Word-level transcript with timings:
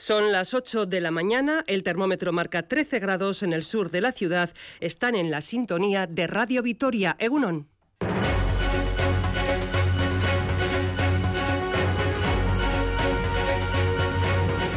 Son 0.00 0.30
las 0.30 0.54
8 0.54 0.86
de 0.86 1.00
la 1.00 1.10
mañana, 1.10 1.64
el 1.66 1.82
termómetro 1.82 2.32
marca 2.32 2.62
13 2.62 3.00
grados 3.00 3.42
en 3.42 3.52
el 3.52 3.64
sur 3.64 3.90
de 3.90 4.00
la 4.00 4.12
ciudad. 4.12 4.50
Están 4.78 5.16
en 5.16 5.32
la 5.32 5.40
sintonía 5.40 6.06
de 6.06 6.28
Radio 6.28 6.62
Vitoria. 6.62 7.16
Egunon. 7.18 7.66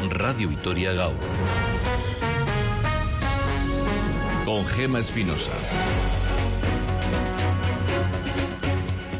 Radio 0.09 0.49
Vitoria 0.49 0.93
Gao. 0.93 1.13
Con 4.43 4.65
Gema 4.65 4.99
Espinosa. 4.99 5.51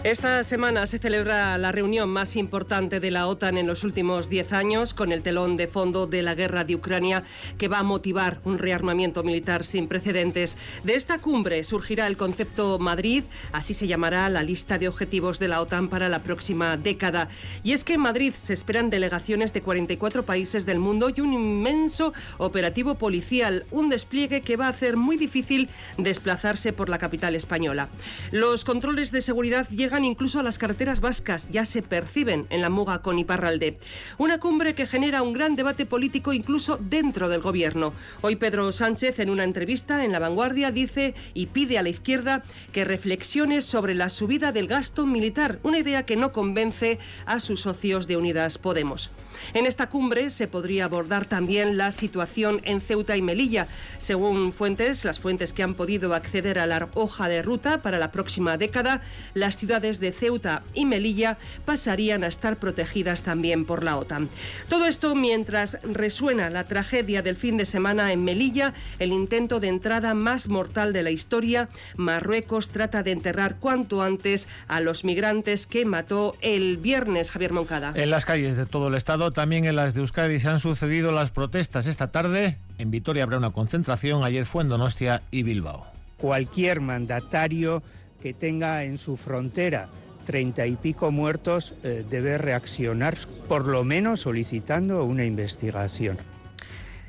Esta 0.04 0.43
semana 0.43 0.88
se 0.88 0.97
celebra 0.97 1.59
la 1.59 1.71
reunión 1.71 2.09
más 2.09 2.36
importante 2.36 2.99
de 2.99 3.11
la 3.11 3.27
OTAN 3.27 3.59
en 3.59 3.67
los 3.67 3.84
últimos 3.84 4.29
10 4.29 4.52
años, 4.52 4.95
con 4.95 5.11
el 5.11 5.21
telón 5.21 5.57
de 5.57 5.67
fondo 5.67 6.07
de 6.07 6.23
la 6.23 6.34
guerra 6.34 6.63
de 6.63 6.73
Ucrania, 6.73 7.23
que 7.59 7.67
va 7.67 7.77
a 7.77 7.84
motivar 7.84 8.40
un 8.43 8.57
rearmamiento 8.57 9.21
militar 9.21 9.63
sin 9.63 9.88
precedentes. 9.88 10.57
De 10.84 10.95
esta 10.95 11.20
cumbre 11.20 11.63
surgirá 11.63 12.07
el 12.07 12.17
concepto 12.17 12.79
Madrid, 12.79 13.26
así 13.52 13.76
se 13.76 13.85
llamará 13.85 14.27
la 14.29 14.41
lista 14.41 14.79
de 14.79 14.88
objetivos 14.88 15.38
de 15.38 15.49
la 15.49 15.62
OTAN 15.62 15.88
para 15.88 16.09
la 16.09 16.23
próxima 16.23 16.77
década. 16.77 17.29
Y 17.63 17.73
es 17.73 17.84
que 17.84 17.93
en 17.93 18.02
Madrid 18.02 18.34
se 18.34 18.54
esperan 18.54 18.90
delegaciones 18.90 19.54
de 19.54 19.62
44 19.62 20.23
países 20.23 20.65
del 20.65 20.79
mundo 20.79 21.12
y 21.15 21.21
un 21.21 21.31
inmenso 21.31 22.12
operativo 22.40 22.95
policial, 22.95 23.65
un 23.70 23.90
despliegue 23.90 24.41
que 24.41 24.57
va 24.57 24.65
a 24.65 24.70
hacer 24.70 24.98
muy 24.98 25.15
difícil 25.15 25.70
desplazarse 25.99 26.73
por 26.73 26.90
la 26.90 26.98
capital 26.98 27.35
española. 27.35 27.88
Los 28.31 28.65
controles 28.65 29.12
de 29.12 29.21
seguridad 29.21 29.70
llegan 29.70 29.91
incluso 30.00 30.40
a 30.40 30.44
las 30.44 30.58
carreteras 30.58 31.02
vascas, 31.02 31.48
ya 31.52 31.66
se 31.66 31.81
perciben 31.81 32.48
en 32.49 32.62
la 32.62 32.70
Muga 32.70 33.02
con 33.02 33.20
Iparralde. 33.20 33.77
Una 34.18 34.40
cumbre 34.40 34.73
que 34.73 34.88
genera 34.88 35.22
un 35.22 35.34
gran 35.34 35.55
debate 35.55 35.86
político 35.86 36.32
incluso 36.32 36.77
dentro 36.77 37.27
del 37.27 37.41
gobierno. 37.41 37.94
Hoy 38.22 38.38
Pedro 38.38 38.72
Sánchez 38.72 39.20
en 39.20 39.30
una 39.30 39.44
entrevista 39.44 40.05
en 40.05 40.13
La 40.13 40.20
Vanguardia 40.20 40.71
dice 40.71 41.13
y 41.34 41.48
pide 41.48 41.77
a 41.77 41.84
la 41.84 41.90
izquierda 41.90 42.43
que 42.71 42.85
reflexione 42.85 43.62
sobre 43.62 43.93
la 43.93 44.10
subida 44.10 44.52
del 44.52 44.68
gasto 44.68 45.05
militar, 45.05 45.60
una 45.63 45.80
idea 45.80 46.05
que 46.05 46.15
no 46.15 46.32
convence 46.32 46.98
a 47.26 47.40
sus 47.40 47.62
socios 47.62 48.08
de 48.08 48.15
Unidas 48.18 48.58
Podemos. 48.58 49.12
En 49.53 49.65
esta 49.65 49.89
cumbre 49.89 50.29
se 50.29 50.47
podría 50.47 50.85
abordar 50.85 51.25
también 51.25 51.77
la 51.77 51.91
situación 51.91 52.61
en 52.63 52.81
Ceuta 52.81 53.17
y 53.17 53.21
Melilla. 53.21 53.67
Según 53.97 54.53
fuentes, 54.53 55.05
las 55.05 55.20
fuentes 55.20 55.53
que 55.53 55.63
han 55.63 55.75
podido 55.75 56.13
acceder 56.13 56.59
a 56.59 56.67
la 56.67 56.89
hoja 56.93 57.27
de 57.27 57.41
ruta 57.41 57.81
para 57.81 57.99
la 57.99 58.12
próxima 58.12 58.57
década, 58.57 59.01
las 59.34 59.57
ciudades 59.57 59.99
de 59.99 60.12
Ceuta 60.12 60.63
y 60.73 60.85
Melilla 60.85 61.37
pasarían 61.65 62.23
a 62.23 62.27
estar 62.27 62.57
protegidas 62.57 63.23
también 63.23 63.65
por 63.65 63.84
la 63.84 63.97
OTAN. 63.97 64.29
Todo 64.69 64.85
esto 64.85 65.16
mientras 65.16 65.78
resuena 65.84 66.50
la 66.50 66.66
tragedia 66.66 67.22
del 67.22 67.38
fin 67.38 67.57
de 67.57 67.66
semana 67.66 68.12
en 68.12 68.23
Melilla, 68.23 68.73
el 69.00 69.12
intento 69.12 69.59
de 69.59 69.67
entrada 69.67 70.13
más 70.13 70.47
mortal 70.47 70.94
de 70.94 71.03
la 71.03 71.12
historia. 71.12 71.69
Marruecos 71.95 72.69
trata 72.69 73.03
de 73.03 73.12
enterrar 73.12 73.57
cuanto 73.59 74.01
antes 74.01 74.47
a 74.67 74.79
los 74.79 75.03
migrantes 75.03 75.67
que 75.67 75.85
mató 75.85 76.35
el 76.41 76.78
viernes 76.78 77.31
Javier 77.31 77.53
Moncada. 77.53 77.94
En 77.95 78.09
las 78.09 78.25
calles 78.25 78.57
de 78.57 78.66
todo 78.66 78.88
el 78.88 78.95
estado 78.95 79.31
también 79.31 79.66
en 79.66 79.75
las 79.75 79.94
de 79.94 80.01
Euskadi 80.01 80.40
se 80.40 80.50
han 80.50 80.59
sucedido 80.59 81.12
las 81.12 81.31
protestas. 81.31 81.88
Esta 81.88 82.12
tarde 82.12 82.57
en 82.78 82.91
Vitoria 82.91 83.24
habrá 83.24 83.38
una 83.38 83.51
concentración, 83.51 84.24
ayer 84.24 84.46
fue 84.46 84.63
en 84.63 84.69
Donostia 84.69 85.22
y 85.31 85.44
Bilbao. 85.44 85.85
Cualquier 86.18 86.81
mandatario 86.81 87.84
que 88.22 88.34
tenga 88.34 88.84
en 88.84 88.97
su 88.97 89.18
frontera 89.18 89.90
treinta 90.25 90.68
y 90.68 90.75
pico 90.75 91.12
muertos 91.12 91.74
eh, 91.84 92.06
debe 92.09 92.38
reaccionar, 92.38 93.18
por 93.47 93.66
lo 93.68 93.84
menos 93.84 94.22
solicitando 94.22 95.03
una 95.03 95.25
investigación. 95.25 96.18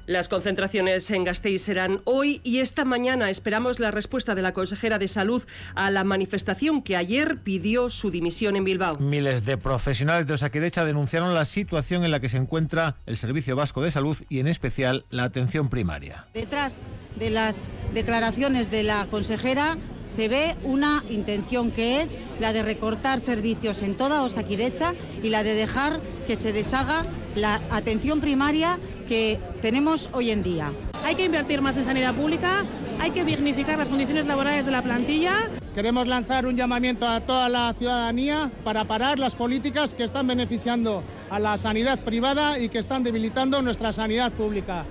Las 0.06 0.28
concentraciones 0.28 1.08
en 1.12 1.22
Gasteiz 1.22 1.62
serán 1.62 2.00
hoy 2.04 2.40
y 2.42 2.58
esta 2.58 2.84
mañana 2.84 3.30
esperamos 3.30 3.78
la 3.78 3.92
respuesta 3.92 4.34
de 4.34 4.42
la 4.42 4.52
consejera 4.52 4.98
de 4.98 5.06
Salud 5.06 5.44
a 5.76 5.92
la 5.92 6.02
manifestación 6.02 6.82
que 6.82 6.96
ayer 6.96 7.38
pidió 7.38 7.88
su 7.88 8.10
dimisión 8.10 8.56
en 8.56 8.64
Bilbao. 8.64 8.98
Miles 8.98 9.44
de 9.44 9.56
profesionales 9.58 10.26
de 10.26 10.34
Osaquidecha 10.34 10.84
denunciaron 10.84 11.34
la 11.34 11.44
situación 11.44 12.04
en 12.04 12.10
la 12.10 12.18
que 12.18 12.28
se 12.28 12.36
encuentra 12.36 12.96
el 13.06 13.16
Servicio 13.16 13.54
Vasco 13.54 13.80
de 13.80 13.92
Salud 13.92 14.16
y 14.28 14.40
en 14.40 14.48
especial 14.48 15.04
la 15.10 15.22
atención 15.22 15.68
primaria. 15.68 16.26
Detrás 16.34 16.80
de 17.16 17.30
las 17.30 17.68
declaraciones 17.94 18.72
de 18.72 18.82
la 18.82 19.06
consejera 19.06 19.78
se 20.04 20.28
ve 20.28 20.56
una 20.64 21.04
intención 21.08 21.70
que 21.70 22.00
es 22.00 22.16
la 22.40 22.52
de 22.52 22.62
recortar 22.62 23.20
servicios 23.20 23.82
en 23.82 23.96
toda 23.96 24.22
Osaquidecha 24.22 24.94
y 25.22 25.30
la 25.30 25.42
de 25.42 25.54
dejar 25.54 26.00
que 26.26 26.36
se 26.36 26.52
deshaga 26.52 27.04
la 27.34 27.60
atención 27.70 28.20
primaria 28.20 28.78
que 29.08 29.40
tenemos 29.60 30.08
hoy 30.12 30.30
en 30.30 30.42
día. 30.42 30.72
Hay 31.04 31.14
que 31.14 31.24
invertir 31.24 31.60
más 31.60 31.76
en 31.76 31.84
sanidad 31.84 32.14
pública, 32.14 32.64
hay 33.00 33.10
que 33.10 33.24
dignificar 33.24 33.78
las 33.78 33.88
condiciones 33.88 34.26
laborales 34.26 34.64
de 34.66 34.72
la 34.72 34.82
plantilla. 34.82 35.50
Queremos 35.74 36.06
lanzar 36.06 36.46
un 36.46 36.56
llamamiento 36.56 37.08
a 37.08 37.20
toda 37.20 37.48
la 37.48 37.74
ciudadanía 37.78 38.50
para 38.62 38.84
parar 38.84 39.18
las 39.18 39.34
políticas 39.34 39.94
que 39.94 40.04
están 40.04 40.26
beneficiando 40.26 41.02
a 41.30 41.38
la 41.38 41.56
sanidad 41.56 42.00
privada 42.00 42.58
y 42.58 42.68
que 42.68 42.78
están 42.78 43.02
debilitando 43.02 43.62
nuestra 43.62 43.92
sanidad 43.92 44.32
pública. 44.32 44.84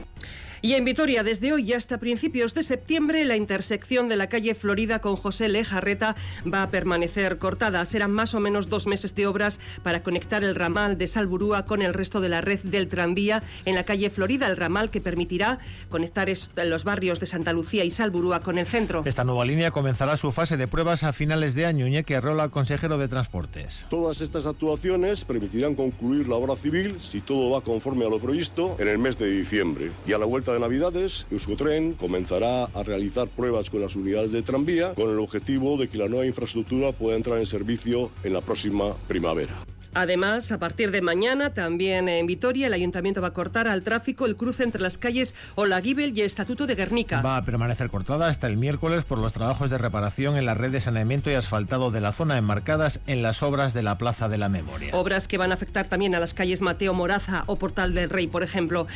Y 0.64 0.76
en 0.76 0.86
Vitoria, 0.86 1.24
desde 1.24 1.54
hoy 1.54 1.64
y 1.64 1.74
hasta 1.74 1.98
principios 1.98 2.54
de 2.54 2.62
septiembre, 2.62 3.26
la 3.26 3.36
intersección 3.36 4.08
de 4.08 4.16
la 4.16 4.28
calle 4.28 4.54
Florida 4.54 5.00
con 5.00 5.16
José 5.16 5.50
Lejarreta 5.50 6.16
va 6.52 6.62
a 6.62 6.70
permanecer 6.70 7.40
cortada. 7.40 7.84
Serán 7.86 8.12
más 8.12 8.36
o 8.36 8.40
menos 8.40 8.70
dos 8.70 8.86
meses 8.86 9.16
de 9.16 9.26
obras 9.26 9.60
para 9.82 10.04
conectar 10.04 10.44
el 10.44 10.54
ramal 10.54 11.00
de 11.00 11.08
Salburúa 11.08 11.66
con 11.66 11.82
el 11.82 11.96
resto 11.96 12.22
de 12.22 12.30
la 12.30 12.42
red 12.42 12.60
del 12.60 12.90
tranvía 12.90 13.42
en 13.66 13.74
la 13.74 13.86
calle 13.86 14.12
Florida, 14.12 14.46
el 14.46 14.56
ramal 14.56 14.92
que 14.92 15.02
permitirá 15.02 15.58
conectar 15.90 16.30
los 16.64 16.84
barrios 16.84 17.20
de 17.20 17.26
Santa 17.26 17.54
Lucía 17.54 17.84
y 17.84 17.90
Salburúa 17.90 18.42
con 18.42 18.60
el 18.60 18.68
centro. 18.68 19.02
Esta 19.04 19.24
nueva 19.24 19.46
línea 19.46 19.72
comenzará 19.72 20.16
su 20.16 20.32
fase 20.32 20.58
de 20.58 20.68
pruebas 20.68 21.04
a 21.04 21.12
finales 21.12 21.56
de 21.56 21.66
año. 21.66 21.88
Iñaki 21.88 22.14
Arrola, 22.14 22.50
consejero 22.50 23.00
de 23.00 23.08
Transportes. 23.08 23.88
Todas 23.90 24.22
estas 24.22 24.46
actuaciones 24.46 25.26
permitirán 25.26 25.74
concluir 25.74 26.30
la 26.30 26.36
obra 26.36 26.56
civil, 26.56 27.02
si 27.02 27.20
todo 27.20 27.50
va 27.50 27.62
conforme 27.62 28.06
a 28.06 28.10
lo 28.10 28.20
previsto, 28.20 28.76
en 28.78 28.88
el 28.88 29.00
mes 29.00 29.18
de 29.18 29.28
diciembre. 29.28 29.90
Y 30.06 30.14
a 30.14 30.20
la 30.20 30.26
vuelta 30.26 30.51
de 30.54 30.60
Navidades, 30.60 31.26
Euskotren 31.32 31.94
comenzará 31.94 32.66
a 32.66 32.84
realizar 32.84 33.28
pruebas 33.28 33.70
con 33.70 33.82
las 33.82 33.96
unidades 33.96 34.32
de 34.32 34.42
tranvía 34.42 34.94
con 34.94 35.10
el 35.10 35.20
objetivo 35.20 35.78
de 35.78 35.88
que 35.88 35.98
la 35.98 36.08
nueva 36.08 36.26
infraestructura 36.26 36.92
pueda 36.92 37.18
entrar 37.18 37.40
en 37.40 37.46
servicio 37.46 38.12
en 38.24 38.34
la 38.34 38.42
próxima 38.42 38.94
primavera. 39.08 39.54
Además, 39.94 40.54
a 40.54 40.58
partir 40.58 40.90
de 40.92 41.02
mañana, 41.02 41.54
también 41.54 42.08
en 42.08 42.26
Vitoria, 42.26 42.68
el 42.68 42.74
ayuntamiento 42.74 43.22
va 43.22 43.30
a 43.30 43.34
cortar 43.34 43.68
al 43.68 43.82
tráfico 43.82 44.26
el 44.26 44.38
cruce 44.38 44.64
entre 44.64 44.82
las 44.82 44.98
calles 44.98 45.36
Olaguibel 45.56 46.18
y 46.18 46.22
Estatuto 46.22 46.66
de 46.66 46.76
Guernica. 46.76 47.22
Va 47.22 47.36
a 47.36 47.44
permanecer 47.44 47.90
cortada 47.90 48.28
hasta 48.28 48.48
el 48.48 48.56
miércoles 48.56 49.04
por 49.04 49.18
los 49.18 49.34
trabajos 49.34 49.70
de 49.70 49.78
reparación 49.78 50.38
en 50.38 50.46
la 50.46 50.54
red 50.54 50.72
de 50.72 50.80
saneamiento 50.80 51.30
y 51.30 51.34
asfaltado 51.34 51.92
de 51.92 52.00
la 52.00 52.14
zona 52.14 52.38
enmarcadas 52.38 53.02
en 53.06 53.22
las 53.22 53.44
obras 53.44 53.74
de 53.74 53.84
la 53.84 53.98
Plaza 53.98 54.30
de 54.30 54.38
la 54.38 54.48
Memoria. 54.48 54.96
Obras 54.96 55.28
que 55.28 55.38
van 55.38 55.52
a 55.52 55.56
afectar 55.56 55.88
también 55.88 56.16
a 56.16 56.22
las 56.22 56.34
calles 56.34 56.62
Mateo 56.62 56.94
Moraza 56.94 57.44
o 57.48 57.58
Portal 57.58 57.94
del 57.94 58.10
Rey, 58.10 58.28
por 58.28 58.44
ejemplo. 58.44 58.88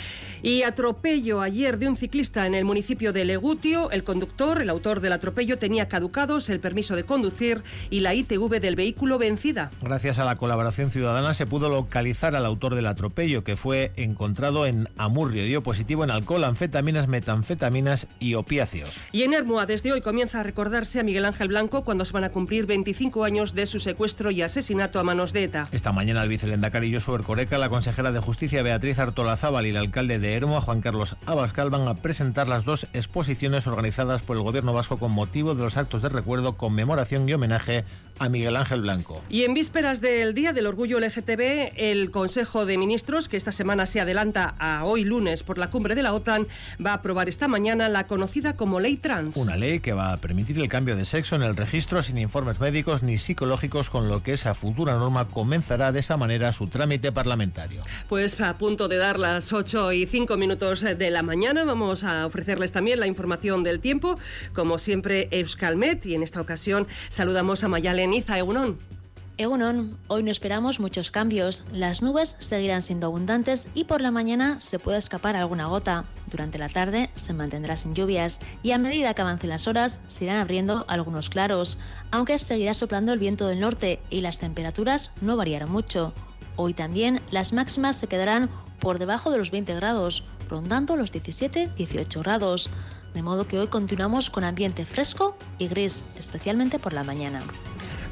Y 0.44 0.64
atropello 0.64 1.42
ayer 1.42 1.78
de 1.78 1.90
un 1.90 1.98
ciclista 1.98 2.46
en 2.46 2.56
el 2.56 2.64
municipio 2.64 3.12
de 3.12 3.26
Legutio. 3.26 3.92
El 3.92 4.06
conductor, 4.06 4.62
el 4.62 4.70
autor 4.70 5.02
del 5.02 5.12
atropello, 5.12 5.58
tenía 5.58 5.90
caducados 5.90 6.50
el 6.50 6.62
permiso 6.62 6.96
de 6.96 7.04
conducir 7.04 7.64
y 7.90 8.00
la 8.00 8.14
ITV 8.14 8.62
del 8.62 8.78
vehículo 8.78 9.18
vencida. 9.18 9.72
Gracias 9.82 10.20
a 10.20 10.26
la 10.26 10.38
colaboración 10.38 10.85
Ciudadana 10.92 11.34
se 11.34 11.46
pudo 11.46 11.70
localizar 11.70 12.36
al 12.36 12.46
autor 12.46 12.76
del 12.76 12.88
atropello, 12.88 13.44
que 13.44 13.56
fue 13.56 13.92
encontrado 13.96 14.66
en 14.66 14.90
Amurrio. 14.98 15.44
Dio 15.46 15.64
positivo 15.64 16.04
en 16.04 16.12
alcohol, 16.12 16.44
anfetaminas, 16.44 17.08
metanfetaminas 17.08 18.08
y 18.20 18.36
opiáceos. 18.36 19.02
Y 19.12 19.24
en 19.24 19.34
Hermua, 19.34 19.66
desde 19.66 19.92
hoy 19.92 20.02
comienza 20.02 20.40
a 20.40 20.44
recordarse 20.44 21.00
a 21.00 21.04
Miguel 21.04 21.26
Ángel 21.26 21.48
Blanco 21.48 21.84
cuando 21.84 22.06
se 22.06 22.14
van 22.14 22.24
a 22.24 22.30
cumplir 22.30 22.66
25 22.66 23.24
años 23.24 23.54
de 23.54 23.66
su 23.66 23.80
secuestro 23.80 24.32
y 24.32 24.42
asesinato 24.42 25.00
a 25.00 25.04
manos 25.04 25.34
de 25.34 25.44
ETA. 25.44 25.68
Esta 25.72 25.92
mañana 25.92 26.24
el 26.24 26.30
vicelendacari 26.30 26.94
Josué 26.94 27.24
Coreca, 27.24 27.58
la 27.58 27.70
consejera 27.70 28.12
de 28.12 28.20
Justicia 28.20 28.64
Beatriz 28.64 29.00
Artolazábal 29.00 29.66
y 29.66 29.70
el 29.70 29.78
alcalde 29.78 30.20
de 30.20 30.34
Hermua, 30.34 30.62
Juan 30.62 30.82
Carlos 30.82 31.16
Abascal, 31.26 31.70
van 31.70 31.88
a 31.88 31.96
presentar 31.96 32.48
las 32.48 32.66
dos 32.66 32.88
exposiciones 32.94 33.68
organizadas 33.68 34.22
por 34.22 34.38
el 34.38 34.44
gobierno 34.44 34.74
vasco 34.74 34.98
con 34.98 35.12
motivo 35.12 35.56
de 35.56 35.64
los 35.64 35.78
actos 35.78 36.02
de 36.02 36.10
recuerdo, 36.10 36.58
conmemoración 36.58 37.28
y 37.28 37.34
homenaje 37.34 37.86
a 38.20 38.30
Miguel 38.30 38.56
Ángel 38.56 38.82
Blanco. 38.82 39.22
Y 39.30 39.44
en 39.44 39.54
vísperas 39.54 40.02
del 40.02 40.34
Día 40.34 40.54
del 40.54 40.68
Orgullo 40.68 40.75
LGTB, 40.84 41.74
el 41.78 42.12
Consejo 42.12 42.66
de 42.66 42.78
Ministros, 42.78 43.30
que 43.30 43.38
esta 43.38 43.52
semana 43.52 43.86
se 43.86 44.02
adelanta 44.02 44.56
a 44.60 44.84
hoy 44.84 45.04
lunes 45.04 45.42
por 45.44 45.58
la 45.58 45.70
cumbre 45.70 45.96
de 45.96 46.04
la 46.04 46.14
OTAN, 46.14 46.48
va 46.86 46.92
a 46.92 46.96
aprobar 46.96 47.30
esta 47.30 47.48
mañana 47.48 47.90
la 47.90 48.06
conocida 48.06 48.56
como 48.56 48.80
Ley 48.80 48.98
Trans. 48.98 49.38
Una 49.38 49.56
ley 49.56 49.80
que 49.80 49.94
va 49.94 50.14
a 50.14 50.18
permitir 50.18 50.60
el 50.60 50.68
cambio 50.68 50.96
de 50.96 51.06
sexo 51.06 51.36
en 51.36 51.44
el 51.44 51.56
registro 51.56 52.04
sin 52.04 52.18
informes 52.18 52.60
médicos 52.60 53.02
ni 53.02 53.18
psicológicos, 53.18 53.90
con 53.90 54.10
lo 54.10 54.22
que 54.22 54.34
esa 54.34 54.54
futura 54.54 54.96
norma 54.96 55.28
comenzará 55.28 55.92
de 55.92 56.02
esa 56.02 56.18
manera 56.18 56.52
su 56.52 56.68
trámite 56.68 57.12
parlamentario. 57.12 57.82
Pues 58.10 58.40
a 58.42 58.58
punto 58.58 58.88
de 58.88 58.98
dar 58.98 59.18
las 59.18 59.54
8 59.54 59.94
y 59.94 60.06
5 60.06 60.38
minutos 60.38 60.82
de 60.82 61.10
la 61.10 61.24
mañana, 61.24 61.64
vamos 61.64 62.04
a 62.04 62.26
ofrecerles 62.26 62.72
también 62.72 63.00
la 63.00 63.08
información 63.08 63.64
del 63.64 63.80
tiempo, 63.80 64.20
como 64.54 64.78
siempre 64.78 65.30
Euskalmet, 65.32 66.06
y 66.06 66.16
en 66.16 66.24
esta 66.24 66.42
ocasión 66.42 66.88
saludamos 67.10 67.64
a 67.64 67.70
Mayalen 67.70 68.14
Iza 68.14 68.38
Egunon. 68.38 68.95
Egunon, 69.38 69.98
hoy 70.08 70.24
no 70.24 70.32
esperamos 70.32 70.80
muchos 70.80 71.12
cambios. 71.12 71.66
Las 71.74 72.02
nubes 72.02 72.38
seguirán 72.40 72.82
siendo 72.82 73.08
abundantes 73.08 73.68
y 73.76 73.84
por 73.84 74.00
la 74.00 74.10
mañana 74.10 74.62
se 74.62 74.80
puede 74.80 74.98
escapar 74.98 75.36
alguna 75.36 75.66
gota. 75.66 76.06
Durante 76.32 76.58
la 76.58 76.70
tarde 76.70 77.10
se 77.16 77.34
mantendrá 77.34 77.76
sin 77.76 77.94
lluvias 77.94 78.40
y 78.64 78.72
a 78.72 78.78
medida 78.78 79.14
que 79.14 79.22
avancen 79.22 79.50
las 79.50 79.68
horas 79.68 80.02
se 80.08 80.24
irán 80.24 80.38
abriendo 80.38 80.86
algunos 80.88 81.30
claros, 81.30 81.80
aunque 82.12 82.40
seguirá 82.40 82.74
soplando 82.74 83.12
el 83.12 83.20
viento 83.20 83.46
del 83.48 83.60
norte 83.60 84.00
y 84.10 84.22
las 84.22 84.40
temperaturas 84.40 85.12
no 85.20 85.36
variarán 85.36 85.70
mucho. 85.70 86.14
Hoy 86.56 86.74
también 86.74 87.20
las 87.30 87.52
máximas 87.52 87.98
se 87.98 88.08
quedarán 88.08 88.50
por 88.80 89.00
debajo 89.00 89.32
de 89.32 89.38
los 89.38 89.52
20 89.52 89.76
grados, 89.76 90.24
rondando 90.50 90.96
los 90.96 91.12
17-18 91.12 92.22
grados. 92.22 92.70
De 93.14 93.22
modo 93.22 93.50
que 93.50 93.60
hoy 93.60 93.68
continuamos 93.68 94.30
con 94.30 94.46
ambiente 94.46 94.86
fresco 94.86 95.36
y 95.58 95.68
gris, 95.68 96.06
especialmente 96.18 96.80
por 96.80 96.94
la 96.94 97.04
mañana. 97.04 97.42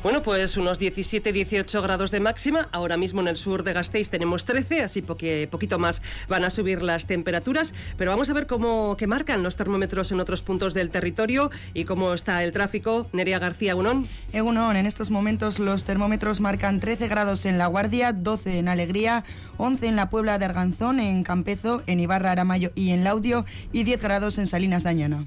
Bueno, 0.03 0.21
pues 0.21 0.57
unos 0.57 0.81
17-18 0.81 1.81
grados 1.81 2.11
de 2.11 2.19
máxima. 2.19 2.67
Ahora 2.73 2.97
mismo 2.97 3.21
en 3.21 3.29
el 3.29 3.37
sur 3.37 3.63
de 3.63 3.71
Gasteiz 3.71 4.09
tenemos 4.09 4.43
13, 4.43 4.81
así 4.81 5.01
que 5.01 5.47
poquito 5.49 5.79
más 5.79 6.01
van 6.27 6.43
a 6.43 6.49
subir 6.49 6.81
las 6.81 7.07
temperaturas. 7.07 7.73
Pero 7.97 8.11
vamos 8.11 8.29
a 8.29 8.33
ver 8.33 8.45
cómo 8.45 8.97
que 8.97 9.07
marcan 9.07 9.43
los 9.43 9.55
termómetros 9.55 10.11
en 10.11 10.19
otros 10.19 10.41
puntos 10.41 10.73
del 10.73 10.89
territorio 10.89 11.51
y 11.73 11.85
cómo 11.85 12.13
está 12.13 12.43
el 12.43 12.51
tráfico. 12.51 13.07
Nerea 13.13 13.39
García 13.39 13.77
Unón. 13.77 14.05
Egunon, 14.33 14.75
en 14.75 14.87
estos 14.87 15.09
momentos 15.09 15.59
los 15.59 15.85
termómetros 15.85 16.41
marcan 16.41 16.81
13 16.81 17.07
grados 17.07 17.45
en 17.45 17.57
La 17.57 17.67
Guardia, 17.67 18.11
12 18.11 18.59
en 18.59 18.67
Alegría, 18.67 19.23
11 19.55 19.87
en 19.87 19.95
la 19.95 20.09
Puebla 20.09 20.37
de 20.37 20.43
Arganzón, 20.43 20.99
en 20.99 21.23
Campezo, 21.23 21.81
en 21.87 22.01
Ibarra, 22.01 22.31
Aramayo 22.31 22.73
y 22.75 22.89
en 22.89 23.05
Laudio 23.05 23.45
y 23.71 23.85
10 23.85 24.01
grados 24.01 24.37
en 24.37 24.47
Salinas 24.47 24.83
Dañana. 24.83 25.23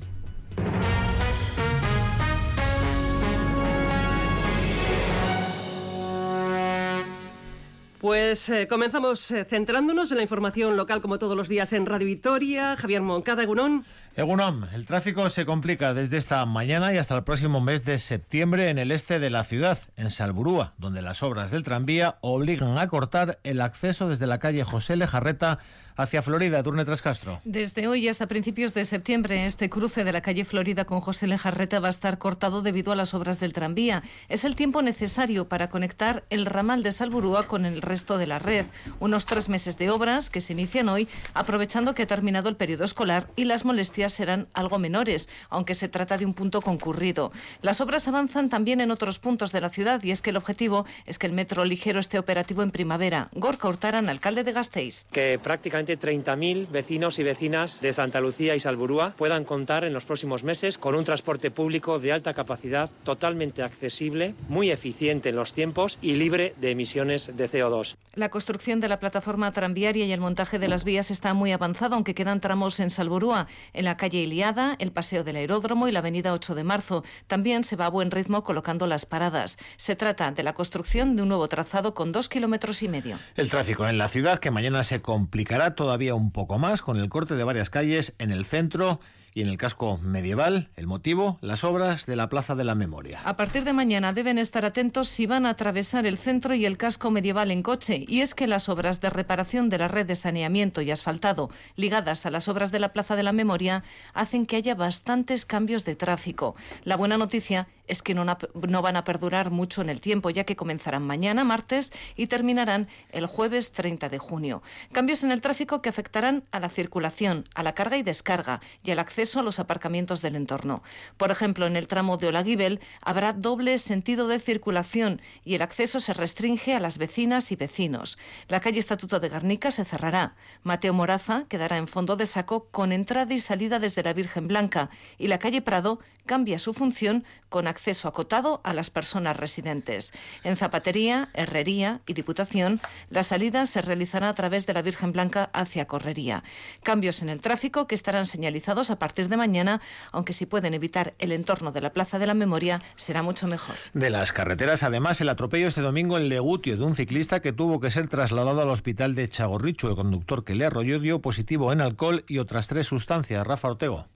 Pues 8.00 8.50
eh, 8.50 8.68
comenzamos 8.68 9.30
eh, 9.30 9.46
centrándonos 9.48 10.10
en 10.10 10.18
la 10.18 10.22
información 10.22 10.76
local 10.76 11.00
como 11.00 11.18
todos 11.18 11.34
los 11.34 11.48
días 11.48 11.72
en 11.72 11.86
Radio 11.86 12.06
Vitoria. 12.06 12.76
Javier 12.76 13.00
Moncada, 13.00 13.42
Egunon. 13.42 13.86
Egunon, 14.14 14.68
el 14.74 14.84
tráfico 14.84 15.30
se 15.30 15.46
complica 15.46 15.94
desde 15.94 16.18
esta 16.18 16.44
mañana 16.44 16.92
y 16.92 16.98
hasta 16.98 17.16
el 17.16 17.24
próximo 17.24 17.60
mes 17.60 17.86
de 17.86 17.98
septiembre 17.98 18.68
en 18.68 18.76
el 18.78 18.92
este 18.92 19.18
de 19.18 19.30
la 19.30 19.44
ciudad, 19.44 19.78
en 19.96 20.10
Salburúa, 20.10 20.74
donde 20.76 21.00
las 21.00 21.22
obras 21.22 21.50
del 21.50 21.62
tranvía 21.62 22.18
obligan 22.20 22.76
a 22.76 22.86
cortar 22.88 23.38
el 23.44 23.62
acceso 23.62 24.08
desde 24.08 24.26
la 24.26 24.40
calle 24.40 24.62
José 24.62 24.96
Lejarreta 24.96 25.58
hacia 25.96 26.22
Florida. 26.22 26.62
Durne 26.62 26.84
Castro. 27.02 27.40
Desde 27.44 27.88
hoy 27.88 28.08
hasta 28.08 28.26
principios 28.26 28.74
de 28.74 28.84
septiembre, 28.84 29.46
este 29.46 29.68
cruce 29.68 30.04
de 30.04 30.12
la 30.12 30.20
calle 30.20 30.44
Florida 30.44 30.84
con 30.84 31.00
José 31.00 31.26
Lejarreta 31.26 31.80
va 31.80 31.88
a 31.88 31.90
estar 31.90 32.18
cortado 32.18 32.62
debido 32.62 32.92
a 32.92 32.96
las 32.96 33.14
obras 33.14 33.40
del 33.40 33.52
tranvía. 33.52 34.02
Es 34.28 34.44
el 34.44 34.56
tiempo 34.56 34.82
necesario 34.82 35.48
para 35.48 35.68
conectar 35.68 36.24
el 36.30 36.46
ramal 36.46 36.82
de 36.82 36.92
Salburúa 36.92 37.46
con 37.46 37.64
el 37.66 37.82
resto 37.82 38.18
de 38.18 38.26
la 38.26 38.38
red. 38.38 38.66
Unos 39.00 39.26
tres 39.26 39.48
meses 39.48 39.78
de 39.78 39.90
obras 39.90 40.30
que 40.30 40.40
se 40.40 40.52
inician 40.52 40.88
hoy, 40.88 41.08
aprovechando 41.34 41.94
que 41.94 42.02
ha 42.02 42.06
terminado 42.06 42.48
el 42.48 42.56
periodo 42.56 42.84
escolar 42.84 43.28
y 43.36 43.44
las 43.44 43.64
molestias 43.64 44.12
serán 44.12 44.48
algo 44.54 44.78
menores, 44.78 45.28
aunque 45.50 45.74
se 45.74 45.88
trata 45.88 46.18
de 46.18 46.26
un 46.26 46.34
punto 46.34 46.60
concurrido. 46.60 47.32
Las 47.62 47.80
obras 47.80 48.06
avanzan 48.08 48.48
también 48.48 48.80
en 48.80 48.90
otros 48.90 49.18
puntos 49.18 49.52
de 49.52 49.60
la 49.60 49.70
ciudad 49.70 50.02
y 50.02 50.10
es 50.10 50.22
que 50.22 50.30
el 50.30 50.36
objetivo 50.36 50.86
es 51.06 51.18
que 51.18 51.26
el 51.26 51.32
metro 51.32 51.64
ligero 51.64 52.00
esté 52.00 52.18
operativo 52.18 52.62
en 52.62 52.70
primavera. 52.70 53.28
Gorka 53.32 53.68
Hurtaran, 53.68 54.08
alcalde 54.08 54.44
de 54.44 54.52
Gasteiz. 54.52 55.06
Que 55.10 55.38
prácticamente 55.42 55.85
30.000 55.94 56.68
vecinos 56.70 57.18
y 57.18 57.22
vecinas 57.22 57.80
de 57.80 57.92
Santa 57.92 58.20
Lucía 58.20 58.54
y 58.54 58.60
Salburúa 58.60 59.14
puedan 59.16 59.44
contar 59.44 59.84
en 59.84 59.92
los 59.92 60.04
próximos 60.04 60.44
meses 60.44 60.78
con 60.78 60.94
un 60.94 61.04
transporte 61.04 61.50
público 61.50 61.98
de 61.98 62.12
alta 62.12 62.34
capacidad, 62.34 62.90
totalmente 63.04 63.62
accesible, 63.62 64.34
muy 64.48 64.70
eficiente 64.70 65.28
en 65.28 65.36
los 65.36 65.52
tiempos 65.52 65.98
y 66.02 66.14
libre 66.14 66.54
de 66.58 66.72
emisiones 66.72 67.36
de 67.36 67.48
CO2. 67.48 67.96
La 68.14 68.30
construcción 68.30 68.80
de 68.80 68.88
la 68.88 68.98
plataforma 68.98 69.52
tranviaria 69.52 70.06
y 70.06 70.12
el 70.12 70.20
montaje 70.20 70.58
de 70.58 70.68
las 70.68 70.84
vías 70.84 71.10
está 71.10 71.34
muy 71.34 71.52
avanzado, 71.52 71.94
aunque 71.94 72.14
quedan 72.14 72.40
tramos 72.40 72.80
en 72.80 72.90
Salburúa, 72.90 73.46
en 73.74 73.84
la 73.84 73.96
calle 73.96 74.18
Iliada, 74.18 74.76
el 74.78 74.90
paseo 74.90 75.22
del 75.22 75.36
aeródromo 75.36 75.86
y 75.86 75.92
la 75.92 75.98
avenida 75.98 76.32
8 76.32 76.54
de 76.54 76.64
marzo. 76.64 77.04
También 77.26 77.62
se 77.62 77.76
va 77.76 77.86
a 77.86 77.90
buen 77.90 78.10
ritmo 78.10 78.42
colocando 78.42 78.86
las 78.86 79.06
paradas. 79.06 79.58
Se 79.76 79.96
trata 79.96 80.32
de 80.32 80.42
la 80.42 80.54
construcción 80.54 81.14
de 81.14 81.22
un 81.22 81.28
nuevo 81.28 81.46
trazado 81.48 81.94
con 81.94 82.10
dos 82.12 82.28
kilómetros 82.28 82.82
y 82.82 82.88
medio. 82.88 83.18
El 83.36 83.50
tráfico 83.50 83.86
en 83.86 83.98
la 83.98 84.08
ciudad, 84.08 84.38
que 84.38 84.50
mañana 84.50 84.82
se 84.82 85.02
complicará 85.02 85.74
todavía 85.76 86.14
un 86.14 86.32
poco 86.32 86.58
más 86.58 86.82
con 86.82 86.98
el 86.98 87.08
corte 87.08 87.36
de 87.36 87.44
varias 87.44 87.70
calles 87.70 88.14
en 88.18 88.32
el 88.32 88.44
centro 88.44 88.98
y 89.36 89.42
en 89.42 89.48
el 89.48 89.58
casco 89.58 89.98
medieval, 89.98 90.70
el 90.76 90.86
motivo, 90.86 91.36
las 91.42 91.62
obras 91.62 92.06
de 92.06 92.16
la 92.16 92.30
Plaza 92.30 92.54
de 92.54 92.64
la 92.64 92.74
Memoria. 92.74 93.20
A 93.22 93.36
partir 93.36 93.64
de 93.64 93.74
mañana 93.74 94.14
deben 94.14 94.38
estar 94.38 94.64
atentos 94.64 95.08
si 95.08 95.26
van 95.26 95.44
a 95.44 95.50
atravesar 95.50 96.06
el 96.06 96.16
centro 96.16 96.54
y 96.54 96.64
el 96.64 96.78
casco 96.78 97.10
medieval 97.10 97.50
en 97.50 97.62
coche, 97.62 98.06
y 98.08 98.22
es 98.22 98.34
que 98.34 98.46
las 98.46 98.70
obras 98.70 99.02
de 99.02 99.10
reparación 99.10 99.68
de 99.68 99.76
la 99.76 99.88
red 99.88 100.06
de 100.06 100.16
saneamiento 100.16 100.80
y 100.80 100.90
asfaltado 100.90 101.50
ligadas 101.74 102.24
a 102.24 102.30
las 102.30 102.48
obras 102.48 102.72
de 102.72 102.78
la 102.78 102.94
Plaza 102.94 103.14
de 103.14 103.24
la 103.24 103.32
Memoria 103.32 103.84
hacen 104.14 104.46
que 104.46 104.56
haya 104.56 104.74
bastantes 104.74 105.44
cambios 105.44 105.84
de 105.84 105.96
tráfico. 105.96 106.56
La 106.84 106.96
buena 106.96 107.18
noticia 107.18 107.68
es 107.88 108.02
que 108.02 108.14
no, 108.14 108.24
no 108.24 108.82
van 108.82 108.96
a 108.96 109.04
perdurar 109.04 109.50
mucho 109.50 109.82
en 109.82 109.90
el 109.90 110.00
tiempo, 110.00 110.30
ya 110.30 110.44
que 110.44 110.56
comenzarán 110.56 111.06
mañana, 111.06 111.44
martes, 111.44 111.92
y 112.16 112.26
terminarán 112.28 112.88
el 113.10 113.26
jueves 113.26 113.70
30 113.72 114.08
de 114.08 114.18
junio. 114.18 114.62
Cambios 114.92 115.24
en 115.24 115.30
el 115.30 115.42
tráfico 115.42 115.82
que 115.82 115.90
afectarán 115.90 116.44
a 116.52 116.58
la 116.58 116.70
circulación, 116.70 117.44
a 117.54 117.62
la 117.62 117.74
carga 117.74 117.98
y 117.98 118.02
descarga 118.02 118.60
y 118.82 118.92
al 118.92 118.98
acceso 118.98 119.25
a 119.34 119.42
los 119.42 119.58
aparcamientos 119.58 120.22
del 120.22 120.36
entorno. 120.36 120.82
Por 121.16 121.30
ejemplo, 121.30 121.66
en 121.66 121.76
el 121.76 121.88
tramo 121.88 122.16
de 122.16 122.28
Olaguibel 122.28 122.80
habrá 123.00 123.32
doble 123.32 123.78
sentido 123.78 124.28
de 124.28 124.38
circulación 124.38 125.20
y 125.44 125.54
el 125.54 125.62
acceso 125.62 125.98
se 125.98 126.14
restringe 126.14 126.74
a 126.74 126.80
las 126.80 126.98
vecinas 126.98 127.50
y 127.50 127.56
vecinos. 127.56 128.18
La 128.48 128.60
calle 128.60 128.78
Estatuto 128.78 129.18
de 129.18 129.28
Garnica 129.28 129.70
se 129.70 129.84
cerrará. 129.84 130.36
Mateo 130.62 130.92
Moraza 130.92 131.44
quedará 131.48 131.78
en 131.78 131.88
fondo 131.88 132.16
de 132.16 132.26
saco 132.26 132.68
con 132.70 132.92
entrada 132.92 133.34
y 133.34 133.40
salida 133.40 133.78
desde 133.80 134.02
la 134.02 134.12
Virgen 134.12 134.46
Blanca 134.46 134.90
y 135.18 135.26
la 135.26 135.38
calle 135.38 135.62
Prado 135.62 135.98
cambia 136.26 136.58
su 136.58 136.74
función 136.74 137.24
con 137.48 137.66
acceso 137.66 138.08
acotado 138.08 138.60
a 138.64 138.74
las 138.74 138.90
personas 138.90 139.36
residentes. 139.36 140.12
En 140.44 140.56
Zapatería, 140.56 141.30
Herrería 141.32 142.00
y 142.06 142.12
Diputación, 142.12 142.80
la 143.08 143.22
salida 143.22 143.64
se 143.66 143.80
realizará 143.80 144.28
a 144.28 144.34
través 144.34 144.66
de 144.66 144.74
la 144.74 144.82
Virgen 144.82 145.12
Blanca 145.12 145.48
hacia 145.52 145.86
Correría. 145.86 146.42
Cambios 146.82 147.22
en 147.22 147.28
el 147.28 147.40
tráfico 147.40 147.86
que 147.86 147.94
estarán 147.94 148.26
señalizados 148.26 148.90
a 148.90 148.98
partir 148.98 149.28
de 149.28 149.36
mañana, 149.36 149.80
aunque 150.12 150.32
si 150.32 150.44
pueden 150.44 150.74
evitar 150.74 151.14
el 151.18 151.32
entorno 151.32 151.72
de 151.72 151.80
la 151.80 151.92
Plaza 151.92 152.18
de 152.18 152.26
la 152.26 152.34
Memoria, 152.34 152.82
será 152.96 153.22
mucho 153.22 153.46
mejor. 153.46 153.76
De 153.94 154.10
las 154.10 154.32
carreteras, 154.32 154.82
además, 154.82 155.20
el 155.20 155.28
atropello 155.28 155.68
este 155.68 155.80
domingo 155.80 156.18
en 156.18 156.28
Legutio 156.28 156.76
de 156.76 156.84
un 156.84 156.94
ciclista 156.94 157.40
que 157.40 157.52
tuvo 157.52 157.80
que 157.80 157.90
ser 157.90 158.08
trasladado 158.08 158.60
al 158.60 158.70
hospital 158.70 159.14
de 159.14 159.28
Chagorrichu. 159.28 159.88
El 159.88 159.96
conductor 159.96 160.44
que 160.44 160.54
le 160.54 160.66
arrolló 160.66 160.98
dio 160.98 161.20
positivo 161.20 161.72
en 161.72 161.80
alcohol 161.80 162.24
y 162.28 162.38
otras 162.38 162.66
tres 162.66 162.86
sustancias. 162.86 163.46
Rafa 163.46 163.68
Ortego. 163.68 164.08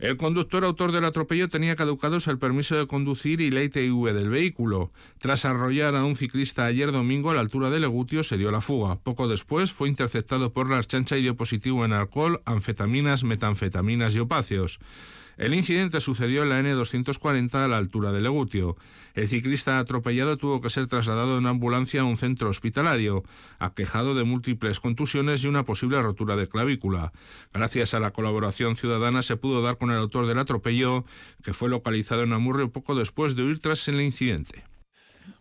El 0.00 0.16
conductor 0.16 0.64
autor 0.64 0.90
del 0.90 1.04
atropello 1.04 1.48
tenía 1.48 1.76
caducados 1.76 2.26
el 2.26 2.38
permiso 2.38 2.74
de 2.76 2.88
conducir 2.88 3.40
y 3.40 3.50
la 3.50 3.62
ITV 3.62 4.12
del 4.12 4.28
vehículo. 4.28 4.90
Tras 5.18 5.44
arrollar 5.44 5.94
a 5.94 6.04
un 6.04 6.16
ciclista 6.16 6.64
ayer 6.64 6.90
domingo 6.90 7.30
a 7.30 7.34
la 7.34 7.40
altura 7.40 7.70
de 7.70 7.78
Legutio, 7.78 8.24
se 8.24 8.36
dio 8.36 8.50
la 8.50 8.60
fuga. 8.60 8.96
Poco 8.96 9.28
después 9.28 9.72
fue 9.72 9.88
interceptado 9.88 10.52
por 10.52 10.68
la 10.68 10.78
archancha 10.78 11.16
y 11.16 11.22
dio 11.22 11.36
positivo 11.36 11.84
en 11.84 11.92
alcohol, 11.92 12.42
anfetaminas, 12.44 13.22
metanfetaminas 13.22 14.14
y 14.16 14.18
opáceos. 14.18 14.80
El 15.36 15.54
incidente 15.54 16.00
sucedió 16.00 16.42
en 16.42 16.48
la 16.48 16.60
N240 16.60 17.54
a 17.54 17.68
la 17.68 17.78
altura 17.78 18.10
de 18.10 18.20
Legutio. 18.20 18.76
El 19.14 19.28
ciclista 19.28 19.78
atropellado 19.78 20.36
tuvo 20.36 20.60
que 20.60 20.70
ser 20.70 20.88
trasladado 20.88 21.38
en 21.38 21.46
ambulancia 21.46 22.00
a 22.00 22.04
un 22.04 22.16
centro 22.16 22.50
hospitalario, 22.50 23.22
aquejado 23.60 24.14
de 24.14 24.24
múltiples 24.24 24.80
contusiones 24.80 25.44
y 25.44 25.46
una 25.46 25.64
posible 25.64 26.02
rotura 26.02 26.34
de 26.34 26.48
clavícula. 26.48 27.12
Gracias 27.52 27.94
a 27.94 28.00
la 28.00 28.10
colaboración 28.10 28.74
ciudadana 28.74 29.22
se 29.22 29.36
pudo 29.36 29.62
dar 29.62 29.78
con 29.78 29.92
el 29.92 29.98
autor 29.98 30.26
del 30.26 30.40
atropello, 30.40 31.04
que 31.44 31.52
fue 31.52 31.68
localizado 31.68 32.22
en 32.22 32.32
Amurrio 32.32 32.72
poco 32.72 32.96
después 32.96 33.36
de 33.36 33.44
huir 33.44 33.60
tras 33.60 33.86
el 33.86 34.00
incidente. 34.00 34.64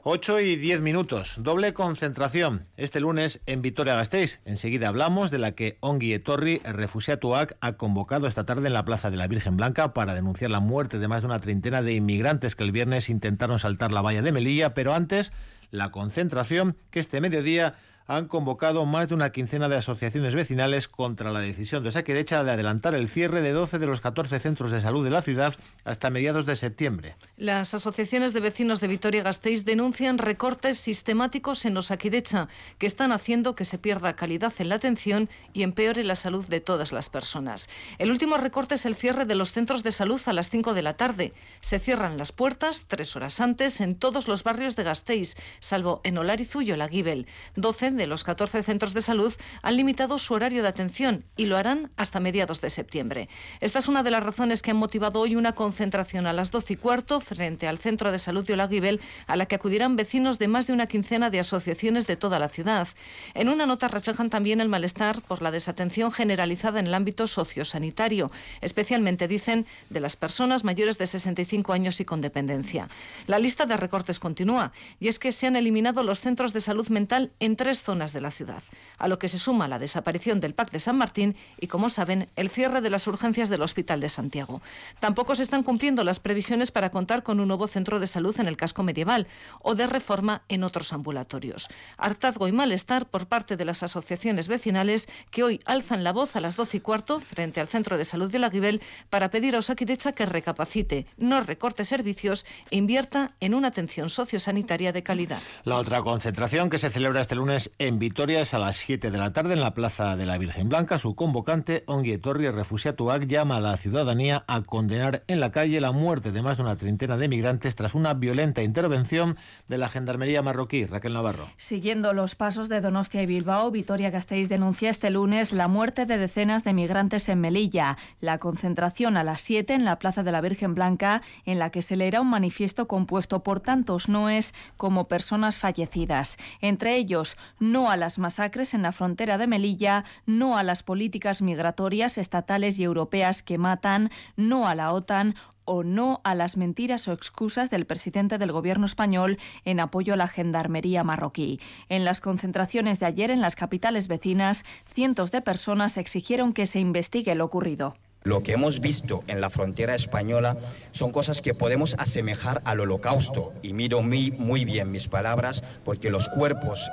8 0.03 0.41
y 0.41 0.55
10 0.57 0.81
minutos. 0.81 1.35
Doble 1.37 1.73
concentración 1.73 2.67
este 2.77 2.99
lunes 2.99 3.41
en 3.45 3.61
Vitoria-Gasteiz. 3.61 4.41
Enseguida 4.43 4.89
hablamos 4.89 5.31
de 5.31 5.39
la 5.39 5.53
que 5.53 5.77
Ongi 5.79 6.13
Etorri, 6.13 6.59
refugiatuac, 6.59 7.55
ha 7.61 7.73
convocado 7.73 8.27
esta 8.27 8.45
tarde 8.45 8.67
en 8.67 8.73
la 8.73 8.85
Plaza 8.85 9.11
de 9.11 9.17
la 9.17 9.27
Virgen 9.27 9.55
Blanca 9.55 9.93
para 9.93 10.13
denunciar 10.13 10.51
la 10.51 10.59
muerte 10.59 10.99
de 10.99 11.07
más 11.07 11.21
de 11.21 11.27
una 11.27 11.39
treintena 11.39 11.81
de 11.81 11.93
inmigrantes 11.93 12.55
que 12.55 12.63
el 12.63 12.71
viernes 12.71 13.09
intentaron 13.09 13.59
saltar 13.59 13.91
la 13.91 14.01
valla 14.01 14.21
de 14.21 14.31
Melilla, 14.31 14.73
pero 14.73 14.93
antes 14.93 15.31
la 15.71 15.91
concentración 15.91 16.77
que 16.91 16.99
este 16.99 17.19
mediodía 17.21 17.75
han 18.07 18.27
convocado 18.27 18.85
más 18.85 19.09
de 19.09 19.15
una 19.15 19.31
quincena 19.31 19.69
de 19.69 19.77
asociaciones 19.77 20.35
vecinales 20.35 20.87
contra 20.87 21.31
la 21.31 21.39
decisión 21.39 21.83
de 21.83 21.91
Saquedecha 21.91 22.43
de 22.43 22.51
adelantar 22.51 22.95
el 22.95 23.07
cierre 23.07 23.41
de 23.41 23.53
12 23.53 23.79
de 23.79 23.85
los 23.85 24.01
14 24.01 24.39
centros 24.39 24.71
de 24.71 24.81
salud 24.81 25.03
de 25.03 25.09
la 25.09 25.21
ciudad 25.21 25.53
hasta 25.85 26.09
mediados 26.09 26.45
de 26.45 26.55
septiembre. 26.55 27.15
Las 27.37 27.73
asociaciones 27.73 28.33
de 28.33 28.41
vecinos 28.41 28.81
de 28.81 28.87
Vitoria-Gasteiz 28.87 29.63
denuncian 29.65 30.17
recortes 30.17 30.77
sistemáticos 30.77 31.65
en 31.65 31.77
Osakidecha 31.77 32.47
que 32.77 32.87
están 32.87 33.11
haciendo 33.11 33.55
que 33.55 33.65
se 33.65 33.77
pierda 33.77 34.15
calidad 34.15 34.53
en 34.59 34.69
la 34.69 34.75
atención 34.75 35.29
y 35.53 35.63
empeore 35.63 36.03
la 36.03 36.15
salud 36.15 36.45
de 36.47 36.59
todas 36.59 36.91
las 36.91 37.09
personas. 37.09 37.69
El 37.99 38.11
último 38.11 38.37
recorte 38.37 38.75
es 38.75 38.85
el 38.85 38.95
cierre 38.95 39.25
de 39.25 39.35
los 39.35 39.51
centros 39.51 39.83
de 39.83 39.91
salud 39.91 40.21
a 40.25 40.33
las 40.33 40.49
5 40.49 40.73
de 40.73 40.81
la 40.81 40.95
tarde. 40.95 41.33
Se 41.61 41.79
cierran 41.79 42.17
las 42.17 42.31
puertas 42.31 42.85
tres 42.87 43.15
horas 43.15 43.39
antes 43.39 43.79
en 43.81 43.95
todos 43.95 44.27
los 44.27 44.43
barrios 44.43 44.75
de 44.75 44.83
Gasteiz, 44.83 45.35
salvo 45.59 46.01
en 46.03 46.17
Olarizu 46.17 46.61
y 46.61 46.71
Olaguibel. 46.71 47.27
12 47.55 47.92
de 47.97 48.07
los 48.07 48.23
14 48.23 48.63
centros 48.63 48.93
de 48.93 49.01
salud 49.01 49.33
han 49.61 49.77
limitado 49.77 50.17
su 50.17 50.33
horario 50.33 50.61
de 50.61 50.67
atención 50.67 51.25
y 51.35 51.45
lo 51.45 51.57
harán 51.57 51.91
hasta 51.97 52.19
mediados 52.19 52.61
de 52.61 52.69
septiembre. 52.69 53.29
Esta 53.59 53.79
es 53.79 53.87
una 53.87 54.03
de 54.03 54.11
las 54.11 54.23
razones 54.23 54.61
que 54.61 54.71
han 54.71 54.77
motivado 54.77 55.19
hoy 55.19 55.35
una 55.35 55.53
concentración 55.53 56.27
a 56.27 56.33
las 56.33 56.51
12 56.51 56.73
y 56.73 56.75
cuarto 56.77 57.19
frente 57.19 57.67
al 57.67 57.77
centro 57.77 58.11
de 58.11 58.19
salud 58.19 58.45
de 58.45 58.53
Olaguibel, 58.53 59.01
a 59.27 59.35
la 59.35 59.45
que 59.45 59.55
acudirán 59.55 59.95
vecinos 59.95 60.39
de 60.39 60.47
más 60.47 60.67
de 60.67 60.73
una 60.73 60.87
quincena 60.87 61.29
de 61.29 61.39
asociaciones 61.39 62.07
de 62.07 62.15
toda 62.15 62.39
la 62.39 62.49
ciudad. 62.49 62.87
En 63.33 63.49
una 63.49 63.65
nota 63.65 63.87
reflejan 63.87 64.29
también 64.29 64.61
el 64.61 64.69
malestar 64.69 65.21
por 65.21 65.41
la 65.41 65.51
desatención 65.51 66.11
generalizada 66.11 66.79
en 66.79 66.87
el 66.87 66.93
ámbito 66.93 67.27
sociosanitario, 67.27 68.31
especialmente, 68.61 69.27
dicen, 69.27 69.65
de 69.89 69.99
las 69.99 70.15
personas 70.15 70.63
mayores 70.63 70.97
de 70.97 71.07
65 71.07 71.73
años 71.73 71.99
y 71.99 72.05
con 72.05 72.21
dependencia. 72.21 72.87
La 73.27 73.39
lista 73.39 73.65
de 73.65 73.77
recortes 73.77 74.19
continúa 74.19 74.71
y 74.99 75.07
es 75.07 75.19
que 75.19 75.31
se 75.31 75.47
han 75.47 75.55
eliminado 75.55 76.03
los 76.03 76.21
centros 76.21 76.53
de 76.53 76.61
salud 76.61 76.87
mental 76.89 77.31
en 77.39 77.55
tres 77.55 77.82
zonas 77.83 78.13
de 78.13 78.21
la 78.21 78.31
ciudad, 78.31 78.63
a 78.97 79.07
lo 79.07 79.19
que 79.19 79.29
se 79.29 79.37
suma 79.37 79.67
la 79.67 79.79
desaparición 79.79 80.39
del 80.39 80.53
PAC 80.53 80.71
de 80.71 80.79
San 80.79 80.97
Martín 80.97 81.35
y, 81.59 81.67
como 81.67 81.89
saben, 81.89 82.29
el 82.35 82.49
cierre 82.49 82.81
de 82.81 82.89
las 82.89 83.05
urgencias 83.07 83.49
del 83.49 83.61
Hospital 83.61 83.99
de 83.99 84.09
Santiago. 84.09 84.61
Tampoco 84.99 85.35
se 85.35 85.43
están 85.43 85.63
cumpliendo 85.63 86.03
las 86.03 86.19
previsiones 86.19 86.71
para 86.71 86.89
contar 86.89 87.23
con 87.23 87.39
un 87.39 87.47
nuevo 87.47 87.67
centro 87.67 87.99
de 87.99 88.07
salud 88.07 88.35
en 88.39 88.47
el 88.47 88.57
casco 88.57 88.83
medieval 88.83 89.27
o 89.61 89.75
de 89.75 89.87
reforma 89.87 90.43
en 90.49 90.63
otros 90.63 90.93
ambulatorios. 90.93 91.69
Hartazgo 91.97 92.47
y 92.47 92.51
malestar 92.51 93.05
por 93.05 93.27
parte 93.27 93.57
de 93.57 93.65
las 93.65 93.83
asociaciones 93.83 94.47
vecinales 94.47 95.07
que 95.29 95.43
hoy 95.43 95.59
alzan 95.65 96.03
la 96.03 96.13
voz 96.13 96.35
a 96.35 96.41
las 96.41 96.55
12 96.55 96.77
y 96.77 96.79
cuarto 96.79 97.19
frente 97.19 97.59
al 97.59 97.67
centro 97.67 97.97
de 97.97 98.05
salud 98.05 98.31
de 98.31 98.37
Olaguibel 98.37 98.81
para 99.09 99.29
pedir 99.29 99.55
a 99.55 99.59
Osakidecha 99.59 100.13
que 100.13 100.25
recapacite, 100.25 101.05
no 101.17 101.41
recorte 101.41 101.85
servicios 101.85 102.45
e 102.71 102.77
invierta 102.77 103.31
en 103.39 103.53
una 103.53 103.69
atención 103.69 104.09
sociosanitaria 104.09 104.91
de 104.91 105.03
calidad. 105.03 105.41
La 105.63 105.77
otra 105.77 106.01
concentración 106.01 106.69
que 106.69 106.77
se 106.77 106.89
celebra 106.89 107.21
este 107.21 107.35
lunes 107.35 107.71
en 107.79 107.99
Vitoria 107.99 108.41
es 108.41 108.53
a 108.53 108.59
las 108.59 108.77
7 108.77 109.11
de 109.11 109.17
la 109.17 109.33
tarde 109.33 109.53
en 109.53 109.59
la 109.59 109.73
Plaza 109.73 110.15
de 110.15 110.25
la 110.25 110.37
Virgen 110.37 110.69
Blanca. 110.69 110.97
Su 110.97 111.15
convocante, 111.15 111.83
Ongie 111.87 112.17
Torri 112.17 112.49
Refusiatuac, 112.49 113.27
llama 113.27 113.57
a 113.57 113.61
la 113.61 113.77
ciudadanía 113.77 114.43
a 114.47 114.61
condenar 114.61 115.23
en 115.27 115.39
la 115.39 115.51
calle 115.51 115.81
la 115.81 115.91
muerte 115.91 116.31
de 116.31 116.41
más 116.41 116.57
de 116.57 116.63
una 116.63 116.75
treintena 116.75 117.17
de 117.17 117.27
migrantes 117.27 117.75
tras 117.75 117.95
una 117.95 118.13
violenta 118.13 118.63
intervención 118.63 119.37
de 119.67 119.77
la 119.77 119.89
Gendarmería 119.89 120.41
marroquí. 120.41 120.85
Raquel 120.85 121.13
Navarro. 121.13 121.49
Siguiendo 121.57 122.13
los 122.13 122.35
pasos 122.35 122.69
de 122.69 122.81
Donostia 122.81 123.21
y 123.21 123.25
Bilbao, 123.25 123.71
Vitoria 123.71 124.09
Gasteiz 124.09 124.49
denuncia 124.49 124.89
este 124.89 125.09
lunes 125.09 125.53
la 125.53 125.67
muerte 125.67 126.05
de 126.05 126.17
decenas 126.17 126.63
de 126.63 126.73
migrantes 126.73 127.29
en 127.29 127.41
Melilla. 127.41 127.97
La 128.19 128.37
concentración 128.39 129.17
a 129.17 129.23
las 129.23 129.41
7 129.41 129.73
en 129.73 129.85
la 129.85 129.99
Plaza 129.99 130.23
de 130.23 130.31
la 130.31 130.41
Virgen 130.41 130.75
Blanca, 130.75 131.21
en 131.45 131.59
la 131.59 131.69
que 131.69 131.81
se 131.81 131.95
leerá 131.95 132.21
un 132.21 132.29
manifiesto 132.29 132.87
compuesto 132.87 133.43
por 133.43 133.59
tantos 133.59 134.09
noes 134.09 134.53
como 134.77 135.07
personas 135.07 135.57
fallecidas. 135.57 136.37
Entre 136.61 136.95
ellos, 136.95 137.37
no 137.63 137.89
a 137.89 137.95
las 137.95 138.19
masacres 138.19 138.73
en 138.73 138.81
la 138.81 138.91
frontera 138.91 139.37
de 139.37 139.47
Melilla, 139.47 140.03
no 140.25 140.57
a 140.57 140.63
las 140.63 140.83
políticas 140.83 141.41
migratorias 141.41 142.17
estatales 142.17 142.77
y 142.77 142.83
europeas 142.83 143.41
que 143.41 143.57
matan, 143.57 144.11
no 144.35 144.67
a 144.67 144.75
la 144.75 144.91
OTAN 144.91 145.35
o 145.63 145.83
no 145.83 146.19
a 146.25 146.35
las 146.35 146.57
mentiras 146.57 147.07
o 147.07 147.13
excusas 147.13 147.69
del 147.69 147.85
presidente 147.85 148.37
del 148.37 148.51
gobierno 148.51 148.85
español 148.85 149.37
en 149.63 149.79
apoyo 149.79 150.13
a 150.13 150.17
la 150.17 150.27
gendarmería 150.27 151.05
marroquí. 151.05 151.61
En 151.87 152.03
las 152.03 152.19
concentraciones 152.19 152.99
de 152.99 153.05
ayer 153.05 153.31
en 153.31 153.39
las 153.39 153.55
capitales 153.55 154.09
vecinas, 154.09 154.65
cientos 154.85 155.31
de 155.31 155.41
personas 155.41 155.95
exigieron 155.95 156.51
que 156.51 156.65
se 156.65 156.81
investigue 156.81 157.33
lo 157.33 157.45
ocurrido. 157.45 157.95
Lo 158.23 158.41
que 158.41 158.53
hemos 158.53 158.79
visto 158.79 159.23
en 159.27 159.41
la 159.41 159.49
frontera 159.49 159.95
española 159.95 160.57
son 160.91 161.11
cosas 161.11 161.41
que 161.41 161.53
podemos 161.53 161.95
asemejar 161.97 162.61
al 162.63 162.79
holocausto. 162.79 163.53
Y 163.61 163.73
miro 163.73 164.01
muy, 164.01 164.31
muy 164.31 164.63
bien 164.63 164.91
mis 164.91 165.07
palabras 165.07 165.63
porque 165.83 166.09
los 166.09 166.29
cuerpos 166.29 166.89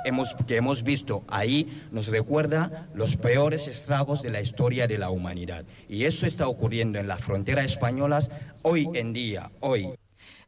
que 0.47 0.57
hemos 0.57 0.83
visto 0.83 1.23
ahí 1.27 1.81
nos 1.91 2.07
recuerda 2.07 2.87
los 2.93 3.15
peores 3.15 3.67
estragos 3.67 4.21
de 4.21 4.29
la 4.29 4.41
historia 4.41 4.87
de 4.87 4.97
la 4.97 5.09
humanidad. 5.09 5.65
Y 5.87 6.05
eso 6.05 6.25
está 6.25 6.47
ocurriendo 6.47 6.99
en 6.99 7.07
la 7.07 7.17
frontera 7.17 7.63
española 7.63 8.21
hoy 8.61 8.89
en 8.93 9.13
día, 9.13 9.51
hoy. 9.61 9.93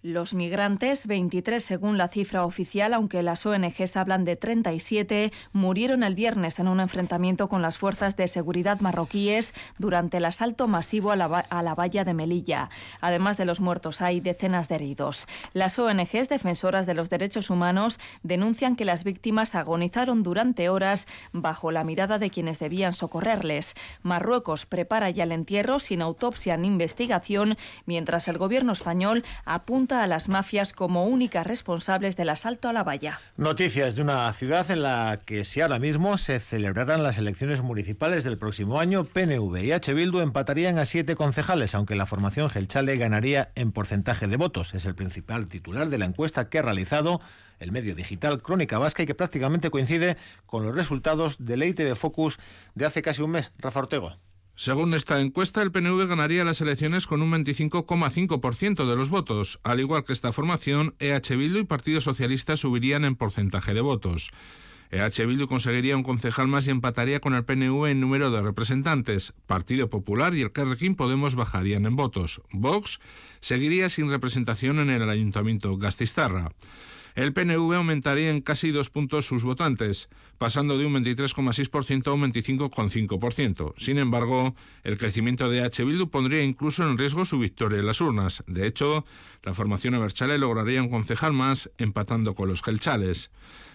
Los 0.04 0.34
migrantes, 0.34 1.08
23 1.08 1.64
según 1.64 1.98
la 1.98 2.10
cifra 2.10 2.44
oficial, 2.44 2.94
aunque 2.94 3.24
las 3.24 3.46
ONGs 3.46 3.96
hablan 3.96 4.26
de 4.26 4.36
37, 4.36 5.32
murieron 5.54 6.04
el 6.04 6.14
viernes 6.14 6.60
en 6.60 6.68
un 6.68 6.82
enfrentamiento 6.82 7.48
con 7.48 7.62
las 7.62 7.78
fuerzas 7.78 8.18
de 8.18 8.28
seguridad 8.28 8.82
marroquíes 8.82 9.54
durante 9.78 10.18
el 10.18 10.26
asalto 10.26 10.68
masivo 10.68 11.12
a 11.12 11.16
la, 11.16 11.28
a 11.28 11.64
la 11.64 11.74
valla 11.74 12.04
de 12.04 12.14
Melilla. 12.14 12.70
Además 13.00 13.38
de 13.38 13.46
los 13.46 13.62
muertos, 13.62 14.02
hay 14.02 14.20
decenas 14.20 14.68
de 14.68 14.76
heridos. 14.76 15.26
Las 15.54 15.80
ONGs 15.80 16.28
defensoras 16.28 16.86
de 16.86 16.96
los 16.96 17.10
derechos 17.10 17.50
humanos 17.50 18.02
denuncian 18.24 18.76
que 18.76 18.84
las 18.84 19.06
víctimas 19.06 19.56
agonizaron 19.56 20.22
durante 20.22 20.68
horas 20.68 21.08
bajo 21.32 21.72
la 21.72 21.86
mirada 21.86 22.20
de 22.20 22.30
quienes 22.30 22.60
debían 22.60 22.92
socorrerles. 22.92 23.76
Marruecos 24.02 24.66
prepara 24.66 25.10
ya 25.12 25.24
el 25.24 25.32
entierro 25.32 25.80
sin 25.80 26.02
autopsia 26.02 26.58
ni 26.58 26.68
investigación, 26.68 27.56
mientras 27.86 28.28
el 28.28 28.38
gobierno 28.38 28.74
español 28.74 29.24
apunta 29.46 29.93
a 30.02 30.08
las 30.08 30.30
mafias 30.30 30.74
como 30.74 31.06
únicas 31.06 31.46
responsables 31.46 32.16
del 32.16 32.30
asalto 32.30 32.70
a 32.70 32.74
la 32.74 32.84
valla. 32.84 33.20
Noticias 33.38 33.96
de 33.96 34.02
una 34.02 34.32
ciudad 34.34 34.70
en 34.72 34.82
la 34.82 35.20
que 35.24 35.46
si 35.46 35.62
ahora 35.62 35.80
mismo 35.80 36.18
se 36.18 36.40
celebrarán 36.40 37.04
las 37.04 37.18
elecciones 37.18 37.62
municipales 37.62 38.24
del 38.24 38.38
próximo 38.38 38.80
año, 38.80 39.04
PNV 39.04 39.64
y 39.64 39.72
H. 39.72 39.94
Bildu 39.94 40.20
empatarían 40.20 40.80
a 40.80 40.86
siete 40.86 41.16
concejales, 41.16 41.76
aunque 41.76 41.96
la 41.96 42.06
formación 42.06 42.50
Gelchale 42.50 42.98
ganaría 42.98 43.52
en 43.56 43.72
porcentaje 43.72 44.28
de 44.28 44.38
votos. 44.38 44.74
Es 44.74 44.86
el 44.86 44.96
principal 44.96 45.48
titular 45.48 45.90
de 45.90 45.98
la 45.98 46.06
encuesta 46.06 46.50
que 46.50 46.60
ha 46.60 46.64
realizado 46.64 47.22
el 47.60 47.72
medio 47.72 47.96
digital 47.96 48.42
Crónica 48.42 48.78
Vasca 48.78 49.04
y 49.04 49.06
que 49.06 49.16
prácticamente 49.16 49.70
coincide 49.70 50.18
con 50.46 50.64
los 50.64 50.76
resultados 50.76 51.38
del 51.40 51.64
ITV 51.64 51.96
Focus 51.96 52.40
de 52.76 52.86
hace 52.86 53.02
casi 53.02 53.22
un 53.22 53.32
mes. 53.32 53.52
Rafa 53.58 53.82
Ortego. 53.82 54.18
Según 54.56 54.94
esta 54.94 55.20
encuesta, 55.20 55.64
el 55.64 55.72
PNV 55.72 56.08
ganaría 56.08 56.44
las 56.44 56.62
elecciones 56.62 57.08
con 57.08 57.24
un 57.24 57.32
25,5% 57.32 58.88
de 58.88 58.96
los 58.96 59.10
votos. 59.10 59.60
Al 59.64 59.80
igual 59.80 60.04
que 60.04 60.14
esta 60.14 60.32
formación, 60.32 60.94
EH 61.00 61.36
Bildu 61.36 61.60
y 61.60 61.64
Partido 61.64 62.02
Socialista 62.02 62.56
subirían 62.56 63.04
en 63.04 63.16
porcentaje 63.16 63.74
de 63.74 63.82
votos. 63.82 64.30
EH 64.92 65.26
Bildu 65.26 65.48
conseguiría 65.48 65.98
un 65.98 66.04
concejal 66.04 66.48
más 66.48 66.68
y 66.68 66.70
empataría 66.70 67.20
con 67.20 67.34
el 67.34 67.46
PNV 67.46 67.88
en 67.88 68.00
número 68.00 68.30
de 68.30 68.44
representantes. 68.44 69.34
Partido 69.48 69.90
Popular 69.90 70.36
y 70.36 70.42
el 70.42 70.52
Carrequín 70.52 70.96
Podemos 70.96 71.34
bajarían 71.34 71.88
en 71.88 71.96
votos. 71.96 72.44
Vox 72.52 73.00
seguiría 73.42 73.90
sin 73.90 74.12
representación 74.12 74.80
en 74.80 74.92
el 74.92 75.10
Ayuntamiento 75.10 75.76
Gastistarra. 75.78 76.52
El 77.16 77.34
PNV 77.34 77.76
aumentaría 77.76 78.32
en 78.32 78.42
casi 78.42 78.72
dos 78.72 78.90
puntos 78.90 79.28
sus 79.28 79.44
votantes, 79.44 80.10
pasando 80.44 80.78
de 80.78 80.86
un 80.86 80.94
23,6% 80.94 82.08
a 82.08 82.12
un 82.12 82.24
25,5%. 82.24 83.76
Sin 83.78 83.98
embargo, 83.98 84.58
el 84.84 84.98
crecimiento 84.98 85.50
de 85.50 85.62
H. 85.62 85.86
Bildu 85.86 86.10
pondría 86.10 86.44
incluso 86.44 86.84
en 86.84 86.98
riesgo 86.98 87.24
su 87.24 87.40
victoria 87.40 87.80
en 87.80 87.86
las 87.86 88.02
urnas. 88.02 88.44
De 88.46 88.68
hecho, 88.68 89.06
la 89.42 89.54
formación 89.54 89.94
Aberchale 89.94 90.38
lograría 90.38 90.84
un 90.84 90.90
concejal 90.90 91.32
más, 91.32 91.72
empatando 91.78 92.34
con 92.34 92.50
los 92.50 92.62
gelchales. 92.62 93.32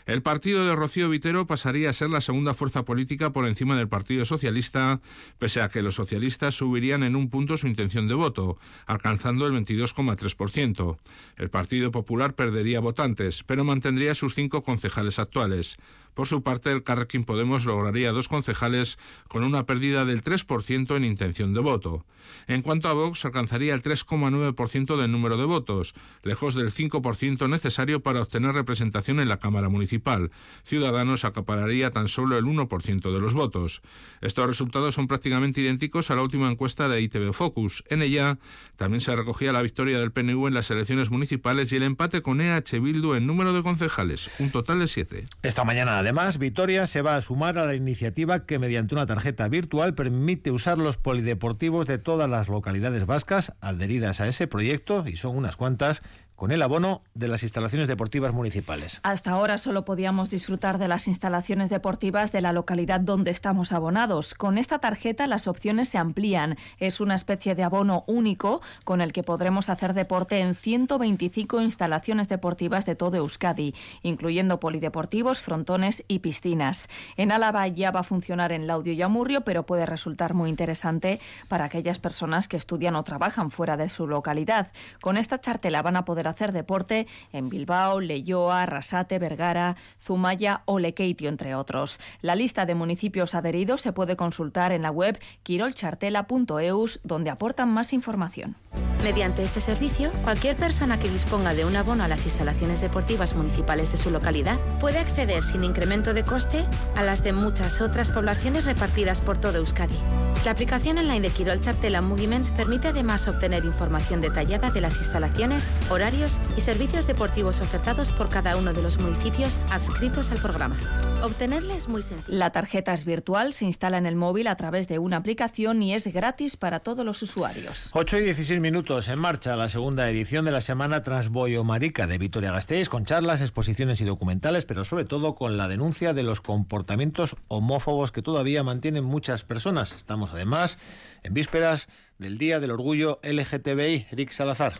El 0.08 0.22
partido 0.22 0.64
de 0.64 0.75
Rocío 0.75 1.10
Vitero 1.10 1.46
pasaría 1.46 1.90
a 1.90 1.92
ser 1.92 2.08
la 2.08 2.22
segunda 2.22 2.54
fuerza 2.54 2.87
política 2.87 3.30
por 3.30 3.46
encima 3.46 3.76
del 3.76 3.88
Partido 3.88 4.25
Socialista, 4.25 5.02
pese 5.38 5.60
a 5.60 5.68
que 5.68 5.82
los 5.82 5.96
socialistas 5.96 6.54
subirían 6.54 7.02
en 7.02 7.14
un 7.14 7.28
punto 7.28 7.58
su 7.58 7.66
intención 7.66 8.08
de 8.08 8.14
voto, 8.14 8.56
alcanzando 8.87 9.46
el 9.46 9.52
22,3%. 9.52 10.96
El 11.37 11.50
Partido 11.50 11.90
Popular 11.90 12.34
perdería 12.34 12.80
votantes, 12.80 13.42
pero 13.42 13.64
mantendría 13.64 14.14
sus 14.14 14.34
cinco 14.34 14.62
concejales 14.62 15.18
actuales. 15.18 15.76
Por 16.18 16.26
su 16.26 16.42
parte, 16.42 16.72
el 16.72 16.82
Carrequín 16.82 17.22
Podemos 17.22 17.64
lograría 17.64 18.10
dos 18.10 18.26
concejales 18.26 18.98
con 19.28 19.44
una 19.44 19.66
pérdida 19.66 20.04
del 20.04 20.25
3% 20.25 20.96
en 20.96 21.04
intención 21.04 21.54
de 21.54 21.60
voto. 21.60 22.04
En 22.48 22.62
cuanto 22.62 22.88
a 22.88 22.92
Vox, 22.92 23.25
alcanzaría 23.25 23.72
el 23.72 23.82
3,9% 23.82 24.96
del 24.96 25.12
número 25.12 25.37
de 25.37 25.44
votos, 25.44 25.94
lejos 26.25 26.54
del 26.54 26.72
5% 26.72 27.48
necesario 27.48 28.00
para 28.00 28.20
obtener 28.20 28.52
representación 28.52 29.20
en 29.20 29.28
la 29.28 29.38
Cámara 29.38 29.68
Municipal. 29.68 30.32
Ciudadanos 30.64 31.25
acapararía 31.25 31.90
tan 31.90 32.08
solo 32.08 32.37
el 32.37 32.44
1% 32.46 33.12
de 33.12 33.20
los 33.20 33.34
votos. 33.34 33.80
Estos 34.20 34.46
resultados 34.46 34.96
son 34.96 35.06
prácticamente 35.06 35.60
idénticos 35.60 36.10
a 36.10 36.16
la 36.16 36.22
última 36.22 36.50
encuesta 36.50 36.88
de 36.88 37.00
ITV 37.00 37.32
Focus. 37.32 37.84
En 37.88 38.02
ella 38.02 38.38
también 38.76 39.00
se 39.00 39.14
recogía 39.14 39.52
la 39.52 39.62
victoria 39.62 40.00
del 40.00 40.10
PNV 40.10 40.48
en 40.48 40.54
las 40.54 40.70
elecciones 40.70 41.10
municipales 41.10 41.72
y 41.72 41.76
el 41.76 41.84
empate 41.84 42.22
con 42.22 42.40
EH 42.40 42.80
Bildu 42.80 43.14
en 43.14 43.26
número 43.26 43.52
de 43.52 43.62
concejales, 43.62 44.30
un 44.40 44.50
total 44.50 44.80
de 44.80 44.88
siete. 44.88 45.25
Esta 45.42 45.64
mañana 45.64 45.98
Además, 46.09 46.38
Vitoria 46.38 46.87
se 46.87 47.03
va 47.03 47.17
a 47.17 47.21
sumar 47.21 47.59
a 47.59 47.67
la 47.67 47.75
iniciativa 47.75 48.47
que 48.47 48.59
mediante 48.59 48.95
una 48.95 49.05
tarjeta 49.05 49.47
virtual 49.50 49.95
permite 49.95 50.50
usar 50.50 50.79
los 50.79 50.97
polideportivos 50.97 51.87
de 51.87 51.99
todas 51.99 52.31
las 52.31 52.49
localidades 52.49 53.05
vascas 53.05 53.53
adheridas 53.61 54.23
a 54.23 54.27
ese 54.27 54.47
proyecto, 54.47 55.05
y 55.07 55.17
son 55.17 55.37
unas 55.37 55.57
cuantas, 55.57 56.00
con 56.38 56.52
el 56.52 56.62
abono 56.62 57.02
de 57.14 57.26
las 57.26 57.42
instalaciones 57.42 57.88
deportivas 57.88 58.33
municipales. 58.33 59.00
Hasta 59.02 59.33
ahora 59.33 59.59
solo 59.59 59.85
podíamos 59.85 60.30
disfrutar 60.30 60.78
de 60.78 60.87
las 60.87 61.09
instalaciones 61.09 61.68
deportivas 61.68 62.30
de 62.30 62.40
la 62.40 62.52
localidad 62.52 63.00
donde 63.00 63.33
estamos 63.33 63.73
abonados. 63.73 64.35
Con 64.35 64.57
esta 64.57 64.78
tarjeta 64.78 65.26
las 65.26 65.49
opciones 65.49 65.88
se 65.88 65.99
amplían. 65.99 66.57
Es 66.78 67.00
una 67.00 67.16
especie 67.16 67.57
de 67.57 67.64
abono 67.64 68.04
único 68.07 68.62
con 68.85 69.00
el 69.00 69.12
que 69.12 69.25
podremos 69.25 69.68
hacer 69.68 69.95
deporte 69.95 70.38
en 70.38 70.54
125 70.54 71.61
instalaciones 71.61 72.28
deportivas 72.28 72.87
de 72.87 72.95
todo 72.95 73.16
Euskadi, 73.16 73.75
incluyendo 74.02 74.61
polideportivos, 74.61 75.40
frontones 75.40 76.04
y 76.07 76.21
piscinas. 76.21 76.88
En 77.16 77.33
Álava 77.33 77.66
ya 77.66 77.90
va 77.90 78.00
a 78.00 78.04
funcionar 78.04 78.52
en 78.52 78.68
Laudio 78.68 78.92
y 78.92 79.02
Amurrio, 79.02 79.40
pero 79.40 79.66
puede 79.66 79.87
resultar 79.87 80.35
muy 80.35 80.50
interesante 80.50 81.18
para 81.49 81.64
aquellas 81.64 81.99
personas 81.99 82.47
que 82.47 82.57
estudian 82.57 82.95
o 82.95 83.02
trabajan 83.02 83.50
fuera 83.50 83.76
de 83.76 83.88
su 83.88 84.07
localidad. 84.07 84.71
Con 85.00 85.16
esta 85.16 85.40
chartela 85.40 85.83
van 85.83 85.97
a 85.97 86.04
poder 86.04 86.27
hacer 86.30 86.52
deporte 86.52 87.06
en 87.32 87.49
Bilbao, 87.49 88.00
Leyoa, 88.00 88.62
Arrasate, 88.62 89.18
Vergara, 89.18 89.76
Zumaya 90.02 90.62
o 90.64 90.78
Lekeitio, 90.78 91.28
entre 91.28 91.54
otros. 91.54 92.00
La 92.23 92.35
lista 92.35 92.66
de 92.66 92.75
municipios 92.75 93.35
adheridos 93.35 93.80
se 93.80 93.92
puede 93.92 94.16
consultar 94.16 94.73
en 94.73 94.82
la 94.82 94.90
web 94.90 95.18
quirolchartela.eus, 95.42 97.00
donde 97.04 97.30
aportan 97.30 97.70
más 97.70 97.92
información. 97.92 98.56
Mediante 99.04 99.44
este 99.44 99.61
servicio, 99.61 100.11
cualquier 100.25 100.56
persona 100.56 100.99
que 100.99 101.08
disponga 101.08 101.54
de 101.54 101.64
un 101.64 101.76
abono 101.76 102.02
a 102.02 102.08
las 102.08 102.25
instalaciones 102.25 102.80
deportivas 102.80 103.35
municipales 103.35 103.92
de 103.92 103.97
su 103.97 104.11
localidad 104.11 104.58
puede 104.80 104.99
acceder 104.99 105.42
sin 105.42 105.62
incremento 105.62 106.14
de 106.14 106.25
coste 106.25 106.64
a 106.97 107.02
las 107.04 107.23
de 107.23 107.32
muchas 107.32 107.80
otras 107.80 108.11
poblaciones 108.11 108.64
repartidas 108.64 109.20
por 109.20 109.38
todo 109.38 109.58
Euskadi. 109.58 109.97
La 110.44 110.52
aplicación 110.52 110.99
online 110.99 111.20
de 111.20 111.30
Quirol 111.30 111.61
Chartela 111.61 112.00
Moviment 112.00 112.49
permite 112.50 112.88
además 112.88 113.28
obtener 113.28 113.64
información 113.64 114.20
detallada 114.20 114.70
de 114.70 114.80
las 114.80 114.97
instalaciones, 114.97 115.68
horarios 115.90 116.17
y 116.56 116.60
servicios 116.60 117.06
deportivos 117.06 117.60
ofertados 117.60 118.10
por 118.10 118.28
cada 118.28 118.56
uno 118.56 118.72
de 118.72 118.82
los 118.82 118.98
municipios 118.98 119.60
adscritos 119.70 120.32
al 120.32 120.38
programa. 120.38 120.76
Obtenerla 121.22 121.76
es 121.76 121.88
muy 121.88 122.02
sencillo. 122.02 122.37
La 122.37 122.50
tarjeta 122.50 122.92
es 122.92 123.04
virtual, 123.04 123.52
se 123.52 123.66
instala 123.66 123.98
en 123.98 124.06
el 124.06 124.16
móvil 124.16 124.48
a 124.48 124.56
través 124.56 124.88
de 124.88 124.98
una 124.98 125.18
aplicación 125.18 125.80
y 125.80 125.94
es 125.94 126.12
gratis 126.12 126.56
para 126.56 126.80
todos 126.80 127.04
los 127.04 127.22
usuarios. 127.22 127.90
8 127.92 128.18
y 128.18 128.22
16 128.22 128.60
minutos 128.60 129.06
en 129.08 129.18
marcha 129.20 129.54
la 129.54 129.68
segunda 129.68 130.10
edición 130.10 130.44
de 130.44 130.50
la 130.50 130.60
Semana 130.60 131.02
Transboyo 131.02 131.62
Marica 131.62 132.08
de 132.08 132.18
Vitoria-Gasteiz 132.18 132.88
con 132.88 133.04
charlas, 133.04 133.40
exposiciones 133.40 134.00
y 134.00 134.04
documentales, 134.04 134.66
pero 134.66 134.84
sobre 134.84 135.04
todo 135.04 135.37
con 135.37 135.56
la 135.56 135.68
denuncia 135.68 136.14
de 136.14 136.25
los 136.25 136.40
comportamientos 136.40 137.37
homófobos 137.46 138.10
que 138.10 138.22
todavía 138.22 138.64
mantienen 138.64 139.04
muchas 139.04 139.44
personas. 139.44 139.92
Estamos 139.92 140.30
además 140.32 140.78
en 141.22 141.34
vísperas 141.34 141.87
del 142.18 142.38
Día 142.38 142.58
del 142.58 142.72
Orgullo 142.72 143.20
LGTBI. 143.22 144.08
Eric 144.10 144.32
Salazar. 144.32 144.75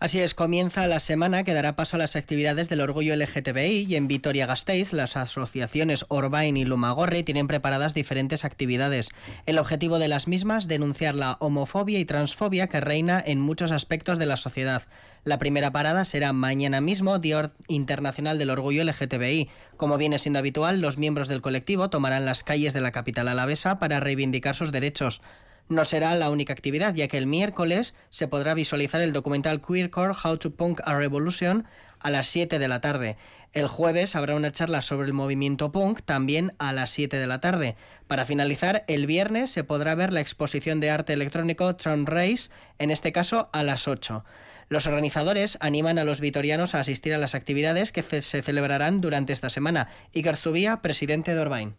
Así 0.00 0.18
es, 0.20 0.34
comienza 0.34 0.86
la 0.86 0.98
semana 0.98 1.44
que 1.44 1.54
dará 1.54 1.76
paso 1.76 1.96
a 1.96 1.98
las 1.98 2.16
actividades 2.16 2.68
del 2.68 2.80
orgullo 2.80 3.14
LGTBI 3.14 3.86
y 3.88 3.96
en 3.96 4.08
Vitoria-Gasteiz 4.08 4.92
las 4.92 5.16
asociaciones 5.16 6.04
Orbain 6.08 6.56
y 6.56 6.64
Lumagorri 6.64 7.22
tienen 7.22 7.46
preparadas 7.46 7.94
diferentes 7.94 8.44
actividades. 8.44 9.10
El 9.46 9.58
objetivo 9.58 9.98
de 9.98 10.08
las 10.08 10.26
mismas, 10.26 10.66
denunciar 10.66 11.14
la 11.14 11.36
homofobia 11.40 12.00
y 12.00 12.04
transfobia 12.04 12.68
que 12.68 12.80
reina 12.80 13.22
en 13.24 13.40
muchos 13.40 13.70
aspectos 13.70 14.18
de 14.18 14.26
la 14.26 14.36
sociedad. 14.36 14.82
La 15.22 15.38
primera 15.38 15.70
parada 15.70 16.04
será 16.04 16.32
mañana 16.32 16.80
mismo, 16.80 17.18
Día 17.18 17.52
Internacional 17.68 18.38
del 18.38 18.50
Orgullo 18.50 18.84
LGTBI. 18.84 19.48
Como 19.76 19.96
viene 19.96 20.18
siendo 20.18 20.40
habitual, 20.40 20.80
los 20.80 20.98
miembros 20.98 21.28
del 21.28 21.40
colectivo 21.40 21.88
tomarán 21.88 22.26
las 22.26 22.44
calles 22.44 22.74
de 22.74 22.80
la 22.80 22.92
capital 22.92 23.28
alavesa 23.28 23.78
para 23.78 24.00
reivindicar 24.00 24.54
sus 24.54 24.70
derechos. 24.70 25.22
No 25.68 25.84
será 25.84 26.14
la 26.14 26.30
única 26.30 26.52
actividad, 26.52 26.94
ya 26.94 27.08
que 27.08 27.16
el 27.16 27.26
miércoles 27.26 27.94
se 28.10 28.28
podrá 28.28 28.52
visualizar 28.52 29.00
el 29.00 29.14
documental 29.14 29.62
Queercore 29.62 30.14
How 30.22 30.36
to 30.36 30.50
Punk 30.50 30.80
a 30.84 30.94
Revolution 30.94 31.64
a 32.00 32.10
las 32.10 32.26
7 32.26 32.58
de 32.58 32.68
la 32.68 32.82
tarde. 32.82 33.16
El 33.54 33.68
jueves 33.68 34.14
habrá 34.14 34.34
una 34.34 34.52
charla 34.52 34.82
sobre 34.82 35.06
el 35.06 35.14
movimiento 35.14 35.72
punk 35.72 36.02
también 36.04 36.54
a 36.58 36.72
las 36.72 36.90
7 36.90 37.16
de 37.16 37.26
la 37.26 37.40
tarde. 37.40 37.76
Para 38.08 38.26
finalizar, 38.26 38.84
el 38.88 39.06
viernes 39.06 39.50
se 39.50 39.64
podrá 39.64 39.94
ver 39.94 40.12
la 40.12 40.20
exposición 40.20 40.80
de 40.80 40.90
arte 40.90 41.12
electrónico 41.12 41.76
Tron 41.76 42.04
Race, 42.04 42.50
en 42.78 42.90
este 42.90 43.12
caso 43.12 43.48
a 43.52 43.62
las 43.62 43.88
8. 43.88 44.24
Los 44.68 44.86
organizadores 44.86 45.56
animan 45.60 45.98
a 45.98 46.04
los 46.04 46.20
vitorianos 46.20 46.74
a 46.74 46.80
asistir 46.80 47.14
a 47.14 47.18
las 47.18 47.34
actividades 47.34 47.92
que 47.92 48.02
se 48.02 48.42
celebrarán 48.42 49.00
durante 49.00 49.32
esta 49.32 49.50
semana. 49.50 49.88
Iker 50.14 50.36
Zubía, 50.36 50.82
presidente 50.82 51.34
de 51.34 51.40
Orbain. 51.40 51.76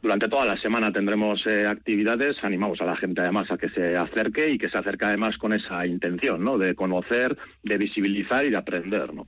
Durante 0.00 0.28
toda 0.28 0.44
la 0.44 0.56
semana 0.56 0.92
tendremos 0.92 1.44
eh, 1.46 1.66
actividades, 1.66 2.42
animamos 2.44 2.80
a 2.80 2.84
la 2.84 2.96
gente 2.96 3.20
además 3.20 3.50
a 3.50 3.58
que 3.58 3.68
se 3.68 3.96
acerque 3.96 4.48
y 4.48 4.58
que 4.58 4.68
se 4.68 4.78
acerque 4.78 5.06
además 5.06 5.36
con 5.38 5.52
esa 5.52 5.84
intención, 5.86 6.44
¿no? 6.44 6.56
De 6.56 6.74
conocer, 6.74 7.36
de 7.64 7.78
visibilizar 7.78 8.46
y 8.46 8.50
de 8.50 8.56
aprender, 8.56 9.12
¿no? 9.12 9.26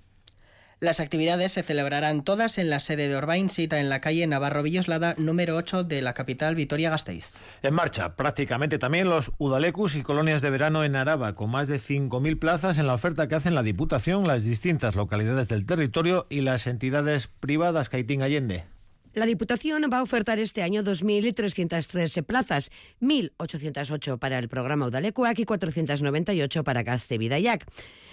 Las 0.81 0.99
actividades 0.99 1.53
se 1.53 1.63
celebrarán 1.63 2.25
todas 2.25 2.57
en 2.57 2.71
la 2.71 2.79
sede 2.79 3.09
de 3.09 3.15
Orbain, 3.15 3.51
cita 3.51 3.81
en 3.81 3.91
la 3.91 4.01
calle 4.01 4.27
Navarro 4.27 4.63
Villoslada, 4.63 5.15
número 5.19 5.57
8 5.57 5.85
de 5.85 6.01
la 6.01 6.15
capital 6.15 6.55
Vitoria-Gasteiz. 6.55 7.35
En 7.63 7.75
marcha 7.75 8.17
prácticamente 8.17 8.79
también 8.79 9.11
los 9.11 9.33
Udalecus 9.37 9.95
y 9.97 10.03
colonias 10.03 10.41
de 10.41 10.49
verano 10.49 10.83
en 10.83 10.97
Araba, 10.97 11.35
con 11.35 11.51
más 11.51 11.69
de 11.69 11.77
5.000 11.77 12.39
plazas 12.39 12.79
en 12.79 12.87
la 12.87 12.95
oferta 12.95 13.29
que 13.29 13.35
hacen 13.35 13.55
la 13.55 13.63
Diputación, 13.63 14.27
las 14.27 14.43
distintas 14.43 14.95
localidades 14.95 15.49
del 15.49 15.67
territorio 15.67 16.27
y 16.31 16.41
las 16.41 16.67
entidades 16.67 17.27
privadas 17.27 17.91
Caitín 17.91 18.23
Allende. 18.23 18.65
La 19.13 19.27
Diputación 19.27 19.83
va 19.93 19.99
a 19.99 20.03
ofertar 20.03 20.39
este 20.39 20.63
año 20.63 20.85
2.313 20.85 22.23
plazas, 22.23 22.71
1.808 23.01 24.21
para 24.21 24.39
el 24.39 24.49
programa 24.49 24.87
Udalecuac 24.87 25.37
y 25.41 25.45
498 25.45 26.63
para 26.63 26.85
Gaste 26.85 27.19
Vidayac. 27.19 27.67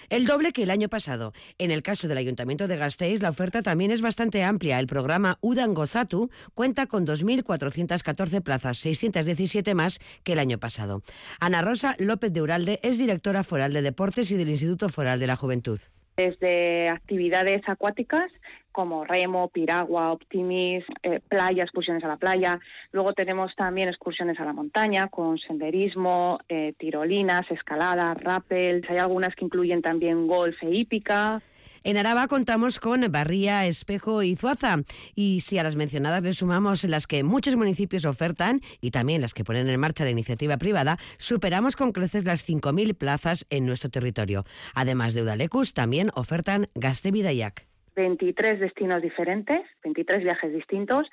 El 0.08 0.26
doble 0.26 0.52
que 0.52 0.64
el 0.64 0.70
año 0.70 0.88
pasado. 0.88 1.34
En 1.58 1.70
el 1.70 1.82
caso 1.82 2.08
del 2.08 2.18
Ayuntamiento 2.18 2.66
de 2.66 2.76
Gasteiz, 2.76 3.22
la 3.22 3.28
oferta 3.28 3.62
también 3.62 3.92
es 3.92 4.02
bastante 4.02 4.42
amplia. 4.42 4.80
El 4.80 4.88
programa 4.88 5.38
Udan 5.40 5.72
Gozatu 5.72 6.30
cuenta 6.54 6.86
con 6.86 7.06
2.414 7.06 8.42
plazas, 8.42 8.78
617 8.78 9.74
más 9.74 10.00
que 10.24 10.32
el 10.32 10.40
año 10.40 10.58
pasado. 10.58 11.02
Ana 11.38 11.62
Rosa 11.62 11.94
López 11.98 12.32
de 12.32 12.42
Uralde 12.42 12.80
es 12.82 12.98
directora 12.98 13.44
foral 13.44 13.72
de 13.72 13.82
Deportes 13.82 14.32
y 14.32 14.36
del 14.36 14.48
Instituto 14.48 14.88
Foral 14.88 15.20
de 15.20 15.26
la 15.28 15.36
Juventud. 15.36 15.78
Desde 16.16 16.88
actividades 16.88 17.60
acuáticas 17.68 18.32
como 18.78 19.04
remo, 19.04 19.48
piragua, 19.48 20.12
optimis, 20.12 20.84
eh, 21.02 21.18
playa, 21.28 21.64
excursiones 21.64 22.04
a 22.04 22.06
la 22.06 22.16
playa. 22.16 22.60
Luego 22.92 23.12
tenemos 23.12 23.56
también 23.56 23.88
excursiones 23.88 24.38
a 24.38 24.44
la 24.44 24.52
montaña 24.52 25.08
con 25.08 25.36
senderismo, 25.36 26.38
eh, 26.48 26.74
tirolinas, 26.78 27.50
escalada, 27.50 28.14
rappel. 28.14 28.86
Hay 28.88 28.98
algunas 28.98 29.34
que 29.34 29.46
incluyen 29.46 29.82
también 29.82 30.28
golf 30.28 30.62
e 30.62 30.70
hípica. 30.70 31.42
En 31.82 31.96
Araba 31.96 32.28
contamos 32.28 32.78
con 32.78 33.04
Barría, 33.10 33.66
Espejo 33.66 34.22
y 34.22 34.36
Zuaza. 34.36 34.76
Y 35.16 35.40
si 35.40 35.58
a 35.58 35.64
las 35.64 35.74
mencionadas 35.74 36.22
le 36.22 36.32
sumamos 36.32 36.84
las 36.84 37.08
que 37.08 37.24
muchos 37.24 37.56
municipios 37.56 38.04
ofertan 38.04 38.60
y 38.80 38.92
también 38.92 39.22
las 39.22 39.34
que 39.34 39.42
ponen 39.42 39.68
en 39.68 39.80
marcha 39.80 40.04
la 40.04 40.10
iniciativa 40.10 40.56
privada, 40.56 41.00
superamos 41.16 41.74
con 41.74 41.90
creces 41.90 42.24
las 42.24 42.48
5.000 42.48 42.94
plazas 42.94 43.44
en 43.50 43.66
nuestro 43.66 43.90
territorio. 43.90 44.44
Además 44.72 45.14
de 45.14 45.22
Udalecus, 45.22 45.74
también 45.74 46.12
ofertan 46.14 46.68
Gaste 46.76 47.10
Vidayac. 47.10 47.66
23 47.98 48.60
destinos 48.60 49.02
diferentes, 49.02 49.60
23 49.82 50.22
viajes 50.22 50.52
distintos, 50.52 51.10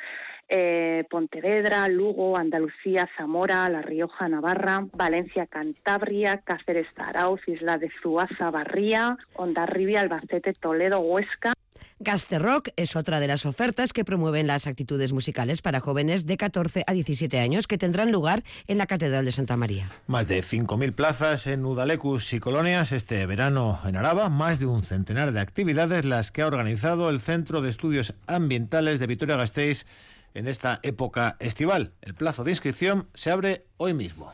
eh, 0.48 1.04
Pontevedra, 1.10 1.88
Lugo, 1.88 2.38
Andalucía, 2.38 3.10
Zamora, 3.18 3.68
La 3.70 3.82
Rioja, 3.82 4.30
Navarra, 4.30 4.86
Valencia, 4.94 5.48
Cantabria, 5.48 6.42
Cáceres, 6.44 6.86
Zarauz, 6.96 7.42
Isla 7.48 7.80
de 7.80 7.90
Zuaza, 8.02 8.52
Barría, 8.52 9.18
Ondarribia, 9.36 10.02
Albacete, 10.02 10.54
Toledo, 10.54 11.00
Huesca. 11.00 11.54
Rock 12.40 12.70
es 12.76 12.96
otra 12.96 13.20
de 13.20 13.28
las 13.28 13.46
ofertas 13.46 13.94
que 13.94 14.06
promueven 14.06 14.48
las 14.48 14.68
actitudes 14.68 15.14
musicales 15.14 15.62
para 15.62 15.80
jóvenes 15.80 16.26
de 16.26 16.38
14 16.38 16.84
a 16.86 16.94
17 16.94 17.40
años 17.40 17.68
que 17.68 17.78
tendrán 17.78 18.12
lugar 18.12 18.44
en 18.68 18.78
la 18.78 18.86
Catedral 18.86 19.26
de 19.26 19.32
Santa 19.32 19.58
María. 19.58 19.88
Más 20.08 20.28
de 20.28 20.40
5.000 20.40 20.94
plazas 20.94 21.48
en 21.48 21.66
Udalecus 21.66 22.34
y 22.34 22.40
colonias 22.40 22.92
este 22.92 23.26
verano 23.26 23.80
en 23.86 23.96
Araba, 23.96 24.30
más 24.30 24.60
de 24.60 24.66
un 24.66 24.84
centenar 24.84 25.32
de 25.32 25.40
actividades 25.40 26.06
las 26.06 26.32
que 26.32 26.42
ha 26.42 26.48
organizado 26.48 27.10
el 27.10 27.20
Centro 27.20 27.62
de 27.62 27.70
Estudios 27.70 28.14
Ambientales 28.28 29.00
de 29.00 29.08
Vitoria-Gasteiz 29.08 29.86
en 30.34 30.48
esta 30.48 30.80
época 30.84 31.38
estival. 31.40 31.94
El 32.02 32.14
plazo 32.14 32.44
de 32.44 32.52
inscripción 32.52 33.08
se 33.14 33.32
abre 33.32 33.66
hoy 33.78 33.94
mismo. 33.94 34.32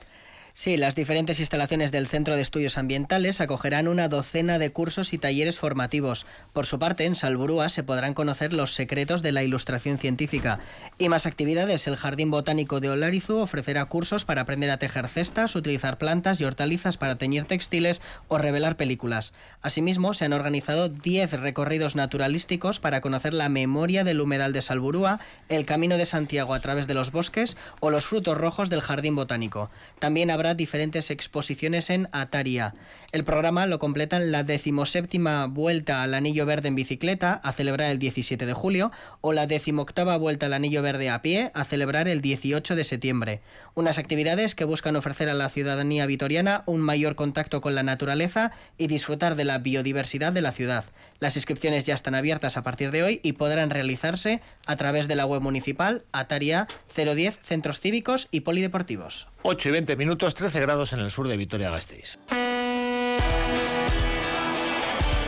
Sí, 0.54 0.76
las 0.76 0.96
diferentes 0.96 1.40
instalaciones 1.40 1.94
del 1.94 2.08
Centro 2.08 2.36
de 2.36 2.42
Estudios 2.42 2.78
Ambientales 2.78 3.40
acogerán 3.40 3.88
una 3.88 4.10
docena 4.10 4.60
de 4.60 4.72
cursos 4.72 5.14
y 5.14 5.18
talleres 5.18 5.58
formativos. 5.58 6.26
Por 6.52 6.66
su 6.66 6.78
parte, 6.78 7.06
en 7.06 7.16
Salburúa 7.16 7.70
se 7.70 7.84
podrán 7.84 8.14
conocer 8.14 8.52
los 8.52 8.74
secretos 8.74 9.22
de 9.22 9.32
la 9.32 9.44
ilustración 9.44 9.98
científica. 9.98 10.60
Y 10.98 11.08
más 11.08 11.26
actividades, 11.26 11.88
el 11.88 11.96
Jardín 11.96 12.32
Botánico 12.32 12.82
de 12.82 12.90
Olarizu 12.90 13.38
ofrecerá 13.38 13.86
cursos 13.86 14.26
para 14.26 14.42
aprender 14.42 14.70
a 14.72 14.78
tejer 14.78 15.08
cestas, 15.08 15.56
utilizar 15.56 15.98
plantas 15.98 16.42
y 16.42 16.44
hortalizas 16.44 16.98
para 16.98 17.18
teñir 17.18 17.46
textiles 17.46 18.02
o 18.28 18.38
revelar 18.38 18.76
películas. 18.76 19.34
Asimismo, 19.62 20.14
se 20.14 20.26
han 20.26 20.34
organizado 20.34 20.90
10 20.90 21.32
recorridos 21.40 21.96
naturalísticos 21.96 22.80
para 22.80 23.00
conocer 23.00 23.34
la 23.34 23.48
memoria 23.48 24.04
del 24.04 24.20
humedal 24.20 24.52
de 24.52 24.62
Salburúa, 24.62 25.22
el 25.48 25.66
Camino 25.66 25.98
de 25.98 26.06
Santiago 26.06 26.54
a 26.54 26.60
través 26.60 26.88
de 26.88 26.94
los 26.94 27.14
bosques 27.14 27.56
o 27.80 27.90
los 27.90 28.06
frutos 28.06 28.38
rojos 28.38 28.70
del 28.70 28.82
Jardín 28.82 29.16
Botánico. 29.16 29.70
También 30.00 30.30
diferentes 30.54 31.12
exposiciones 31.12 31.90
en 31.90 32.08
Ataria. 32.12 32.74
El 33.12 33.26
programa 33.26 33.66
lo 33.66 33.78
completan 33.78 34.32
la 34.32 34.44
decimoséptima 34.44 35.46
vuelta 35.48 36.02
al 36.02 36.14
Anillo 36.14 36.46
Verde 36.46 36.70
en 36.70 36.76
bicicleta, 36.76 37.42
a 37.44 37.52
celebrar 37.52 37.92
el 37.92 38.00
17 38.00 38.46
de 38.46 38.54
julio, 38.54 38.92
o 39.20 39.34
la 39.34 39.48
decimoctava 39.48 40.16
vuelta 40.16 40.46
al 40.46 40.54
Anillo 40.54 40.82
Verde 40.82 41.10
a 41.10 41.22
pie, 41.22 41.52
a 41.54 41.66
celebrar 41.66 42.08
el 42.08 42.22
18 42.22 42.74
de 42.74 42.86
septiembre. 42.86 43.42
Unas 43.76 43.98
actividades 43.98 44.56
que 44.56 44.64
buscan 44.64 44.96
ofrecer 44.96 45.28
a 45.28 45.34
la 45.34 45.50
ciudadanía 45.50 46.06
vitoriana 46.06 46.64
un 46.68 46.80
mayor 46.80 47.16
contacto 47.16 47.60
con 47.60 47.76
la 47.76 47.84
naturaleza 47.84 48.54
y 48.78 48.88
disfrutar 48.88 49.36
de 49.36 49.44
la 49.44 49.58
biodiversidad 49.58 50.32
de 50.32 50.42
la 50.42 50.54
ciudad. 50.54 50.86
Las 51.20 51.36
inscripciones 51.36 51.86
ya 51.86 51.96
están 51.96 52.16
abiertas 52.16 52.56
a 52.56 52.62
partir 52.62 52.92
de 52.92 53.04
hoy 53.04 53.20
y 53.24 53.34
podrán 53.34 53.72
realizarse 53.72 54.40
a 54.66 54.78
través 54.78 55.10
de 55.10 55.16
la 55.16 55.26
web 55.26 55.42
municipal 55.42 56.04
Ataria 56.14 56.68
010 56.96 57.40
Centros 57.44 57.82
Cívicos 57.82 58.30
y 58.32 58.40
Polideportivos. 58.40 59.28
8 59.42 59.68
y 59.68 59.72
20 59.74 59.96
minutos, 59.98 60.34
13 60.34 60.62
grados 60.62 60.94
en 60.94 61.00
el 61.00 61.12
sur 61.12 61.28
de 61.28 61.36
Vitoria-Gasteiz. 61.36 62.18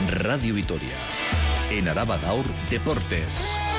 Radio 0.07 0.53
Vitoria. 0.53 0.95
En 1.69 1.87
Araba 1.87 2.17
Gaur, 2.17 2.45
Deportes. 2.69 3.72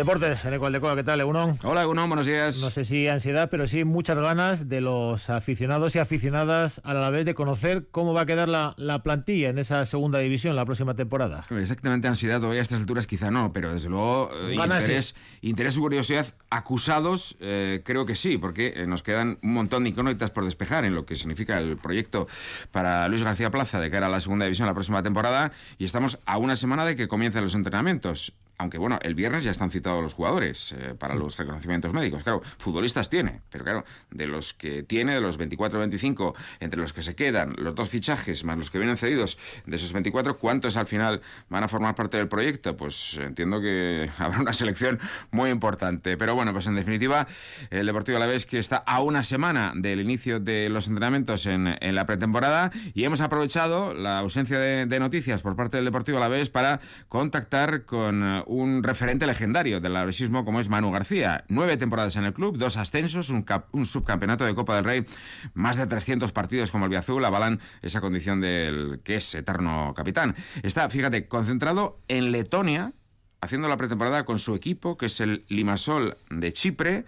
Deportes, 0.00 0.46
en 0.46 0.54
Ecualdecoa, 0.54 0.96
¿qué 0.96 1.04
tal, 1.04 1.20
Egunon? 1.20 1.58
Hola, 1.62 1.82
Egunon, 1.82 2.08
buenos 2.08 2.24
días. 2.24 2.62
No 2.62 2.70
sé 2.70 2.86
si 2.86 3.06
ansiedad, 3.06 3.50
pero 3.50 3.66
sí 3.66 3.84
muchas 3.84 4.16
ganas 4.16 4.66
de 4.66 4.80
los 4.80 5.28
aficionados 5.28 5.94
y 5.94 5.98
aficionadas 5.98 6.80
a 6.84 6.94
la 6.94 7.10
vez 7.10 7.26
de 7.26 7.34
conocer 7.34 7.88
cómo 7.90 8.14
va 8.14 8.22
a 8.22 8.26
quedar 8.26 8.48
la, 8.48 8.72
la 8.78 9.02
plantilla 9.02 9.50
en 9.50 9.58
esa 9.58 9.84
segunda 9.84 10.18
división 10.18 10.56
la 10.56 10.64
próxima 10.64 10.94
temporada. 10.94 11.44
Exactamente, 11.50 12.08
ansiedad 12.08 12.38
todavía 12.38 12.60
a 12.60 12.62
estas 12.62 12.80
alturas 12.80 13.06
quizá 13.06 13.30
no, 13.30 13.52
pero 13.52 13.74
desde 13.74 13.90
luego 13.90 14.30
eh, 14.48 14.54
interés, 14.54 15.14
interés 15.42 15.76
y 15.76 15.80
curiosidad 15.80 16.26
acusados 16.48 17.36
eh, 17.40 17.82
creo 17.84 18.06
que 18.06 18.16
sí, 18.16 18.38
porque 18.38 18.72
eh, 18.76 18.86
nos 18.86 19.02
quedan 19.02 19.36
un 19.42 19.52
montón 19.52 19.84
de 19.84 19.90
incógnitas 19.90 20.30
por 20.30 20.46
despejar 20.46 20.86
en 20.86 20.94
lo 20.94 21.04
que 21.04 21.14
significa 21.14 21.58
el 21.58 21.76
proyecto 21.76 22.26
para 22.72 23.06
Luis 23.08 23.22
García 23.22 23.50
Plaza 23.50 23.78
de 23.78 23.90
cara 23.90 24.06
a 24.06 24.10
la 24.10 24.20
segunda 24.20 24.46
división 24.46 24.66
la 24.66 24.72
próxima 24.72 25.02
temporada 25.02 25.52
y 25.76 25.84
estamos 25.84 26.18
a 26.24 26.38
una 26.38 26.56
semana 26.56 26.86
de 26.86 26.96
que 26.96 27.06
comiencen 27.06 27.42
los 27.42 27.54
entrenamientos 27.54 28.32
aunque 28.60 28.76
bueno, 28.76 28.98
el 29.02 29.14
viernes 29.14 29.42
ya 29.42 29.50
están 29.50 29.70
citados 29.70 29.89
los 30.00 30.14
jugadores 30.14 30.72
eh, 30.72 30.94
para 30.98 31.14
los 31.14 31.36
reconocimientos 31.36 31.92
médicos. 31.92 32.22
Claro, 32.22 32.42
futbolistas 32.58 33.10
tiene, 33.10 33.40
pero 33.50 33.64
claro, 33.64 33.84
de 34.10 34.26
los 34.26 34.52
que 34.52 34.82
tiene, 34.82 35.14
de 35.14 35.20
los 35.20 35.36
24 35.36 35.78
o 35.78 35.80
25, 35.80 36.34
entre 36.60 36.80
los 36.80 36.92
que 36.92 37.02
se 37.02 37.14
quedan, 37.14 37.54
los 37.56 37.74
dos 37.74 37.88
fichajes 37.88 38.44
más 38.44 38.56
los 38.56 38.70
que 38.70 38.78
vienen 38.78 38.96
cedidos, 38.96 39.38
de 39.66 39.76
esos 39.76 39.92
24, 39.92 40.38
¿cuántos 40.38 40.76
al 40.76 40.86
final 40.86 41.20
van 41.48 41.64
a 41.64 41.68
formar 41.68 41.94
parte 41.94 42.16
del 42.16 42.28
proyecto? 42.28 42.76
Pues 42.76 43.18
entiendo 43.18 43.60
que 43.60 44.10
habrá 44.18 44.40
una 44.40 44.52
selección 44.52 44.98
muy 45.30 45.50
importante. 45.50 46.16
Pero 46.16 46.34
bueno, 46.34 46.52
pues 46.52 46.66
en 46.66 46.74
definitiva, 46.74 47.26
el 47.70 47.86
Deportivo 47.86 48.16
Alavés 48.16 48.46
que 48.46 48.58
está 48.58 48.76
a 48.76 49.00
una 49.00 49.22
semana 49.22 49.72
del 49.74 50.00
inicio 50.00 50.40
de 50.40 50.68
los 50.68 50.88
entrenamientos 50.88 51.46
en, 51.46 51.76
en 51.80 51.94
la 51.94 52.06
pretemporada 52.06 52.70
y 52.94 53.04
hemos 53.04 53.20
aprovechado 53.20 53.94
la 53.94 54.18
ausencia 54.18 54.58
de, 54.58 54.86
de 54.86 55.00
noticias 55.00 55.42
por 55.42 55.56
parte 55.56 55.76
del 55.76 55.84
Deportivo 55.84 56.18
Alavés 56.18 56.50
para 56.50 56.80
contactar 57.08 57.84
con 57.84 58.22
un 58.46 58.82
referente 58.82 59.26
legendario 59.26 59.69
del 59.78 59.94
alavesismo 59.94 60.44
como 60.44 60.58
es 60.58 60.68
Manu 60.68 60.90
García. 60.90 61.44
Nueve 61.48 61.76
temporadas 61.76 62.16
en 62.16 62.24
el 62.24 62.32
club, 62.32 62.58
dos 62.58 62.76
ascensos, 62.76 63.30
un, 63.30 63.44
un 63.72 63.86
subcampeonato 63.86 64.44
de 64.44 64.54
Copa 64.54 64.74
del 64.74 64.84
Rey, 64.84 65.06
más 65.54 65.76
de 65.76 65.86
300 65.86 66.32
partidos 66.32 66.72
como 66.72 66.86
el 66.86 66.90
Biazul 66.90 67.24
avalan 67.24 67.60
esa 67.82 68.00
condición 68.00 68.40
del 68.40 69.00
que 69.04 69.16
es 69.16 69.34
eterno 69.34 69.92
capitán. 69.94 70.34
Está, 70.62 70.88
fíjate, 70.90 71.28
concentrado 71.28 72.00
en 72.08 72.32
Letonia, 72.32 72.92
haciendo 73.40 73.68
la 73.68 73.76
pretemporada 73.76 74.24
con 74.24 74.38
su 74.38 74.54
equipo, 74.54 74.96
que 74.96 75.06
es 75.06 75.20
el 75.20 75.44
Limasol 75.48 76.16
de 76.30 76.52
Chipre. 76.52 77.04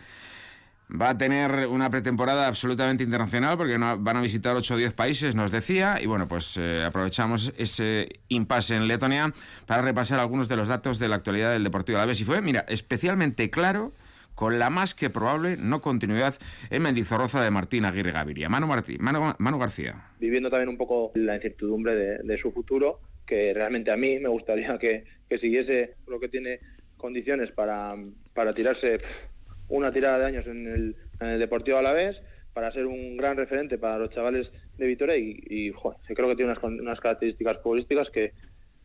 Va 0.94 1.11
a 1.11 1.18
tener 1.18 1.66
una 1.68 1.88
pretemporada 1.88 2.46
absolutamente 2.46 3.02
internacional 3.02 3.57
porque 3.57 3.78
van 3.78 4.16
a 4.16 4.20
visitar 4.20 4.55
8 4.55 4.74
o 4.74 4.76
10 4.76 4.92
países, 4.92 5.35
nos 5.35 5.50
decía, 5.50 5.96
y 6.00 6.07
bueno, 6.07 6.28
pues 6.28 6.59
eh, 6.59 6.83
aprovechamos 6.85 7.52
ese 7.57 8.20
impasse 8.28 8.76
en 8.76 8.88
Letonia 8.88 9.33
para 9.66 9.81
repasar 9.81 10.20
algunos 10.20 10.48
de 10.48 10.57
los 10.57 10.68
datos 10.68 10.98
de 10.98 11.09
la 11.09 11.16
actualidad 11.16 11.52
del 11.52 11.64
Deportivo 11.64 11.98
Alavés. 11.98 12.20
Y 12.20 12.24
fue, 12.24 12.42
mira, 12.42 12.66
especialmente 12.68 13.48
claro 13.48 13.92
con 14.35 14.59
la 14.59 14.70
más 14.70 14.94
que 14.94 15.11
probable 15.11 15.57
no 15.59 15.81
continuidad 15.81 16.35
en 16.70 16.83
Mendizorroza 16.83 17.42
de 17.42 17.50
Martín 17.50 17.85
Aguirre 17.85 18.12
Gaviria. 18.12 18.48
Manu, 18.48 18.66
Martí, 18.66 18.98
Manu, 18.98 19.35
Manu 19.38 19.59
García. 19.59 20.11
Viviendo 20.20 20.50
también 20.50 20.68
un 20.68 20.76
poco 20.76 21.12
la 21.14 21.37
incertidumbre 21.37 21.94
de, 21.94 22.18
de, 22.22 22.38
su 22.38 22.52
futuro, 22.52 23.00
que 23.26 23.52
realmente 23.55 23.90
a 23.90 23.96
mí 23.96 24.18
me 24.18 24.28
gustaría 24.28 24.78
que, 24.78 25.05
que 25.28 25.38
siguiese 25.38 25.94
lo 26.07 26.18
que 26.18 26.28
tiene 26.28 26.61
condiciones 26.96 27.50
para, 27.50 27.94
para 28.33 28.55
tirarse 28.55 29.00
una 29.72 29.90
tirada 29.90 30.18
de 30.18 30.26
años 30.26 30.46
en 30.46 30.66
el, 30.66 30.96
en 31.20 31.28
el 31.28 31.38
Deportivo 31.38 31.78
Alavés 31.78 32.20
para 32.52 32.70
ser 32.72 32.87
un 32.87 33.16
gran 33.16 33.37
referente 33.37 33.78
para 33.78 33.98
los 33.98 34.11
chavales 34.11 34.50
de 34.76 34.87
Vitoria 34.87 35.16
y, 35.16 35.72
creo 35.72 36.28
que 36.28 36.37
tiene 36.37 36.52
unas, 36.52 36.62
unas 36.62 37.00
características 37.00 37.58
futbolísticas 37.62 38.11
que, 38.11 38.32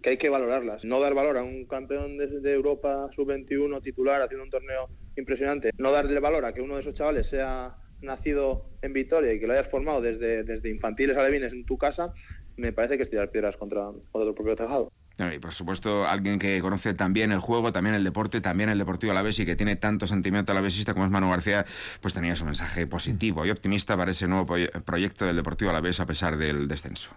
que, 0.02 0.12
hay 0.12 0.17
que 0.17 0.30
valorarlas. 0.30 0.86
No 0.86 1.02
dar 1.02 1.13
valor 1.13 1.38
a 1.38 1.43
un 1.43 1.65
campeón 1.65 2.17
de, 2.17 2.54
Europa 2.54 3.10
sub-21 3.15 3.82
titular 3.82 4.21
haciendo 4.21 4.45
un 4.45 4.50
torneo 4.50 4.88
impresionante, 5.17 5.71
no 5.78 5.91
darle 5.91 6.19
valor 6.21 6.45
a 6.45 6.54
que 6.54 6.62
uno 6.62 6.76
de 6.76 6.82
esos 6.82 6.95
chavales 6.95 7.28
sea 7.28 7.76
nacido 8.02 8.69
en 8.82 8.93
Vitoria 8.93 9.34
y 9.34 9.39
que 9.39 9.47
lo 9.47 9.54
hayas 9.54 9.69
formado 9.69 10.00
desde, 10.00 10.43
desde 10.43 10.69
infantiles 10.69 11.17
alevines 11.17 11.52
en 11.52 11.65
tu 11.65 11.78
casa, 11.78 12.13
me 12.56 12.71
parece 12.71 12.95
que 12.95 13.04
es 13.04 13.10
tirar 13.10 13.30
piedras 13.30 13.58
contra, 13.58 13.91
contra 14.12 14.30
tu 14.30 14.36
propio 14.36 14.56
tejado. 14.56 14.91
Y 15.19 15.39
por 15.39 15.51
supuesto, 15.51 16.08
alguien 16.08 16.38
que 16.38 16.62
conoce 16.62 16.93
también 16.93 17.32
el 17.32 17.39
juego, 17.39 17.71
también 17.71 17.95
el 17.95 18.03
deporte, 18.03 18.39
también 18.39 18.69
el 18.69 18.77
deportivo 18.77 19.12
a 19.12 19.15
la 19.15 19.23
vez 19.23 19.39
y 19.39 19.45
que 19.47 19.56
tiene 19.56 19.75
tanto 19.75 20.06
sentimiento 20.06 20.51
a 20.51 20.56
la 20.56 20.62
vesista 20.62 20.93
como 20.93 21.06
es 21.06 21.12
Manu 21.12 21.32
García, 21.32 21.65
pues 22.01 22.13
tenía 22.13 22.36
su 22.36 22.45
mensaje 22.45 22.86
positivo 22.86 23.43
y 23.45 23.49
optimista 23.49 23.97
para 23.97 24.12
ese 24.12 24.27
nuevo 24.27 24.56
proyecto 24.86 25.25
del 25.25 25.36
deportivo 25.36 25.71
a 25.71 25.73
la 25.73 25.82
vez 25.82 25.99
a 25.99 26.06
pesar 26.06 26.38
del 26.38 26.67
descenso. 26.67 27.15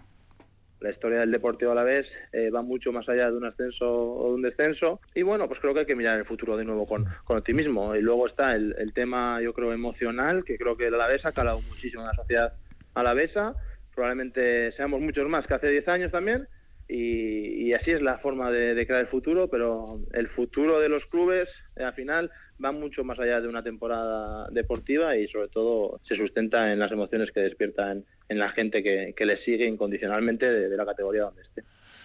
La 0.81 0.91
historia 0.91 1.19
del 1.19 1.31
Deportivo 1.31 1.73
a 1.73 1.75
la 1.75 1.85
vez 1.85 2.07
eh, 2.33 2.49
va 2.49 2.63
mucho 2.63 2.91
más 2.91 3.07
allá 3.07 3.31
de 3.31 3.37
un 3.37 3.45
ascenso 3.45 3.87
o 3.87 4.29
de 4.29 4.35
un 4.37 4.41
descenso. 4.41 4.99
Y 5.15 5.21
bueno, 5.21 5.47
pues 5.47 5.61
creo 5.61 5.75
que 5.75 5.81
hay 5.81 5.87
que 5.87 5.95
mirar 5.95 6.19
el 6.19 6.25
futuro 6.25 6.57
de 6.57 6.65
nuevo 6.65 6.87
con, 6.87 7.05
con 7.25 7.37
optimismo. 7.37 7.95
Y 7.95 8.01
luego 8.01 8.27
está 8.27 8.55
el, 8.55 8.75
el, 8.79 8.95
tema, 8.95 9.43
yo 9.43 9.53
creo, 9.53 9.75
emocional, 9.75 10.43
que 10.43 10.57
creo 10.57 10.79
que 10.79 10.87
el 10.87 10.95
Alavés 10.95 11.27
ha 11.27 11.33
calado 11.33 11.61
muchísimo 11.69 12.01
en 12.01 12.09
la 12.09 12.15
sociedad 12.15 12.55
alavesa. 12.95 13.55
Probablemente 13.95 14.73
seamos 14.73 15.03
muchos 15.03 15.29
más 15.29 15.47
que 15.47 15.53
hace 15.53 15.71
10 15.71 15.89
años 15.89 16.13
también 16.13 16.49
y, 16.91 17.69
y, 17.69 17.73
así 17.73 17.93
es 17.93 18.03
la 18.03 18.19
forma 18.19 18.51
de, 18.51 18.85
crear 18.87 19.03
el 19.03 19.07
futuro, 19.07 19.49
pero 19.49 20.01
el 20.13 20.29
futuro 20.29 20.81
de 20.81 20.89
los 20.89 21.07
clubes 21.07 21.49
eh, 21.77 21.85
al 21.85 21.95
final 21.95 22.31
va 22.63 22.73
mucho 22.73 23.05
más 23.05 23.19
allá 23.21 23.41
de 23.41 23.49
una 23.49 23.63
temporada 23.63 24.49
deportiva 24.51 25.17
y 25.17 25.29
sobre 25.29 25.49
todo 25.49 26.01
se 26.09 26.17
sustenta 26.17 26.73
en 26.73 26.81
las 26.81 26.91
emociones 26.91 27.31
que 27.31 27.41
despierta 27.41 27.93
en, 27.93 28.05
la 28.39 28.51
gente 28.51 28.83
que, 28.83 29.15
que, 29.17 29.27
le 29.27 29.37
sigue 29.39 29.67
incondicionalmente 29.67 30.53
de, 30.53 30.69
de 30.69 30.77
la 30.77 30.87
categoría 30.87 31.23
donde 31.23 31.43
esté. 31.43 31.63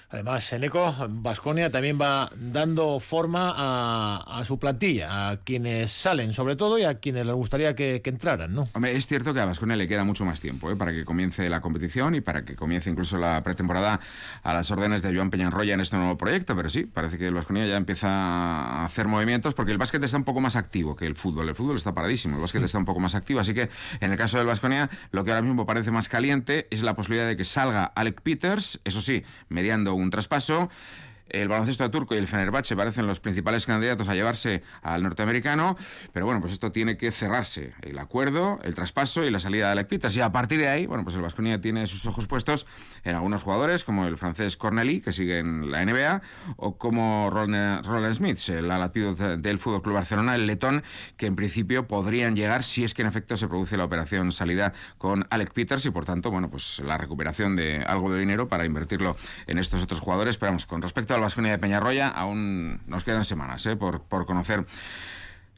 Además, 0.09 0.51
Eneco, 0.53 0.93
Vasconia 1.09 1.71
también 1.71 1.99
va 1.99 2.29
dando 2.35 2.99
forma 2.99 3.53
a, 3.55 4.43
su 4.45 4.59
plantilla, 4.59 5.29
a 5.29 5.37
quienes 5.37 5.91
salen 5.91 6.33
sobre 6.33 6.55
todo 6.55 6.77
y 6.77 6.83
a 6.83 6.99
quienes 6.99 7.25
les 7.25 7.35
gustaría 7.35 7.75
que, 7.75 8.01
entraran, 8.05 8.53
¿no? 8.53 8.69
Es 8.85 9.07
cierto 9.07 9.33
que 9.33 9.39
a 9.39 9.45
Vasconia 9.45 9.75
le 9.75 9.87
queda 9.87 10.03
mucho 10.03 10.25
más 10.25 10.39
tiempo 10.39 10.71
¿eh? 10.71 10.75
para 10.75 10.91
que 10.91 11.03
comience 11.05 11.49
la 11.49 11.59
competición 11.59 12.15
y 12.15 12.21
para 12.21 12.45
que 12.45 12.55
comience 12.55 12.89
incluso 12.89 13.17
la 13.17 13.43
pretemporada 13.43 13.99
a 14.43 14.53
las 14.53 14.69
órdenes 14.69 15.01
de 15.01 15.13
Joan 15.13 15.31
Peñarroya 15.31 15.73
en 15.73 15.81
este 15.81 15.97
nuevo 15.97 16.17
proyecto, 16.17 16.55
pero 16.55 16.69
sí, 16.69 16.85
parece 16.85 17.17
que 17.17 17.27
el 17.27 17.33
Vasconia 17.33 17.65
ya 17.65 17.77
empieza 17.77 18.07
a 18.09 18.85
hacer 18.85 19.07
movimientos 19.07 19.53
porque 19.53 19.71
el 19.71 19.77
básquet 19.77 20.03
está 20.03 20.17
un 20.17 20.23
poco 20.23 20.39
más 20.39 20.55
activo 20.55 20.95
que 20.95 21.07
el 21.07 21.15
fútbol. 21.15 21.49
El 21.49 21.55
fútbol 21.55 21.77
está 21.77 21.93
paradísimo, 21.93 22.35
el 22.35 22.41
básquet 22.41 22.63
está 22.63 22.77
un 22.77 22.85
poco 22.85 22.99
más 22.99 23.15
activo, 23.15 23.39
así 23.39 23.53
que 23.53 23.69
en 23.99 24.11
el 24.11 24.17
caso 24.17 24.37
del 24.37 24.45
Vasconia 24.45 24.89
lo 25.11 25.23
que 25.23 25.31
ahora 25.31 25.41
mismo 25.41 25.65
parece 25.65 25.91
más 25.91 26.09
caliente 26.09 26.67
es 26.69 26.83
la 26.83 26.95
posibilidad 26.95 27.27
de 27.27 27.35
que 27.35 27.45
salga 27.45 27.85
Alec 27.85 28.21
Peters, 28.21 28.79
eso 28.83 29.01
sí, 29.01 29.23
mediando 29.49 29.94
un 29.95 30.09
traspaso 30.09 30.69
el 31.29 31.47
baloncesto 31.47 31.89
turco 31.91 32.15
y 32.15 32.17
el 32.17 32.27
Fenerbahce 32.27 32.75
parecen 32.75 33.07
los 33.07 33.19
principales 33.19 33.65
candidatos 33.65 34.07
a 34.07 34.13
llevarse 34.13 34.63
al 34.81 35.03
norteamericano, 35.03 35.77
pero 36.13 36.25
bueno, 36.25 36.41
pues 36.41 36.53
esto 36.53 36.71
tiene 36.71 36.97
que 36.97 37.11
cerrarse, 37.11 37.73
el 37.81 37.97
acuerdo, 37.99 38.59
el 38.63 38.75
traspaso 38.75 39.23
y 39.23 39.31
la 39.31 39.39
salida 39.39 39.67
de 39.67 39.71
Alec 39.73 39.87
Peters, 39.87 40.15
y 40.15 40.21
a 40.21 40.31
partir 40.31 40.59
de 40.59 40.67
ahí, 40.67 40.85
bueno, 40.85 41.03
pues 41.03 41.15
el 41.15 41.21
Vasconia 41.21 41.59
tiene 41.59 41.87
sus 41.87 42.05
ojos 42.05 42.27
puestos 42.27 42.67
en 43.03 43.15
algunos 43.15 43.43
jugadores, 43.43 43.83
como 43.83 44.05
el 44.05 44.17
francés 44.17 44.57
Corneli, 44.57 45.01
que 45.01 45.11
sigue 45.11 45.39
en 45.39 45.71
la 45.71 45.83
NBA, 45.83 46.21
o 46.57 46.77
como 46.77 47.29
Roland 47.31 48.13
Smith, 48.13 48.39
el 48.49 48.69
alatido 48.69 49.15
del 49.15 49.59
Fútbol 49.59 49.81
Club 49.81 49.95
Barcelona, 49.95 50.35
el 50.35 50.47
letón, 50.47 50.83
que 51.17 51.25
en 51.25 51.35
principio 51.35 51.87
podrían 51.87 52.35
llegar 52.35 52.63
si 52.63 52.83
es 52.83 52.93
que 52.93 53.01
en 53.01 53.07
efecto 53.07 53.37
se 53.37 53.47
produce 53.47 53.77
la 53.77 53.85
operación 53.85 54.31
salida 54.31 54.73
con 54.97 55.25
Alec 55.29 55.53
Peters 55.53 55.85
y 55.85 55.89
por 55.89 56.05
tanto, 56.05 56.31
bueno, 56.31 56.49
pues 56.49 56.79
la 56.79 56.97
recuperación 56.97 57.55
de 57.55 57.83
algo 57.83 58.11
de 58.11 58.19
dinero 58.19 58.47
para 58.47 58.65
invertirlo 58.65 59.15
en 59.47 59.57
estos 59.57 59.83
otros 59.83 59.99
jugadores. 59.99 60.37
Pero 60.37 60.51
vamos, 60.51 60.65
con 60.65 60.81
respecto 60.81 61.14
al 61.15 61.21
Vasconia 61.21 61.51
de 61.51 61.57
Peñarroya, 61.57 62.07
aún 62.07 62.81
nos 62.87 63.03
quedan 63.03 63.25
semanas 63.25 63.65
¿eh? 63.65 63.75
por, 63.75 64.01
por 64.01 64.25
conocer 64.25 64.65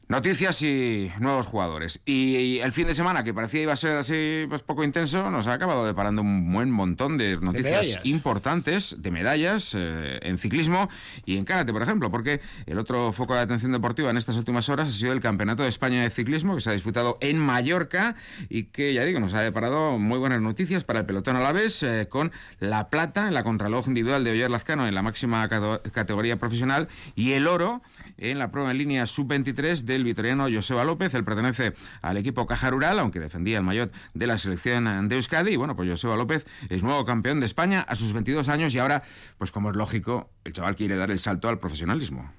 Noticias 0.08 0.62
y 0.62 1.12
nuevos 1.20 1.46
jugadores. 1.46 2.00
Y 2.06 2.60
el 2.60 2.72
fin 2.72 2.86
de 2.86 2.94
semana, 2.94 3.24
que 3.24 3.34
parecía 3.34 3.60
iba 3.60 3.74
a 3.74 3.76
ser 3.76 3.98
así 3.98 4.46
pues 4.48 4.62
poco 4.62 4.82
intenso, 4.82 5.30
nos 5.30 5.48
ha 5.48 5.52
acabado 5.52 5.84
deparando 5.84 6.22
un 6.22 6.50
buen 6.50 6.70
montón 6.70 7.18
de 7.18 7.36
noticias 7.36 8.00
importantes, 8.04 9.02
de 9.02 9.10
medallas 9.10 9.74
eh, 9.76 10.18
en 10.22 10.38
ciclismo 10.38 10.88
y 11.26 11.36
en 11.36 11.44
karate, 11.44 11.74
por 11.74 11.82
ejemplo, 11.82 12.10
porque 12.10 12.40
el 12.64 12.78
otro 12.78 13.12
foco 13.12 13.34
de 13.34 13.40
atención 13.40 13.70
deportiva 13.70 14.08
en 14.08 14.16
estas 14.16 14.38
últimas 14.38 14.70
horas 14.70 14.88
ha 14.88 14.92
sido 14.92 15.12
el 15.12 15.20
Campeonato 15.20 15.62
de 15.62 15.68
España 15.68 16.02
de 16.02 16.08
Ciclismo, 16.08 16.54
que 16.54 16.62
se 16.62 16.70
ha 16.70 16.72
disputado 16.72 17.18
en 17.20 17.38
Mallorca 17.38 18.16
y 18.48 18.64
que, 18.64 18.94
ya 18.94 19.04
digo, 19.04 19.20
nos 19.20 19.34
ha 19.34 19.42
deparado 19.42 19.98
muy 19.98 20.18
buenas 20.18 20.40
noticias 20.40 20.84
para 20.84 21.00
el 21.00 21.04
pelotón 21.04 21.36
a 21.36 21.40
la 21.40 21.52
vez, 21.52 21.82
eh, 21.82 22.06
con 22.08 22.32
la 22.60 22.88
plata 22.88 23.28
en 23.28 23.34
la 23.34 23.44
contraloj 23.44 23.86
individual 23.88 24.24
de 24.24 24.30
Oyer 24.30 24.50
Lazcano 24.50 24.88
en 24.88 24.94
la 24.94 25.02
máxima 25.02 25.46
categoría 25.50 26.38
profesional 26.38 26.88
y 27.14 27.32
el 27.32 27.46
oro 27.46 27.82
en 28.18 28.38
la 28.38 28.50
prueba 28.50 28.70
en 28.70 28.78
línea 28.78 29.06
sub-23 29.06 29.82
del 29.82 30.04
vitoriano 30.04 30.48
Joseba 30.52 30.84
López. 30.84 31.14
Él 31.14 31.24
pertenece 31.24 31.72
al 32.02 32.16
equipo 32.16 32.46
Caja 32.46 32.70
Rural, 32.70 32.98
aunque 32.98 33.20
defendía 33.20 33.58
el 33.58 33.64
maillot 33.64 33.92
de 34.14 34.26
la 34.26 34.38
selección 34.38 35.08
de 35.08 35.14
Euskadi. 35.14 35.52
Y 35.52 35.56
bueno, 35.56 35.76
pues 35.76 35.88
Joseba 35.88 36.16
López 36.16 36.46
es 36.68 36.82
nuevo 36.82 37.04
campeón 37.04 37.40
de 37.40 37.46
España 37.46 37.80
a 37.80 37.94
sus 37.94 38.12
22 38.12 38.48
años 38.48 38.74
y 38.74 38.78
ahora, 38.78 39.02
pues 39.38 39.52
como 39.52 39.70
es 39.70 39.76
lógico, 39.76 40.30
el 40.44 40.52
chaval 40.52 40.76
quiere 40.76 40.96
dar 40.96 41.10
el 41.10 41.18
salto 41.18 41.48
al 41.48 41.58
profesionalismo. 41.58 42.32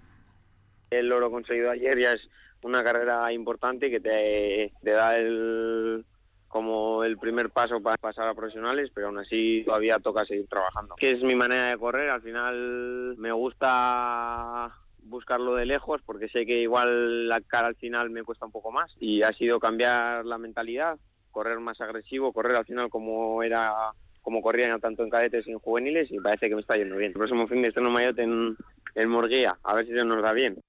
El 0.90 1.12
oro 1.12 1.32
conseguido 1.32 1.72
ayer 1.72 2.00
ya 2.00 2.14
es 2.14 2.30
una 2.62 2.84
carrera 2.84 3.32
importante 3.32 3.90
que 3.90 4.00
te, 4.00 4.74
te 4.84 4.92
da 4.92 5.16
el 5.16 6.06
como 6.50 7.04
el 7.04 7.18
primer 7.20 7.52
paso 7.52 7.80
para 7.80 7.96
pasar 7.98 8.28
a 8.28 8.34
profesionales, 8.34 8.90
pero 8.94 9.08
aún 9.08 9.20
así 9.20 9.62
todavía 9.66 10.00
toca 10.00 10.26
seguir 10.26 10.48
trabajando. 10.48 10.96
Que 10.96 11.12
es 11.12 11.22
mi 11.22 11.36
manera 11.36 11.68
de 11.68 11.78
correr, 11.78 12.10
al 12.10 12.24
final 12.24 13.16
me 13.18 13.32
gusta 13.32 14.74
buscarlo 15.10 15.56
de 15.56 15.66
lejos 15.66 16.02
porque 16.06 16.30
sé 16.30 16.46
que 16.46 16.62
igual 16.62 17.28
la 17.28 17.42
cara 17.42 17.68
al 17.68 17.76
final 17.76 18.10
me 18.10 18.24
cuesta 18.24 18.46
un 18.46 18.52
poco 18.52 18.72
más 18.72 18.96
y 19.00 19.24
ha 19.24 19.34
sido 19.34 19.60
cambiar 19.60 20.26
la 20.26 20.38
mentalidad, 20.38 20.98
correr 21.32 21.60
más 21.60 21.82
agresivo, 21.82 22.32
correr 22.32 22.56
al 22.56 22.66
final 22.66 22.90
como 22.90 23.44
era 23.44 23.92
como 24.22 24.42
corrían 24.42 24.80
tanto 24.80 25.04
en 25.04 25.10
cadetes 25.10 25.48
y 25.48 25.52
en 25.52 25.60
juveniles 25.60 26.12
y 26.12 26.20
parece 26.20 26.50
que 26.50 26.56
me 26.56 26.62
está 26.62 26.78
yendo 26.78 26.98
bien. 26.98 27.12
El 27.12 27.18
próximo 27.18 27.48
fin 27.48 27.62
de 27.62 27.70
estreno 27.70 27.90
maillot 27.90 28.20
en, 28.20 28.56
en 28.96 29.10
Murguía, 29.10 29.58
a 29.64 29.74
ver 29.74 29.88
si 29.88 29.94
se 29.94 30.06
nos 30.06 30.22
da 30.22 30.34
bien. 30.34 30.60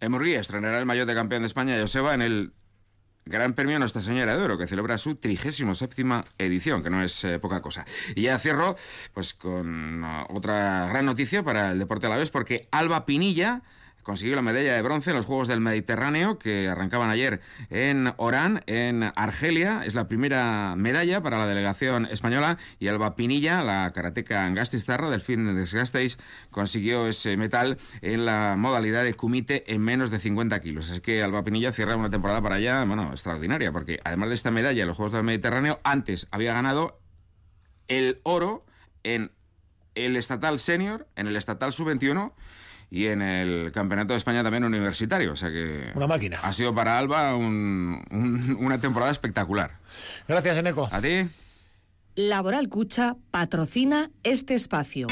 En 0.00 0.10
Murguía 0.10 0.40
estrenará 0.40 0.78
el 0.78 0.86
maillot 0.86 1.06
de 1.06 1.14
campeón 1.14 1.42
de 1.42 1.46
España 1.46 1.78
Joseba 1.78 2.14
en 2.14 2.22
el 2.22 2.52
Gran 3.28 3.52
Premio 3.52 3.76
a 3.76 3.78
Nuestra 3.78 4.00
Señora 4.00 4.36
de 4.36 4.42
Oro, 4.42 4.56
que 4.56 4.66
celebra 4.66 4.96
su 4.96 5.16
37 5.16 6.24
edición, 6.38 6.82
que 6.82 6.88
no 6.88 7.02
es 7.02 7.24
eh, 7.24 7.38
poca 7.38 7.60
cosa. 7.60 7.84
Y 8.16 8.22
ya 8.22 8.38
cierro 8.38 8.76
pues 9.12 9.34
con 9.34 10.02
uh, 10.02 10.24
otra 10.30 10.86
gran 10.88 11.04
noticia 11.04 11.42
para 11.42 11.72
el 11.72 11.78
deporte 11.78 12.06
a 12.06 12.10
la 12.10 12.16
vez, 12.16 12.30
porque 12.30 12.68
Alba 12.70 13.04
Pinilla 13.04 13.62
consiguió 14.08 14.36
la 14.36 14.42
medalla 14.42 14.72
de 14.72 14.80
bronce 14.80 15.10
en 15.10 15.16
los 15.16 15.26
Juegos 15.26 15.48
del 15.48 15.60
Mediterráneo 15.60 16.38
que 16.38 16.66
arrancaban 16.66 17.10
ayer 17.10 17.42
en 17.68 18.14
Orán, 18.16 18.62
en 18.64 19.12
Argelia. 19.16 19.82
Es 19.84 19.94
la 19.94 20.08
primera 20.08 20.76
medalla 20.78 21.22
para 21.22 21.36
la 21.36 21.46
delegación 21.46 22.06
española 22.06 22.56
y 22.78 22.88
Alba 22.88 23.16
Pinilla, 23.16 23.62
la 23.62 23.92
karateca 23.94 24.48
Gastizarra 24.48 25.10
del 25.10 25.20
fin 25.20 25.54
de 25.54 25.62
Gasteiz, 25.62 26.16
consiguió 26.50 27.06
ese 27.06 27.36
metal 27.36 27.76
en 28.00 28.24
la 28.24 28.54
modalidad 28.56 29.04
de 29.04 29.12
kumite 29.12 29.70
en 29.70 29.82
menos 29.82 30.10
de 30.10 30.20
50 30.20 30.58
kilos. 30.62 30.90
Así 30.90 31.02
que 31.02 31.22
Alba 31.22 31.44
Pinilla 31.44 31.74
cierra 31.74 31.94
una 31.94 32.08
temporada 32.08 32.40
para 32.40 32.54
allá, 32.54 32.82
bueno, 32.86 33.10
extraordinaria, 33.10 33.72
porque 33.72 34.00
además 34.04 34.30
de 34.30 34.36
esta 34.36 34.50
medalla 34.50 34.80
en 34.80 34.88
los 34.88 34.96
Juegos 34.96 35.12
del 35.12 35.22
Mediterráneo, 35.22 35.80
antes 35.84 36.28
había 36.30 36.54
ganado 36.54 36.98
el 37.88 38.22
oro 38.22 38.64
en 39.02 39.32
el 39.94 40.16
estatal 40.16 40.58
senior, 40.58 41.06
en 41.14 41.26
el 41.26 41.36
estatal 41.36 41.74
sub-21 41.74 42.32
y 42.90 43.06
en 43.06 43.22
el 43.22 43.72
Campeonato 43.72 44.12
de 44.12 44.18
España 44.18 44.42
también 44.42 44.64
universitario. 44.64 45.32
O 45.32 45.36
sea 45.36 45.50
que. 45.50 45.90
Una 45.94 46.06
máquina. 46.06 46.38
Ha 46.42 46.52
sido 46.52 46.74
para 46.74 46.98
Alba 46.98 47.34
una 47.36 48.78
temporada 48.80 49.12
espectacular. 49.12 49.72
Gracias, 50.26 50.56
Eneco. 50.56 50.88
A 50.90 51.00
ti. 51.00 51.28
Laboral 52.14 52.68
Cucha 52.68 53.16
patrocina 53.30 54.10
este 54.24 54.54
espacio. 54.54 55.06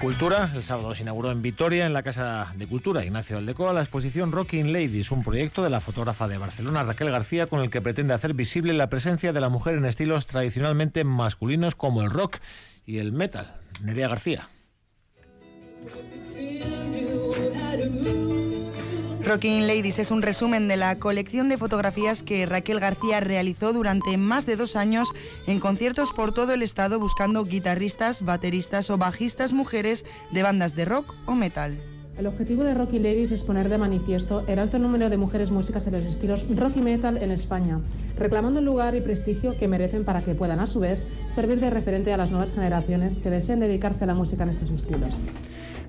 Cultura, 0.00 0.50
el 0.54 0.64
sábado 0.64 0.96
se 0.96 1.02
inauguró 1.04 1.30
en 1.30 1.42
Vitoria, 1.42 1.86
en 1.86 1.92
la 1.92 2.02
Casa 2.02 2.52
de 2.56 2.66
Cultura 2.66 3.04
Ignacio 3.04 3.38
Aldecoa, 3.38 3.72
la 3.72 3.82
exposición 3.82 4.32
Rocking 4.32 4.72
Ladies, 4.72 5.12
un 5.12 5.22
proyecto 5.22 5.62
de 5.62 5.70
la 5.70 5.80
fotógrafa 5.80 6.26
de 6.26 6.38
Barcelona 6.38 6.82
Raquel 6.82 7.12
García 7.12 7.46
con 7.46 7.60
el 7.60 7.70
que 7.70 7.80
pretende 7.80 8.12
hacer 8.12 8.34
visible 8.34 8.72
la 8.72 8.88
presencia 8.88 9.32
de 9.32 9.40
la 9.40 9.48
mujer 9.48 9.76
en 9.76 9.84
estilos 9.84 10.26
tradicionalmente 10.26 11.04
masculinos 11.04 11.76
como 11.76 12.02
el 12.02 12.10
rock 12.10 12.38
y 12.84 12.98
el 12.98 13.12
metal. 13.12 13.60
Nerea 13.80 14.08
García. 14.08 14.48
Rocking 19.24 19.66
Ladies 19.66 19.98
es 19.98 20.10
un 20.10 20.20
resumen 20.20 20.68
de 20.68 20.76
la 20.76 20.98
colección 20.98 21.48
de 21.48 21.56
fotografías 21.56 22.22
que 22.22 22.44
Raquel 22.44 22.80
García 22.80 23.20
realizó 23.20 23.72
durante 23.72 24.16
más 24.16 24.46
de 24.46 24.56
dos 24.56 24.76
años 24.76 25.12
en 25.46 25.60
conciertos 25.60 26.12
por 26.12 26.34
todo 26.34 26.52
el 26.52 26.62
estado 26.62 26.98
buscando 26.98 27.44
guitarristas, 27.44 28.22
bateristas 28.22 28.90
o 28.90 28.98
bajistas 28.98 29.52
mujeres 29.52 30.04
de 30.32 30.42
bandas 30.42 30.74
de 30.74 30.84
rock 30.84 31.14
o 31.26 31.34
metal. 31.34 31.80
El 32.18 32.26
objetivo 32.26 32.62
de 32.62 32.74
Rocky 32.74 32.98
Ladies 32.98 33.32
es 33.32 33.42
poner 33.42 33.70
de 33.70 33.78
manifiesto 33.78 34.44
el 34.48 34.58
alto 34.58 34.78
número 34.78 35.08
de 35.08 35.16
mujeres 35.16 35.50
músicas 35.50 35.86
en 35.86 35.94
los 35.94 36.04
estilos 36.04 36.44
rock 36.54 36.76
y 36.76 36.80
metal 36.82 37.16
en 37.16 37.30
España, 37.30 37.80
reclamando 38.18 38.58
el 38.58 38.66
lugar 38.66 38.94
y 38.94 39.00
prestigio 39.00 39.56
que 39.56 39.66
merecen 39.66 40.04
para 40.04 40.20
que 40.20 40.34
puedan, 40.34 40.60
a 40.60 40.66
su 40.66 40.80
vez, 40.80 40.98
servir 41.34 41.58
de 41.58 41.70
referente 41.70 42.12
a 42.12 42.18
las 42.18 42.30
nuevas 42.30 42.52
generaciones 42.52 43.18
que 43.20 43.30
deseen 43.30 43.60
dedicarse 43.60 44.04
a 44.04 44.08
la 44.08 44.14
música 44.14 44.42
en 44.42 44.50
estos 44.50 44.70
estilos. 44.70 45.16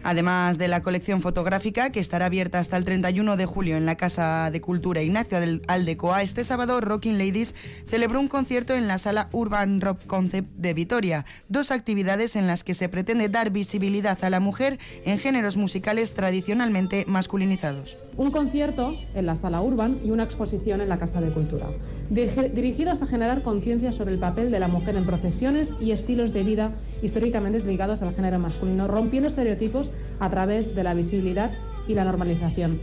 Además 0.04 0.58
de 0.58 0.68
la 0.68 0.82
colección 0.82 1.22
fotográfica, 1.22 1.92
que 1.92 2.02
estará 2.02 2.26
abierta 2.26 2.60
hasta 2.60 2.76
el 2.76 2.84
31 2.84 3.38
de 3.38 3.46
julio 3.46 3.78
en 3.78 3.86
la 3.86 3.96
Casa 3.96 4.52
de 4.52 4.60
Cultura 4.60 5.02
Ignacio 5.02 5.38
Aldecoa, 5.68 6.22
este 6.22 6.44
sábado 6.44 6.82
Rocking 6.82 7.18
Ladies 7.18 7.56
celebró 7.86 8.20
un 8.20 8.28
concierto 8.28 8.76
en 8.76 8.88
la 8.88 8.98
sala 8.98 9.30
Urban 9.32 9.80
Rock 9.80 10.06
Concept 10.06 10.50
de 10.58 10.74
Vitoria, 10.74 11.26
dos 11.48 11.72
actividades 11.72 12.36
en 12.36 12.48
las 12.48 12.64
que 12.64 12.74
se 12.74 12.90
pretende 12.90 13.30
dar 13.30 13.50
visibilidad 13.50 14.22
a 14.24 14.30
la 14.30 14.40
mujer 14.40 14.78
en 15.06 15.18
géneros 15.18 15.56
musicales 15.56 16.14
tradicionalmente 16.14 17.06
masculinizados. 17.08 17.98
Un 18.18 18.32
concierto 18.32 18.94
en 19.16 19.26
la 19.26 19.36
sala 19.36 19.62
Urban 19.62 20.00
y 20.04 20.12
una 20.12 20.24
exposición 20.24 20.82
en 20.82 20.90
la 20.90 21.00
Casa 21.00 21.22
de 21.22 21.32
Cultura 21.32 21.68
dirigidos 22.10 23.02
a 23.02 23.08
generar 23.08 23.42
conciencia 23.42 23.92
sobre 23.92 24.14
el 24.14 24.20
papel 24.20 24.52
de 24.52 24.60
la 24.60 24.68
mujer 24.68 24.96
en 24.96 25.06
profesiones 25.06 25.74
y 25.80 25.92
estilos 25.92 26.34
de 26.34 26.44
vida 26.44 26.72
históricamente 27.02 27.66
ligados 27.66 28.02
al 28.02 28.14
género 28.14 28.40
masculino, 28.40 28.88
rompiendo 28.88 29.30
estereotipos 29.30 29.92
a 30.20 30.30
través 30.30 30.76
de 30.76 30.84
la 30.84 30.94
visibilidad 30.94 31.52
y 31.88 31.96
la 31.96 32.04
normalización. 32.04 32.80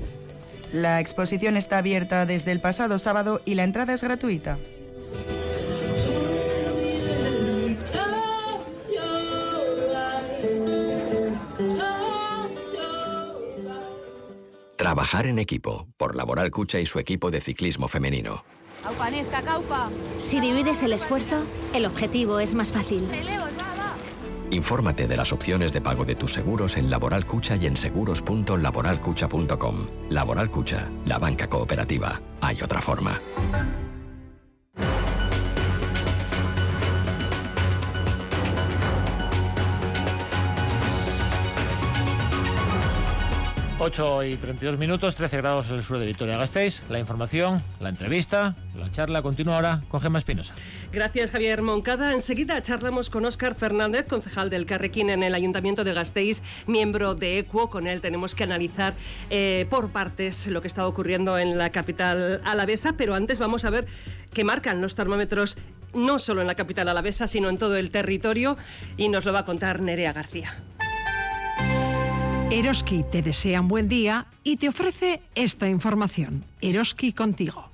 La 0.72 1.00
exposición 1.00 1.56
está 1.56 1.78
abierta 1.78 2.26
desde 2.26 2.52
el 2.52 2.60
pasado 2.60 2.98
sábado 2.98 3.40
y 3.44 3.54
la 3.54 3.64
entrada 3.64 3.92
es 3.92 4.02
gratuita. 4.02 4.58
Trabajar 14.80 15.26
en 15.26 15.38
equipo 15.38 15.86
por 15.98 16.16
Laboral 16.16 16.50
Cucha 16.50 16.80
y 16.80 16.86
su 16.86 16.98
equipo 16.98 17.30
de 17.30 17.42
ciclismo 17.42 17.86
femenino. 17.86 18.46
Si 20.16 20.40
divides 20.40 20.82
el 20.82 20.94
esfuerzo, 20.94 21.44
el 21.74 21.84
objetivo 21.84 22.40
es 22.40 22.54
más 22.54 22.72
fácil. 22.72 23.06
Infórmate 24.50 25.06
de 25.06 25.18
las 25.18 25.34
opciones 25.34 25.74
de 25.74 25.82
pago 25.82 26.06
de 26.06 26.14
tus 26.14 26.32
seguros 26.32 26.78
en 26.78 26.88
Laboral 26.88 27.26
Cucha 27.26 27.56
y 27.56 27.66
en 27.66 27.76
seguros.laboralcucha.com. 27.76 29.86
Laboral 30.08 30.50
Cucha, 30.50 30.88
la 31.04 31.18
banca 31.18 31.46
cooperativa. 31.46 32.18
Hay 32.40 32.62
otra 32.62 32.80
forma. 32.80 33.20
8 43.82 44.24
y 44.24 44.36
32 44.36 44.78
minutos, 44.78 45.16
13 45.16 45.38
grados 45.38 45.70
en 45.70 45.76
el 45.76 45.82
sur 45.82 45.98
de 45.98 46.04
Vitoria-Gasteiz. 46.04 46.82
La 46.90 46.98
información, 46.98 47.62
la 47.80 47.88
entrevista, 47.88 48.54
la 48.78 48.92
charla 48.92 49.22
continúa 49.22 49.54
ahora 49.54 49.80
con 49.88 50.02
Gemma 50.02 50.18
Espinosa. 50.18 50.54
Gracias, 50.92 51.30
Javier 51.30 51.62
Moncada. 51.62 52.12
Enseguida 52.12 52.60
charlamos 52.60 53.08
con 53.08 53.24
Óscar 53.24 53.54
Fernández, 53.54 54.06
concejal 54.06 54.50
del 54.50 54.66
Carrequín 54.66 55.08
en 55.08 55.22
el 55.22 55.34
Ayuntamiento 55.34 55.82
de 55.82 55.94
Gasteiz, 55.94 56.42
miembro 56.66 57.14
de 57.14 57.38
ECUO. 57.38 57.70
Con 57.70 57.86
él 57.86 58.02
tenemos 58.02 58.34
que 58.34 58.44
analizar 58.44 58.92
eh, 59.30 59.66
por 59.70 59.88
partes 59.88 60.46
lo 60.46 60.60
que 60.60 60.68
está 60.68 60.86
ocurriendo 60.86 61.38
en 61.38 61.56
la 61.56 61.70
capital 61.70 62.42
alavesa, 62.44 62.92
pero 62.98 63.14
antes 63.14 63.38
vamos 63.38 63.64
a 63.64 63.70
ver 63.70 63.86
qué 64.34 64.44
marcan 64.44 64.82
los 64.82 64.94
termómetros 64.94 65.56
no 65.94 66.18
solo 66.18 66.42
en 66.42 66.48
la 66.48 66.54
capital 66.54 66.86
alavesa, 66.90 67.26
sino 67.26 67.48
en 67.48 67.56
todo 67.56 67.78
el 67.78 67.90
territorio, 67.90 68.58
y 68.98 69.08
nos 69.08 69.24
lo 69.24 69.32
va 69.32 69.40
a 69.40 69.44
contar 69.46 69.80
Nerea 69.80 70.12
García. 70.12 70.54
Eroski 72.52 73.04
te 73.04 73.22
desea 73.22 73.60
un 73.60 73.68
buen 73.68 73.88
día 73.88 74.26
y 74.42 74.56
te 74.56 74.68
ofrece 74.68 75.22
esta 75.36 75.68
información. 75.68 76.44
Eroski 76.60 77.12
contigo. 77.12 77.69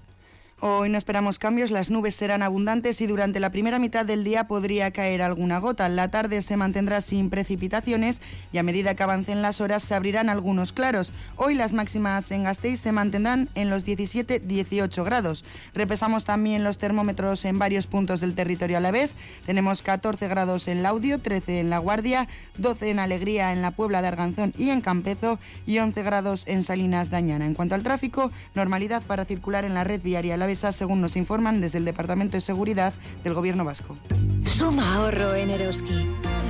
Hoy 0.58 0.88
no 0.88 0.96
esperamos 0.96 1.38
cambios, 1.38 1.70
las 1.70 1.90
nubes 1.90 2.14
serán 2.14 2.42
abundantes 2.42 3.02
y 3.02 3.06
durante 3.06 3.40
la 3.40 3.50
primera 3.50 3.78
mitad 3.78 4.06
del 4.06 4.24
día 4.24 4.48
podría 4.48 4.90
caer 4.90 5.20
alguna 5.20 5.58
gota. 5.58 5.86
La 5.90 6.10
tarde 6.10 6.40
se 6.40 6.56
mantendrá 6.56 7.02
sin 7.02 7.28
precipitaciones 7.28 8.22
y 8.52 8.56
a 8.56 8.62
medida 8.62 8.94
que 8.94 9.02
avancen 9.02 9.42
las 9.42 9.60
horas 9.60 9.82
se 9.82 9.94
abrirán 9.94 10.30
algunos 10.30 10.72
claros. 10.72 11.12
Hoy 11.36 11.54
las 11.54 11.74
máximas 11.74 12.30
en 12.30 12.44
Gasteiz 12.44 12.80
se 12.80 12.90
mantendrán 12.90 13.50
en 13.54 13.68
los 13.68 13.86
17-18 13.86 15.04
grados. 15.04 15.44
Repesamos 15.74 16.24
también 16.24 16.64
los 16.64 16.78
termómetros 16.78 17.44
en 17.44 17.58
varios 17.58 17.86
puntos 17.86 18.20
del 18.20 18.34
territorio 18.34 18.78
a 18.78 18.80
la 18.80 18.92
vez. 18.92 19.14
Tenemos 19.44 19.82
14 19.82 20.26
grados 20.26 20.68
en 20.68 20.82
Laudio, 20.82 21.18
13 21.18 21.60
en 21.60 21.68
La 21.68 21.80
Guardia, 21.80 22.28
12 22.56 22.88
en 22.88 22.98
Alegría 22.98 23.52
en 23.52 23.60
la 23.60 23.72
Puebla 23.72 24.00
de 24.00 24.08
Arganzón 24.08 24.54
y 24.56 24.70
en 24.70 24.80
Campezo 24.80 25.38
y 25.66 25.80
11 25.80 26.02
grados 26.02 26.44
en 26.46 26.62
Salinas 26.62 27.10
Dañana. 27.10 27.44
En 27.44 27.52
cuanto 27.52 27.74
al 27.74 27.82
tráfico, 27.82 28.30
normalidad 28.54 29.02
para 29.02 29.26
circular 29.26 29.66
en 29.66 29.74
la 29.74 29.84
red 29.84 30.00
viaria 30.00 30.45
según 30.54 31.00
nos 31.00 31.16
informan 31.16 31.60
desde 31.60 31.78
el 31.78 31.84
Departamento 31.84 32.36
de 32.36 32.40
Seguridad 32.40 32.94
del 33.24 33.34
Gobierno 33.34 33.64
Vasco. 33.64 33.96
Suma 34.44 34.94
ahorro 34.94 35.34
en 35.34 35.50
Eroski. 35.50 36.06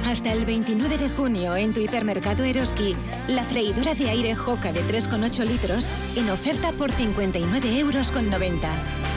Hasta 0.06 0.32
el 0.32 0.44
29 0.44 0.98
de 0.98 1.08
junio 1.08 1.56
en 1.56 1.72
tu 1.72 1.80
hipermercado 1.80 2.44
Eroski, 2.44 2.94
la 3.26 3.42
freidora 3.42 3.94
de 3.94 4.10
aire 4.10 4.34
Joca 4.34 4.72
de 4.72 4.82
3,8 4.82 5.44
litros 5.44 5.88
en 6.14 6.30
oferta 6.30 6.72
por 6.72 6.92
59 6.92 7.78
euros 7.78 8.12
con 8.12 8.30
90. 8.30 8.68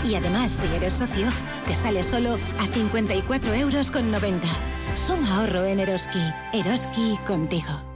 Y 0.05 0.15
además, 0.15 0.53
si 0.53 0.67
eres 0.75 0.93
socio, 0.93 1.27
te 1.67 1.75
sale 1.75 2.03
solo 2.03 2.39
a 2.59 2.67
54 2.67 3.53
euros 3.53 3.91
con 3.91 4.09
90. 4.09 4.47
Suma 4.95 5.37
ahorro 5.37 5.65
en 5.65 5.79
Eroski. 5.79 6.21
Eroski 6.53 7.17
contigo. 7.27 7.88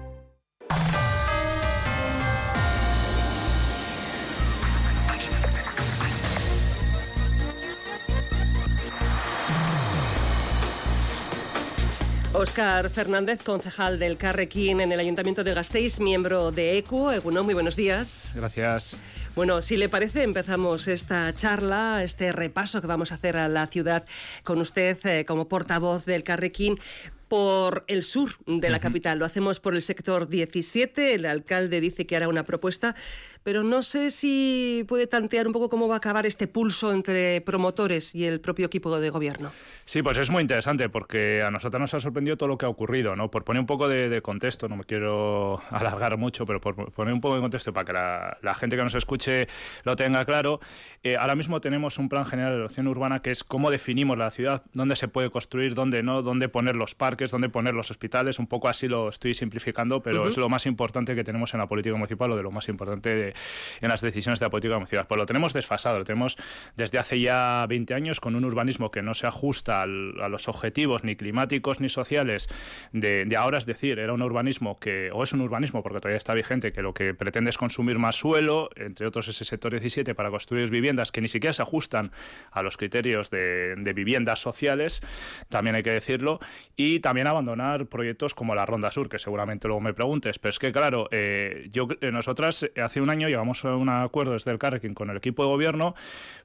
Óscar 12.34 12.90
Fernández, 12.90 13.44
concejal 13.44 14.00
del 14.00 14.18
Carrequín 14.18 14.82
en 14.82 14.92
el 14.92 15.00
Ayuntamiento 15.00 15.44
de 15.44 15.54
Gasteiz, 15.54 16.00
miembro 16.00 16.52
de 16.52 16.80
ECU. 16.80 17.12
Eguno, 17.12 17.44
muy 17.44 17.54
buenos 17.54 17.76
días. 17.76 18.34
Gracias. 18.36 19.00
Bueno, 19.36 19.62
si 19.62 19.78
le 19.78 19.88
parece, 19.88 20.24
empezamos 20.24 20.88
esta 20.88 21.32
charla, 21.36 22.04
este 22.04 22.32
repaso 22.32 22.82
que 22.82 22.88
vamos 22.88 23.12
a 23.12 23.16
hacer 23.16 23.38
a 23.38 23.48
la 23.48 23.68
ciudad 23.68 24.04
con 24.44 24.60
usted 24.62 24.98
eh, 25.06 25.26
como 25.26 25.48
portavoz 25.48 26.06
del 26.06 26.24
Carrequín 26.24 26.80
por 27.28 27.84
el 27.88 28.04
sur 28.04 28.32
de 28.46 28.70
la 28.70 28.80
capital. 28.80 29.20
Lo 29.20 29.26
hacemos 29.26 29.60
por 29.60 29.76
el 29.76 29.82
sector 29.82 30.28
17. 30.28 31.16
El 31.16 31.26
alcalde 31.26 31.82
dice 31.82 32.06
que 32.06 32.16
hará 32.16 32.28
una 32.28 32.44
propuesta, 32.44 32.96
pero 33.44 33.64
no 33.64 33.84
sé 33.84 34.12
si 34.12 34.86
puede 34.88 35.08
tantear 35.08 35.48
un 35.48 35.54
poco 35.54 35.70
cómo 35.70 35.88
va 35.88 35.96
a 35.96 35.98
acabar 35.98 36.26
este 36.26 36.48
pulso 36.48 36.94
entre 36.94 37.42
promotores 37.42 38.14
y 38.16 38.26
el 38.26 38.40
propio 38.40 38.68
equipo 38.68 39.00
de 39.00 39.10
gobierno. 39.10 39.52
Sí, 39.86 40.02
pues 40.02 40.18
es 40.18 40.30
muy 40.30 40.42
interesante 40.42 40.90
porque 40.90 41.42
a 41.42 41.52
nosotros 41.52 41.80
nos 41.80 41.94
ha 41.94 42.00
sorprendido 42.00 42.38
todo 42.38 42.50
lo 42.50 42.58
que 42.58 42.66
ha 42.66 42.70
ocurrido. 42.70 43.16
¿no? 43.16 43.32
Por 43.32 43.44
poner 43.44 43.60
un 43.60 43.68
poco 43.68 43.88
de, 43.88 44.22
contexto, 44.22 44.70
no 44.70 44.76
me 44.76 44.84
quiero 44.84 45.62
alargar 45.72 46.18
mucho, 46.18 46.46
pero 46.46 46.62
por 46.62 46.92
poner 46.92 47.14
un 47.14 47.22
poco 47.22 47.36
de 47.36 47.42
contexto 47.42 47.74
para 47.74 47.86
que 47.86 47.94
la, 48.42 48.56
gente 48.56 48.78
que 48.78 48.84
nos 48.84 48.96
escuche 48.96 49.48
lo 49.84 49.96
tenga 49.96 50.26
claro, 50.26 50.60
eh, 51.02 51.18
ahora 51.18 51.36
mismo 51.36 51.60
tenemos 51.60 51.98
un 51.98 52.08
plan 52.08 52.26
general 52.26 52.52
de 52.52 52.56
ordenación 52.58 52.88
urbana 52.88 53.22
que 53.22 53.32
es 53.32 53.44
cómo 53.44 53.72
definimos 53.72 54.18
la 54.18 54.30
ciudad, 54.30 54.64
dónde 54.74 54.96
se 54.96 55.08
puede 55.08 55.32
construir, 55.32 55.74
dónde 55.74 56.04
no, 56.04 56.22
dónde 56.22 56.50
poner 56.50 56.76
los 56.76 56.94
parques 56.96 57.13
es 57.22 57.32
donde 57.32 57.50
poner 57.50 57.74
los 57.74 57.92
hospitales, 57.92 58.40
un 58.40 58.48
poco 58.48 58.68
así 58.68 58.88
lo 58.88 59.10
estoy 59.10 59.34
simplificando, 59.34 60.02
pero 60.02 60.28
es 60.28 60.38
lo 60.38 60.50
más 60.50 60.66
importante 60.66 61.16
que 61.16 61.24
tenemos 61.24 61.54
en 61.54 61.60
la 61.60 61.68
política 61.68 61.96
municipal 61.96 62.32
o 62.32 62.36
de 62.36 62.44
lo 62.44 62.52
más 62.52 62.70
importante 62.70 63.34
en 63.82 63.90
las 63.90 64.02
decisiones 64.02 64.40
de 64.40 64.46
la 64.46 64.50
política 64.50 64.76
municipal. 64.76 65.06
Pues 65.08 65.20
lo 65.20 65.26
tenemos 65.26 65.54
desfasado, 65.54 66.00
lo 66.00 66.04
tenemos 66.04 66.38
desde 66.76 66.98
hace 66.98 67.20
ya 67.20 67.66
20 67.68 67.94
años 67.94 68.20
con 68.20 68.36
un 68.36 68.46
urbanismo 68.46 68.92
que 68.92 69.02
no 69.02 69.14
se 69.14 69.28
ajusta 69.28 69.82
a 69.84 69.86
los 69.86 70.48
objetivos 70.48 71.04
ni 71.04 71.16
climáticos 71.16 71.80
ni 71.80 71.90
sociales 71.90 72.50
de, 72.92 73.28
ahora, 73.38 73.58
es 73.58 73.66
decir, 73.66 74.00
era 74.00 74.14
un 74.14 74.22
urbanismo 74.22 74.80
que, 74.80 75.12
o 75.12 75.24
es 75.24 75.34
un 75.34 75.42
urbanismo 75.42 75.84
porque 75.84 76.00
todavía 76.00 76.18
está 76.18 76.34
vigente, 76.34 76.72
que 76.72 76.82
lo 76.82 76.94
que 76.94 77.14
pretende 77.14 77.50
es 77.50 77.58
consumir 77.58 78.00
más 78.00 78.16
suelo, 78.16 78.70
entre 78.76 79.08
otros 79.08 79.28
ese 79.28 79.46
sector 79.46 79.72
17 79.72 80.16
para 80.16 80.30
construir 80.30 80.70
viviendas 80.70 81.12
que 81.12 81.22
ni 81.22 81.28
siquiera 81.28 81.54
se 81.54 81.62
ajustan 81.62 82.12
a 82.52 82.64
los 82.64 82.78
criterios 82.78 83.30
de, 83.30 83.76
de 83.76 83.94
viviendas 83.94 84.40
sociales, 84.40 85.02
también 85.50 85.76
hay 85.76 85.84
que 85.84 85.92
decirlo, 85.92 86.40
y 86.76 87.00
también 87.04 87.28
abandonar 87.28 87.86
proyectos 87.86 88.34
como 88.34 88.56
la 88.56 88.66
Ronda 88.66 88.90
Sur, 88.90 89.10
que 89.10 89.20
seguramente 89.20 89.68
luego 89.68 89.82
me 89.82 89.94
preguntes. 89.94 90.40
Pero 90.40 90.50
es 90.50 90.58
que, 90.58 90.72
claro, 90.72 91.10
eh, 91.12 91.68
yo, 91.70 91.88
eh, 92.02 92.12
nosotras 92.12 92.64
eh, 92.64 92.82
hace 92.82 93.02
un 93.02 93.12
año 93.12 93.28
llegamos 93.28 93.64
a 93.66 93.76
un 93.76 93.90
acuerdo 93.90 94.32
desde 94.32 94.52
el 94.52 94.58
Carrequín 94.58 94.96
con 94.96 95.10
el 95.12 95.18
equipo 95.18 95.44
de 95.44 95.50
gobierno 95.50 95.96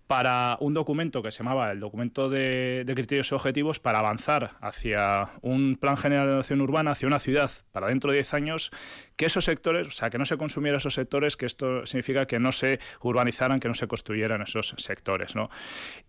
para 0.09 0.57
un 0.61 0.73
documento 0.73 1.23
que 1.23 1.31
se 1.31 1.44
llamaba 1.44 1.71
el 1.71 1.81
documento 1.81 2.31
de, 2.31 2.83
criterios 2.97 3.31
y 3.31 3.35
objetivos 3.35 3.79
para 3.79 3.99
avanzar 3.99 4.53
hacia 4.62 5.29
un 5.42 5.77
plan 5.77 5.99
general 5.99 6.27
de 6.27 6.38
acción 6.38 6.62
urbana, 6.62 6.92
hacia 6.92 7.07
una 7.07 7.18
ciudad 7.18 7.51
para 7.73 7.88
dentro 7.88 8.11
de 8.11 8.16
10 8.16 8.35
años, 8.35 8.71
que 9.16 9.27
esos 9.27 9.44
sectores, 9.44 9.87
o 9.87 9.90
sea, 9.90 10.09
que 10.09 10.16
no 10.16 10.25
se 10.25 10.38
consumiera 10.38 10.79
esos 10.79 10.94
sectores, 10.94 11.37
que 11.37 11.44
esto 11.44 11.85
significa 11.85 12.27
que 12.27 12.40
no 12.40 12.53
se 12.53 12.81
urbanizaran, 13.03 13.61
que 13.61 13.68
no 13.68 13.75
se 13.75 13.87
construyeran 13.87 14.40
esos 14.40 14.75
sectores. 14.79 15.37
¿no? 15.37 15.51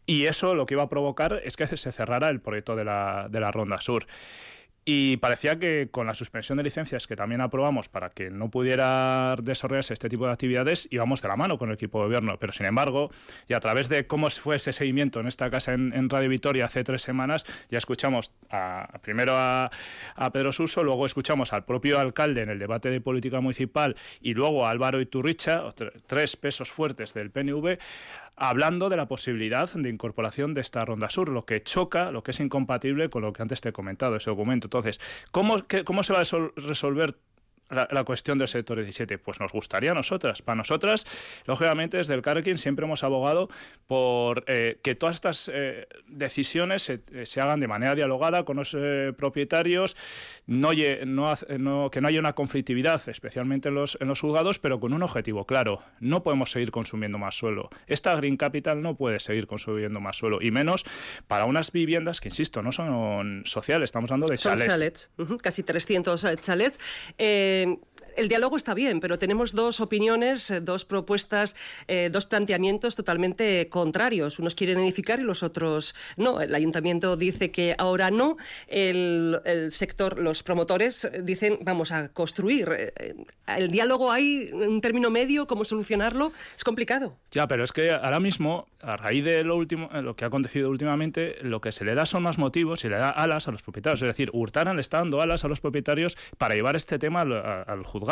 Y 0.05 0.25
eso 0.25 0.55
lo 0.55 0.65
que 0.65 0.75
iba 0.75 0.83
a 0.83 0.89
provocar 0.89 1.41
es 1.43 1.57
que 1.57 1.67
se 1.67 1.91
cerrara 1.91 2.29
el 2.29 2.39
proyecto 2.39 2.77
de 2.77 2.85
la, 2.85 3.27
de 3.29 3.39
la 3.41 3.51
Ronda 3.51 3.81
Sur. 3.81 4.07
Y 4.91 5.17
parecía 5.17 5.59
que 5.59 5.89
con 5.91 6.07
la 6.07 6.15
suspensión 6.15 6.57
de 6.57 6.63
licencias 6.63 7.05
que 7.05 7.15
también 7.15 7.41
aprobamos 7.41 7.89
para 7.89 8.09
que 8.09 8.31
no 8.31 8.49
pudiera 8.49 9.35
desarrollarse 9.39 9.93
este 9.93 10.09
tipo 10.09 10.25
de 10.25 10.31
actividades, 10.31 10.87
íbamos 10.89 11.21
de 11.21 11.27
la 11.27 11.35
mano 11.35 11.59
con 11.59 11.69
el 11.69 11.75
equipo 11.75 11.99
de 11.99 12.05
gobierno. 12.05 12.39
Pero 12.39 12.53
sin 12.53 12.65
embargo, 12.65 13.11
y 13.47 13.53
a 13.53 13.59
través 13.59 13.87
de 13.87 14.07
cómo 14.07 14.31
fue 14.31 14.55
ese 14.55 14.73
seguimiento 14.73 15.19
en 15.19 15.27
esta 15.27 15.51
casa 15.51 15.73
en, 15.73 16.09
Radio 16.09 16.27
Vitoria 16.27 16.65
hace 16.65 16.83
tres 16.83 17.03
semanas, 17.03 17.45
ya 17.69 17.77
escuchamos 17.77 18.31
primero 19.03 19.33
a, 19.35 19.69
Pedro 20.33 20.51
Suso, 20.51 20.83
luego 20.83 21.05
escuchamos 21.05 21.53
al 21.53 21.65
propio 21.65 21.99
alcalde 21.99 22.41
en 22.41 22.49
el 22.49 22.57
debate 22.57 22.89
de 22.89 22.99
política 22.99 23.41
municipal 23.41 23.95
y 24.21 24.33
luego 24.33 24.65
a 24.65 24.71
Álvaro 24.71 24.99
Iturricha, 25.01 25.65
tres 26.07 26.35
pesos 26.35 26.71
fuertes 26.71 27.13
del 27.13 27.29
PNV 27.29 27.77
hablando 28.39 28.89
de 28.89 28.97
la 28.97 29.07
posibilidad 29.07 29.69
de 29.71 29.89
incorporación 29.89 30.53
de 30.53 30.61
esta 30.61 30.83
ronda 30.85 31.09
sur, 31.09 31.29
lo 31.29 31.45
que 31.45 31.61
choca, 31.61 32.11
lo 32.11 32.23
que 32.23 32.31
es 32.31 32.39
incompatible 32.39 33.09
con 33.09 33.21
lo 33.21 33.33
que 33.33 33.41
antes 33.41 33.61
te 33.61 33.69
he 33.69 33.73
comentado, 33.73 34.15
ese 34.15 34.29
documento. 34.29 34.67
Entonces, 34.67 34.99
¿cómo, 35.31 35.57
cómo 35.85 36.03
se 36.03 36.13
va 36.13 36.21
a 36.21 36.51
resolver 36.55 37.17
la, 37.69 38.03
cuestión 38.03 38.37
del 38.37 38.47
sector 38.47 38.77
17? 38.77 39.17
Pues 39.17 39.39
nos 39.39 39.51
gustaría 39.51 39.91
a 39.91 39.93
nosotras. 39.93 40.41
Para 40.41 40.55
nosotras, 40.55 41.05
lógicamente, 41.45 41.97
desde 41.97 42.13
el 42.13 42.21
Carrequín 42.21 42.57
siempre 42.57 42.85
hemos 42.85 43.03
abogado 43.03 43.49
por 43.87 44.43
eh, 44.47 44.79
que 44.81 44.95
todas 44.95 45.15
estas 45.15 45.49
eh, 45.53 45.87
decisiones 46.07 46.83
se, 47.23 47.41
hagan 47.41 47.59
de 47.59 47.67
manera 47.67 47.95
dialogada 47.95 48.43
con 48.43 48.57
los 48.57 48.75
eh, 48.77 49.13
propietarios, 49.17 49.95
no, 50.47 50.71
no, 51.05 51.89
que 51.91 52.01
no 52.01 52.07
haya 52.07 52.19
una 52.19 52.33
conflictividad, 52.33 53.07
especialmente 53.07 53.69
en 53.69 53.75
los, 53.75 53.97
en 54.01 54.07
los 54.07 54.21
juzgados, 54.21 54.59
pero 54.59 54.79
con 54.79 54.93
un 54.93 55.03
objetivo 55.03 55.45
claro. 55.45 55.81
No 55.99 56.23
podemos 56.23 56.51
seguir 56.51 56.71
consumiendo 56.71 57.17
más 57.17 57.35
suelo. 57.35 57.69
Esta 57.87 58.15
Green 58.15 58.37
Capital 58.37 58.81
no 58.81 58.95
puede 58.95 59.19
seguir 59.19 59.47
consumiendo 59.47 59.99
más 59.99 60.17
suelo, 60.17 60.39
y 60.41 60.51
menos 60.51 60.85
para 61.27 61.45
unas 61.45 61.71
viviendas 61.71 62.19
que, 62.21 62.29
insisto, 62.29 62.61
no 62.61 62.71
son 62.71 63.43
sociales, 63.45 63.85
estamos 63.85 64.09
hablando 64.11 64.27
de 64.27 64.37
chalets. 64.37 65.11
casi 65.41 65.63
300 65.63 66.25
chalets. 66.41 66.79
Eh, 67.17 67.58
and 67.59 67.77
el 68.19 68.27
diálogo 68.27 68.57
está 68.57 68.73
bien, 68.73 68.99
pero 68.99 69.17
tenemos 69.17 69.53
dos 69.53 69.79
opiniones, 69.79 70.51
eh, 70.51 70.59
dos 70.59 70.83
propuestas, 70.83 71.55
eh, 71.87 72.09
dos 72.11 72.25
planteamientos 72.25 72.95
totalmente 72.95 73.69
contrarios. 73.69 74.39
Unos 74.39 74.55
quieren 74.55 74.79
edificar 74.79 75.19
y 75.19 75.23
los 75.23 75.41
otros 75.41 75.95
no. 76.17 76.41
El 76.41 76.53
ayuntamiento 76.53 77.15
dice 77.15 77.49
que 77.49 77.75
ahora 77.77 78.11
no. 78.11 78.35
El, 78.67 79.39
sector, 79.71 80.19
los 80.19 80.43
promotores 80.43 81.09
dicen 81.23 81.59
vamos 81.61 81.93
a 81.93 82.09
construir. 82.09 82.69
Eh, 82.77 83.15
el 83.47 83.71
diálogo 83.71 84.11
hay 84.11 84.51
un 84.51 84.81
término 84.81 85.09
medio, 85.09 85.47
cómo 85.47 85.63
solucionarlo, 85.63 86.33
es 86.55 86.63
complicado. 86.63 87.15
Ya, 87.31 87.47
pero 87.47 87.63
es 87.63 87.71
que 87.71 87.91
ahora 87.91 88.19
mismo, 88.19 88.67
a 88.81 88.97
raíz 88.97 89.23
de 89.23 89.43
lo 89.43 89.55
último, 89.55 89.89
lo 89.93 90.15
que 90.15 90.25
ha 90.25 90.27
acontecido 90.27 90.69
últimamente, 90.69 91.37
lo 91.41 91.61
que 91.61 91.71
se 91.71 91.85
le 91.85 91.95
da 91.95 92.05
son 92.05 92.23
más 92.23 92.37
motivos 92.37 92.83
y 92.83 92.89
le 92.89 92.97
da 92.97 93.09
alas 93.09 93.47
a 93.47 93.51
los 93.51 93.63
propietarios. 93.63 94.01
Es 94.01 94.07
decir, 94.07 94.29
Hurtara 94.33 94.73
le 94.73 94.81
está 94.81 94.97
dando 94.97 95.21
alas 95.21 95.45
a 95.45 95.47
los 95.47 95.61
propietarios 95.61 96.17
para 96.37 96.55
llevar 96.55 96.75
este 96.75 96.99
tema 96.99 97.21
al, 97.21 97.33
al 97.33 97.83
juzgado 97.85 98.08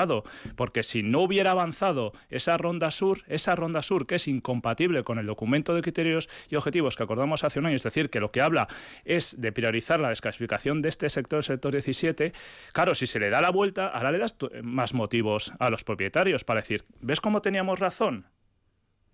porque 0.56 0.84
si 0.84 1.04
no 1.04 1.22
hubiera 1.22 1.52
avanzado 1.52 2.14
esa 2.30 2.58
ronda 2.58 2.92
sur, 2.92 3.24
esa 3.28 3.56
ronda 3.56 3.82
sur 3.82 4.06
que 4.06 4.16
es 4.16 4.28
incompatible 4.28 5.04
con 5.04 5.18
el 5.20 5.26
documento 5.26 5.74
de 5.74 5.82
criterios 5.82 6.30
y 6.50 6.56
objetivos 6.56 6.96
que 6.96 7.04
acordamos 7.04 7.44
hace 7.44 7.60
un 7.60 7.66
año, 7.66 7.76
es 7.76 7.84
decir, 7.84 8.10
que 8.10 8.20
lo 8.20 8.32
que 8.32 8.42
habla 8.42 8.68
es 9.06 9.40
de 9.40 9.52
priorizar 9.52 10.00
la 10.00 10.10
desclasificación 10.10 10.82
de 10.82 10.90
este 10.90 11.10
sector, 11.10 11.38
el 11.38 11.44
sector 11.44 11.72
17, 11.72 12.34
claro, 12.74 12.96
si 12.96 13.08
se 13.08 13.20
le 13.20 13.30
da 13.30 13.42
la 13.42 13.50
vuelta, 13.50 13.88
ahora 13.88 14.12
le 14.12 14.20
das 14.20 14.36
más 14.64 14.94
motivos 14.94 15.54
a 15.60 15.70
los 15.70 15.84
propietarios 15.84 16.44
para 16.44 16.62
decir, 16.62 16.86
¿ves 17.00 17.22
cómo 17.22 17.42
teníamos 17.42 17.80
razón? 17.80 18.28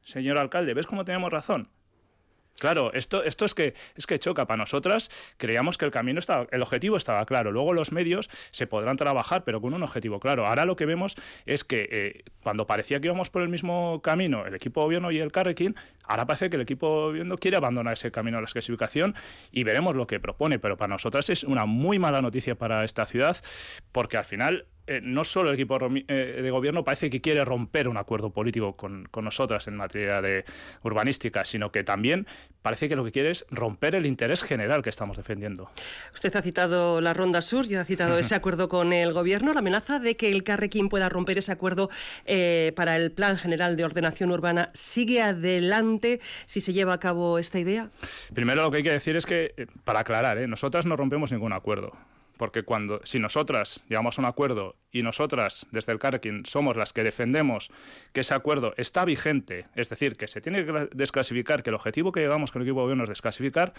Señor 0.02 0.38
alcalde, 0.38 0.74
¿ves 0.74 0.88
cómo 0.88 1.06
teníamos 1.06 1.32
razón? 1.32 1.69
Claro, 2.60 2.94
esto, 2.94 3.24
esto 3.24 3.46
es 3.46 3.54
que 3.54 3.74
es 3.96 4.06
que 4.06 4.20
choca. 4.20 4.46
Para 4.46 4.58
nosotras 4.58 5.10
creíamos 5.38 5.78
que 5.78 5.86
el 5.86 5.92
camino 5.92 6.20
estaba, 6.20 6.48
el 6.52 6.62
objetivo 6.62 6.98
estaba 6.98 7.26
claro. 7.26 7.52
Luego 7.52 7.74
los 7.74 7.92
medios 7.92 8.30
se 8.52 8.68
podrán 8.68 8.96
trabajar, 8.96 9.44
pero 9.44 9.60
con 9.60 9.74
un 9.74 9.84
objetivo 9.84 10.20
claro. 10.20 10.48
Ahora 10.48 10.66
lo 10.66 10.76
que 10.76 10.86
vemos 10.86 11.16
es 11.46 11.63
que 11.63 11.88
eh, 11.92 12.24
cuando 12.44 12.68
parecía 12.68 13.00
que 13.00 13.08
íbamos 13.08 13.30
por 13.30 13.42
el 13.42 13.50
mismo 13.50 14.02
camino, 14.02 14.46
el 14.46 14.54
equipo 14.54 14.84
gobierno 14.84 15.12
y 15.12 15.20
el 15.20 15.32
Carrequín, 15.32 15.76
ahora 16.06 16.26
parece 16.26 16.50
que 16.50 16.56
el 16.56 16.62
equipo 16.62 17.08
gobierno 17.08 17.38
quiere 17.38 17.58
abandonar 17.58 17.94
ese 17.94 18.12
camino 18.12 18.38
de 18.38 18.44
la 18.44 18.48
clasificación 18.48 19.16
y 19.52 19.63
veremos 19.63 19.96
lo 19.96 20.08
que 20.08 20.20
propone. 20.20 20.60
Pero 20.60 20.78
para 20.78 20.89
nosotras 20.89 21.30
es 21.30 21.44
una 21.44 21.66
muy 21.66 21.98
mala 21.98 22.22
noticia 22.22 22.56
para 22.56 22.84
esta 22.84 23.06
ciudad, 23.06 23.38
porque 23.91 24.18
al 24.18 24.26
final 24.26 24.68
eh, 24.86 25.00
no 25.02 25.24
solo 25.24 25.50
el 25.50 25.56
equipo 25.56 25.78
eh, 26.08 26.40
de 26.42 26.52
gobierno 26.52 26.84
parece 26.84 27.10
que 27.10 27.22
quiere 27.22 27.46
romper 27.46 27.88
un 27.88 27.96
acuerdo 27.96 28.32
político 28.32 28.76
con, 28.76 29.08
nosotras 29.22 29.68
en 29.68 29.78
materia 29.78 30.22
de 30.22 30.44
urbanística, 30.84 31.46
sino 31.46 31.72
que 31.72 31.84
también 31.84 32.28
parece 32.62 32.90
que 32.90 32.96
lo 32.98 33.06
que 33.06 33.14
quiere 33.14 33.32
es 33.32 33.46
romper 33.50 33.96
el 33.96 34.06
interés 34.06 34.44
general 34.44 34.82
que 34.82 34.90
estamos 34.90 35.16
defendiendo. 35.16 35.70
Usted 36.14 36.36
ha 36.36 36.42
citado 36.42 37.00
la 37.00 37.14
Ronda 37.14 37.42
Sur 37.42 37.66
y 37.66 37.76
ha 37.76 37.86
citado 37.86 38.18
ese 38.18 38.36
acuerdo 38.36 38.68
con 38.68 38.92
el 38.92 39.14
gobierno. 39.14 39.54
La 39.54 39.60
amenaza 39.60 40.00
de 40.00 40.18
que 40.18 40.32
el 40.32 40.44
Carrequín 40.44 40.90
pueda 40.90 41.08
romper 41.08 41.38
ese 41.38 41.54
acuerdo 41.54 41.90
eh, 42.26 42.74
para 42.76 42.98
el 42.98 43.12
Plan 43.12 43.38
General 43.38 43.78
de 43.78 43.86
Ordenación 43.86 44.32
Urbana 44.32 44.70
sigue 44.74 45.22
adelante 45.22 46.20
si 46.46 46.60
se 46.60 46.74
lleva 46.74 46.94
a 46.94 47.00
cabo 47.00 47.40
esta 47.40 47.60
idea. 47.60 47.90
Primero 48.34 48.64
lo 48.64 48.72
que 48.72 48.78
hay 48.78 48.84
que 48.84 48.92
decir 48.92 49.16
es 49.16 49.26
que, 49.26 49.68
para 49.86 50.02
aclarar, 50.02 50.38
nosotras 50.50 50.86
no 50.86 50.98
rompemos 50.98 51.32
ningún 51.32 51.54
acuerdo 51.54 51.94
porque 52.44 52.64
cuando 52.64 53.00
si 53.06 53.20
nosotras 53.20 53.86
llegamos 53.88 54.20
a 54.20 54.22
un 54.22 54.26
acuerdo 54.26 54.76
y 54.91 55.02
nosotras 55.02 55.66
desde 55.72 55.94
el 55.94 55.98
Carrequín 55.98 56.46
somos 56.46 56.76
las 56.76 56.91
que 56.91 57.02
defendemos 57.02 57.72
que 58.12 58.20
ese 58.20 58.34
acuerdo 58.34 58.74
está 58.76 59.06
vigente, 59.06 59.68
es 59.76 59.88
decir, 59.88 60.18
que 60.18 60.28
se 60.28 60.41
tiene 60.41 60.66
que 60.66 60.89
desclasificar, 60.91 61.64
que 61.64 61.70
el 61.70 61.76
objetivo 61.78 62.12
que 62.12 62.20
llegamos 62.20 62.52
con 62.52 62.62
el 62.62 62.68
equipo 62.68 62.82
de 62.82 62.84
gobierno 62.84 63.06
es 63.06 63.10
desclasificar, 63.10 63.74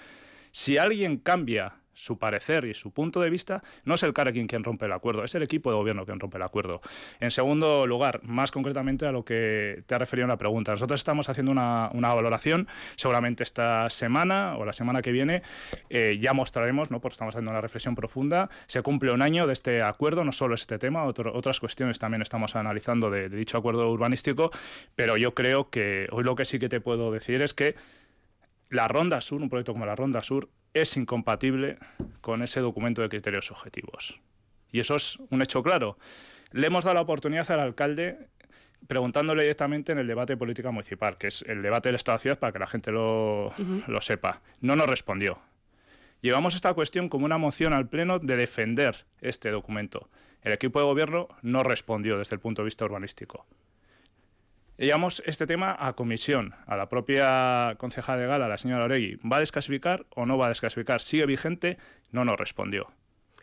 si 0.51 0.79
alguien 0.79 1.19
cambia 1.19 1.75
su 1.95 2.19
parecer 2.19 2.65
y 2.65 2.75
su 2.75 2.91
punto 2.91 3.21
de 3.21 3.31
vista, 3.31 3.63
no 3.85 3.95
es 3.95 4.03
el 4.03 4.13
Carrequín 4.13 4.47
quien 4.47 4.65
rompe 4.65 4.87
el 4.87 4.93
acuerdo, 4.93 5.25
es 5.25 5.35
el 5.35 5.43
equipo 5.43 5.71
de 5.71 5.77
gobierno 5.77 6.05
quien 6.05 6.21
rompe 6.21 6.37
el 6.37 6.43
acuerdo. 6.43 6.81
En 7.21 7.31
segundo 7.31 7.87
lugar, 7.87 8.21
más 8.25 8.51
concretamente 8.51 9.07
a 9.07 9.13
lo 9.13 9.25
que 9.25 9.83
te 9.87 9.95
ha 9.95 9.99
referido 9.99 10.25
en 10.25 10.31
la 10.31 10.37
pregunta, 10.37 10.73
nosotros 10.73 11.01
estamos 11.01 11.29
haciendo 11.29 11.53
una, 11.53 11.89
valoración, 11.93 12.69
seguramente 12.97 13.43
esta 13.43 13.89
semana 13.91 14.57
o 14.57 14.65
la 14.65 14.73
semana 14.73 15.03
que 15.03 15.13
viene 15.13 15.43
eh, 15.91 16.19
ya 16.21 16.33
mostraremos, 16.33 16.91
¿no? 16.91 17.01
porque 17.01 17.15
estamos 17.15 17.35
haciendo 17.35 17.51
una 17.51 17.61
reflexión 17.61 17.95
profunda, 17.95 18.51
se 18.67 18.83
cumple 18.83 19.13
un 19.13 19.23
año 19.23 19.47
de 19.47 19.53
este 19.53 19.83
acuerdo, 19.83 20.25
no 20.25 20.33
solo 20.33 20.55
este 20.55 20.79
tema, 20.79 21.05
otras 21.05 21.61
cuestiones 21.61 21.99
también 21.99 22.23
estamos 22.23 22.57
analizando 22.57 23.11
de 23.11 23.29
dicho 23.29 23.59
acuerdo 23.59 23.91
urbanístico, 23.91 24.51
pero 24.95 25.17
yo 25.17 25.35
creo 25.35 25.71
que 25.71 26.09
hoy 26.11 26.25
lo 26.25 26.35
que 26.35 26.45
sí 26.45 26.59
que 26.59 26.69
te 26.69 26.81
puedo 26.81 27.11
decir 27.11 27.43
es 27.43 27.55
que 27.55 27.75
la 28.75 28.89
Ronda 28.89 29.21
Sur, 29.21 29.41
un 29.41 29.49
proyecto 29.49 29.73
como 29.73 29.87
la 29.87 29.95
Ronda 29.95 30.23
Sur, 30.23 30.49
es 30.75 30.97
incompatible 30.97 31.79
con 32.21 32.43
ese 32.43 32.61
documento 32.61 33.03
de 33.03 33.09
criterios 33.09 33.51
objetivos. 33.51 34.21
Y 34.73 34.81
eso 34.81 34.97
es 34.97 35.19
un 35.31 35.41
hecho 35.41 35.63
claro. 35.63 35.97
Le 36.51 36.67
hemos 36.67 36.85
dado 36.85 36.95
la 36.95 37.01
oportunidad 37.01 37.51
al 37.53 37.61
alcalde 37.61 38.29
preguntándole 38.89 39.43
directamente 39.43 39.93
en 39.93 39.99
el 39.99 40.07
debate 40.07 40.35
de 40.35 40.37
política 40.37 40.71
municipal, 40.71 41.17
que 41.17 41.29
es 41.29 41.43
el 41.43 41.63
debate 41.63 41.89
del 41.89 41.97
Estado 41.97 42.19
de 42.19 42.23
Ciudad, 42.23 42.39
para 42.39 42.53
que 42.53 42.59
la 42.59 42.67
gente 42.67 42.91
lo, 42.91 43.55
lo 43.87 44.01
sepa. 44.01 44.43
No 44.61 44.77
nos 44.77 44.89
respondió. 44.89 45.39
Llevamos 46.21 46.55
esta 46.55 46.75
cuestión 46.75 47.09
como 47.09 47.25
una 47.25 47.39
moción 47.39 47.73
al 47.73 47.89
Pleno 47.89 48.19
de 48.19 48.37
defender 48.37 49.07
este 49.21 49.51
documento. 49.51 50.09
El 50.43 50.53
equipo 50.53 50.81
de 50.81 50.87
gobierno 50.87 51.29
no 51.43 51.63
respondió 51.63 52.19
desde 52.19 52.35
el 52.35 52.41
punto 52.41 52.63
de 52.63 52.67
vista 52.67 52.85
urbanístico. 52.85 53.47
Llevamos 54.77 55.23
este 55.25 55.47
tema 55.47 55.77
a 55.79 55.93
comisión, 55.93 56.57
a 56.67 56.77
la 56.77 56.89
propia 56.89 57.77
concejala 57.79 58.21
de 58.21 58.27
Gala, 58.27 58.49
la 58.49 58.59
señora 58.59 58.85
Oregui. 58.85 59.21
¿Va 59.25 59.37
a 59.37 59.41
desclasificar 59.41 60.05
o 60.17 60.27
no 60.27 60.37
va 60.37 60.47
a 60.47 60.49
desclasificar? 60.49 61.01
¿Sigue 61.01 61.27
vigente? 61.27 61.79
No 62.11 62.25
nos 62.25 62.37
respondió. 62.37 62.91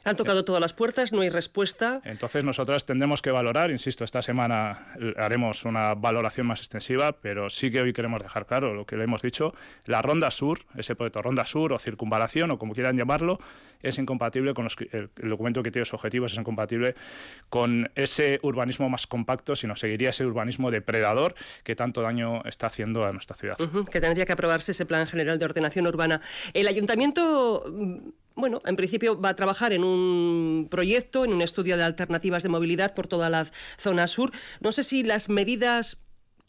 Han 0.03 0.15
tocado 0.15 0.43
todas 0.43 0.59
las 0.59 0.73
puertas, 0.73 1.11
no 1.11 1.21
hay 1.21 1.29
respuesta. 1.29 2.01
Entonces 2.05 2.43
nosotras 2.43 2.85
tendremos 2.85 3.21
que 3.21 3.29
valorar, 3.29 3.69
insisto, 3.69 4.03
esta 4.03 4.21
semana 4.21 4.87
haremos 5.17 5.63
una 5.65 5.93
valoración 5.93 6.47
más 6.47 6.59
extensiva, 6.59 7.11
pero 7.13 7.49
sí 7.49 7.69
que 7.69 7.81
hoy 7.81 7.93
queremos 7.93 8.21
dejar 8.23 8.47
claro 8.47 8.73
lo 8.73 8.85
que 8.85 8.97
le 8.97 9.03
hemos 9.03 9.21
dicho. 9.21 9.53
La 9.85 10.01
Ronda 10.01 10.31
Sur, 10.31 10.59
ese 10.75 10.95
proyecto 10.95 11.21
Ronda 11.21 11.43
Sur 11.43 11.73
o 11.73 11.79
circunvalación 11.79 12.49
o 12.49 12.57
como 12.57 12.73
quieran 12.73 12.97
llamarlo, 12.97 13.39
es 13.83 13.97
incompatible 13.99 14.53
con 14.53 14.67
el, 14.91 15.09
documento 15.29 15.59
de 15.59 15.63
criterios 15.63 15.93
objetivos, 15.93 16.31
es 16.31 16.37
incompatible 16.37 16.95
con 17.49 17.89
ese 17.95 18.39
urbanismo 18.41 18.89
más 18.89 19.05
compacto, 19.05 19.55
sino 19.55 19.75
seguiría 19.75 20.09
ese 20.09 20.25
urbanismo 20.25 20.71
depredador 20.71 21.35
que 21.63 21.75
tanto 21.75 22.01
daño 22.01 22.43
está 22.45 22.67
haciendo 22.67 23.05
a 23.05 23.11
nuestra 23.11 23.35
ciudad. 23.35 23.57
que 23.91 24.01
tendría 24.01 24.25
que 24.25 24.33
aprobarse 24.33 24.71
ese 24.71 24.85
plan 24.85 25.05
general 25.05 25.37
de 25.37 25.45
ordenación 25.45 25.85
urbana. 25.87 26.21
El 26.53 26.67
ayuntamiento 26.67 27.65
bueno, 28.35 28.61
en 28.65 28.75
principio 28.75 29.19
va 29.19 29.29
a 29.29 29.35
trabajar 29.35 29.73
en 29.73 29.83
un 29.83 30.67
proyecto, 30.69 31.25
en 31.25 31.33
un 31.33 31.41
estudio 31.41 31.77
de 31.77 31.83
alternativas 31.83 32.43
de 32.43 32.49
movilidad 32.49 32.93
por 32.93 33.07
toda 33.07 33.29
la 33.29 33.47
zona 33.77 34.07
sur. 34.07 34.31
No 34.59 34.71
sé 34.71 34.83
si 34.83 35.03
las 35.03 35.29
medidas 35.29 35.97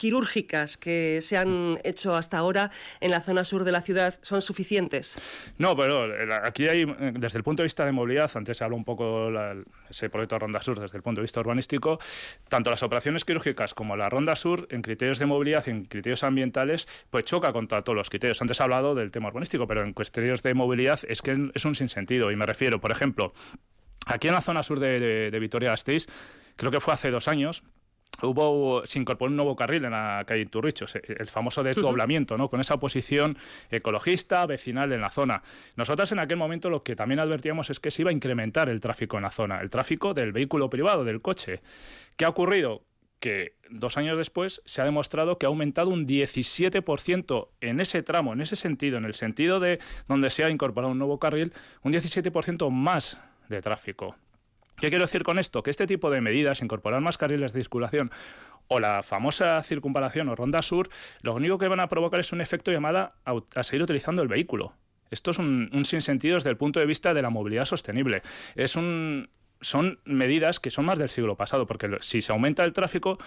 quirúrgicas 0.03 0.77
que 0.77 1.21
se 1.23 1.37
han 1.37 1.79
hecho 1.85 2.17
hasta 2.17 2.37
ahora 2.37 2.73
en 3.01 3.13
la 3.13 3.21
zona 3.21 3.45
sur 3.45 3.63
de 3.63 3.71
la 3.71 3.83
ciudad 3.83 4.19
son 4.23 4.43
suficientes? 4.43 5.17
No, 5.59 5.77
pero 5.77 6.13
eh, 6.13 6.41
aquí 6.43 6.67
hay, 6.67 6.81
eh, 6.81 7.13
desde 7.17 7.39
el 7.39 7.45
punto 7.45 7.63
de 7.63 7.67
vista 7.67 7.85
de 7.87 7.93
movilidad, 7.93 8.29
antes 8.35 8.57
se 8.59 8.65
habló 8.65 8.77
un 8.77 8.85
poco 8.85 9.31
de 9.31 9.63
ese 9.89 10.11
proyecto 10.11 10.41
Ronda 10.41 10.61
Sur 10.61 10.81
desde 10.81 10.97
el 10.97 11.05
punto 11.05 11.21
de 11.21 11.23
vista 11.23 11.39
urbanístico, 11.39 12.01
tanto 12.49 12.69
las 12.69 12.83
operaciones 12.83 13.25
quirúrgicas 13.25 13.75
como 13.75 13.97
la 13.97 14.09
Ronda 14.09 14.35
Sur, 14.35 14.67
en 14.71 14.83
criterios 14.83 15.21
de 15.21 15.27
movilidad 15.27 15.63
y 15.69 15.71
en 15.71 15.85
criterios 15.85 16.25
ambientales, 16.25 16.89
pues 17.09 17.25
choca 17.25 17.53
contra 17.53 17.83
todos 17.83 17.97
los 17.97 18.11
criterios. 18.11 18.43
Antes 18.43 18.59
he 18.59 18.63
hablado 18.65 18.97
del 18.97 19.13
tema 19.13 19.29
urbanístico, 19.29 19.69
pero 19.69 19.85
en 19.85 19.93
criterios 19.93 20.43
de 20.43 20.53
movilidad 20.55 20.99
es 21.09 21.23
que 21.23 21.51
es 21.55 21.65
un 21.65 21.77
sinsentido. 21.77 22.33
Y 22.33 22.35
me 22.35 22.45
refiero, 22.45 22.81
por 22.81 22.91
ejemplo, 22.91 23.35
aquí 24.07 24.27
en 24.27 24.35
la 24.35 24.41
zona 24.41 24.65
sur 24.65 24.81
de, 24.81 25.31
de 25.31 25.39
Vitoria-Gasteiz, 25.39 26.09
creo 26.57 26.73
que 26.73 26.81
fue 26.81 26.93
hace 26.93 27.13
dos 27.13 27.29
años, 27.29 27.63
hubo, 28.21 28.85
se 28.85 28.99
incorporó 28.99 29.31
un 29.31 29.37
nuevo 29.37 29.57
carril 29.57 29.85
en 29.85 29.93
la 29.93 30.25
calle 30.27 30.47
Turrichos, 30.47 30.95
el 30.95 31.27
famoso 31.27 31.63
desdoblamiento, 31.63 32.37
¿no? 32.37 32.49
con 32.49 32.61
esa 32.61 32.75
oposición 32.75 33.39
ecologista, 33.71 34.45
vecinal 34.47 34.93
en 34.93 35.01
la 35.01 35.11
zona. 35.11 35.43
Nosotras 35.77 36.13
en 36.13 36.19
aquel 36.19 36.37
momento 36.37 36.71
lo 36.71 36.83
que 36.83 36.97
también 36.97 37.21
advertíamos 37.21 37.71
es 37.71 37.81
que 37.81 37.91
se 37.91 38.03
iba 38.03 38.11
a 38.11 38.15
incrementar 38.15 38.69
el 38.69 38.81
tráfico 38.81 39.17
en 39.17 39.25
la 39.25 39.31
zona, 39.31 39.61
el 39.61 39.71
tráfico 39.71 40.15
del 40.15 40.33
vehículo 40.33 40.69
privado, 40.71 41.05
del 41.05 41.21
coche. 41.21 41.61
¿Qué 42.17 42.25
ha 42.25 42.29
ocurrido? 42.29 42.83
que 43.23 43.55
dos 43.71 43.99
años 43.99 44.19
después 44.19 44.63
se 44.65 44.83
ha 44.83 44.85
demostrado 44.85 45.39
que 45.39 45.47
ha 45.47 45.49
aumentado 45.49 45.91
un 45.91 46.09
17% 46.09 47.49
en 47.61 47.79
ese 47.79 48.03
tramo, 48.03 48.33
en 48.33 48.41
ese 48.41 48.57
sentido, 48.57 48.99
en 48.99 49.05
el 49.05 49.15
sentido 49.15 49.61
de 49.61 49.79
donde 50.09 50.29
se 50.29 50.43
ha 50.43 50.51
incorporado 50.51 50.91
un 50.91 50.99
nuevo 50.99 51.21
carril, 51.21 51.53
un 51.85 51.93
17% 51.93 52.69
más 52.71 53.23
de 53.49 53.63
tráfico. 53.63 54.17
¿Qué 54.77 54.89
quiero 54.89 55.05
decir 55.05 55.23
con 55.23 55.39
esto? 55.39 55.63
Que 55.63 55.71
este 55.71 55.87
tipo 55.87 56.11
de 56.11 56.21
medidas, 56.21 56.63
incorporar 56.63 57.01
más 57.01 57.19
carriles 57.19 57.53
de 57.53 57.61
circulación 57.61 58.11
o 58.69 58.81
la 58.81 59.03
famosa 59.03 59.63
circunvalación 59.63 60.29
o 60.29 60.35
ronda 60.35 60.63
sur, 60.63 60.89
lo 61.23 61.33
único 61.33 61.59
que 61.59 61.69
van 61.69 61.81
a 61.81 61.89
provocar 61.89 62.21
es 62.21 62.33
un 62.33 62.41
efecto 62.41 62.73
llamada 62.73 63.15
a, 63.25 63.63
seguir 63.63 63.83
utilizando 63.83 64.23
el 64.23 64.29
vehículo. 64.29 64.75
Esto 65.11 65.31
es 65.31 65.39
un, 65.39 65.69
un, 65.73 65.85
sinsentido 65.85 66.37
desde 66.37 66.51
el 66.51 66.57
punto 66.57 66.81
de 66.81 66.87
vista 66.87 67.13
de 67.13 67.21
la 67.21 67.29
movilidad 67.29 67.67
sostenible. 67.67 68.23
Es 68.55 68.77
un, 68.77 69.29
son 69.63 70.01
medidas 70.05 70.61
que 70.61 70.71
son 70.71 70.85
más 70.85 70.99
del 70.99 71.09
siglo 71.09 71.37
pasado, 71.37 71.67
porque 71.67 71.99
si 72.01 72.23
se 72.23 72.33
aumenta 72.33 72.65
el 72.65 72.73
tráfico, 72.73 73.19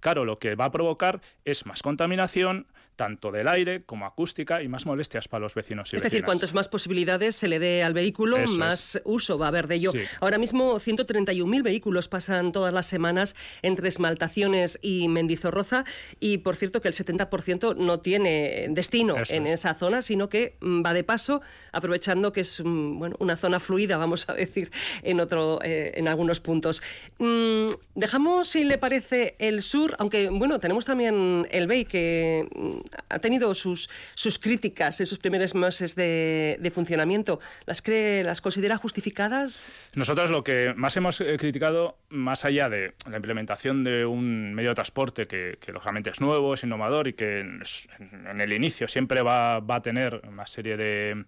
claro, 0.00 0.24
lo 0.24 0.38
que 0.38 0.54
va 0.54 0.66
a 0.66 0.72
provocar 0.72 1.20
es 1.44 1.66
más 1.66 1.82
contaminación, 1.82 2.66
tanto 2.98 3.30
del 3.30 3.46
aire 3.46 3.84
como 3.84 4.06
acústica 4.06 4.60
y 4.60 4.66
más 4.66 4.84
molestias 4.84 5.28
para 5.28 5.42
los 5.42 5.54
vecinos 5.54 5.92
y 5.92 5.96
Es 5.96 6.02
decir, 6.02 6.24
cuantas 6.24 6.52
más 6.52 6.66
posibilidades 6.66 7.36
se 7.36 7.46
le 7.46 7.60
dé 7.60 7.84
al 7.84 7.94
vehículo, 7.94 8.38
más 8.58 9.00
uso 9.04 9.38
va 9.38 9.46
a 9.46 9.48
haber 9.48 9.68
de 9.68 9.76
ello. 9.76 9.92
Ahora 10.20 10.36
mismo 10.36 10.80
131.000 10.80 11.62
vehículos 11.62 12.08
pasan 12.08 12.50
todas 12.50 12.74
las 12.74 12.86
semanas 12.86 13.36
entre 13.62 13.88
Esmaltaciones 13.88 14.80
y 14.82 15.06
Mendizorroza 15.06 15.84
y 16.18 16.38
por 16.38 16.56
cierto 16.56 16.82
que 16.82 16.88
el 16.88 16.94
70% 16.94 17.76
no 17.76 18.00
tiene 18.00 18.66
destino 18.70 19.14
en 19.28 19.46
esa 19.46 19.74
zona, 19.74 20.02
sino 20.02 20.28
que 20.28 20.56
mm, 20.60 20.84
va 20.84 20.92
de 20.92 21.04
paso, 21.04 21.40
aprovechando 21.70 22.32
que 22.32 22.40
es 22.40 22.60
mm, 22.64 22.98
bueno, 22.98 23.14
una 23.20 23.36
zona 23.36 23.60
fluida, 23.60 23.96
vamos 23.96 24.28
a 24.28 24.34
decir, 24.34 24.72
en 25.04 25.20
otro 25.20 25.60
eh, 25.62 25.92
en 25.94 26.08
algunos 26.08 26.40
puntos. 26.40 26.82
Mm, 27.18 27.68
dejamos, 27.94 28.48
si 28.48 28.64
le 28.64 28.76
parece, 28.76 29.36
el 29.38 29.62
sur, 29.62 29.87
aunque 29.98 30.28
bueno, 30.30 30.58
tenemos 30.58 30.84
también 30.84 31.46
el 31.50 31.66
BEI 31.66 31.84
que 31.84 32.48
mm, 32.54 32.78
ha 33.08 33.18
tenido 33.18 33.54
sus, 33.54 33.88
sus 34.14 34.38
críticas 34.38 35.00
en 35.00 35.06
sus 35.06 35.18
primeros 35.18 35.54
meses 35.54 35.94
de, 35.94 36.72
funcionamiento. 36.74 37.40
¿Las 37.64 37.80
cree, 37.80 38.22
las 38.22 38.40
considera 38.40 38.76
justificadas? 38.76 39.68
Nosotros 39.94 40.30
lo 40.30 40.44
que 40.44 40.74
más 40.74 40.96
hemos 40.96 41.20
eh, 41.20 41.36
criticado, 41.38 41.96
más 42.10 42.44
allá 42.44 42.68
de 42.68 42.94
la 43.08 43.16
implementación 43.16 43.84
de 43.84 44.04
un 44.04 44.54
medio 44.54 44.70
de 44.70 44.74
transporte 44.74 45.26
que, 45.26 45.58
lógicamente 45.72 46.10
es 46.10 46.20
nuevo, 46.20 46.54
es 46.54 46.62
innovador 46.62 47.08
y 47.08 47.14
que 47.14 47.40
en, 47.40 48.40
el 48.40 48.52
inicio 48.52 48.86
siempre 48.88 49.22
va, 49.22 49.60
va 49.60 49.76
a 49.76 49.82
tener 49.82 50.20
una 50.28 50.46
serie 50.46 50.76
de 50.76 51.24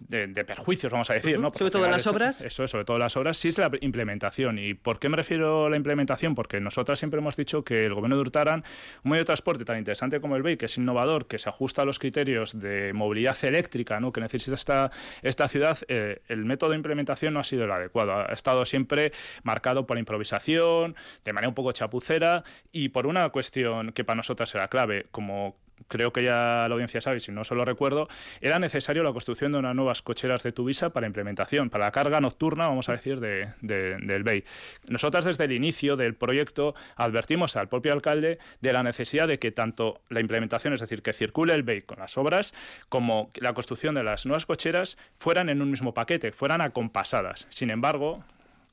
de, 0.00 0.44
perjuicios, 0.44 0.92
vamos 0.92 1.10
a 1.10 1.14
decir. 1.14 1.38
¿no? 1.38 1.50
Sobre 1.50 1.70
todo 1.70 1.84
en 1.84 1.90
las 1.90 2.06
obras. 2.06 2.42
Eso, 2.42 2.66
sobre 2.66 2.84
todo 2.84 2.96
en 2.96 3.02
las 3.02 3.16
obras, 3.16 3.36
sí 3.36 3.48
es 3.48 3.58
la 3.58 3.70
implementación. 3.80 4.58
¿Y 4.58 4.74
por 4.74 4.98
qué 4.98 5.08
me 5.08 5.16
refiero 5.16 5.66
a 5.66 5.70
la 5.70 5.76
implementación? 5.76 6.34
Porque 6.34 6.60
nosotras 6.60 6.98
siempre 6.98 7.20
hemos 7.20 7.36
dicho 7.36 7.64
que 7.64 7.84
el 7.84 7.94
gobierno 7.94 8.16
de 8.16 8.22
Hurtaran, 8.22 8.64
un 9.02 9.10
medio 9.10 9.22
de 9.22 9.26
transporte 9.26 9.64
tan 9.64 9.78
interesante 9.78 10.20
como 10.20 10.36
el 10.36 10.42
BEI, 10.42 10.56
que 10.56 10.66
es 10.66 10.76
innovador, 10.76 11.26
que 11.26 11.38
se 11.38 11.48
ajusta 11.48 11.82
a 11.82 11.84
los 11.84 11.98
criterios 11.98 12.58
de 12.58 12.92
movilidad 12.92 13.36
eléctrica 13.44 14.00
¿no? 14.00 14.12
que 14.12 14.20
necesita 14.20 14.54
esta, 14.54 14.90
esta 15.22 15.48
ciudad, 15.48 15.78
eh, 15.88 16.22
el 16.28 16.44
método 16.44 16.70
de 16.70 16.76
implementación 16.76 17.34
no 17.34 17.40
ha 17.40 17.44
sido 17.44 17.64
el 17.64 17.70
adecuado. 17.70 18.12
Ha 18.12 18.32
estado 18.32 18.64
siempre 18.64 19.12
marcado 19.42 19.86
por 19.86 19.96
la 19.96 20.00
improvisación, 20.00 20.96
de 21.24 21.32
manera 21.32 21.48
un 21.48 21.54
poco 21.54 21.72
chapucera 21.72 22.44
y 22.72 22.90
por 22.90 23.06
una 23.06 23.28
cuestión 23.30 23.92
que 23.92 24.04
para 24.04 24.16
nosotras 24.16 24.54
era 24.54 24.68
clave, 24.68 25.06
como 25.10 25.56
creo 25.88 26.12
que 26.12 26.22
ya 26.22 26.66
la 26.68 26.74
audiencia 26.74 27.00
sabe, 27.00 27.20
si 27.20 27.32
no 27.32 27.44
se 27.44 27.54
lo 27.54 27.64
recuerdo, 27.64 28.08
era 28.40 28.58
necesario 28.58 29.02
la 29.02 29.12
construcción 29.12 29.52
de 29.52 29.58
unas 29.58 29.74
nuevas 29.74 30.02
cocheras 30.02 30.42
de 30.42 30.52
Tuvisa 30.52 30.90
para 30.90 31.06
implementación, 31.06 31.70
para 31.70 31.86
la 31.86 31.92
carga 31.92 32.20
nocturna, 32.20 32.68
vamos 32.68 32.88
a 32.88 32.92
decir, 32.92 33.20
de, 33.20 33.48
del 33.60 34.22
BEI. 34.22 34.44
Nosotras 34.88 35.24
desde 35.24 35.44
el 35.44 35.52
inicio 35.52 35.96
del 35.96 36.14
proyecto 36.14 36.74
advertimos 36.96 37.56
al 37.56 37.68
propio 37.68 37.92
alcalde 37.92 38.38
de 38.60 38.72
la 38.72 38.82
necesidad 38.82 39.28
de 39.28 39.38
que 39.38 39.52
tanto 39.52 40.00
la 40.08 40.20
implementación, 40.20 40.74
es 40.74 40.80
decir, 40.80 41.02
que 41.02 41.12
circule 41.12 41.54
el 41.54 41.62
BEI 41.62 41.82
con 41.82 41.98
las 41.98 42.16
obras, 42.18 42.54
como 42.88 43.30
la 43.36 43.52
construcción 43.54 43.94
de 43.94 44.04
las 44.04 44.26
nuevas 44.26 44.46
cocheras 44.46 44.96
fueran 45.18 45.48
en 45.48 45.62
un 45.62 45.70
mismo 45.70 45.94
paquete, 45.94 46.32
fueran 46.32 46.60
acompasadas. 46.60 47.46
Sin 47.50 47.70
embargo, 47.70 48.24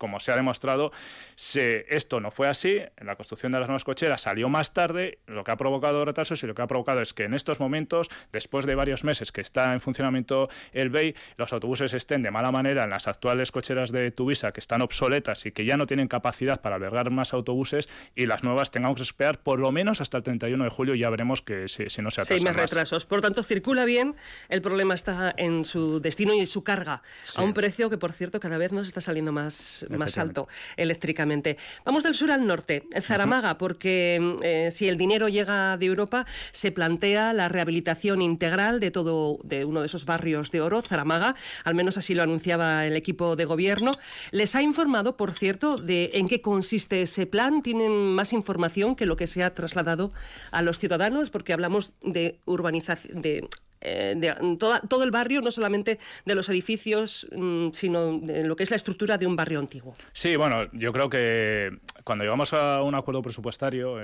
como 0.02 0.20
se 0.20 0.32
ha 0.32 0.36
demostrado, 0.36 0.91
esto 1.38 2.20
no 2.20 2.32
fue 2.32 2.47
así. 2.47 2.82
La 2.97 3.16
construcción 3.16 3.52
de 3.52 3.60
las 3.60 3.68
nuevas 3.68 3.84
cocheras 3.84 4.22
salió 4.22 4.49
más 4.49 4.74
tarde, 4.74 5.20
lo 5.28 5.43
que 5.43 5.52
ha 5.52 5.58
provocado 5.58 6.04
retrasos 6.04 6.41
y 6.41 6.47
lo 6.47 6.56
que 6.56 6.64
ha 6.64 6.68
provocado 6.68 7.02
es 7.02 7.14
que 7.14 7.26
en 7.26 7.36
estos 7.36 7.60
momentos, 7.60 8.10
después 8.32 8.66
de 8.66 8.74
varios 8.74 9.04
meses 9.04 9.32
que 9.32 9.41
está 9.41 9.74
en 9.74 9.80
funcionamiento 9.80 10.49
el 10.74 10.89
BEI, 10.89 11.16
los 11.38 11.54
autobuses 11.54 11.93
estén 11.93 12.24
de 12.24 12.32
mala 12.32 12.52
manera 12.52 12.84
en 12.86 12.89
las 12.89 13.08
actuales 13.08 13.52
cocheras 13.52 13.91
de 13.91 14.10
Tuvisa, 14.10 14.52
que 14.52 14.60
están 14.60 14.82
obsoletas 14.82 15.45
y 15.45 15.52
que 15.52 15.66
ya 15.66 15.78
no 15.78 15.86
tienen 15.86 16.08
capacidad 16.08 16.62
para 16.62 16.78
albergar 16.78 17.12
más 17.12 17.36
autobuses, 17.36 17.88
y 18.16 18.26
las 18.26 18.43
nuevas 18.43 18.72
tengamos 18.72 18.95
que 18.95 19.04
esperar 19.04 19.38
por 19.38 19.60
lo 19.60 19.72
menos 19.72 20.02
hasta 20.02 20.18
el 20.18 20.24
31 20.24 20.64
de 20.64 20.70
julio. 20.72 20.95
Ya 20.95 21.12
veremos 21.12 21.43
que 21.43 21.68
si, 21.68 21.84
no 22.02 22.10
se 22.10 22.22
atrasan 22.22 22.26
Seis 22.26 22.43
más 22.43 22.56
retrasos. 22.56 23.06
Por 23.06 23.22
tanto, 23.22 23.43
circula 23.43 23.86
bien. 23.86 24.16
El 24.49 24.64
problema 24.64 24.95
está 24.95 25.32
en 25.38 25.64
su 25.64 25.99
destino 25.99 26.34
y 26.34 26.39
en 26.39 26.47
su 26.47 26.64
carga, 26.64 27.04
a 27.36 27.43
un 27.43 27.54
precio 27.54 27.91
que, 27.91 27.99
por 27.99 28.14
cierto, 28.14 28.39
cada 28.39 28.58
vez 28.58 28.72
nos 28.72 28.88
está 28.88 28.99
saliendo 28.99 29.32
más 29.32 29.86
más 29.97 30.17
alto 30.17 30.47
eléctricamente. 30.77 31.57
Vamos 31.85 32.03
del 32.03 32.15
sur 32.15 32.31
al 32.31 32.45
norte, 32.45 32.87
Zaramaga, 33.01 33.57
porque 33.57 34.37
eh, 34.43 34.69
si 34.71 34.87
el 34.87 34.97
dinero 34.97 35.29
llega 35.29 35.77
de 35.77 35.85
Europa, 35.85 36.25
se 36.51 36.71
plantea 36.71 37.33
la 37.33 37.49
rehabilitación 37.49 38.21
integral 38.21 38.79
de 38.79 38.91
todo 38.91 39.39
de 39.43 39.65
uno 39.65 39.81
de 39.81 39.87
esos 39.87 40.05
barrios 40.05 40.51
de 40.51 40.61
oro, 40.61 40.81
Zaramaga, 40.81 41.35
al 41.63 41.75
menos 41.75 41.97
así 41.97 42.13
lo 42.13 42.23
anunciaba 42.23 42.85
el 42.85 42.95
equipo 42.95 43.35
de 43.35 43.45
gobierno. 43.45 43.91
Les 44.31 44.55
ha 44.55 44.61
informado, 44.61 45.17
por 45.17 45.33
cierto, 45.33 45.77
de 45.77 46.11
en 46.13 46.27
qué 46.27 46.41
consiste 46.41 47.01
ese 47.01 47.25
plan. 47.25 47.61
Tienen 47.61 47.91
más 47.91 48.33
información 48.33 48.95
que 48.95 49.05
lo 49.05 49.15
que 49.15 49.27
se 49.27 49.43
ha 49.43 49.53
trasladado 49.53 50.11
a 50.51 50.61
los 50.61 50.79
ciudadanos, 50.79 51.29
porque 51.29 51.53
hablamos 51.53 51.93
de 52.01 52.39
urbanización, 52.45 53.21
de 53.21 53.47
eh, 53.82 54.15
de, 54.17 54.57
todo 54.57 55.03
el 55.03 55.11
barrio, 55.11 55.41
no 55.41 55.51
solamente 55.51 55.99
de 56.25 56.36
los 56.36 56.49
edificios, 56.49 57.27
mm, 57.36 57.69
sino 57.73 58.19
de 58.19 58.43
lo 58.43 58.55
que 58.55 58.63
es 58.63 58.69
la 58.69 58.77
estructura 58.77 59.17
de 59.17 59.27
un 59.27 59.36
barrio 59.36 59.59
antiguo. 59.59 59.93
Sí, 60.11 60.36
bueno, 60.36 60.71
yo 60.73 60.93
creo 60.93 61.09
que 61.09 61.71
cuando 62.03 62.23
llegamos 62.23 62.53
a 62.53 62.82
un 62.84 62.95
acuerdo 62.95 63.21
presupuestario, 63.21 63.97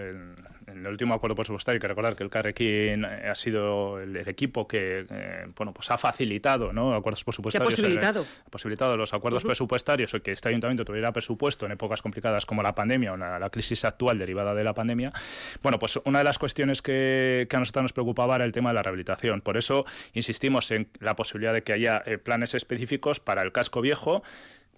en, 0.68 0.80
el 0.86 0.88
último 0.88 1.14
acuerdo 1.14 1.36
presupuestario, 1.36 1.78
hay 1.78 1.82
que 1.82 1.88
recordar 1.88 2.16
que 2.16 2.24
el 2.24 2.30
Carrequín 2.30 3.06
ha 3.06 3.36
sido 3.36 4.00
el, 4.00 4.18
equipo 4.28 4.68
que 4.68 5.06
eh, 5.10 5.46
bueno, 5.56 5.74
pues 5.74 5.92
ha 5.92 5.98
facilitado 5.98 6.74
¿no? 6.74 6.96
acuerdos 6.96 7.24
presupuestarios. 7.24 7.74
ha 7.74 7.76
posibilitado? 7.76 8.26
ha 8.46 8.50
posibilitado 8.50 8.98
los 8.98 9.14
acuerdos 9.14 9.44
presupuestarios 9.44 10.14
o 10.14 10.22
que 10.22 10.32
este 10.32 10.50
ayuntamiento 10.50 10.84
tuviera 10.84 11.12
presupuesto 11.14 11.66
en 11.66 11.74
épocas 11.74 12.02
complicadas 12.02 12.46
como 12.46 12.64
la 12.64 12.74
pandemia 12.74 13.14
o 13.14 13.18
la, 13.18 13.48
crisis 13.50 13.86
actual 13.86 14.20
derivada 14.20 14.54
de 14.54 14.64
la 14.64 14.74
pandemia. 14.74 15.14
Bueno, 15.64 15.80
pues 15.80 15.98
una 16.04 16.18
de 16.20 16.26
las 16.26 16.38
cuestiones 16.38 16.82
que, 16.82 17.48
que 17.50 17.56
a 17.56 17.60
nosotros 17.60 17.84
nos 17.84 17.94
preocupaba 17.94 18.36
era 18.36 18.44
el 18.44 18.52
tema 18.52 18.72
de 18.72 18.76
la 18.76 18.84
rehabilitación. 18.84 19.42
Por 19.42 19.56
eso 19.56 19.68
eso 19.68 19.86
insistimos 20.14 20.72
en 20.72 20.88
la 21.00 21.16
posibilidad 21.16 21.54
de 21.54 21.64
que 21.64 21.74
haya 21.74 22.02
eh, 22.06 22.18
planes 22.18 22.54
específicos 22.56 23.20
para 23.20 23.42
el 23.42 23.52
casco 23.52 23.82
viejo 23.82 24.24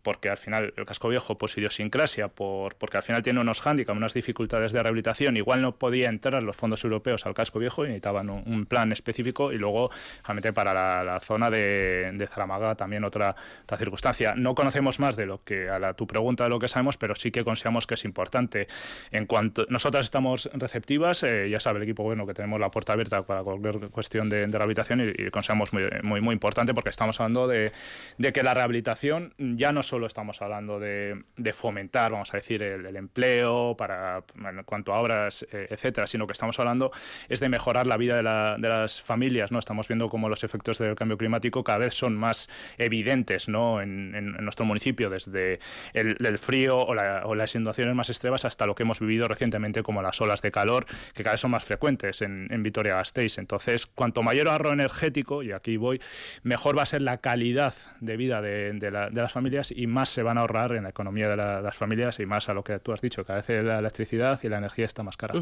porque 0.02 0.30
al 0.30 0.38
final 0.38 0.74
el 0.78 0.86
casco 0.86 1.10
viejo, 1.10 1.38
por 1.38 1.50
su 1.50 1.60
idiosincrasia, 1.60 2.28
por, 2.28 2.76
porque 2.76 2.98
al 2.98 3.04
final 3.04 3.24
tiene 3.24 3.40
unos 3.40 3.62
hándicaps, 3.62 3.98
unas 3.98 4.14
dificultades 4.14 4.72
de 4.72 4.82
rehabilitación, 4.82 5.38
igual 5.38 5.62
no 5.62 5.76
podía 5.76 6.10
entrar 6.10 6.42
los 6.44 6.56
fondos 6.56 6.84
europeos 6.84 7.26
al 7.26 7.34
casco 7.34 7.60
viejo 7.60 7.84
y 7.84 7.88
necesitaban 7.88 8.30
un, 8.30 8.66
plan 8.70 8.92
específico 8.92 9.52
y 9.52 9.58
luego, 9.58 9.90
realmente, 10.24 10.54
para 10.54 11.04
la, 11.04 11.20
zona 11.20 11.50
de, 11.50 12.12
de, 12.14 12.28
Zaramaga 12.28 12.76
también 12.76 13.04
otra, 13.04 13.36
circunstancia. 13.78 14.36
No 14.36 14.54
conocemos 14.54 15.00
más 15.00 15.16
de 15.16 15.26
lo 15.26 15.44
que, 15.44 15.70
a 15.70 15.80
la, 15.80 15.94
tu 15.94 16.06
pregunta 16.06 16.44
de 16.44 16.50
lo 16.50 16.60
que 16.60 16.68
sabemos, 16.68 16.98
pero 16.98 17.16
sí 17.16 17.32
que 17.32 17.44
consideramos 17.44 17.88
que 17.88 17.96
es 17.96 18.06
importante. 18.06 18.68
En 19.12 19.26
cuanto 19.26 19.66
nosotras 19.70 20.06
estamos 20.06 20.50
receptivas, 20.54 21.24
eh, 21.24 21.50
ya 21.50 21.60
sabe 21.60 21.78
el 21.78 21.84
equipo 21.84 22.04
bueno 22.04 22.28
que 22.28 22.34
tenemos 22.34 22.60
la 22.60 22.70
puerta 22.70 22.94
abierta 22.94 23.24
para 23.26 23.44
cualquier 23.44 23.90
cuestión 23.90 24.30
de, 24.30 24.48
rehabilitación 24.48 25.14
y, 25.18 25.30
consideramos 25.32 25.74
muy, 25.74 25.84
muy, 26.04 26.22
muy 26.22 26.34
importante 26.34 26.74
porque 26.74 26.90
estamos 26.90 27.20
hablando 27.20 27.48
de, 27.48 27.72
de 28.18 28.34
que 28.34 28.44
la 28.44 28.54
rehabilitación 28.54 29.34
ya 29.38 29.72
no 29.72 29.84
solo 29.90 30.06
estamos 30.06 30.42
hablando 30.42 30.80
de, 30.80 31.24
fomentar, 31.54 32.12
vamos 32.12 32.32
a 32.34 32.38
decir, 32.38 32.62
el, 32.62 32.96
empleo 32.96 33.76
para, 33.76 34.24
en 34.36 34.64
cuanto 34.64 34.94
a 34.94 35.00
obras, 35.00 35.46
eh, 35.52 35.68
etcétera, 35.70 36.06
sino 36.06 36.28
que 36.28 36.34
estamos 36.34 36.60
hablando 36.60 36.92
es 37.28 37.40
de 37.40 37.50
mejorar 37.50 37.88
la 37.88 37.98
vida 37.98 38.18
de, 38.18 38.24
las 38.70 39.02
familias, 39.02 39.52
¿no? 39.52 39.58
Estamos 39.58 39.88
viendo 39.88 40.08
cómo 40.08 40.30
los 40.30 40.44
efectos 40.44 40.78
del 40.78 40.96
cambio 40.96 41.18
climático 41.18 41.64
cada 41.64 41.80
vez 41.80 41.96
son 41.96 42.16
más 42.16 42.50
evidentes, 42.78 43.50
¿no? 43.50 43.82
En, 43.82 44.10
nuestro 44.44 44.66
municipio, 44.66 45.10
desde 45.10 45.60
el, 45.94 46.38
frío 46.38 46.78
o, 46.78 47.36
las 47.36 47.56
inundaciones 47.56 47.96
más 47.96 48.10
extremas 48.10 48.46
hasta 48.46 48.68
lo 48.68 48.76
que 48.76 48.84
hemos 48.84 49.00
vivido 49.00 49.28
recientemente 49.28 49.82
como 49.82 50.02
las 50.02 50.22
olas 50.22 50.42
de 50.42 50.52
calor, 50.52 50.86
que 51.14 51.24
cada 51.24 51.34
vez 51.34 51.42
son 51.42 51.52
más 51.52 51.66
frecuentes 51.66 52.22
en, 52.22 52.48
Vitoria-Gasteiz. 52.62 53.40
Entonces, 53.40 53.88
cuanto 53.88 54.22
mayor 54.22 54.50
ahorro 54.50 54.72
energético, 54.72 55.42
y 55.42 55.52
aquí 55.52 55.78
voy, 55.78 56.00
mejor 56.44 56.78
va 56.78 56.84
a 56.84 56.86
ser 56.86 57.02
la 57.02 57.18
calidad 57.18 57.74
de 58.00 58.18
vida 58.18 58.42
de 58.42 59.12
las 59.12 59.34
familias 59.34 59.72
y 59.80 59.88
más 59.88 60.10
se 60.10 60.24
van 60.24 60.38
a 60.38 60.42
ahorrar 60.42 60.74
en 60.74 60.84
la 60.84 60.90
economía 60.90 61.30
de, 61.30 61.38
las 61.38 61.78
familias 61.78 62.20
y 62.20 62.26
más 62.26 62.50
a 62.50 62.54
lo 62.54 62.66
que 62.66 62.80
tú 62.80 62.92
has 62.92 63.00
dicho, 63.00 63.24
que 63.24 63.32
a 63.32 63.36
veces 63.36 63.64
la 63.64 63.80
electricidad 63.80 64.38
y 64.44 64.50
la 64.50 64.58
energía 64.58 64.86
está 64.86 65.04
más 65.04 65.16
cara. 65.16 65.36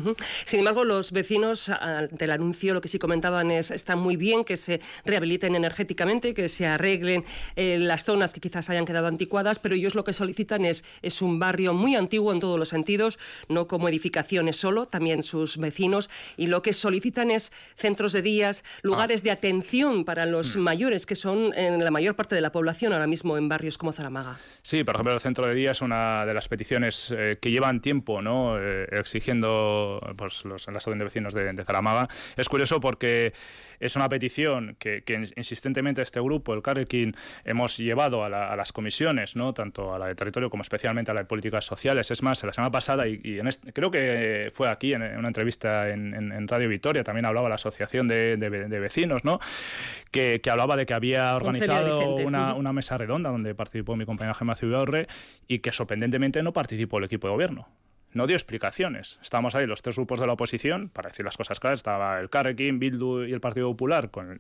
Sin 0.46 0.60
embargo, 0.60 0.86
los 0.86 1.12
vecinos 1.12 1.72
del 2.12 2.32
anuncio 2.32 2.76
lo 2.76 2.82
que 2.82 2.88
sí 2.88 3.00
comentaban 3.00 3.50
es 3.50 3.72
está 3.72 3.96
muy 3.96 4.16
bien 4.16 4.44
que 4.44 4.56
se 4.56 4.80
rehabiliten 5.06 5.56
energéticamente, 5.56 6.36
que 6.36 6.50
se 6.50 6.68
arreglen 6.68 7.26
eh, 7.56 7.80
las 7.80 8.04
zonas 8.04 8.32
que 8.32 8.40
quizás 8.40 8.70
hayan 8.70 8.86
quedado 8.86 9.08
anticuadas, 9.08 9.58
pero 9.58 9.74
ellos 9.74 9.96
lo 9.96 10.04
que 10.04 10.14
solicitan 10.14 10.66
es, 10.66 10.86
es 11.02 11.24
un 11.24 11.40
barrio 11.40 11.74
muy 11.74 11.96
antiguo 11.96 12.32
en 12.32 12.40
todos 12.40 12.60
los 12.60 12.70
sentidos, 12.70 13.18
no 13.50 13.68
como 13.68 13.90
edificaciones 13.90 14.56
solo, 14.56 14.86
también 14.86 15.24
sus 15.24 15.58
vecinos, 15.58 16.12
y 16.38 16.46
lo 16.46 16.62
que 16.62 16.74
solicitan 16.74 17.32
es 17.32 17.52
centros 17.76 18.14
de 18.14 18.22
días, 18.22 18.64
lugares 18.84 19.22
ah. 19.22 19.24
de 19.24 19.32
atención 19.32 20.06
para 20.06 20.28
los 20.28 20.56
hmm. 20.56 20.60
mayores, 20.60 21.08
que 21.08 21.16
son 21.16 21.56
en 21.56 21.84
la 21.84 21.90
mayor 21.90 22.16
parte 22.16 22.36
de 22.36 22.42
la 22.42 22.52
población 22.52 22.94
ahora 22.94 23.08
mismo 23.08 23.36
en 23.36 23.50
barrios 23.50 23.80
como 23.80 23.94
Zaramaga. 23.94 24.27
Sí, 24.62 24.84
por 24.84 24.96
ejemplo, 24.96 25.14
el 25.14 25.20
centro 25.20 25.46
de 25.48 25.56
día 25.56 25.72
es 25.72 25.82
una 25.82 26.26
de 26.26 26.34
las 26.34 26.48
peticiones 26.48 27.14
eh, 27.16 27.38
que 27.42 27.52
llevan 27.52 27.82
tiempo 27.82 28.22
¿no? 28.22 28.58
Eh, 28.60 28.88
exigiendo 28.92 30.02
pues, 30.18 30.46
los, 30.46 30.68
las 30.68 30.86
de 30.86 30.96
vecinos 30.96 31.34
de, 31.34 31.54
de 31.54 31.64
Zaramaga. 31.64 32.08
Es 32.36 32.50
curioso 32.50 32.80
porque 32.80 33.34
es 33.80 33.96
una 33.96 34.10
petición 34.10 34.76
que, 34.80 35.04
insistentemente 35.36 36.02
este 36.02 36.20
grupo, 36.20 36.54
el 36.54 36.62
Carrequín, 36.62 37.16
hemos 37.46 37.78
llevado 37.78 38.24
a, 38.24 38.56
las 38.56 38.72
comisiones, 38.72 39.36
¿no? 39.36 39.54
tanto 39.54 39.94
a 39.94 40.00
la 40.00 40.08
de 40.08 40.16
territorio 40.16 40.50
como 40.50 40.62
especialmente 40.62 41.12
a 41.12 41.14
la 41.14 41.22
de 41.22 41.26
políticas 41.26 41.66
sociales. 41.66 42.10
Es 42.12 42.24
más, 42.24 42.44
la 42.44 42.54
semana 42.54 42.72
pasada, 42.72 43.08
y, 43.08 43.40
en 43.40 43.48
creo 43.74 43.92
que 43.92 44.52
fue 44.54 44.70
aquí 44.70 44.94
en, 44.94 45.02
una 45.02 45.28
entrevista 45.28 45.90
en, 45.90 46.48
Radio 46.48 46.70
Victoria, 46.70 47.04
también 47.04 47.26
hablaba 47.26 47.50
la 47.50 47.56
Asociación 47.56 48.08
de, 48.08 48.38
Vecinos, 48.80 49.24
¿no? 49.24 49.40
que, 50.12 50.42
hablaba 50.50 50.76
de 50.76 50.86
que 50.86 50.94
había 50.94 51.36
organizado 51.36 52.16
una, 52.16 52.54
una, 52.54 52.74
mesa 52.74 52.98
redonda 52.98 53.30
donde 53.30 53.54
participó 53.56 53.96
mi 53.96 54.06
compañera 54.18 54.34
Gemma 54.34 54.56
Ciudadorre 54.56 55.08
y 55.48 55.60
que 55.60 55.72
sorprendentemente 55.72 56.42
no 56.44 56.54
participó 56.54 56.98
el 56.98 57.06
equipo 57.06 57.28
de 57.28 57.34
gobierno 57.34 57.68
no 58.14 58.26
dio 58.26 58.36
explicaciones. 58.36 59.20
Estábamos 59.22 59.54
ahí 59.56 59.68
los 59.68 59.82
tres 59.82 59.96
grupos 59.96 60.20
de 60.20 60.26
la 60.26 60.34
oposición, 60.34 60.90
para 60.90 61.10
decir 61.10 61.24
las 61.24 61.38
cosas 61.38 61.60
claras, 61.60 61.80
estaba 61.80 62.20
el 62.20 62.30
Carrequín, 62.30 62.80
Bildu 62.80 63.24
y 63.24 63.32
el 63.32 63.42
Partido 63.42 63.70
Popular 63.70 64.10
con 64.10 64.40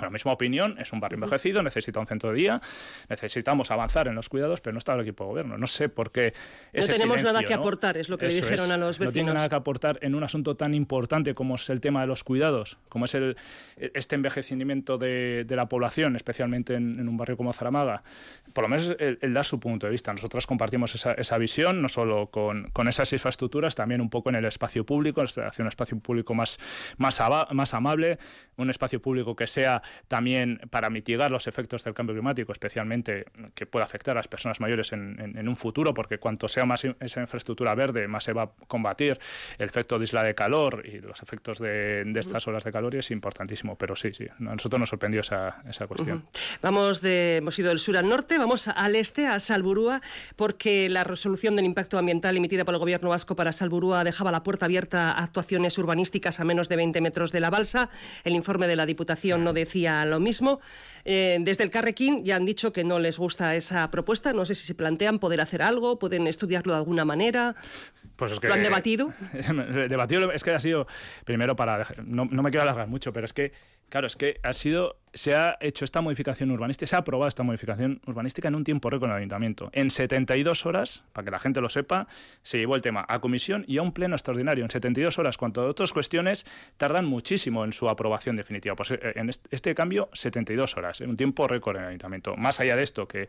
la 0.00 0.10
misma 0.10 0.32
opinión, 0.32 0.76
es 0.78 0.92
un 0.92 1.00
barrio 1.00 1.16
envejecido, 1.16 1.62
necesita 1.62 2.00
un 2.00 2.06
centro 2.06 2.30
de 2.30 2.36
día, 2.36 2.60
necesitamos 3.08 3.70
avanzar 3.70 4.08
en 4.08 4.14
los 4.14 4.28
cuidados, 4.28 4.60
pero 4.60 4.72
no 4.72 4.78
está 4.78 4.94
el 4.94 5.00
equipo 5.02 5.24
de 5.24 5.28
gobierno. 5.28 5.58
No 5.58 5.66
sé 5.66 5.88
por 5.88 6.10
qué. 6.12 6.32
no 6.72 6.86
tenemos 6.86 7.22
nada 7.22 7.42
que 7.42 7.54
aportar, 7.54 7.96
es 7.96 8.08
lo 8.08 8.16
que 8.16 8.28
le 8.28 8.34
dijeron 8.34 8.72
a 8.72 8.76
los 8.76 8.98
vecinos. 8.98 9.12
No 9.12 9.12
tiene 9.12 9.34
nada 9.34 9.48
que 9.48 9.54
aportar 9.54 9.98
en 10.02 10.14
un 10.14 10.24
asunto 10.24 10.56
tan 10.56 10.74
importante 10.74 11.34
como 11.34 11.56
es 11.56 11.68
el 11.70 11.80
tema 11.80 12.00
de 12.00 12.06
los 12.06 12.24
cuidados, 12.24 12.78
como 12.88 13.04
es 13.04 13.14
el, 13.14 13.36
este 13.76 14.14
envejecimiento 14.14 14.98
de, 14.98 15.46
la 15.48 15.66
población, 15.66 16.16
especialmente 16.16 16.74
en, 16.74 17.06
un 17.06 17.16
barrio 17.16 17.36
como 17.36 17.52
Zaramaga. 17.52 18.02
Por 18.54 18.64
lo 18.64 18.68
menos 18.68 18.96
él, 18.98 19.18
da 19.34 19.44
su 19.44 19.60
punto 19.60 19.86
de 19.86 19.90
vista. 19.90 20.12
Nosotros 20.12 20.46
compartimos 20.46 20.94
esa, 20.94 21.12
esa 21.12 21.36
visión, 21.36 21.82
no 21.82 21.88
solo 21.88 22.28
con, 22.28 22.70
con, 22.70 22.88
esas 22.88 23.12
infraestructuras, 23.12 23.74
también 23.74 24.00
un 24.00 24.08
poco 24.08 24.30
en 24.30 24.36
el 24.36 24.46
espacio 24.46 24.86
público, 24.86 25.20
hacer 25.20 25.60
un 25.60 25.68
espacio 25.68 25.98
público 25.98 26.32
más, 26.34 26.58
más, 26.96 27.20
más 27.50 27.74
amable, 27.74 28.18
un 28.56 28.70
espacio 28.70 29.00
público 29.00 29.36
que 29.36 29.46
sea 29.46 29.81
también 30.08 30.60
para 30.70 30.90
mitigar 30.90 31.30
los 31.30 31.46
efectos 31.46 31.84
del 31.84 31.94
cambio 31.94 32.14
climático, 32.14 32.52
especialmente 32.52 33.26
que 33.54 33.66
pueda 33.66 33.84
afectar 33.84 34.16
a 34.16 34.20
las 34.20 34.28
personas 34.28 34.60
mayores 34.60 34.92
en, 34.92 35.48
un 35.48 35.56
futuro, 35.56 35.92
porque 35.94 36.18
cuanto 36.18 36.48
sea 36.48 36.64
más 36.64 36.84
esa 37.00 37.20
infraestructura 37.20 37.74
verde, 37.74 38.08
más 38.08 38.24
se 38.24 38.32
va 38.32 38.42
a 38.42 38.50
combatir 38.66 39.18
el 39.58 39.68
efecto 39.68 39.98
de 39.98 40.04
isla 40.04 40.22
de 40.22 40.34
calor 40.34 40.84
y 40.86 41.00
los 41.00 41.22
efectos 41.22 41.58
de, 41.58 42.10
estas 42.14 42.46
olas 42.46 42.64
de 42.64 42.72
calor, 42.72 42.94
y 42.94 42.98
es 42.98 43.10
importantísimo. 43.10 43.76
Pero 43.76 43.96
sí, 43.96 44.12
sí, 44.12 44.26
a 44.28 44.34
nosotros 44.38 44.78
nos 44.78 44.88
sorprendió 44.88 45.20
esa, 45.20 45.62
esa 45.68 45.86
cuestión. 45.86 46.24
Vamos 46.62 47.00
de, 47.00 47.38
hemos 47.38 47.58
ido 47.58 47.68
del 47.68 47.78
sur 47.78 47.96
al 47.96 48.08
norte, 48.08 48.38
vamos 48.38 48.68
al 48.68 48.96
este, 48.96 49.26
a 49.26 49.38
Salburúa, 49.40 50.00
porque 50.36 50.88
la 50.88 51.04
resolución 51.04 51.56
del 51.56 51.64
impacto 51.64 51.98
ambiental 51.98 52.36
emitida 52.36 52.64
por 52.64 52.74
el 52.74 52.80
Gobierno 52.80 53.10
vasco 53.10 53.36
para 53.36 53.52
Salburúa 53.52 54.04
dejaba 54.04 54.32
la 54.32 54.42
puerta 54.42 54.66
abierta 54.66 55.12
a 55.12 55.22
actuaciones 55.24 55.76
urbanísticas 55.78 56.40
a 56.40 56.44
menos 56.44 56.68
de 56.68 56.76
20 56.76 57.00
metros 57.00 57.32
de 57.32 57.40
la 57.40 57.50
balsa. 57.50 57.90
El 58.24 58.34
informe 58.34 58.66
de 58.66 58.76
la 58.76 58.86
Diputación 58.86 59.44
no 59.44 59.52
decía 59.72 60.04
lo 60.04 60.20
mismo. 60.20 60.60
Eh, 61.04 61.38
desde 61.40 61.64
el 61.64 61.70
Carrequín 61.70 62.24
ya 62.24 62.36
han 62.36 62.44
dicho 62.44 62.72
que 62.72 62.84
no 62.84 62.98
les 62.98 63.18
gusta 63.18 63.56
esa 63.56 63.90
propuesta. 63.90 64.32
No 64.32 64.44
sé 64.44 64.54
si 64.54 64.66
se 64.66 64.74
plantean 64.74 65.18
poder 65.18 65.40
hacer 65.40 65.62
algo, 65.62 65.98
pueden 65.98 66.26
estudiarlo 66.26 66.74
de 66.74 66.78
alguna 66.78 67.04
manera. 67.04 67.56
Pues 68.16 68.32
es 68.32 68.40
que, 68.40 68.48
¿Lo 68.48 68.54
han 68.54 68.62
debatido? 68.62 69.12
debatido 69.88 70.30
es 70.30 70.44
que 70.44 70.50
ha 70.50 70.60
sido, 70.60 70.86
primero 71.24 71.56
para, 71.56 71.86
no, 72.04 72.26
no 72.26 72.42
me 72.42 72.50
quiero 72.50 72.62
alargar 72.62 72.88
mucho, 72.88 73.12
pero 73.12 73.24
es 73.24 73.32
que, 73.32 73.52
claro, 73.88 74.06
es 74.06 74.16
que 74.16 74.38
ha 74.42 74.52
sido 74.52 75.01
se 75.14 75.34
ha 75.34 75.56
hecho 75.60 75.84
esta 75.84 76.00
modificación 76.00 76.50
urbanística, 76.50 76.86
se 76.86 76.96
ha 76.96 77.00
aprobado 77.00 77.28
esta 77.28 77.42
modificación 77.42 78.00
urbanística 78.06 78.48
en 78.48 78.54
un 78.54 78.64
tiempo 78.64 78.90
récord 78.90 79.10
en 79.10 79.12
el 79.12 79.18
ayuntamiento. 79.18 79.70
En 79.72 79.90
72 79.90 80.66
horas, 80.66 81.04
para 81.12 81.24
que 81.24 81.30
la 81.30 81.38
gente 81.38 81.60
lo 81.60 81.68
sepa, 81.68 82.08
se 82.42 82.58
llevó 82.58 82.76
el 82.76 82.82
tema 82.82 83.04
a 83.08 83.20
comisión 83.20 83.64
y 83.66 83.78
a 83.78 83.82
un 83.82 83.92
pleno 83.92 84.14
extraordinario. 84.14 84.64
En 84.64 84.70
72 84.70 85.18
horas, 85.18 85.36
cuanto 85.36 85.62
a 85.62 85.66
otras 85.66 85.92
cuestiones, 85.92 86.46
tardan 86.76 87.04
muchísimo 87.04 87.64
en 87.64 87.72
su 87.72 87.88
aprobación 87.88 88.36
definitiva. 88.36 88.74
Pues 88.74 88.92
eh, 88.92 88.98
en 89.16 89.30
este 89.50 89.74
cambio, 89.74 90.08
72 90.12 90.76
horas, 90.76 91.00
en 91.00 91.10
un 91.10 91.16
tiempo 91.16 91.46
récord 91.46 91.76
en 91.76 91.82
el 91.82 91.88
ayuntamiento. 91.88 92.36
Más 92.36 92.60
allá 92.60 92.76
de 92.76 92.82
esto, 92.82 93.06
que, 93.06 93.28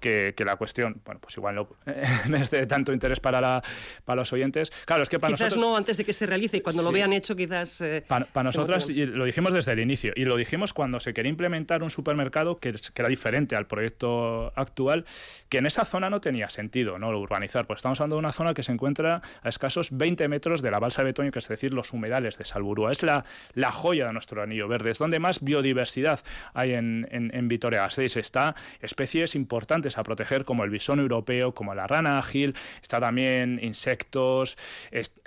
que, 0.00 0.34
la 0.44 0.56
cuestión, 0.56 1.00
bueno, 1.04 1.20
pues 1.20 1.36
igual 1.36 1.54
no 2.28 2.36
es 2.36 2.50
de 2.50 2.66
tanto 2.66 2.92
interés 2.92 3.20
para, 3.20 3.40
la, 3.40 3.62
para 4.04 4.22
los 4.22 4.32
oyentes. 4.32 4.70
Claro, 4.84 5.02
es 5.02 5.08
que 5.08 5.18
para 5.18 5.34
quizás 5.34 5.48
nosotros... 5.48 5.70
no 5.70 5.76
antes 5.76 5.96
de 5.96 6.04
que 6.04 6.12
se 6.12 6.26
realice 6.26 6.56
y 6.56 6.60
cuando 6.60 6.82
lo 6.82 6.90
vean 6.90 7.12
hecho, 7.12 7.36
quizás... 7.36 7.80
Eh, 7.80 8.04
para, 8.06 8.26
nosotras, 8.42 8.88
y 8.88 9.06
lo 9.06 9.24
dijimos 9.24 9.52
desde 9.52 9.72
el 9.72 9.80
inicio, 9.80 10.12
y 10.16 10.24
lo 10.24 10.36
dijimos 10.36 10.72
cuando 10.72 10.98
se 10.98 11.12
quería 11.20 11.30
implementar 11.30 11.82
un 11.82 11.90
supermercado 11.90 12.58
que, 12.58 12.74
era 12.96 13.08
diferente 13.08 13.54
al 13.54 13.66
proyecto 13.66 14.54
actual, 14.56 15.04
que 15.50 15.58
en 15.58 15.66
esa 15.66 15.84
zona 15.84 16.08
no 16.08 16.22
tenía 16.22 16.48
sentido 16.48 16.98
¿no? 16.98 17.10
urbanizar, 17.10 17.66
pues 17.66 17.78
estamos 17.78 18.00
hablando 18.00 18.16
de 18.16 18.20
una 18.20 18.32
zona 18.32 18.54
que 18.54 18.62
se 18.62 18.72
encuentra 18.72 19.20
a 19.42 19.48
escasos 19.50 19.90
20 19.96 20.28
metros 20.28 20.62
de 20.62 20.70
la 20.70 20.78
balsa 20.78 21.02
de 21.02 21.10
Betoño, 21.10 21.30
que 21.30 21.40
es 21.40 21.48
decir, 21.48 21.74
los 21.74 21.92
humedales 21.92 22.38
de 22.38 22.46
Salburúa. 22.46 22.90
Es 22.90 23.02
la, 23.02 23.26
la 23.52 23.70
joya 23.70 24.06
de 24.06 24.14
nuestro 24.14 24.42
anillo 24.42 24.66
verde, 24.66 24.92
es 24.92 24.98
donde 24.98 25.18
más 25.18 25.40
biodiversidad 25.42 26.20
hay 26.54 26.72
en, 26.72 27.06
en, 27.10 27.48
Vitoria-Gasteiz. 27.48 28.16
Está 28.16 28.54
especies 28.80 29.34
importantes 29.34 29.98
a 29.98 30.02
proteger, 30.02 30.46
como 30.46 30.64
el 30.64 30.70
bisón 30.70 31.00
europeo, 31.00 31.52
como 31.52 31.74
la 31.74 31.86
rana 31.86 32.18
ágil, 32.18 32.54
está 32.80 32.98
también 32.98 33.60
insectos, 33.62 34.56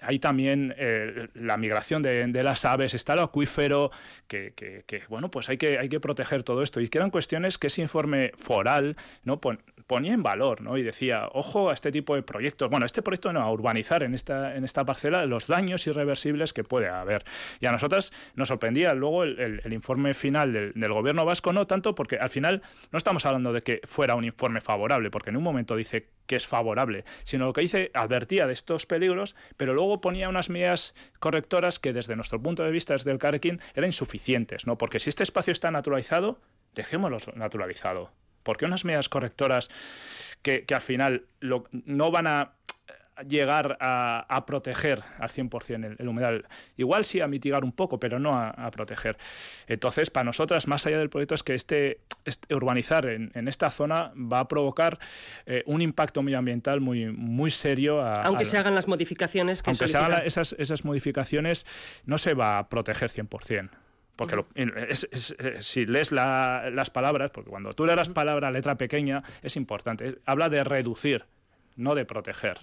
hay 0.02 0.18
también 0.18 0.74
eh, 0.78 1.28
la 1.36 1.58
migración 1.58 2.02
de, 2.02 2.26
de, 2.26 2.44
las 2.44 2.66
aves, 2.66 2.96
está 2.96 3.14
el 3.14 3.20
acuífero, 3.20 3.92
que, 4.28 5.04
bueno, 5.10 5.30
pues 5.30 5.50
hay 5.50 5.58
que, 5.58 5.83
hay 5.84 5.90
que 5.90 6.00
proteger 6.00 6.44
todo 6.44 6.64
esto. 6.64 6.82
Y 6.82 6.88
que 6.88 6.98
eran 6.98 7.12
cuestiones 7.12 7.58
que 7.58 7.68
ese 7.68 7.82
informe 7.82 8.32
foral 8.38 8.96
¿no? 9.24 9.40
Ponía 9.94 10.16
en 10.16 10.24
valor 10.24 10.62
¿no? 10.62 10.76
y 10.76 10.82
decía, 10.82 11.30
ojo 11.34 11.70
a 11.70 11.74
este 11.74 11.92
tipo 11.92 12.16
de 12.16 12.24
proyectos. 12.24 12.68
Bueno, 12.68 12.88
este 12.88 13.04
proyecto 13.04 13.32
no, 13.32 13.42
a 13.42 13.52
urbanizar 13.52 14.02
en 14.02 14.16
esta, 14.16 14.56
en 14.56 14.64
esta 14.64 14.84
parcela 14.84 15.24
los 15.28 15.46
daños 15.46 15.86
irreversibles 15.86 16.52
que 16.52 16.64
puede 16.64 16.90
haber. 16.90 17.24
Y 17.60 17.68
a 17.68 17.72
nosotras 17.72 18.12
nos 18.34 18.48
sorprendía 18.48 18.96
luego 18.96 19.24
el, 19.24 19.62
informe 19.72 20.16
final 20.16 20.52
del, 20.52 20.94
gobierno 20.94 21.26
vasco, 21.26 21.54
no 21.54 21.68
tanto 21.68 21.94
porque 21.94 22.18
al 22.18 22.30
final 22.32 22.64
no 22.92 22.98
estamos 22.98 23.24
hablando 23.28 23.54
de 23.54 23.62
que 23.62 23.82
fuera 23.84 24.16
un 24.16 24.24
informe 24.24 24.62
favorable, 24.62 25.12
porque 25.12 25.30
en 25.30 25.38
un 25.38 25.44
momento 25.44 25.76
dice 25.76 26.10
que 26.26 26.38
es 26.38 26.48
favorable, 26.48 27.06
sino 27.22 27.46
lo 27.46 27.54
que 27.54 27.62
dice 27.62 27.92
advertía 27.94 28.48
de 28.48 28.54
estos 28.54 28.88
peligros, 28.88 29.36
pero 29.58 29.76
luego 29.76 30.02
ponía 30.02 30.28
unas 30.28 30.50
medidas 30.50 30.96
correctoras 31.20 31.78
que 31.78 31.94
desde 31.94 32.16
nuestro 32.16 32.42
punto 32.42 32.64
de 32.64 32.72
vista, 32.72 32.96
desde 32.96 33.12
el 33.12 33.20
Carrequín, 33.20 33.60
eran 33.76 33.90
insuficientes, 33.90 34.66
¿no? 34.66 34.76
Porque 34.76 35.00
si 35.00 35.10
este 35.12 35.22
espacio 35.22 35.52
está 35.52 35.70
naturalizado, 35.70 36.40
dejémoslo 36.74 37.20
naturalizado. 37.36 38.10
Porque 38.44 38.66
unas 38.66 38.86
medidas 38.86 39.10
correctoras 39.10 39.70
que, 40.42 40.66
al 40.74 40.82
final 40.82 41.26
no 41.42 42.12
van 42.12 42.28
a 42.28 42.54
llegar 43.28 43.78
a, 43.80 44.44
proteger 44.46 45.04
al 45.20 45.30
100% 45.30 45.86
el, 45.86 45.96
el, 46.00 46.08
humedal. 46.08 46.46
Igual 46.78 47.06
sí 47.06 47.22
a 47.22 47.28
mitigar 47.28 47.64
un 47.64 47.72
poco, 47.72 48.00
pero 48.00 48.20
no 48.20 48.38
a, 48.38 48.72
proteger. 48.72 49.18
Entonces, 49.68 50.10
para 50.10 50.26
nosotras, 50.26 50.68
más 50.68 50.86
allá 50.86 50.98
del 50.98 51.10
proyecto, 51.10 51.36
es 51.36 51.44
que 51.44 51.54
este, 51.54 52.02
este 52.26 52.54
urbanizar 52.56 53.06
en, 53.06 53.48
esta 53.48 53.70
zona 53.70 54.12
va 54.16 54.40
a 54.40 54.48
provocar 54.48 55.00
eh, 55.46 55.64
un 55.66 55.82
impacto 55.82 56.22
medioambiental 56.24 56.82
muy, 56.82 57.06
muy 57.12 57.52
serio. 57.52 58.02
aunque 58.02 58.46
se 58.46 58.58
hagan 58.58 58.76
las 58.76 58.88
modificaciones 58.88 59.62
que 59.62 59.70
Aunque 59.70 59.88
se 59.88 59.98
hagan 59.98 60.24
esas, 60.26 60.56
esas 60.58 60.86
modificaciones, 60.86 61.66
no 62.06 62.18
se 62.18 62.34
va 62.34 62.58
a 62.58 62.70
proteger 62.70 63.10
100%. 63.12 63.70
Porque 64.16 64.46
eh, 64.56 65.58
si 65.62 65.86
lees 65.86 66.12
las 66.12 66.90
palabras, 66.92 67.32
porque 67.32 67.50
cuando 67.50 67.74
tú 67.74 67.86
lees 67.86 67.98
las 67.98 68.10
palabras 68.10 68.54
letra 68.54 68.76
pequeña, 68.78 69.24
es 69.42 69.56
importante. 69.56 70.20
habla 70.26 70.50
de 70.50 70.64
reducir 70.64 71.26
no 71.76 71.96
de 71.96 72.06
proteger. 72.06 72.60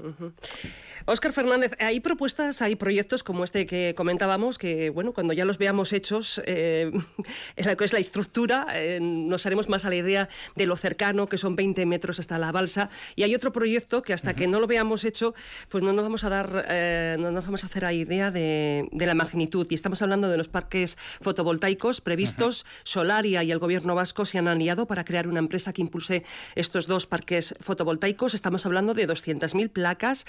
Óscar 1.07 1.33
Fernández, 1.33 1.73
hay 1.81 2.01
propuestas, 2.01 2.63
hay 2.63 2.77
proyectos 2.77 3.25
como 3.25 3.45
este 3.45 3.67
que 3.67 3.95
comentábamos, 3.97 4.59
que 4.59 4.91
bueno, 4.91 5.13
cuando 5.13 5.33
ya 5.33 5.45
los 5.45 5.59
veamos 5.59 5.93
hechos, 5.93 6.41
eh, 6.47 6.93
la 7.57 7.73
es 7.73 7.93
la 7.93 7.99
estructura, 7.99 8.67
eh, 8.75 9.01
nos 9.01 9.47
haremos 9.47 9.69
más 9.69 9.85
a 9.85 9.89
la 9.89 9.97
idea 9.97 10.29
de 10.55 10.67
lo 10.67 10.77
cercano, 10.77 11.29
que 11.29 11.39
son 11.39 11.57
20 11.57 11.85
metros 11.87 12.21
hasta 12.21 12.39
la 12.39 12.53
balsa, 12.53 12.91
y 13.17 13.25
hay 13.25 13.35
otro 13.35 13.53
proyecto 13.53 14.03
que 14.03 14.13
hasta 14.13 14.35
que 14.35 14.47
no 14.47 14.61
lo 14.61 14.67
veamos 14.67 15.05
hecho, 15.05 15.35
pues 15.69 15.83
no 15.83 15.93
nos 15.93 16.05
vamos 16.05 16.25
a 16.25 16.29
dar, 16.29 16.67
eh, 16.69 17.17
no 17.19 17.33
nos 17.33 17.45
vamos 17.45 17.65
a 17.65 17.67
hacer 17.67 17.83
la 17.83 17.93
idea 17.93 18.31
de, 18.31 18.89
la 18.93 19.15
magnitud. 19.15 19.67
Y 19.71 19.75
estamos 19.75 20.03
hablando 20.03 20.29
de 20.29 20.37
los 20.37 20.49
parques 20.49 20.97
fotovoltaicos 21.21 22.01
previstos. 22.01 22.65
Solaria 22.85 23.43
y 23.43 23.51
el 23.51 23.59
gobierno 23.59 23.95
vasco 23.95 24.25
se 24.25 24.39
han 24.39 24.47
aliado 24.47 24.87
para 24.87 25.05
crear 25.05 25.27
una 25.27 25.41
empresa 25.41 25.73
que 25.73 25.81
impulse 25.81 26.23
estos 26.55 26.87
dos 26.87 27.07
parques 27.07 27.55
fotovoltaicos. 27.61 28.35
Estamos 28.35 28.67
hablando 28.67 28.95
de 28.95 29.01
de 29.01 29.13
200.000 29.13 29.71
placas 29.71 30.27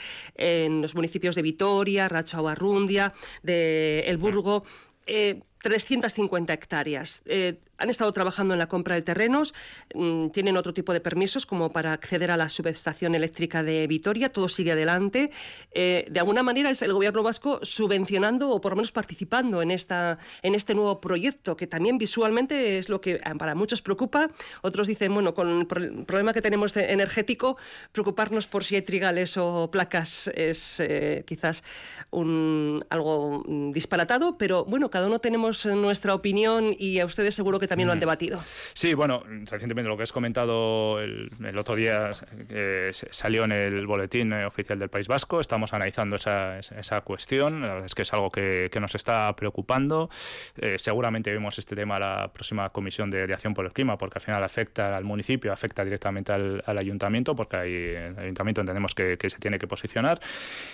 en 0.65 0.81
los 0.81 0.95
municipios 0.95 1.35
de 1.35 1.41
Vitoria, 1.41 2.07
Racha 2.09 2.39
Arrundia, 2.39 3.13
de 3.43 4.01
El 4.07 4.17
Burgo. 4.17 4.63
350 5.05 6.51
eh, 6.51 6.55
hectáreas. 6.55 7.21
Eh, 7.25 7.59
han 7.81 7.89
estado 7.89 8.11
trabajando 8.13 8.53
en 8.53 8.59
la 8.59 8.67
compra 8.67 8.95
de 8.95 9.01
terrenos, 9.01 9.53
mm, 9.95 10.29
tienen 10.29 10.55
otro 10.55 10.73
tipo 10.73 10.93
de 10.93 11.01
permisos 11.01 11.45
como 11.47 11.71
para 11.71 11.93
acceder 11.93 12.29
a 12.29 12.37
la 12.37 12.47
subestación 12.49 13.15
eléctrica 13.15 13.63
de 13.63 13.87
Vitoria, 13.87 14.31
todo 14.31 14.47
sigue 14.49 14.71
adelante. 14.73 15.31
Eh, 15.71 16.05
de 16.09 16.19
alguna 16.19 16.43
manera 16.43 16.69
es 16.69 16.83
el 16.83 16.93
gobierno 16.93 17.23
vasco 17.23 17.59
subvencionando 17.63 18.51
o 18.51 18.61
por 18.61 18.73
lo 18.73 18.75
menos 18.75 18.91
participando 18.91 19.63
en, 19.63 19.71
esta, 19.71 20.19
en 20.43 20.53
este 20.53 20.75
nuevo 20.75 21.01
proyecto, 21.01 21.57
que 21.57 21.65
también 21.65 21.97
visualmente 21.97 22.77
es 22.77 22.87
lo 22.87 23.01
que 23.01 23.19
para 23.39 23.55
muchos 23.55 23.81
preocupa. 23.81 24.29
Otros 24.61 24.87
dicen, 24.87 25.13
bueno, 25.13 25.33
con 25.33 25.61
el 25.61 25.65
problema 26.05 26.33
que 26.33 26.41
tenemos 26.41 26.77
energético, 26.77 27.57
preocuparnos 27.91 28.45
por 28.45 28.63
si 28.63 28.75
hay 28.75 28.83
trigales 28.83 29.37
o 29.37 29.71
placas 29.71 30.29
es 30.35 30.79
eh, 30.79 31.23
quizás 31.25 31.63
algo 32.11 33.43
mm, 33.47 33.71
disparatado, 33.71 34.37
pero 34.37 34.65
bueno, 34.65 34.91
cada 34.91 35.07
uno 35.07 35.19
tenemos 35.19 35.65
nuestra 35.65 36.13
opinión 36.13 36.75
y 36.77 36.99
a 36.99 37.05
ustedes 37.05 37.33
seguro 37.33 37.59
que 37.59 37.70
también 37.71 37.87
lo 37.87 37.93
han 37.93 37.99
mm. 37.99 38.01
debatido. 38.01 38.43
Sí, 38.73 38.93
bueno, 38.93 39.23
recientemente 39.49 39.87
lo 39.87 39.95
que 39.95 40.03
has 40.03 40.11
comentado 40.11 40.99
el, 40.99 41.29
otro 41.57 41.77
día 41.77 42.09
eh, 42.49 42.91
salió 42.91 43.45
en 43.45 43.53
el 43.53 43.87
boletín 43.87 44.33
eh, 44.33 44.45
oficial 44.45 44.77
del 44.77 44.89
País 44.89 45.07
Vasco. 45.07 45.39
Estamos 45.39 45.71
analizando 45.73 46.17
esa, 46.17 46.59
esa 46.59 46.99
cuestión. 46.99 47.61
La 47.61 47.67
verdad 47.69 47.85
es 47.85 47.95
que 47.95 48.01
es 48.01 48.11
algo 48.11 48.29
que, 48.29 48.69
nos 48.81 48.95
está 48.95 49.33
preocupando. 49.37 50.09
Eh, 50.57 50.75
seguramente 50.79 51.31
vemos 51.31 51.57
este 51.59 51.73
tema 51.73 51.95
a 51.95 51.99
la 51.99 52.33
próxima 52.33 52.69
comisión 52.71 53.09
de, 53.09 53.23
acción 53.31 53.53
por 53.53 53.63
el 53.65 53.71
clima, 53.71 53.97
porque 53.97 54.17
al 54.17 54.21
final 54.21 54.43
afecta 54.43 54.97
al 54.97 55.05
municipio, 55.05 55.53
afecta 55.53 55.85
directamente 55.85 56.33
al, 56.33 56.61
ayuntamiento, 56.65 57.37
porque 57.37 57.55
ahí 57.55 57.73
el 57.73 58.19
ayuntamiento 58.19 58.59
entendemos 58.59 58.93
que, 58.93 59.17
se 59.29 59.39
tiene 59.39 59.59
que 59.59 59.67
posicionar. 59.67 60.19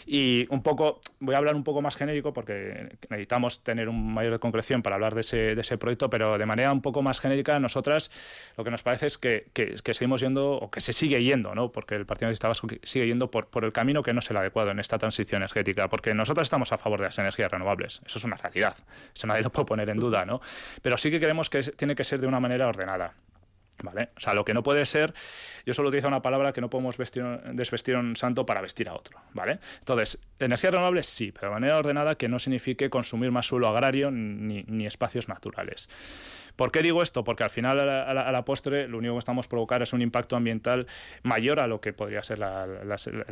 Y 0.08 0.48
un 0.50 0.64
poco, 0.64 1.00
voy 1.20 1.36
a 1.36 1.38
hablar 1.38 1.54
un 1.54 1.64
poco 1.64 1.80
más 1.84 1.96
genérico, 1.96 2.34
porque 2.34 2.98
necesitamos 3.12 3.64
tener 3.64 3.88
un 3.88 4.16
mayor 4.16 4.34
de 4.34 4.40
concreción 4.40 4.82
para 4.82 4.96
hablar 4.96 5.14
de 5.14 5.22
ese, 5.22 5.54
de 5.54 5.62
ese 5.62 5.78
proyecto, 5.78 6.10
pero 6.10 6.40
de 6.40 6.46
manera 6.48 6.72
un 6.72 6.82
poco 6.88 7.02
más 7.02 7.20
genérica, 7.20 7.60
nosotras 7.60 8.12
lo 8.56 8.64
que 8.64 8.72
nos 8.72 8.82
parece 8.82 9.08
es 9.08 9.18
que, 9.18 9.52
seguimos 9.92 10.22
yendo, 10.22 10.54
o 10.54 10.72
que 10.72 10.80
se 10.80 10.94
sigue 10.94 11.22
yendo, 11.22 11.54
¿no? 11.54 11.72
porque 11.72 11.96
el 11.96 12.06
Partido 12.06 12.28
Nacionalista 12.28 12.48
Vasco 12.48 12.68
sigue 12.84 13.08
yendo 13.08 13.30
por, 13.30 13.48
por 13.48 13.66
el 13.66 13.74
camino 13.74 14.04
que 14.04 14.14
no 14.14 14.20
es 14.20 14.32
el 14.32 14.38
adecuado 14.38 14.72
en 14.72 14.80
esta 14.80 14.98
transición 14.98 15.42
energética, 15.42 15.90
porque 15.90 16.14
nosotros 16.14 16.46
estamos 16.46 16.72
a 16.72 16.78
favor 16.78 17.00
de 17.00 17.08
las 17.08 17.20
energías 17.20 17.52
renovables, 17.52 18.02
eso 18.06 18.20
es 18.20 18.24
una 18.24 18.38
realidad, 18.38 18.76
eso 19.14 19.28
nadie 19.28 19.44
lo 19.44 19.52
puede 19.52 19.66
poner 19.66 19.90
en 19.90 20.00
duda, 20.00 20.26
¿no? 20.26 20.40
pero 20.82 20.98
sí 20.98 21.12
que 21.12 21.20
creemos 21.20 21.50
que 21.50 21.60
tiene 21.60 21.94
que 21.94 22.06
ser 22.06 22.22
de 22.22 22.28
una 22.28 22.40
manera 22.40 22.68
ordenada. 22.68 23.14
¿Vale? 23.84 24.10
O 24.18 24.20
sea, 24.20 24.34
lo 24.34 24.44
que 24.44 24.56
no 24.56 24.64
puede 24.64 24.86
ser, 24.86 25.14
yo 25.64 25.72
solo 25.72 25.90
utilizo 25.90 26.08
una 26.08 26.24
palabra 26.24 26.52
que 26.52 26.62
no 26.62 26.70
podemos 26.70 26.98
vestir, 26.98 27.24
desvestir 27.54 27.94
a 27.94 28.00
un 28.00 28.16
santo 28.16 28.44
para 28.44 28.60
vestir 28.60 28.90
a 28.90 28.96
otro, 28.96 29.20
¿vale? 29.34 29.60
Entonces, 29.78 30.18
energías 30.40 30.74
renovables 30.74 31.06
sí, 31.06 31.32
pero 31.32 31.50
de 31.50 31.54
manera 31.54 31.78
ordenada 31.78 32.16
que 32.16 32.28
no 32.28 32.40
signifique 32.40 32.90
consumir 32.90 33.32
más 33.32 33.46
suelo 33.46 33.68
agrario 33.68 34.10
ni, 34.10 34.64
ni 34.64 34.88
espacios 34.88 35.28
naturales. 35.28 35.90
¿Por 36.58 36.72
qué 36.72 36.82
digo 36.82 37.04
esto? 37.04 37.24
Porque 37.24 37.44
al 37.44 37.52
final, 37.52 37.80
a 37.80 38.32
la, 38.32 38.44
postre, 38.44 38.88
lo 38.88 38.98
único 38.98 39.14
que 39.14 39.20
estamos 39.20 39.48
provocar 39.48 39.84
es 39.84 39.94
un 39.94 40.02
impacto 40.02 40.36
ambiental 40.36 40.88
mayor 41.22 41.60
a 41.60 41.68
lo 41.68 41.80
que 41.80 41.94
podría 41.94 42.24
ser 42.24 42.40
la, 42.40 42.68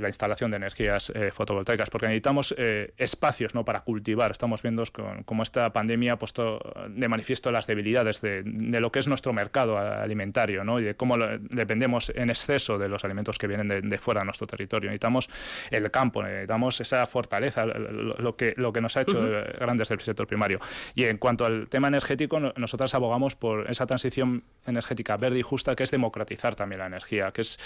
instalación 0.08 0.52
de 0.52 0.58
energías 0.58 1.12
eh, 1.16 1.32
fotovoltaicas, 1.32 1.90
porque 1.90 2.06
necesitamos 2.06 2.54
eh, 2.58 2.94
espacios 2.98 3.56
¿no? 3.56 3.66
para 3.66 3.82
cultivar. 3.82 4.32
Estamos 4.32 4.62
viendo 4.62 4.84
cómo 5.26 5.42
esta 5.42 5.74
pandemia 5.74 6.14
ha 6.14 6.20
puesto 6.20 6.60
de 6.88 7.08
manifiesto 7.08 7.52
las 7.52 7.66
debilidades 7.66 8.22
de, 8.22 8.44
lo 8.46 8.92
que 8.92 9.00
es 9.00 9.08
nuestro 9.08 9.34
mercado 9.34 9.80
alimentario 9.80 10.64
¿no? 10.64 10.80
y 10.80 10.84
de 10.84 10.96
cómo 10.96 11.18
dependemos 11.18 12.12
en 12.16 12.30
exceso 12.30 12.78
de 12.78 12.88
los 12.88 13.04
alimentos 13.04 13.40
que 13.40 13.48
vienen 13.48 13.90
de, 13.90 13.98
fuera 13.98 14.22
de 14.22 14.26
nuestro 14.26 14.46
territorio. 14.46 14.92
Necesitamos 14.92 15.30
el 15.72 15.90
campo, 15.90 16.22
necesitamos 16.22 16.80
esa 16.80 17.04
fortaleza, 17.08 17.66
lo, 17.66 18.36
que, 18.36 18.54
lo 18.56 18.72
que 18.72 18.82
nos 18.82 18.96
ha 18.98 19.02
hecho 19.02 19.20
grandes 19.60 19.90
del 19.90 20.00
sector 20.00 20.28
primario. 20.28 20.60
Y 20.94 21.06
en 21.06 21.18
cuanto 21.18 21.44
al 21.48 21.68
tema 21.70 21.88
energético, 21.88 22.40
nosotras 22.40 22.94
abogamos 22.94 23.15
por 23.36 23.70
esa 23.70 23.86
transición 23.86 24.44
energética 24.68 25.18
verde 25.18 25.40
y 25.40 25.42
justa, 25.42 25.76
que 25.76 25.84
es 25.84 25.92
democratizar 25.92 26.56
también 26.56 26.80
la 26.80 26.88
energía, 26.88 27.32
que 27.32 27.42
es 27.42 27.60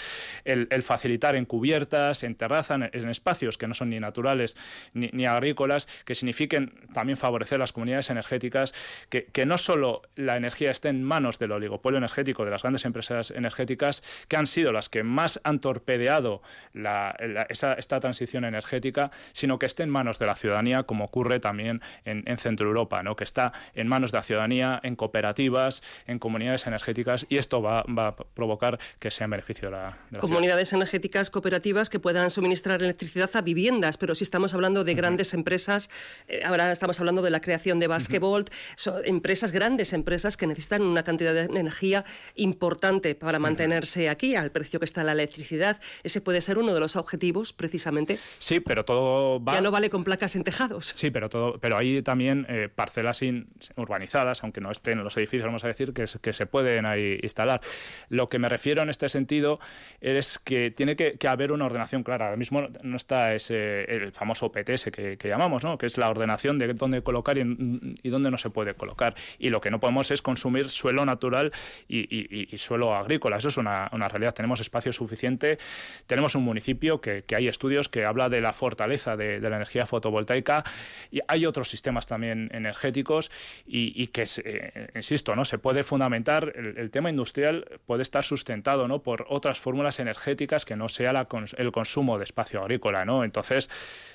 el, 0.44 0.68
facilitar 0.82 1.34
en 1.34 1.44
cubiertas, 1.44 2.22
en 2.22 2.34
terraza, 2.34 2.74
en, 2.74 3.08
espacios 3.10 3.58
que 3.58 3.66
no 3.66 3.74
son 3.74 3.90
ni 3.90 3.98
naturales 3.98 4.56
ni, 4.92 5.26
agrícolas, 5.26 5.86
que 6.04 6.14
signifiquen 6.14 6.72
también 6.92 7.16
favorecer 7.16 7.58
las 7.58 7.72
comunidades 7.72 8.10
energéticas, 8.10 8.74
que, 9.08 9.46
no 9.46 9.58
solo 9.58 10.02
la 10.14 10.36
energía 10.36 10.70
esté 10.70 10.88
en 10.88 11.02
manos 11.02 11.38
del 11.38 11.52
oligopolio 11.52 11.98
energético, 11.98 12.44
de 12.44 12.50
las 12.50 12.62
grandes 12.62 12.84
empresas 12.84 13.30
energéticas, 13.30 14.02
que 14.28 14.36
han 14.36 14.46
sido 14.46 14.72
las 14.72 14.88
que 14.88 15.02
más 15.02 15.40
han 15.44 15.60
torpedeado 15.60 16.42
esta 17.48 18.00
transición 18.00 18.44
energética, 18.44 19.10
sino 19.32 19.58
que 19.58 19.66
esté 19.66 19.82
en 19.82 19.90
manos 19.90 20.18
de 20.18 20.26
la 20.26 20.36
ciudadanía, 20.36 20.84
como 20.84 21.06
ocurre 21.06 21.40
también 21.40 21.80
en, 22.04 22.22
en 22.26 22.36
Centro 22.36 22.68
Europa, 22.68 23.02
¿no? 23.02 23.16
que 23.16 23.24
está 23.24 23.52
en 23.74 23.88
manos 23.88 24.12
de 24.12 24.18
la 24.18 24.22
ciudadanía, 24.22 24.80
en 24.82 24.94
cooperativas 24.94 25.39
en 26.06 26.18
comunidades 26.18 26.66
energéticas 26.66 27.26
y 27.28 27.38
esto 27.38 27.62
va, 27.62 27.80
a 27.80 28.16
provocar 28.16 28.78
que 28.98 29.10
sea 29.10 29.24
en 29.24 29.30
beneficio 29.30 29.70
de 29.70 29.76
la, 29.76 29.98
Comunidades 30.18 30.72
energéticas 30.72 31.30
cooperativas 31.30 31.88
que 31.88 31.98
puedan 31.98 32.30
suministrar 32.30 32.82
electricidad 32.82 33.30
a 33.34 33.40
viviendas, 33.40 33.96
pero 33.96 34.14
si 34.14 34.24
estamos 34.24 34.52
hablando 34.54 34.84
de 34.84 34.94
grandes 34.94 35.32
empresas, 35.32 35.88
eh, 36.28 36.42
ahora 36.44 36.72
estamos 36.72 36.98
hablando 37.00 37.22
de 37.22 37.30
la 37.30 37.40
creación 37.40 37.78
de 37.78 37.86
Basquebolt, 37.86 38.50
son 38.76 39.02
empresas, 39.04 39.52
grandes 39.52 39.92
empresas 39.92 40.36
que 40.36 40.46
necesitan 40.46 40.82
una 40.82 41.02
cantidad 41.02 41.32
de 41.32 41.44
energía 41.44 42.04
importante 42.34 43.14
para 43.14 43.38
mantenerse 43.38 44.08
aquí 44.08 44.34
al 44.34 44.50
precio 44.50 44.78
que 44.78 44.84
está 44.84 45.04
la 45.04 45.12
electricidad. 45.12 45.80
Ese 46.02 46.20
puede 46.20 46.40
ser 46.40 46.58
uno 46.58 46.74
de 46.74 46.80
los 46.80 46.96
objetivos, 46.96 47.52
precisamente. 47.52 48.18
Sí, 48.38 48.60
pero 48.60 48.84
todo 48.84 49.42
va... 49.42 49.54
Ya 49.54 49.60
no 49.60 49.70
vale 49.70 49.88
con 49.90 50.04
placas 50.04 50.36
en 50.36 50.44
tejados. 50.44 50.86
Sí, 50.94 51.10
pero, 51.10 51.28
todo, 51.28 51.58
pero 51.58 51.76
hay 51.76 52.02
también 52.02 52.46
eh, 52.48 52.68
parcelas 52.74 53.20
urbanizadas, 53.76 54.42
aunque 54.42 54.60
no 54.60 54.70
estén 54.70 55.02
los 55.02 55.16
edificios 55.16 55.29
vamos 55.38 55.64
a 55.64 55.68
decir, 55.68 55.92
que, 55.92 56.06
se 56.06 56.46
pueden 56.46 56.86
ahí 56.86 57.18
instalar. 57.22 57.60
Lo 58.08 58.28
que 58.28 58.38
me 58.38 58.48
refiero 58.48 58.82
en 58.82 58.90
este 58.90 59.08
sentido 59.08 59.60
es 60.00 60.38
que 60.38 60.70
tiene 60.70 60.96
que, 60.96 61.16
haber 61.28 61.52
una 61.52 61.66
ordenación 61.66 62.02
clara. 62.02 62.26
Ahora 62.26 62.36
mismo 62.36 62.68
no 62.82 62.96
está 62.96 63.34
ese, 63.34 63.84
el 63.84 64.12
famoso 64.12 64.50
PTS 64.50 64.90
que, 64.90 65.18
llamamos, 65.22 65.64
¿no? 65.64 65.78
que 65.78 65.86
es 65.86 65.96
la 65.98 66.10
ordenación 66.10 66.58
de 66.58 66.74
dónde 66.74 67.02
colocar 67.02 67.38
y, 67.38 68.08
dónde 68.10 68.30
no 68.30 68.38
se 68.38 68.50
puede 68.50 68.74
colocar. 68.74 69.14
Y 69.38 69.50
lo 69.50 69.60
que 69.60 69.70
no 69.70 69.80
podemos 69.80 70.10
es 70.10 70.22
consumir 70.22 70.70
suelo 70.70 71.04
natural 71.04 71.52
y, 71.88 72.48
suelo 72.56 72.94
agrícola. 72.94 73.36
Eso 73.36 73.48
es 73.48 73.56
una, 73.56 73.88
realidad. 73.88 74.34
Tenemos 74.34 74.60
espacio 74.60 74.92
suficiente. 74.92 75.58
Tenemos 76.06 76.34
un 76.34 76.44
municipio 76.44 77.00
que, 77.00 77.24
hay 77.36 77.48
estudios 77.48 77.88
que 77.88 78.04
habla 78.04 78.28
de 78.28 78.40
la 78.40 78.52
fortaleza 78.52 79.16
de, 79.16 79.40
la 79.40 79.56
energía 79.56 79.86
fotovoltaica 79.86 80.64
y 81.10 81.20
hay 81.26 81.46
otros 81.46 81.68
sistemas 81.68 82.06
también 82.06 82.50
energéticos 82.52 83.30
y, 83.66 84.06
que, 84.08 84.26
eh, 84.44 84.88
insisto, 84.94 85.19
¿no? 85.28 85.44
Se 85.44 85.58
puede 85.58 85.82
fundamentar, 85.82 86.52
el, 86.56 86.90
tema 86.90 87.10
industrial 87.10 87.80
puede 87.86 88.02
estar 88.02 88.24
sustentado 88.24 88.88
¿no? 88.88 89.02
por 89.02 89.26
otras 89.28 89.60
fórmulas 89.60 90.00
energéticas 90.00 90.64
que 90.64 90.76
no 90.76 90.88
sea 90.88 91.26
el 91.56 91.72
consumo 91.72 92.18
de 92.18 92.24
espacio 92.24 92.60
agrícola, 92.60 93.04
¿no? 93.04 93.24
Entonces, 93.24 93.70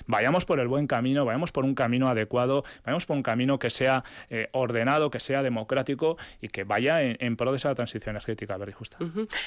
vayamos 0.06 0.44
por 0.44 0.60
el 0.60 0.68
buen 0.68 0.86
camino, 0.86 1.24
vayamos 1.24 1.52
por 1.52 1.64
un 1.64 1.74
camino 1.74 2.08
adecuado, 2.08 2.64
vayamos 2.84 3.06
por 3.06 3.16
un 3.16 3.22
camino 3.22 3.58
que 3.58 3.70
sea 3.70 4.04
eh, 4.30 4.48
ordenado, 4.52 5.10
que 5.10 5.20
sea 5.20 5.42
democrático 5.42 6.16
y 6.40 6.48
que 6.48 6.64
vaya 6.64 7.02
en, 7.02 7.36
pro 7.36 7.50
de 7.50 7.58
esa 7.58 7.74
transición 7.74 8.14
energética 8.14 8.56
verde 8.56 8.72
y 8.72 8.74
justa. 8.74 8.98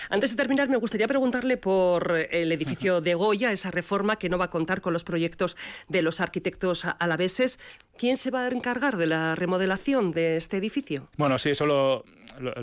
Antes 0.09 0.31
de 0.31 0.37
terminar, 0.37 0.69
me 0.69 0.77
gustaría 0.77 1.07
preguntarle 1.07 1.57
por 1.57 2.17
el 2.31 2.51
edificio 2.51 3.01
de 3.01 3.13
Goya, 3.15 3.51
esa 3.51 3.71
reforma 3.71 4.17
que 4.17 4.29
no 4.29 4.37
va 4.37 4.45
a 4.45 4.49
contar 4.49 4.81
con 4.81 4.93
los 4.93 5.03
proyectos 5.03 5.57
de 5.87 6.01
los 6.01 6.21
arquitectos 6.21 6.85
alaveses. 6.85 7.59
¿Quién 7.97 8.15
se 8.15 8.31
va 8.31 8.45
a 8.45 8.47
encargar 8.47 8.95
de 8.95 9.07
la 9.07 9.35
remodelación 9.35 10.11
de 10.11 10.37
este 10.37 10.57
edificio? 10.57 11.09
Bueno, 11.17 11.37
sí, 11.39 11.49
eso 11.49 11.65
lo, 11.65 12.03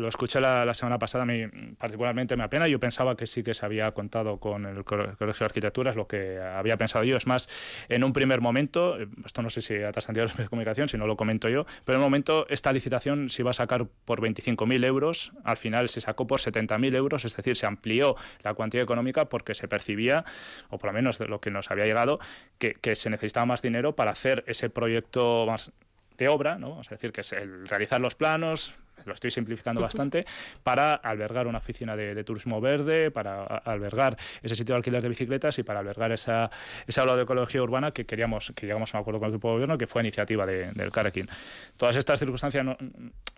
escuché 0.09 0.41
la, 0.41 0.73
semana 0.75 0.99
pasada, 0.99 1.23
a 1.23 1.27
mí 1.27 1.47
particularmente 1.79 2.37
me 2.37 2.45
apena. 2.45 2.69
Yo 2.69 2.79
pensaba 2.79 3.17
que 3.17 3.27
sí 3.27 3.43
que 3.43 3.55
se 3.55 3.67
había 3.67 3.91
contado 3.93 4.39
con 4.39 4.67
el 4.67 4.85
Colegio 4.85 5.17
de 5.17 5.45
Arquitectura, 5.45 5.91
es 5.91 5.97
lo 5.97 6.07
que 6.07 6.39
había 6.39 6.77
pensado 6.77 7.05
yo. 7.05 7.17
Es 7.17 7.27
más, 7.27 7.49
en 7.89 8.05
un 8.05 8.13
primer 8.13 8.41
momento, 8.41 8.97
esto 9.25 9.43
no 9.43 9.51
sé 9.51 9.61
si 9.61 9.75
trascendido 9.93 10.27
los 10.27 10.37
de 10.37 10.49
comunicación, 10.49 10.89
si 10.89 10.97
no 10.97 11.07
lo 11.07 11.17
comento 11.17 11.49
yo, 11.49 11.67
pero 11.85 11.97
en 11.97 12.01
un 12.01 12.07
momento 12.07 12.47
esta 12.49 12.73
licitación 12.73 13.29
se 13.29 13.43
iba 13.43 13.51
a 13.51 13.55
sacar 13.55 13.87
por 14.05 14.21
25.000 14.21 14.85
euros, 14.85 15.33
al 15.45 15.57
final 15.57 15.89
se 15.89 16.01
sacó 16.01 16.27
por 16.27 16.41
70.000 16.41 16.95
euros, 16.95 17.25
es 17.25 17.37
decir, 17.37 17.57
se 17.57 17.67
amplió 17.67 18.17
la 18.43 18.55
cuantía 18.55 18.83
económica 18.83 19.29
porque 19.29 19.55
se 19.55 19.69
percibía, 19.69 20.25
o 20.69 20.79
por 20.79 20.91
lo 20.91 20.95
menos 20.95 21.19
de 21.19 21.27
lo 21.27 21.41
que 21.41 21.51
nos 21.51 21.71
había 21.71 21.87
llegado, 21.87 22.19
que 22.59 22.95
se 22.95 23.11
necesitaba 23.11 23.47
más 23.47 23.63
dinero 23.63 23.97
para 23.97 24.13
hacer 24.13 24.45
ese 24.47 24.71
proyecto 24.71 25.47
más 25.47 25.73
de 26.17 26.29
obra, 26.29 26.59
¿no? 26.59 26.81
es 26.81 26.89
decir, 26.89 27.13
que 27.13 27.21
es 27.21 27.33
el 27.33 27.69
realizar 27.69 28.01
los 28.01 28.15
planos, 28.15 28.77
lo 29.05 29.13
estoy 29.13 29.31
simplificando 29.31 29.81
bastante, 29.83 30.25
para 30.63 30.95
albergar 30.95 31.47
una 31.47 31.59
oficina 31.59 31.97
de, 31.97 32.25
turismo 32.25 32.61
verde, 32.61 33.11
para 33.11 33.45
albergar 33.45 34.17
ese 34.43 34.55
sitio 34.55 34.75
de 34.75 34.79
alquiler 34.79 35.03
de 35.03 35.09
bicicletas 35.09 35.59
y 35.59 35.63
para 35.63 35.81
albergar 35.81 36.13
esa, 36.13 36.51
esa 36.87 37.03
aula 37.03 37.17
de 37.17 37.23
ecología 37.23 37.63
urbana 37.63 37.93
que 37.93 38.07
queríamos, 38.07 38.53
que 38.55 38.67
llegamos 38.67 38.95
a 38.95 38.99
un 38.99 39.03
acuerdo 39.03 39.21
con 39.21 39.27
el 39.27 39.33
grupo 39.33 39.49
de 39.49 39.55
gobierno, 39.55 39.79
que 39.79 39.87
fue 39.87 40.03
iniciativa 40.03 40.47
del 40.47 40.91
Carequín. 40.91 41.29
Todas 41.77 41.97
estas 41.97 42.19
circunstancias 42.19 42.65
no, 42.65 42.77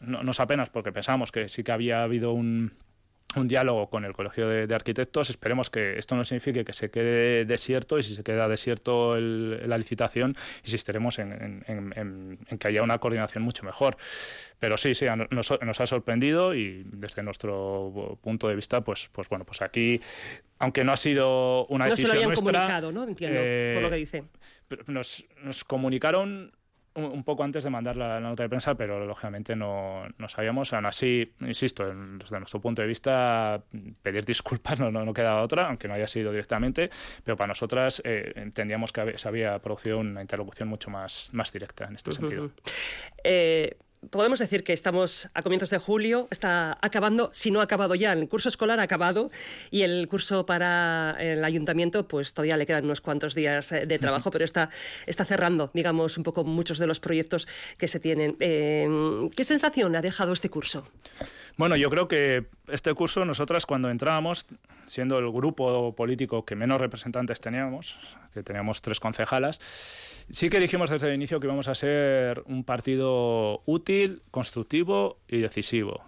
no, 0.01 0.23
nos 0.23 0.41
apenas 0.41 0.71
porque 0.71 0.93
pensamos 0.93 1.33
que 1.33 1.49
sí 1.49 1.63
que 1.63 1.73
había 1.73 2.03
habido 2.03 2.33
un 2.33 2.73
un 3.37 3.47
diálogo 3.47 3.91
con 3.91 4.05
el 4.05 4.15
Colegio 4.15 4.49
de, 4.49 4.75
Arquitectos. 4.75 5.31
Esperemos 5.31 5.71
que 5.71 5.99
esto 5.99 6.17
no 6.17 6.25
signifique 6.25 6.65
que 6.65 6.73
se 6.73 6.91
quede 6.91 7.45
desierto 7.45 7.99
y 7.99 8.03
si 8.03 8.15
se 8.15 8.23
queda 8.23 8.49
desierto 8.49 9.19
la 9.19 9.77
licitación, 9.77 10.35
insistiremos 10.65 11.19
en, 11.19 11.65
en, 11.67 12.59
que 12.59 12.69
haya 12.69 12.83
una 12.83 12.99
coordinación 12.99 13.45
mucho 13.45 13.65
mejor. 13.65 13.97
Pero 14.59 14.77
sí, 14.77 14.95
sí, 14.95 15.07
nos, 15.31 15.51
ha 15.51 15.87
sorprendido 15.87 16.55
y 16.55 16.85
desde 16.87 17.23
nuestro 17.23 18.19
punto 18.23 18.49
de 18.49 18.57
vista, 18.57 18.81
pues, 18.81 19.11
pues 19.13 19.29
bueno, 19.29 19.45
pues 19.45 19.63
aquí, 19.63 20.01
aunque 20.59 20.85
no 20.85 20.93
ha 20.93 20.97
sido 20.97 21.67
una 21.67 21.87
decisión 21.87 22.09
no 22.09 22.15
se 22.15 22.21
lo 22.21 22.29
nuestra, 22.29 22.53
comunicado, 22.53 22.93
¿no? 22.93 23.05
Entiendo, 23.05 23.41
por 23.75 23.83
lo 23.83 23.91
que 23.91 23.97
dice. 23.97 24.25
Nos, 24.87 25.25
nos 25.43 25.65
comunicaron 25.65 26.53
un 26.95 27.23
poco 27.25 27.45
antes 27.45 27.65
de 27.65 27.71
mandar 27.71 27.97
la, 27.97 28.21
nota 28.21 28.43
de 28.43 28.49
prensa, 28.49 28.75
pero 28.75 29.05
lógicamente 29.07 29.55
no, 29.55 30.03
no, 30.19 30.29
sabíamos. 30.29 30.73
Aún 30.73 30.87
así, 30.87 31.33
insisto, 31.41 31.85
desde 32.19 32.39
nuestro 32.39 32.61
punto 32.61 32.83
de 32.83 32.89
vista, 32.89 33.63
pedir 34.03 34.25
disculpas 34.25 34.81
no, 34.81 34.91
no, 34.91 35.13
queda 35.13 35.41
otra, 35.43 35.69
aunque 35.69 35.89
no 35.89 35.95
haya 35.95 36.07
sido 36.07 36.31
directamente, 36.31 36.91
pero 37.25 37.37
para 37.37 37.49
nosotras 37.49 38.03
eh, 38.05 38.33
entendíamos 38.37 38.93
que 38.93 39.17
se 39.17 39.29
había 39.29 39.59
producido 39.61 39.99
una 39.99 40.21
interlocución 40.21 40.69
mucho 40.69 40.91
más, 40.91 41.31
más 41.33 41.53
directa 41.53 41.87
en 41.87 41.97
este 41.97 42.13
sentido. 42.13 42.51
Eh, 43.23 43.77
podemos 44.11 44.39
decir 44.39 44.65
que 44.65 44.73
estamos 44.73 45.29
a 45.35 45.43
comienzos 45.43 45.71
de 45.71 45.79
julio, 45.79 46.29
está 46.31 46.79
acabando, 46.81 47.31
si 47.33 47.51
no 47.51 47.61
ha 47.61 47.65
acabado 47.65 47.95
ya, 47.95 48.13
el 48.13 48.29
curso 48.29 48.49
escolar 48.49 48.81
ha 48.81 48.85
acabado 48.85 49.31
y 49.71 49.83
el 49.83 50.09
curso 50.09 50.47
para 50.47 51.17
el 51.19 51.45
ayuntamiento, 51.45 52.09
pues 52.09 52.35
todavía 52.35 52.57
le 52.57 52.67
quedan 52.67 52.85
unos 52.85 53.01
cuantos 53.01 53.35
días 53.35 53.73
eh, 53.73 53.87
de 53.87 53.99
trabajo, 53.99 54.31
pero 54.31 54.45
está, 54.45 54.71
está 55.07 55.25
cerrando, 55.25 55.71
digamos, 55.75 56.17
un 56.17 56.25
poco 56.25 56.45
muchos 56.45 56.79
de 56.79 56.87
los 56.87 57.01
proyectos 57.01 57.49
que 57.77 57.89
se 57.89 58.01
tienen. 58.01 58.37
Em, 58.41 59.31
¿Qué 59.31 59.45
sensación 59.45 59.95
ha 59.97 60.03
dejado 60.03 60.33
este 60.33 60.49
curso? 60.49 60.89
Bueno, 61.57 61.77
yo 61.77 61.91
creo 61.91 62.07
que 62.07 62.47
este 62.69 62.95
curso, 62.95 63.25
nosotras 63.25 63.67
cuando 63.67 63.91
entrábamos, 63.91 64.47
siendo 64.87 65.19
el 65.19 65.31
grupo 65.31 65.95
político 65.95 66.45
que 66.45 66.55
menos 66.55 66.81
representantes 66.81 67.41
teníamos, 67.41 67.99
que 68.33 68.43
teníamos 68.43 68.81
tres 68.81 69.01
concejalas, 69.01 69.61
Sí 70.31 70.51
que 70.51 70.61
dijimos 70.61 70.91
desde 70.91 71.09
el 71.09 71.15
inicio 71.15 71.41
que 71.41 71.47
íbamos 71.47 71.69
a 71.69 71.75
ser 71.75 72.43
un 72.47 72.63
partido 72.63 73.63
útil, 73.65 74.23
constructivo 74.31 75.19
y 75.27 75.39
decisivo. 75.39 76.05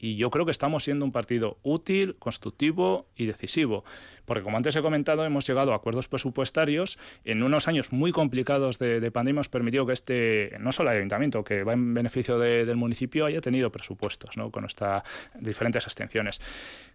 y 0.00 0.14
yo 0.14 0.30
creo 0.30 0.44
que 0.44 0.52
estamos 0.52 0.84
siendo 0.84 1.04
un 1.04 1.10
partido 1.10 1.58
útil, 1.64 2.14
constructivo 2.20 3.08
y 3.16 3.26
decisivo. 3.26 3.84
Porque 4.28 4.42
como 4.42 4.58
antes 4.58 4.76
he 4.76 4.82
comentado, 4.82 5.24
hemos 5.24 5.46
llegado 5.46 5.72
a 5.72 5.76
acuerdos 5.76 6.06
presupuestarios 6.06 6.98
en 7.24 7.42
unos 7.42 7.66
años 7.66 7.92
muy 7.92 8.12
complicados 8.12 8.78
de, 8.78 9.10
pandemia. 9.10 9.38
Hemos 9.38 9.48
permitido 9.48 9.86
que 9.86 9.94
este, 9.94 10.54
no 10.60 10.70
solo 10.70 10.90
el 10.90 10.98
ayuntamiento, 10.98 11.42
que 11.42 11.64
va 11.64 11.72
en 11.72 11.94
beneficio 11.94 12.38
del 12.38 12.76
municipio, 12.76 13.24
haya 13.24 13.40
tenido 13.40 13.72
presupuestos 13.72 14.36
¿no? 14.36 14.50
con 14.50 14.66
estas 14.66 15.02
diferentes 15.34 15.86
abstenciones. 15.86 16.42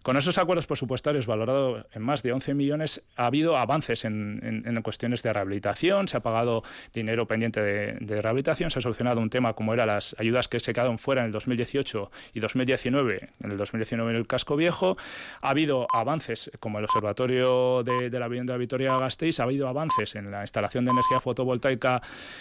Con 0.02 0.16
esos 0.16 0.38
acuerdos 0.38 0.68
presupuestarios 0.68 1.26
valorados 1.26 1.86
en 1.92 2.02
más 2.02 2.22
de 2.22 2.32
11 2.32 2.54
millones, 2.54 3.02
ha 3.16 3.26
habido 3.26 3.56
avances 3.56 4.04
en, 4.04 4.62
en, 4.64 4.82
cuestiones 4.82 5.24
de 5.24 5.32
rehabilitación, 5.32 6.06
se 6.06 6.18
ha 6.18 6.20
pagado 6.20 6.62
dinero 6.92 7.26
pendiente 7.26 7.60
de, 7.60 7.96
de, 8.00 8.22
rehabilitación, 8.22 8.70
se 8.70 8.78
ha 8.78 8.82
solucionado 8.82 9.20
un 9.20 9.30
tema 9.30 9.54
como 9.54 9.74
eran 9.74 9.88
las 9.88 10.14
ayudas 10.20 10.46
que 10.46 10.60
se 10.60 10.72
quedaron 10.72 10.98
fuera 10.98 11.22
en 11.22 11.26
el 11.26 11.32
2018 11.32 12.10
y 12.34 12.40
2019, 12.40 13.30
en 13.42 13.50
el 13.50 13.56
2019 13.56 14.10
en 14.12 14.16
el 14.18 14.26
casco 14.28 14.54
viejo. 14.54 14.96
Ha 15.40 15.50
habido 15.50 15.88
avances 15.90 16.50
como 16.60 16.78
el 16.78 16.84
observatorio 16.84 17.23
de, 17.26 18.10
la 18.10 18.28
vivienda 18.28 18.54
de 18.54 18.58
Vitoria-Gasteiz 18.58 19.40
ha 19.40 19.44
habido 19.44 19.68
avances 19.68 20.14
en 20.14 20.30
la 20.30 20.42
instalación 20.42 20.84
de 20.84 20.90
energía 20.90 21.20
fotovoltaica 21.20 22.00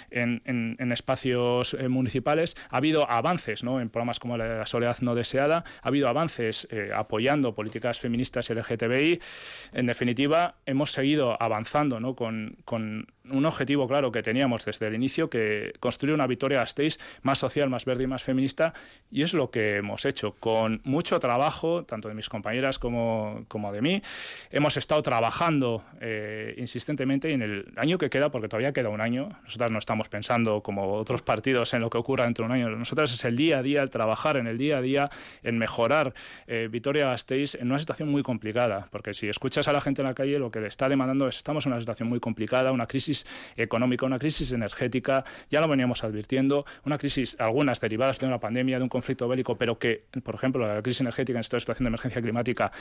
en, 0.09 0.91
espacios 0.91 1.73
eh, 1.73 1.87
municipales, 1.87 2.55
ha 2.69 2.77
habido 2.77 3.09
avances 3.09 3.63
en 3.63 3.89
programas 3.89 4.19
como 4.19 4.37
la 4.37 4.65
soledad 4.65 4.97
no 5.01 5.15
deseada, 5.15 5.63
ha 5.81 5.87
habido 5.87 6.07
avances 6.07 6.67
eh, 6.71 6.91
apoyando 6.93 7.55
políticas 7.55 7.99
feministas 7.99 8.49
LGTBI. 8.49 9.19
En 9.73 9.85
definitiva, 9.85 10.55
hemos 10.65 10.91
seguido 10.91 11.41
avanzando 11.41 11.99
¿no? 11.99 12.15
con, 12.15 12.57
con 12.65 13.07
un 13.29 13.45
objetivo 13.45 13.87
claro 13.87 14.11
que 14.11 14.21
teníamos 14.21 14.65
desde 14.65 14.87
el 14.87 14.95
inicio, 14.95 15.29
que 15.29 15.73
construir 15.79 16.13
una 16.13 16.27
Vitoria-Gasteiz 16.27 16.99
más 17.21 17.39
social, 17.39 17.69
más 17.69 17.85
verde 17.85 18.03
y 18.03 18.07
más 18.07 18.23
feminista, 18.23 18.73
y 19.11 19.21
es 19.21 19.33
lo 19.33 19.49
que 19.49 19.77
hemos 19.77 20.05
hecho, 20.05 20.33
con 20.39 20.81
mucho 20.83 21.19
trabajo, 21.19 21.85
tanto 21.85 22.09
de 22.09 22.15
mis 22.15 22.27
compañeras 22.27 22.79
como, 22.79 23.45
como 23.47 23.71
de 23.71 23.81
mí. 23.81 24.01
Hemos 24.51 24.75
estado 24.75 25.01
trabajando 25.01 25.83
eh, 26.01 26.55
insistentemente 26.57 27.29
y 27.29 27.33
en 27.33 27.41
el 27.41 27.73
año 27.77 27.97
que 27.97 28.09
queda, 28.09 28.29
porque 28.29 28.49
todavía 28.49 28.73
queda 28.73 28.89
un 28.89 29.01
año, 29.01 29.29
nosotras 29.43 29.71
no 29.71 29.79
estamos 29.79 30.09
pensando 30.09 30.61
como 30.61 30.93
otros 30.93 31.21
partidos 31.21 31.73
en 31.73 31.81
lo 31.81 31.89
que 31.89 31.97
ocurra 31.97 32.25
dentro 32.25 32.43
de 32.43 32.51
un 32.51 32.55
año, 32.57 32.69
nosotras 32.69 33.13
es 33.13 33.23
el 33.23 33.37
día 33.37 33.59
a 33.59 33.63
día, 33.63 33.81
el 33.81 33.89
trabajar 33.89 34.37
en 34.37 34.47
el 34.47 34.57
día 34.57 34.77
a 34.77 34.81
día, 34.81 35.09
en 35.43 35.57
mejorar 35.57 36.13
eh, 36.47 36.67
Vitoria-Gasteiz 36.69 37.55
en 37.55 37.69
una 37.69 37.79
situación 37.79 38.09
muy 38.09 38.23
complicada, 38.23 38.87
porque 38.91 39.13
si 39.13 39.29
escuchas 39.29 39.67
a 39.67 39.73
la 39.73 39.79
gente 39.79 40.01
en 40.01 40.07
la 40.07 40.13
calle, 40.13 40.39
lo 40.39 40.51
que 40.51 40.59
le 40.59 40.67
está 40.67 40.89
demandando 40.89 41.27
es, 41.27 41.37
estamos 41.37 41.65
en 41.65 41.71
una 41.71 41.79
situación 41.79 42.09
muy 42.09 42.19
complicada, 42.19 42.71
una 42.71 42.87
crisis 42.87 43.12
económica, 43.55 44.05
una 44.05 44.19
crisis 44.19 44.51
energética, 44.51 45.23
ya 45.49 45.61
lo 45.61 45.67
veníamos 45.67 46.03
advirtiendo, 46.03 46.65
una 46.85 46.97
crisis, 46.97 47.35
algunas 47.39 47.79
derivadas 47.79 48.19
de 48.19 48.27
una 48.27 48.39
pandemia, 48.39 48.77
de 48.77 48.83
un 48.83 48.89
conflicto 48.89 49.27
bélico, 49.27 49.57
pero 49.57 49.77
que, 49.77 50.05
por 50.23 50.35
ejemplo, 50.35 50.67
la 50.67 50.81
crisis 50.81 51.01
energética 51.01 51.37
en 51.37 51.41
esta 51.41 51.59
situación 51.59 51.85
de 51.85 51.89
emergencia 51.89 52.21
climática 52.21 52.71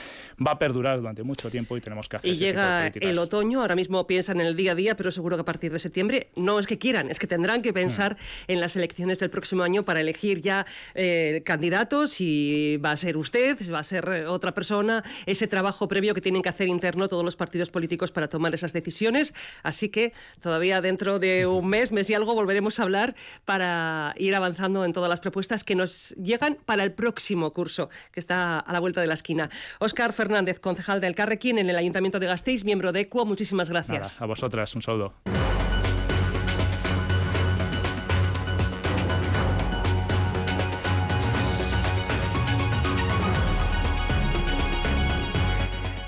va 0.45 0.51
a 0.51 0.59
perdurar 0.59 0.97
durante 0.97 1.23
mucho 1.23 1.49
tiempo 1.49 1.77
y 1.77 1.81
tenemos 1.81 2.09
que 2.09 2.17
hacer 2.17 2.31
Y 2.31 2.35
llega 2.35 2.87
el 2.87 3.17
otoño, 3.17 3.61
ahora 3.61 3.75
mismo 3.75 4.05
piensan 4.07 4.41
en 4.41 4.47
el 4.47 4.55
día 4.55 4.73
a 4.73 4.75
día, 4.75 4.95
pero 4.95 5.11
seguro 5.11 5.37
que 5.37 5.41
a 5.41 5.45
partir 5.45 5.71
de 5.71 5.79
septiembre 5.79 6.29
no 6.35 6.59
es 6.59 6.67
que 6.67 6.77
quieran, 6.77 7.09
es 7.09 7.19
que 7.19 7.27
tendrán 7.27 7.61
que 7.61 7.73
pensar 7.73 8.13
mm. 8.13 8.51
en 8.51 8.59
las 8.59 8.75
elecciones 8.75 9.19
del 9.19 9.29
próximo 9.29 9.63
año 9.63 9.83
para 9.83 9.99
elegir 10.01 10.41
ya 10.41 10.65
eh, 10.95 11.41
candidatos, 11.45 12.11
si 12.11 12.77
va 12.83 12.91
a 12.91 12.97
ser 12.97 13.17
usted, 13.17 13.57
si 13.59 13.71
va 13.71 13.79
a 13.79 13.83
ser 13.83 14.07
eh, 14.09 14.27
otra 14.27 14.53
persona, 14.53 15.03
ese 15.25 15.47
trabajo 15.47 15.87
previo 15.87 16.13
que 16.13 16.21
tienen 16.21 16.41
que 16.41 16.49
hacer 16.49 16.67
interno 16.67 17.07
todos 17.07 17.23
los 17.23 17.35
partidos 17.35 17.69
políticos 17.69 18.11
para 18.11 18.27
tomar 18.27 18.53
esas 18.53 18.73
decisiones. 18.73 19.33
Así 19.63 19.89
que 19.89 20.13
Todavía 20.41 20.81
dentro 20.81 21.19
de 21.19 21.45
un 21.45 21.67
mes, 21.67 21.91
mes 21.91 22.09
y 22.09 22.13
algo, 22.13 22.33
volveremos 22.33 22.79
a 22.79 22.83
hablar 22.83 23.15
para 23.45 24.13
ir 24.17 24.35
avanzando 24.35 24.85
en 24.85 24.93
todas 24.93 25.09
las 25.09 25.19
propuestas 25.19 25.63
que 25.63 25.75
nos 25.75 26.09
llegan 26.11 26.57
para 26.65 26.83
el 26.83 26.91
próximo 26.91 27.53
curso, 27.53 27.89
que 28.11 28.19
está 28.19 28.59
a 28.59 28.73
la 28.73 28.79
vuelta 28.79 29.01
de 29.01 29.07
la 29.07 29.13
esquina. 29.13 29.49
Óscar 29.79 30.13
Fernández, 30.13 30.59
concejal 30.59 31.01
del 31.01 31.15
Carrequín 31.15 31.57
en 31.57 31.69
el 31.69 31.75
Ayuntamiento 31.75 32.19
de 32.19 32.27
Gasteiz, 32.27 32.65
miembro 32.65 32.91
de 32.91 33.01
ECUO, 33.01 33.25
muchísimas 33.25 33.69
gracias. 33.69 34.21
a 34.21 34.25
vosotras, 34.25 34.75
un 34.75 34.81
saludo. 34.81 35.13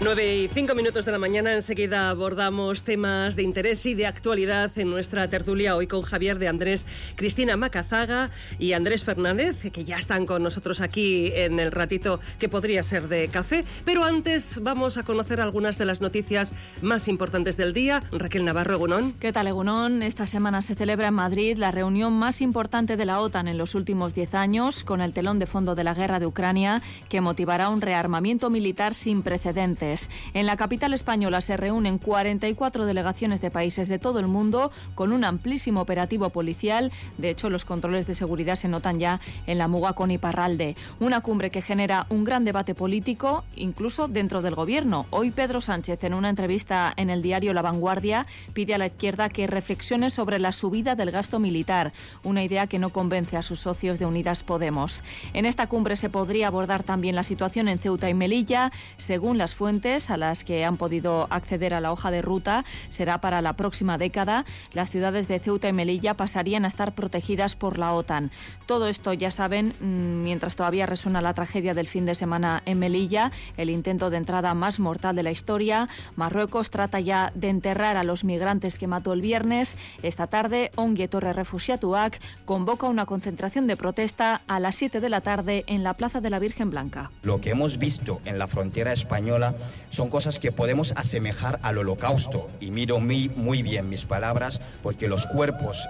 9 0.06 0.36
y 0.36 0.48
5 0.48 0.76
minutos 0.76 1.04
de 1.06 1.12
la 1.12 1.18
mañana, 1.18 1.52
enseguida 1.54 2.12
abordamos 2.12 2.84
temas 2.84 3.36
de 3.36 3.42
interés 3.42 3.88
y 3.88 3.96
de 3.96 4.06
actualidad 4.06 4.70
en 4.78 4.92
nuestra 4.92 5.28
tertulia 5.30 5.76
hoy 5.76 5.88
con 5.88 6.04
Javier 6.04 6.38
de 6.38 6.48
Andrés, 6.48 6.86
Cristina 7.16 7.58
Macazaga 7.58 8.30
y 8.60 8.74
Andrés 8.74 9.04
Fernández, 9.04 9.58
que 9.72 9.84
ya 9.84 9.98
están 9.98 10.28
con 10.28 10.44
nosotros 10.44 10.80
aquí 10.80 11.32
en 11.34 11.60
el 11.60 11.72
ratito 11.72 12.20
que 12.38 12.50
podría 12.50 12.84
ser 12.84 13.08
de 13.08 13.30
café. 13.30 13.66
Pero 13.84 14.04
antes 14.04 14.62
vamos 14.62 15.00
a 15.00 15.04
conocer 15.04 15.42
algunas 15.42 15.80
de 15.80 15.86
las 15.86 16.02
noticias 16.02 16.54
más 16.84 17.08
importantes 17.08 17.58
del 17.58 17.74
día. 17.74 18.04
Raquel 18.12 18.46
Navarro, 18.46 18.76
Egunón. 18.76 19.14
¿Qué 19.14 19.34
tal, 19.34 19.48
Egunón? 19.48 20.04
Esta 20.04 20.28
semana 20.28 20.62
se 20.62 20.76
celebra 20.76 21.08
en 21.08 21.16
Madrid 21.16 21.58
la 21.58 21.72
reunión 21.72 22.14
más 22.14 22.42
importante 22.42 22.96
de 22.96 23.06
la 23.06 23.22
OTAN 23.22 23.48
en 23.48 23.58
los 23.58 23.74
últimos 23.74 24.14
10 24.14 24.36
años, 24.36 24.84
con 24.84 25.02
el 25.02 25.14
telón 25.14 25.40
de 25.40 25.48
fondo 25.48 25.74
de 25.74 25.84
la 25.84 25.96
guerra 25.96 26.20
de 26.20 26.28
Ucrania, 26.28 26.84
que 27.10 27.22
motivará 27.22 27.70
un 27.70 27.82
rearmamiento 27.82 28.52
militar 28.52 28.94
sin 28.94 29.24
precedentes. 29.24 29.95
En 30.34 30.46
la 30.46 30.58
capital 30.58 30.94
española 30.94 31.42
se 31.42 31.58
reúnen 31.58 31.98
44 31.98 32.86
delegaciones 32.86 33.42
de 33.42 33.52
países 33.52 33.88
de 33.88 34.00
todo 34.00 34.20
el 34.20 34.28
mundo 34.28 34.72
con 34.96 35.12
un 35.12 35.24
amplísimo 35.24 35.82
operativo 35.82 36.30
policial. 36.30 36.92
De 37.18 37.30
hecho, 37.30 37.50
los 37.50 37.66
controles 37.66 38.08
de 38.08 38.16
seguridad 38.16 38.56
se 38.56 38.68
notan 38.68 39.00
ya 39.00 39.20
en 39.48 39.58
la 39.58 39.68
Muga 39.68 39.94
con 39.94 40.12
Iparralde. 40.12 40.76
Una 41.00 41.22
cumbre 41.22 41.52
que 41.52 41.62
genera 41.62 42.06
un 42.10 42.24
gran 42.24 42.46
debate 42.46 42.76
político, 42.76 43.44
incluso 43.56 44.08
dentro 44.08 44.42
del 44.42 44.56
gobierno. 44.56 45.06
Hoy 45.10 45.32
Pedro 45.32 45.62
Sánchez, 45.62 46.04
en 46.04 46.14
una 46.14 46.30
entrevista 46.30 46.94
en 46.98 47.10
el 47.10 47.22
diario 47.22 47.54
La 47.54 47.62
Vanguardia, 47.62 48.26
pide 48.54 48.76
a 48.76 48.78
la 48.78 48.88
izquierda 48.88 49.30
que 49.30 49.48
reflexione 49.48 50.10
sobre 50.10 50.40
la 50.40 50.52
subida 50.52 50.96
del 50.96 51.12
gasto 51.12 51.40
militar, 51.40 51.94
una 52.24 52.44
idea 52.44 52.68
que 52.68 52.80
no 52.80 52.90
convence 52.90 53.38
a 53.38 53.44
sus 53.44 53.60
socios 53.60 54.00
de 54.00 54.06
Unidas 54.06 54.44
Podemos. 54.44 55.04
En 55.34 55.46
esta 55.46 55.68
cumbre 55.68 55.96
se 55.96 56.10
podría 56.10 56.48
abordar 56.48 56.84
también 56.84 57.16
la 57.16 57.24
situación 57.24 57.68
en 57.68 57.80
Ceuta 57.80 58.10
y 58.10 58.14
Melilla, 58.14 58.72
según 58.98 59.38
las 59.38 59.56
fuentes 59.56 59.85
a 59.86 60.18
las 60.18 60.44
que 60.44 60.66
han 60.66 60.78
podido 60.78 61.28
acceder 61.30 61.76
a 61.76 61.80
la 61.80 61.92
hoja 61.92 62.10
de 62.10 62.24
ruta 62.24 62.66
será 62.90 63.22
para 63.22 63.44
la 63.44 63.54
próxima 63.54 64.00
década. 64.00 64.44
Las 64.74 64.90
ciudades 64.90 65.28
de 65.28 65.38
Ceuta 65.38 65.70
y 65.70 65.74
Melilla 65.74 66.16
pasarían 66.16 66.66
a 66.66 66.70
estar 66.70 66.96
protegidas 66.96 67.56
por 67.56 67.78
la 67.78 67.94
OTAN. 67.94 68.32
Todo 68.66 68.88
esto, 68.88 69.14
ya 69.14 69.30
saben, 69.30 69.74
mm, 69.80 70.24
mientras 70.24 70.56
todavía 70.56 70.88
resuena 70.88 71.22
la 71.22 71.36
tragedia 71.36 71.76
del 71.76 71.88
fin 71.88 72.08
de 72.08 72.16
semana 72.16 72.64
en 72.66 72.80
Melilla, 72.80 73.32
el 73.58 73.70
intento 73.70 74.10
de 74.10 74.18
entrada 74.18 74.56
más 74.56 74.80
mortal 74.80 75.16
de 75.16 75.22
la 75.22 75.30
historia. 75.30 75.88
Marruecos 76.16 76.72
trata 76.72 77.00
ya 77.00 77.32
de 77.36 77.50
enterrar 77.50 77.96
a 77.96 78.04
los 78.04 78.24
migrantes 78.24 78.80
que 78.80 78.88
mató 78.88 79.14
el 79.14 79.22
viernes. 79.22 79.78
Esta 80.02 80.26
tarde, 80.26 80.72
Ongue 80.78 81.08
Torre 81.08 81.32
Refusiatuac 81.34 82.20
convoca 82.46 82.88
una 82.88 83.06
concentración 83.06 83.68
de 83.68 83.78
protesta 83.78 84.42
a 84.48 84.60
las 84.60 84.78
7 84.78 85.00
de 85.00 85.10
la 85.10 85.22
tarde 85.22 85.64
en 85.68 85.84
la 85.84 85.94
Plaza 85.94 86.22
de 86.22 86.32
la 86.32 86.40
Virgen 86.40 86.72
Blanca. 86.72 87.12
Lo 87.22 87.40
que 87.40 87.52
hemos 87.52 87.78
visto 87.78 88.20
en 88.26 88.40
la 88.40 88.48
frontera 88.48 88.92
española 88.92 89.54
son 89.90 90.10
cosas 90.10 90.40
que 90.40 90.52
podemos 90.52 90.94
asemejar 90.96 91.60
al 91.62 91.78
holocausto. 91.78 92.50
Y 92.60 92.72
miro 92.72 93.00
muy, 93.00 93.30
muy 93.30 93.62
bien 93.62 93.90
mis 93.90 94.06
palabras 94.06 94.62
porque 94.84 95.08
los 95.08 95.26
cuerpos 95.28 95.88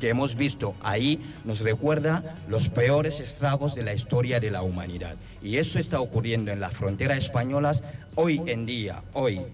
que 0.00 0.08
hemos 0.08 0.36
visto 0.36 0.74
ahí 0.82 1.20
nos 1.44 1.60
recuerda 1.60 2.22
los 2.48 2.68
peores 2.68 3.20
estragos 3.20 3.74
de 3.74 3.82
la 3.82 3.94
historia 3.94 4.40
de 4.40 4.50
la 4.50 4.62
humanidad. 4.62 5.16
Y 5.42 5.58
eso 5.58 5.78
está 5.78 6.00
ocurriendo 6.00 6.52
en 6.52 6.60
las 6.60 6.72
fronteras 6.72 7.18
españolas 7.18 7.82
hoy 8.14 8.42
en 8.46 8.66
día, 8.66 9.02
hoy. 9.12 9.44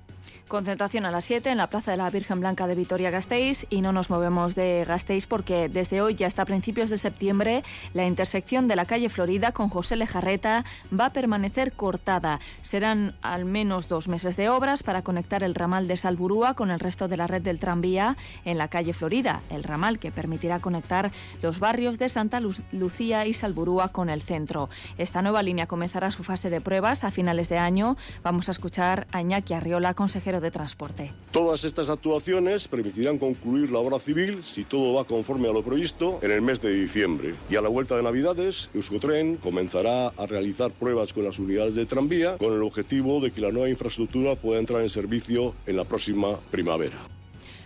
Concentración 0.48 1.06
a 1.06 1.10
las 1.10 1.24
7 1.24 1.50
en 1.50 1.56
la 1.56 1.68
Plaza 1.68 1.90
de 1.90 1.96
la 1.96 2.10
Virgen 2.10 2.38
Blanca 2.38 2.66
de 2.66 2.74
Vitoria-Gasteiz 2.74 3.66
y 3.70 3.80
no 3.80 3.92
nos 3.92 4.10
movemos 4.10 4.54
de 4.54 4.84
Gasteiz 4.86 5.26
porque 5.26 5.70
desde 5.70 6.02
hoy 6.02 6.16
ya 6.16 6.26
hasta 6.26 6.44
principios 6.44 6.90
de 6.90 6.98
septiembre 6.98 7.64
la 7.94 8.04
intersección 8.04 8.68
de 8.68 8.76
la 8.76 8.84
calle 8.84 9.08
Florida 9.08 9.52
con 9.52 9.70
José 9.70 9.96
Lejarreta 9.96 10.66
va 10.92 11.06
a 11.06 11.12
permanecer 11.14 11.72
cortada. 11.72 12.40
Serán 12.60 13.14
al 13.22 13.46
menos 13.46 13.88
dos 13.88 14.06
meses 14.06 14.36
de 14.36 14.50
obras 14.50 14.82
para 14.82 15.00
conectar 15.00 15.42
el 15.42 15.54
ramal 15.54 15.88
de 15.88 15.96
Salburúa 15.96 16.52
con 16.52 16.70
el 16.70 16.78
resto 16.78 17.08
de 17.08 17.16
la 17.16 17.26
red 17.26 17.40
del 17.40 17.58
tranvía 17.58 18.18
en 18.44 18.58
la 18.58 18.68
calle 18.68 18.92
Florida, 18.92 19.40
el 19.48 19.64
ramal 19.64 19.98
que 19.98 20.12
permitirá 20.12 20.60
conectar 20.60 21.10
los 21.40 21.58
barrios 21.58 21.98
de 21.98 22.10
Santa 22.10 22.40
Lucía 22.70 23.24
y 23.24 23.32
Salburúa 23.32 23.88
con 23.88 24.10
el 24.10 24.20
centro. 24.20 24.68
Esta 24.98 25.22
nueva 25.22 25.42
línea 25.42 25.66
comenzará 25.66 26.10
su 26.10 26.22
fase 26.22 26.50
de 26.50 26.60
pruebas 26.60 27.02
a 27.02 27.10
finales 27.10 27.48
de 27.48 27.56
año. 27.56 27.96
Vamos 28.22 28.50
a 28.50 28.52
escuchar 28.52 29.06
a 29.10 29.22
Iñaki 29.22 29.54
Arriola, 29.54 29.94
consejero 29.94 30.33
de 30.40 30.50
transporte. 30.50 31.10
Todas 31.32 31.64
estas 31.64 31.88
actuaciones 31.88 32.68
permitirán 32.68 33.18
concluir 33.18 33.70
la 33.70 33.78
obra 33.78 33.98
civil, 33.98 34.42
si 34.44 34.64
todo 34.64 34.94
va 34.94 35.04
conforme 35.04 35.48
a 35.48 35.52
lo 35.52 35.62
previsto, 35.62 36.18
en 36.22 36.30
el 36.30 36.42
mes 36.42 36.60
de 36.60 36.72
diciembre. 36.72 37.34
Y 37.50 37.56
a 37.56 37.62
la 37.62 37.68
vuelta 37.68 37.96
de 37.96 38.02
Navidades, 38.02 38.70
Euskotren 38.74 39.36
comenzará 39.36 40.08
a 40.08 40.26
realizar 40.26 40.70
pruebas 40.70 41.12
con 41.12 41.24
las 41.24 41.38
unidades 41.38 41.74
de 41.74 41.86
tranvía 41.86 42.36
con 42.38 42.52
el 42.52 42.62
objetivo 42.62 43.20
de 43.20 43.30
que 43.30 43.40
la 43.40 43.52
nueva 43.52 43.68
infraestructura 43.68 44.34
pueda 44.36 44.60
entrar 44.60 44.82
en 44.82 44.90
servicio 44.90 45.54
en 45.66 45.76
la 45.76 45.84
próxima 45.84 46.38
primavera. 46.50 46.96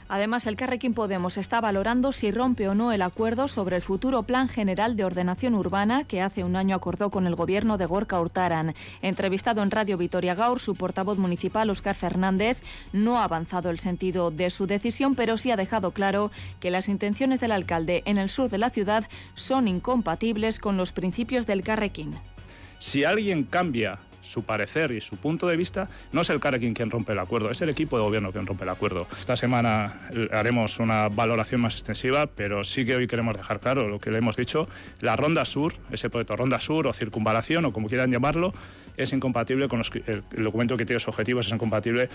Además, 0.08 0.46
el 0.46 0.56
Carrequín 0.56 0.94
Podemos 0.94 1.36
está 1.36 1.60
valorando 1.60 2.12
si 2.12 2.30
rompe 2.30 2.66
o 2.68 2.74
no 2.74 2.92
el 2.92 3.02
acuerdo 3.02 3.46
sobre 3.46 3.76
el 3.76 3.82
futuro 3.82 4.22
Plan 4.22 4.48
General 4.48 4.96
de 4.96 5.04
Ordenación 5.04 5.54
Urbana 5.54 6.04
que 6.04 6.22
hace 6.22 6.44
un 6.44 6.56
año 6.56 6.74
acordó 6.74 7.10
con 7.10 7.26
el 7.26 7.34
gobierno 7.34 7.76
de 7.76 7.84
Gorka 7.84 8.18
Hurtaran. 8.18 8.74
Entrevistado 9.02 9.62
en 9.62 9.70
Radio 9.70 9.98
Vitoria 9.98 10.34
Gaur, 10.34 10.60
su 10.60 10.74
portavoz 10.74 11.18
municipal, 11.18 11.68
Óscar 11.68 11.94
Fernández, 11.94 12.62
no 12.94 13.18
ha 13.18 13.24
avanzado 13.24 13.68
el 13.68 13.80
sentido 13.80 14.30
de 14.30 14.48
su 14.48 14.66
decisión, 14.66 15.14
pero 15.14 15.36
sí 15.36 15.50
ha 15.50 15.56
dejado 15.56 15.90
claro 15.90 16.30
que 16.58 16.70
las 16.70 16.88
intenciones 16.88 17.40
del 17.40 17.52
alcalde 17.52 18.02
en 18.06 18.16
el 18.16 18.30
sur 18.30 18.48
de 18.48 18.58
la 18.58 18.70
ciudad 18.70 19.04
son 19.34 19.68
incompatibles 19.68 20.58
con 20.58 20.78
los 20.78 20.92
principios 20.92 21.46
del 21.46 21.62
Carrequín. 21.62 22.14
Si 22.78 23.04
alguien 23.04 23.44
cambia 23.44 23.98
su 24.28 24.42
parecer 24.44 24.92
y 24.92 25.00
su 25.00 25.16
punto 25.16 25.48
de 25.48 25.56
vista, 25.56 25.88
no 26.12 26.20
es 26.20 26.30
el 26.30 26.38
Carrequín 26.38 26.74
quien 26.74 26.90
rompe 26.90 27.12
el 27.12 27.18
acuerdo, 27.18 27.50
es 27.50 27.60
el 27.62 27.70
equipo 27.70 27.96
de 27.96 28.02
gobierno 28.02 28.30
quien 28.30 28.46
rompe 28.46 28.64
el 28.64 28.70
acuerdo. 28.70 29.06
Esta 29.18 29.36
semana 29.36 30.08
haremos 30.32 30.78
una 30.78 31.08
valoración 31.08 31.60
más 31.60 31.74
extensiva, 31.74 32.26
pero 32.26 32.62
sí 32.62 32.84
que 32.84 32.96
hoy 32.96 33.06
queremos 33.06 33.36
dejar 33.36 33.60
claro 33.60 33.88
lo 33.88 33.98
que 33.98 34.10
le 34.10 34.18
hemos 34.18 34.36
dicho. 34.36 34.68
La 35.00 35.16
Ronda 35.16 35.44
Sur, 35.44 35.74
ese 35.90 36.10
proyecto 36.10 36.36
Ronda 36.36 36.58
Sur 36.58 36.86
o 36.86 36.92
circunvalación 36.92 37.64
o 37.64 37.72
como 37.72 37.88
quieran 37.88 38.10
llamarlo, 38.10 38.52
es 38.98 39.12
incompatible 39.12 39.68
con 39.68 39.80
el, 40.06 40.44
documento 40.44 40.76
que 40.76 40.84
tiene 40.84 40.96
los 40.96 41.08
objetivos, 41.08 41.46
es 41.46 41.52
incompatible 41.52 42.08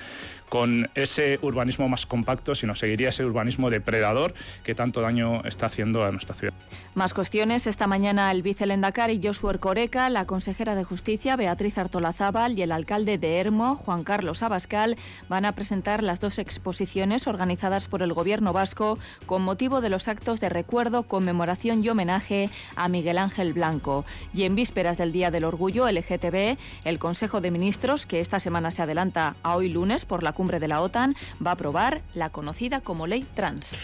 con 0.50 0.90
ese 0.94 1.40
urbanismo 1.42 1.90
más 1.90 2.06
compacto, 2.06 2.54
sino 2.54 2.76
seguiría 2.76 3.10
ese 3.10 3.26
urbanismo 3.26 3.70
depredador 3.70 4.34
que 4.64 4.76
tanto 4.76 5.02
daño 5.02 5.44
está 5.46 5.68
haciendo 5.68 6.06
a 6.06 6.12
nuestra 6.12 6.36
ciudad. 6.36 6.54
Más 6.96 7.14
cuestiones. 7.14 7.66
Esta 7.66 7.88
mañana 7.88 8.32
el 8.32 8.44
vicelendacari 8.44 9.20
Joshua 9.24 9.54
Coreca, 9.58 10.10
la 10.10 10.26
consejera 10.26 10.76
de 10.76 10.84
Justicia 10.84 11.36
Beatriz 11.36 11.78
Artolazábal 11.78 12.58
y 12.58 12.62
el 12.62 12.72
alcalde 12.72 13.18
de 13.18 13.40
Hermo, 13.40 13.76
Juan 13.76 14.04
Carlos 14.04 14.44
Abascal, 14.44 14.98
van 15.30 15.46
a 15.46 15.52
presentar 15.54 16.04
las 16.04 16.20
dos 16.20 16.40
exposiciones 16.40 17.28
organizadas 17.28 17.88
por 17.88 18.02
el 18.02 18.14
Gobierno 18.14 18.54
vasco 18.54 18.98
con 19.26 19.42
motivo 19.42 19.82
de 19.82 19.90
los 19.90 20.08
actos 20.08 20.40
de 20.40 20.50
recuerdo, 20.50 21.04
conmemoración 21.04 21.84
y 21.84 21.90
homenaje 21.90 22.50
a 22.76 22.88
Miguel 22.88 23.18
Ángel 23.18 23.54
Blanco. 23.54 24.06
Y 24.34 24.44
en 24.44 24.56
vísperas 24.56 24.98
del 24.98 25.12
Día 25.12 25.32
del 25.32 25.46
Orgullo 25.46 25.90
LGTB, 25.90 26.58
el 26.84 27.00
Consejo 27.00 27.42
de 27.42 27.52
Ministros, 27.52 28.06
que 28.06 28.20
esta 28.20 28.40
semana 28.40 28.72
se 28.72 28.82
adelanta 28.82 29.36
a 29.44 29.56
hoy 29.56 29.70
lunes 29.70 30.06
por 30.06 30.24
la 30.24 30.34
cumbre 30.34 30.60
de 30.60 30.68
la 30.68 30.82
OTAN, 30.82 31.16
va 31.46 31.52
a 31.52 31.54
aprobar 31.54 32.02
la 32.14 32.30
conocida 32.30 32.82
como 32.82 33.08
ley 33.08 33.26
trans. 33.34 33.80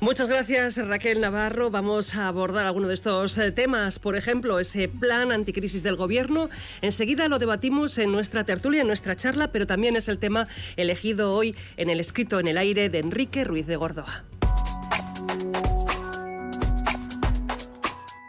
Muchas 0.00 0.28
gracias 0.28 0.76
Raquel 0.76 1.20
Navarro. 1.20 1.70
Vamos 1.70 2.14
a 2.14 2.28
abordar 2.28 2.66
algunos 2.66 2.88
de 2.88 2.94
estos 2.94 3.38
eh, 3.38 3.52
temas, 3.52 3.98
por 3.98 4.16
ejemplo, 4.16 4.58
ese 4.58 4.88
plan 4.88 5.32
anticrisis 5.32 5.82
del 5.82 5.96
Gobierno. 5.96 6.50
Enseguida 6.82 7.28
lo 7.28 7.38
debatimos 7.38 7.96
en 7.98 8.12
nuestra 8.12 8.44
tertulia, 8.44 8.82
en 8.82 8.86
nuestra 8.86 9.16
charla, 9.16 9.48
pero 9.52 9.66
también 9.66 9.96
es 9.96 10.08
el 10.08 10.18
tema 10.18 10.48
elegido 10.76 11.32
hoy 11.32 11.56
en 11.76 11.90
el 11.90 12.00
escrito 12.00 12.40
en 12.40 12.48
el 12.48 12.58
aire 12.58 12.90
de 12.90 12.98
Enrique 12.98 13.44
Ruiz 13.44 13.66
de 13.66 13.76
Gordoa. 13.76 14.24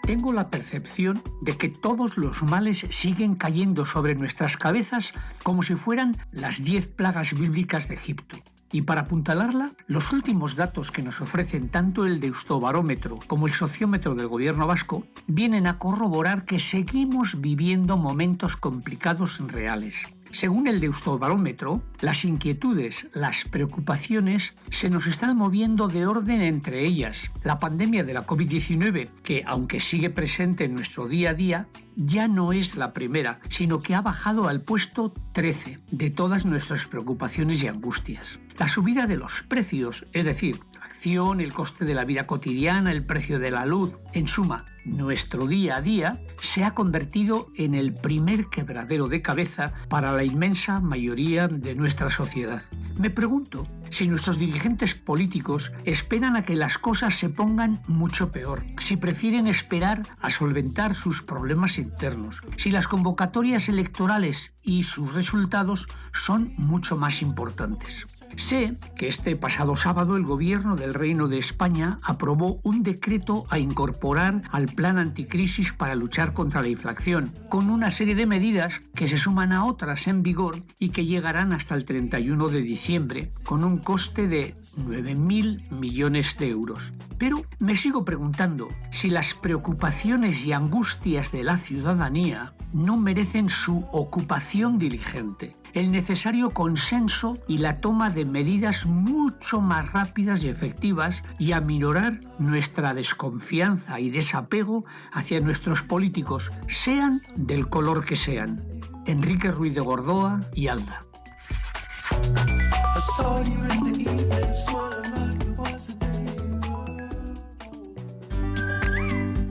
Tengo 0.06 0.34
la 0.34 0.52
percepción 0.52 1.24
de 1.42 1.58
que 1.58 1.68
todos 1.68 2.16
los 2.16 2.44
males 2.44 2.86
siguen 2.92 3.34
cayendo 3.34 3.86
sobre 3.86 4.14
nuestras 4.14 4.56
cabezas 4.56 5.14
como 5.42 5.64
si 5.64 5.74
fueran 5.74 6.16
las 6.32 6.64
diez 6.64 6.88
plagas 6.88 7.34
bíblicas 7.34 7.88
de 7.88 7.96
Egipto. 7.96 8.38
Y 8.72 8.84
para 8.84 9.02
apuntalarla, 9.02 9.72
los 9.88 10.12
últimos 10.12 10.56
datos 10.56 10.92
que 10.92 11.02
nos 11.02 11.22
ofrecen 11.22 11.70
tanto 11.70 12.06
el 12.06 12.20
Deustobarómetro 12.20 13.20
como 13.26 13.48
el 13.48 13.54
sociómetro 13.54 14.14
del 14.14 14.28
gobierno 14.28 14.68
vasco 14.68 15.08
vienen 15.26 15.66
a 15.66 15.80
corroborar 15.80 16.46
que 16.46 16.60
seguimos 16.60 17.42
viviendo 17.42 17.98
momentos 17.98 18.58
complicados 18.58 19.40
reales. 19.48 19.96
Según 20.36 20.68
el 20.68 20.82
Deustobarómetro, 20.82 21.82
las 22.02 22.26
inquietudes, 22.26 23.08
las 23.14 23.46
preocupaciones 23.46 24.54
se 24.70 24.90
nos 24.90 25.08
están 25.08 25.38
moviendo 25.38 25.88
de 25.88 26.06
orden 26.06 26.42
entre 26.42 26.86
ellas. 26.86 27.32
La 27.42 27.58
pandemia 27.58 28.04
de 28.04 28.14
la 28.14 28.26
COVID-19, 28.26 29.12
que 29.24 29.46
aunque 29.48 29.80
sigue 29.80 30.10
presente 30.10 30.66
en 30.66 30.76
nuestro 30.76 31.08
día 31.08 31.30
a 31.30 31.34
día, 31.34 31.70
ya 31.96 32.28
no 32.28 32.52
es 32.52 32.76
la 32.76 32.92
primera, 32.92 33.40
sino 33.48 33.82
que 33.82 33.96
ha 33.96 34.02
bajado 34.02 34.50
al 34.50 34.60
puesto 34.60 35.14
13 35.32 35.80
de 35.90 36.10
todas 36.10 36.46
nuestras 36.46 36.86
preocupaciones 36.86 37.64
y 37.64 37.70
angustias. 37.70 38.42
La 38.60 38.68
subida 38.68 39.08
de 39.08 39.16
los 39.16 39.42
precios, 39.42 40.06
es 40.12 40.26
decir, 40.26 40.60
el 41.06 41.54
coste 41.54 41.86
de 41.86 41.94
la 41.94 42.04
vida 42.04 42.24
cotidiana, 42.24 42.92
el 42.92 43.06
precio 43.06 43.38
de 43.38 43.52
la 43.52 43.68
luz, 43.68 43.96
en 44.14 44.26
suma, 44.26 44.66
nuestro 44.86 45.48
día 45.48 45.78
a 45.78 45.82
día, 45.82 46.22
se 46.42 46.64
ha 46.64 46.74
convertido 46.74 47.52
en 47.56 47.74
el 47.74 47.94
primer 47.94 48.48
quebradero 48.48 49.08
de 49.08 49.22
cabeza 49.22 49.74
para 49.90 50.12
la 50.14 50.24
inmensa 50.24 50.80
mayoría 50.80 51.48
de 51.48 51.76
nuestra 51.76 52.10
sociedad. 52.10 52.62
Me 52.98 53.10
pregunto 53.10 53.68
si 53.90 54.08
nuestros 54.08 54.40
dirigentes 54.40 54.96
políticos 54.96 55.72
esperan 55.84 56.36
a 56.36 56.44
que 56.44 56.56
las 56.56 56.78
cosas 56.78 57.18
se 57.18 57.30
pongan 57.30 57.82
mucho 57.88 58.32
peor, 58.32 58.64
si 58.80 58.98
prefieren 58.98 59.48
esperar 59.48 60.04
a 60.22 60.30
solventar 60.30 60.96
sus 60.96 61.22
problemas 61.22 61.78
internos, 61.78 62.42
si 62.58 62.72
las 62.72 62.88
convocatorias 62.88 63.70
electorales 63.70 64.54
y 64.62 64.84
sus 64.84 65.14
resultados 65.14 65.88
son 66.14 66.54
mucho 66.58 66.98
más 66.98 67.22
importantes. 67.22 68.06
Sé 68.38 68.74
que 68.96 69.08
este 69.08 69.36
pasado 69.36 69.76
sábado 69.76 70.18
el 70.18 70.24
gobierno 70.24 70.76
del 70.76 70.94
Reino 70.94 71.28
de 71.28 71.38
España 71.38 71.98
aprobó 72.04 72.60
un 72.64 72.84
decreto 72.84 73.46
a 73.50 73.60
incorporar 73.60 74.42
al 74.52 74.68
plan 74.76 74.98
anticrisis 74.98 75.74
para 75.74 75.96
luchar 75.96 76.34
contra 76.34 76.62
la 76.62 76.68
inflación, 76.68 77.32
con 77.50 77.70
una 77.70 77.90
serie 77.92 78.16
de 78.16 78.26
medidas 78.26 78.80
que 78.94 79.08
se 79.08 79.18
suman 79.18 79.52
a 79.52 79.66
otras 79.66 80.08
en 80.08 80.22
vigor 80.22 80.64
y 80.80 80.90
que 80.90 81.06
llegarán 81.06 81.54
hasta 81.54 81.76
el 81.76 81.86
31 81.86 82.50
de 82.50 82.62
diciembre, 82.62 83.32
con 83.44 83.64
un 83.64 83.78
coste 83.78 84.28
de 84.28 84.56
9.000 84.78 85.72
millones 85.72 86.38
de 86.38 86.50
euros. 86.50 86.94
Pero 87.18 87.42
me 87.60 87.76
sigo 87.76 88.06
preguntando 88.06 88.70
si 88.92 89.10
las 89.10 89.34
preocupaciones 89.34 90.46
y 90.46 90.54
angustias 90.54 91.32
de 91.32 91.44
la 91.44 91.58
ciudadanía 91.58 92.54
no 92.74 92.98
merecen 92.98 93.50
su 93.50 93.88
ocupación 93.92 94.78
diligente 94.78 95.56
el 95.76 95.92
necesario 95.92 96.52
consenso 96.52 97.38
y 97.48 97.58
la 97.58 97.82
toma 97.82 98.10
de 98.10 98.26
medidas 98.26 98.86
mucho 98.86 99.60
más 99.60 99.92
rápidas 99.92 100.42
y 100.42 100.48
efectivas 100.48 101.22
y 101.38 101.52
a 101.52 101.60
minorar 101.60 102.22
nuestra 102.40 102.94
desconfianza 102.94 104.00
y 104.00 104.10
desapego 104.10 104.84
hacia 105.12 105.42
nuestros 105.42 105.84
políticos, 105.84 106.50
sean 106.68 107.20
del 107.36 107.68
color 107.68 108.06
que 108.06 108.16
sean. 108.16 108.66
Enrique 109.06 109.52
Ruiz 109.52 109.76
de 109.76 109.82
Gordoa 109.82 110.42
y 110.54 110.70
Alda. 110.70 111.02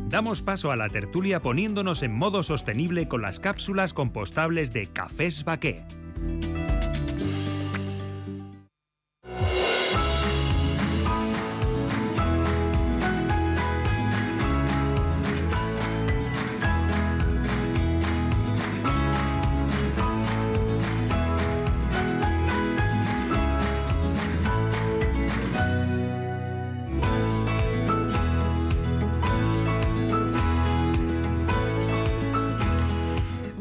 Damos 0.09 0.43
paso 0.43 0.71
a 0.71 0.77
la 0.77 0.89
tertulia 0.89 1.43
poniéndonos 1.43 2.03
en 2.03 2.15
modo 2.15 2.43
sostenible 2.43 3.09
con 3.09 3.21
las 3.21 3.41
cápsulas 3.41 3.93
compostables 3.93 4.73
de 4.73 4.87
Cafés 4.87 5.45
Baquet. 5.45 6.04
you 6.27 6.74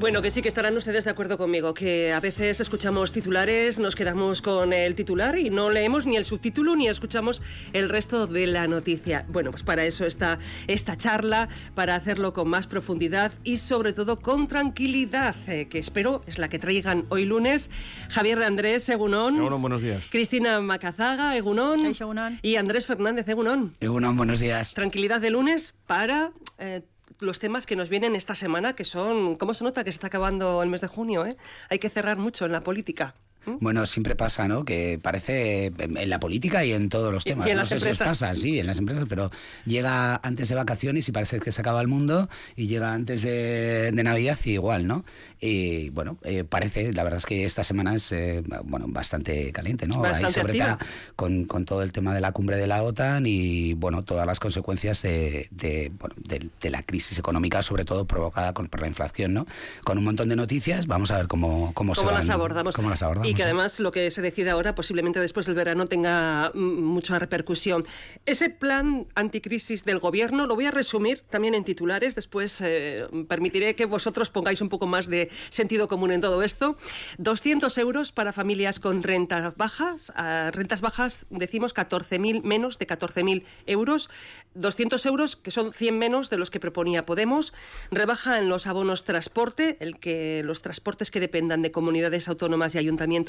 Bueno, 0.04 0.22
que 0.22 0.32
sí 0.32 0.42
que 0.42 0.50
estarán 0.50 0.76
ustedes 0.76 1.06
de 1.06 1.12
acuerdo 1.12 1.38
conmigo, 1.38 1.74
que 1.74 2.12
a 2.12 2.20
veces 2.20 2.60
escuchamos 2.60 3.14
titulares, 3.14 3.80
nos 3.80 3.96
quedamos 3.96 4.42
con 4.42 4.74
el 4.74 4.96
titular 4.96 5.38
y 5.38 5.50
no 5.50 5.70
leemos 5.70 6.06
ni 6.06 6.18
el 6.18 6.26
subtítulo 6.26 6.76
ni 6.76 6.90
escuchamos 6.90 7.42
el 7.72 7.88
resto 7.88 8.28
de 8.28 8.46
la 8.46 8.68
noticia. 8.68 9.26
Bueno, 9.30 9.52
pues 9.52 9.64
para 9.64 9.86
eso 9.86 10.06
está 10.06 10.40
esta 10.68 10.98
charla, 10.98 11.48
para 11.74 11.96
hacerlo 11.96 12.34
con 12.34 12.50
más 12.50 12.68
profundidad 12.68 13.32
y 13.46 13.60
sobre 13.60 13.94
todo 13.94 14.20
con 14.20 14.50
tranquilidad, 14.50 15.38
eh, 15.48 15.70
que 15.70 15.80
espero 15.80 16.22
es 16.28 16.38
la 16.38 16.50
que 16.50 16.60
traigan 16.60 17.06
hoy 17.08 17.24
lunes. 17.24 17.72
Javier 18.10 18.40
de 18.40 18.46
Andrés, 18.46 18.90
Egunón. 18.90 19.38
Egunón, 19.38 19.62
buenos 19.62 19.82
días. 19.82 20.10
Cristina 20.12 20.60
Macazaga, 20.60 21.38
Egunón. 21.38 21.94
Y 22.42 22.58
Andrés 22.58 22.88
Fernández, 22.88 23.26
Egunón. 23.30 23.78
Egunón, 23.80 24.18
buenos 24.18 24.42
días. 24.42 24.74
Tranquilidad 24.74 25.22
de 25.22 25.30
lunes 25.30 25.80
para... 25.88 26.34
Eh, 26.58 26.82
los 27.24 27.40
temas 27.40 27.66
que 27.66 27.76
nos 27.76 27.90
vienen 27.90 28.16
esta 28.16 28.36
semana, 28.36 28.74
que 28.76 28.84
son, 28.84 29.36
¿cómo 29.38 29.54
se 29.54 29.64
nota 29.64 29.84
que 29.84 29.92
se 29.92 29.96
está 29.96 30.08
acabando 30.08 30.62
el 30.62 30.70
mes 30.70 30.82
de 30.82 30.88
junio? 30.88 31.26
Eh? 31.26 31.38
Hay 31.70 31.80
que 31.80 31.90
cerrar 31.90 32.18
mucho 32.18 32.46
en 32.46 32.52
la 32.52 32.62
política. 32.62 33.16
¿Mm? 33.46 33.58
Bueno, 33.60 33.86
siempre 33.86 34.16
pasa, 34.16 34.48
¿no? 34.48 34.64
Que 34.66 35.00
parece 35.02 35.66
en 35.78 36.10
la 36.10 36.20
política 36.20 36.64
y 36.66 36.72
en 36.72 36.90
todos 36.90 37.14
los 37.14 37.24
temas. 37.24 37.46
Y 37.48 37.50
en 37.52 37.56
no 37.58 37.62
las 37.62 37.70
sé 37.70 37.76
empresas. 37.76 37.98
Si 37.98 38.04
os 38.04 38.20
pasa, 38.30 38.36
sí, 38.40 38.60
en 38.60 38.68
las 38.68 38.78
empresas, 38.78 39.06
pero 39.10 39.32
llega 39.66 40.16
antes 40.24 40.50
de 40.50 40.56
vacaciones 40.56 41.08
y 41.10 41.12
parece 41.12 41.40
que 41.40 41.52
se 41.52 41.62
acaba 41.62 41.82
el 41.82 41.88
mundo 41.88 42.30
y 42.56 42.68
llega 42.68 42.94
antes 42.94 43.22
de, 43.22 43.92
de 43.92 44.04
Navidad 44.04 44.38
y 44.46 44.52
igual, 44.52 44.88
¿no? 44.88 45.04
Y 45.40 45.90
bueno, 45.90 46.18
eh, 46.24 46.44
parece, 46.44 46.94
la 46.94 47.04
verdad 47.04 47.18
es 47.20 47.26
que 47.26 47.44
esta 47.46 47.64
semana 47.64 47.96
es 47.96 48.12
eh, 48.12 48.44
bueno 48.64 48.86
bastante 48.88 49.52
caliente, 49.52 49.88
¿no? 49.88 50.00
Bastante 50.00 50.28
Ahí 50.28 50.34
sobre 50.34 50.62
activa. 50.62 50.78
con, 51.16 51.46
con 51.46 51.66
todo 51.66 51.82
el 51.84 51.92
tema 51.92 52.14
de 52.14 52.22
la 52.22 52.32
cumbre 52.32 52.56
de 52.58 52.68
la 52.68 52.82
OTAN 52.84 53.26
y 53.26 53.74
bueno, 53.74 54.04
todas 54.04 54.26
las 54.26 54.40
consecuencias 54.40 55.02
de, 55.02 55.48
de, 55.52 55.92
bueno, 56.00 56.16
de- 56.18 56.50
de 56.62 56.70
la 56.70 56.82
crisis 56.84 57.20
económica, 57.20 57.62
sobre 57.62 57.84
todo 57.86 58.06
provocada 58.06 58.54
con- 58.54 58.68
por 58.68 58.80
la 58.82 58.88
inflación, 58.88 59.34
¿no? 59.34 59.46
Con 59.84 59.98
un 59.98 60.06
montón 60.06 60.30
de 60.30 60.36
noticias, 60.38 60.88
vamos 60.88 61.12
a 61.12 61.18
ver 61.18 61.28
cómo, 61.28 61.74
cómo, 61.74 61.94
se 61.94 62.00
¿Cómo 62.02 62.12
las 62.12 62.28
van- 62.28 62.36
abordamos? 62.36 62.76
cómo 62.76 62.90
las 62.90 63.04
abordamos. 63.04 63.30
Y 63.30 63.33
que 63.36 63.44
además 63.44 63.80
lo 63.80 63.92
que 63.92 64.12
se 64.12 64.22
decide 64.22 64.50
ahora 64.50 64.76
posiblemente 64.76 65.20
después 65.20 65.46
del 65.46 65.56
verano 65.56 65.88
tenga 65.88 66.52
mm, 66.54 66.60
mucha 66.60 67.18
repercusión. 67.20 67.86
Ese 68.26 68.50
plan 68.50 69.08
anticrisis 69.16 69.86
del 69.86 70.00
gobierno 70.00 70.46
lo 70.46 70.56
voy 70.56 70.66
a 70.66 70.72
resumir 70.72 71.24
también 71.30 71.56
en 71.56 71.64
titulares, 71.64 72.16
después 72.16 72.62
eh, 72.62 73.08
permitiré 73.28 73.76
que 73.76 73.86
vosotros 73.86 74.30
pongáis 74.30 74.62
un 74.62 74.70
poco 74.70 74.86
más 74.86 75.08
de 75.08 75.30
sentido 75.50 75.88
común 75.88 76.12
en 76.12 76.22
todo 76.22 76.44
esto. 76.44 76.78
200 77.18 77.78
euros 77.78 78.12
para 78.12 78.34
familias 78.34 78.80
con 78.80 79.04
rentas 79.04 79.56
bajas, 79.56 80.14
rentas 80.52 80.82
bajas 80.82 81.26
decimos 81.30 81.74
14.000 81.74 82.44
menos 82.44 82.78
de 82.78 82.88
14.000 82.88 83.44
euros, 83.66 84.10
200 84.56 85.06
euros 85.06 85.36
que 85.36 85.52
son 85.52 85.74
100 85.74 85.98
menos 85.98 86.30
de 86.30 86.38
los 86.38 86.52
que 86.52 86.60
proponía 86.60 87.06
Podemos, 87.06 87.54
rebaja 87.92 88.38
en 88.38 88.50
los 88.50 88.68
abonos 88.68 89.04
transporte, 89.04 89.78
el 89.80 90.00
que 90.00 90.42
los 90.44 90.62
transportes 90.62 91.12
que 91.12 91.20
dependan 91.20 91.62
de 91.62 91.72
comunidades 91.72 92.28
autónomas 92.28 92.76
y 92.76 92.78
ayuntamientos 92.78 93.23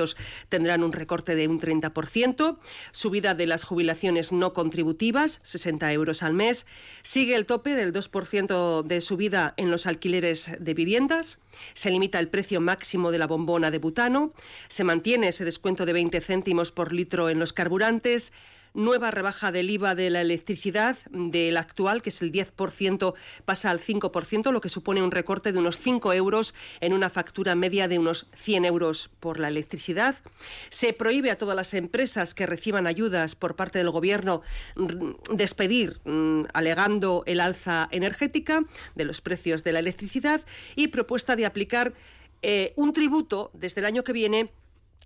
tendrán 0.48 0.82
un 0.82 0.92
recorte 0.92 1.34
de 1.34 1.48
un 1.48 1.60
30%, 1.60 2.58
subida 2.92 3.34
de 3.34 3.46
las 3.46 3.64
jubilaciones 3.64 4.32
no 4.32 4.52
contributivas, 4.52 5.40
60 5.42 5.92
euros 5.92 6.22
al 6.22 6.34
mes, 6.34 6.66
sigue 7.02 7.36
el 7.36 7.46
tope 7.46 7.74
del 7.74 7.92
2% 7.92 8.82
de 8.82 9.00
subida 9.00 9.54
en 9.56 9.70
los 9.70 9.86
alquileres 9.86 10.56
de 10.58 10.74
viviendas, 10.74 11.40
se 11.72 11.90
limita 11.90 12.18
el 12.18 12.28
precio 12.28 12.60
máximo 12.60 13.10
de 13.10 13.18
la 13.18 13.26
bombona 13.26 13.70
de 13.70 13.78
butano, 13.78 14.32
se 14.68 14.84
mantiene 14.84 15.28
ese 15.28 15.44
descuento 15.44 15.86
de 15.86 15.92
20 15.92 16.20
céntimos 16.20 16.72
por 16.72 16.92
litro 16.92 17.30
en 17.30 17.38
los 17.38 17.52
carburantes, 17.52 18.32
Nueva 18.74 19.12
rebaja 19.12 19.52
del 19.52 19.70
IVA 19.70 19.94
de 19.94 20.10
la 20.10 20.20
electricidad 20.20 20.96
del 21.12 21.56
actual, 21.58 22.02
que 22.02 22.10
es 22.10 22.20
el 22.22 22.32
10%, 22.32 23.14
pasa 23.44 23.70
al 23.70 23.78
5%, 23.78 24.50
lo 24.50 24.60
que 24.60 24.68
supone 24.68 25.00
un 25.00 25.12
recorte 25.12 25.52
de 25.52 25.60
unos 25.60 25.78
5 25.78 26.12
euros 26.12 26.54
en 26.80 26.92
una 26.92 27.08
factura 27.08 27.54
media 27.54 27.86
de 27.86 28.00
unos 28.00 28.26
100 28.34 28.64
euros 28.64 29.10
por 29.20 29.38
la 29.38 29.46
electricidad. 29.46 30.16
Se 30.70 30.92
prohíbe 30.92 31.30
a 31.30 31.38
todas 31.38 31.54
las 31.54 31.72
empresas 31.72 32.34
que 32.34 32.46
reciban 32.46 32.88
ayudas 32.88 33.36
por 33.36 33.54
parte 33.54 33.78
del 33.78 33.90
Gobierno 33.90 34.42
mm, 34.74 35.36
despedir, 35.36 36.00
mm, 36.04 36.46
alegando 36.52 37.22
el 37.26 37.38
alza 37.38 37.86
energética 37.92 38.64
de 38.96 39.04
los 39.04 39.20
precios 39.20 39.62
de 39.62 39.70
la 39.70 39.78
electricidad 39.78 40.40
y 40.74 40.88
propuesta 40.88 41.36
de 41.36 41.46
aplicar 41.46 41.94
eh, 42.42 42.72
un 42.74 42.92
tributo 42.92 43.52
desde 43.54 43.82
el 43.82 43.86
año 43.86 44.02
que 44.02 44.12
viene 44.12 44.50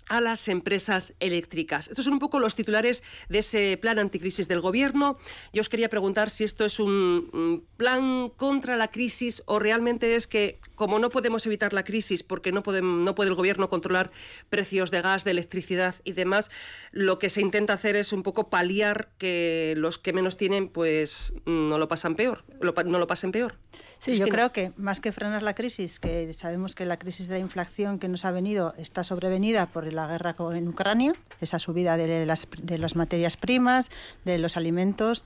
a 0.09 0.21
las 0.21 0.49
empresas 0.49 1.15
eléctricas. 1.21 1.89
Estos 1.89 2.05
son 2.05 2.15
un 2.15 2.19
poco 2.19 2.41
los 2.41 2.55
titulares 2.55 3.03
de 3.29 3.39
ese 3.41 3.77
plan 3.77 3.99
anticrisis 3.99 4.49
del 4.49 4.61
Gobierno. 4.61 5.19
Yo 5.53 5.61
os 5.61 5.69
quería 5.69 5.89
preguntar 5.89 6.31
si 6.31 6.45
esto 6.45 6.65
es 6.65 6.81
un 6.81 7.65
plan 7.77 8.31
contra 8.37 8.77
la 8.77 8.89
crisis 8.89 9.43
o 9.47 9.59
realmente 9.59 10.15
es 10.15 10.27
que, 10.27 10.61
como 10.79 11.01
no 11.01 11.11
podemos 11.11 11.45
evitar 11.45 11.73
la 11.73 11.83
crisis 11.83 12.23
porque 12.23 12.53
no, 12.53 12.63
puede 12.63 12.79
el 12.79 13.35
Gobierno 13.35 13.69
controlar 13.69 14.13
precios 14.49 14.93
de 14.93 15.03
gas, 15.03 15.25
de 15.25 15.33
electricidad 15.33 15.97
y 16.05 16.13
demás, 16.13 16.53
lo 16.93 17.19
que 17.19 17.31
se 17.31 17.41
intenta 17.41 17.73
hacer 17.73 17.97
es 17.97 18.13
un 18.13 18.23
poco 18.23 18.49
paliar 18.49 19.09
que 19.19 19.75
los 19.77 19.99
que 19.99 20.13
menos 20.13 20.37
tienen 20.37 20.69
pues 20.69 21.35
no 21.47 21.79
lo 21.79 21.89
pasan 21.89 22.15
peor, 22.15 22.45
lo 22.61 22.75
no 22.85 23.01
lo 23.01 23.09
pasen 23.09 23.33
peor. 23.33 23.57
Sí, 23.99 24.17
yo 24.17 24.29
creo 24.29 24.53
que 24.53 24.71
más 24.77 25.01
que 25.01 25.11
frenar 25.11 25.43
la 25.43 25.57
crisis, 25.57 25.99
que 25.99 26.33
sabemos 26.33 26.77
que 26.77 26.87
la 26.87 26.97
crisis 26.97 27.27
de 27.27 27.35
la 27.35 27.41
inflación 27.41 27.99
que 27.99 28.07
nos 28.07 28.25
ha 28.25 28.31
venido 28.31 28.75
está 28.79 29.03
sobrevenida 29.03 29.67
por 29.67 29.93
la 29.93 30.07
guerra 30.07 30.37
en 30.55 30.69
Ucrania, 30.69 31.13
esa 31.41 31.59
subida 31.59 31.97
de 31.97 32.25
las, 32.25 32.47
de 32.63 32.79
las 32.79 32.95
materias 32.95 33.37
primas, 33.37 33.91
de 34.25 34.39
los 34.39 34.57
alimentos, 34.57 35.25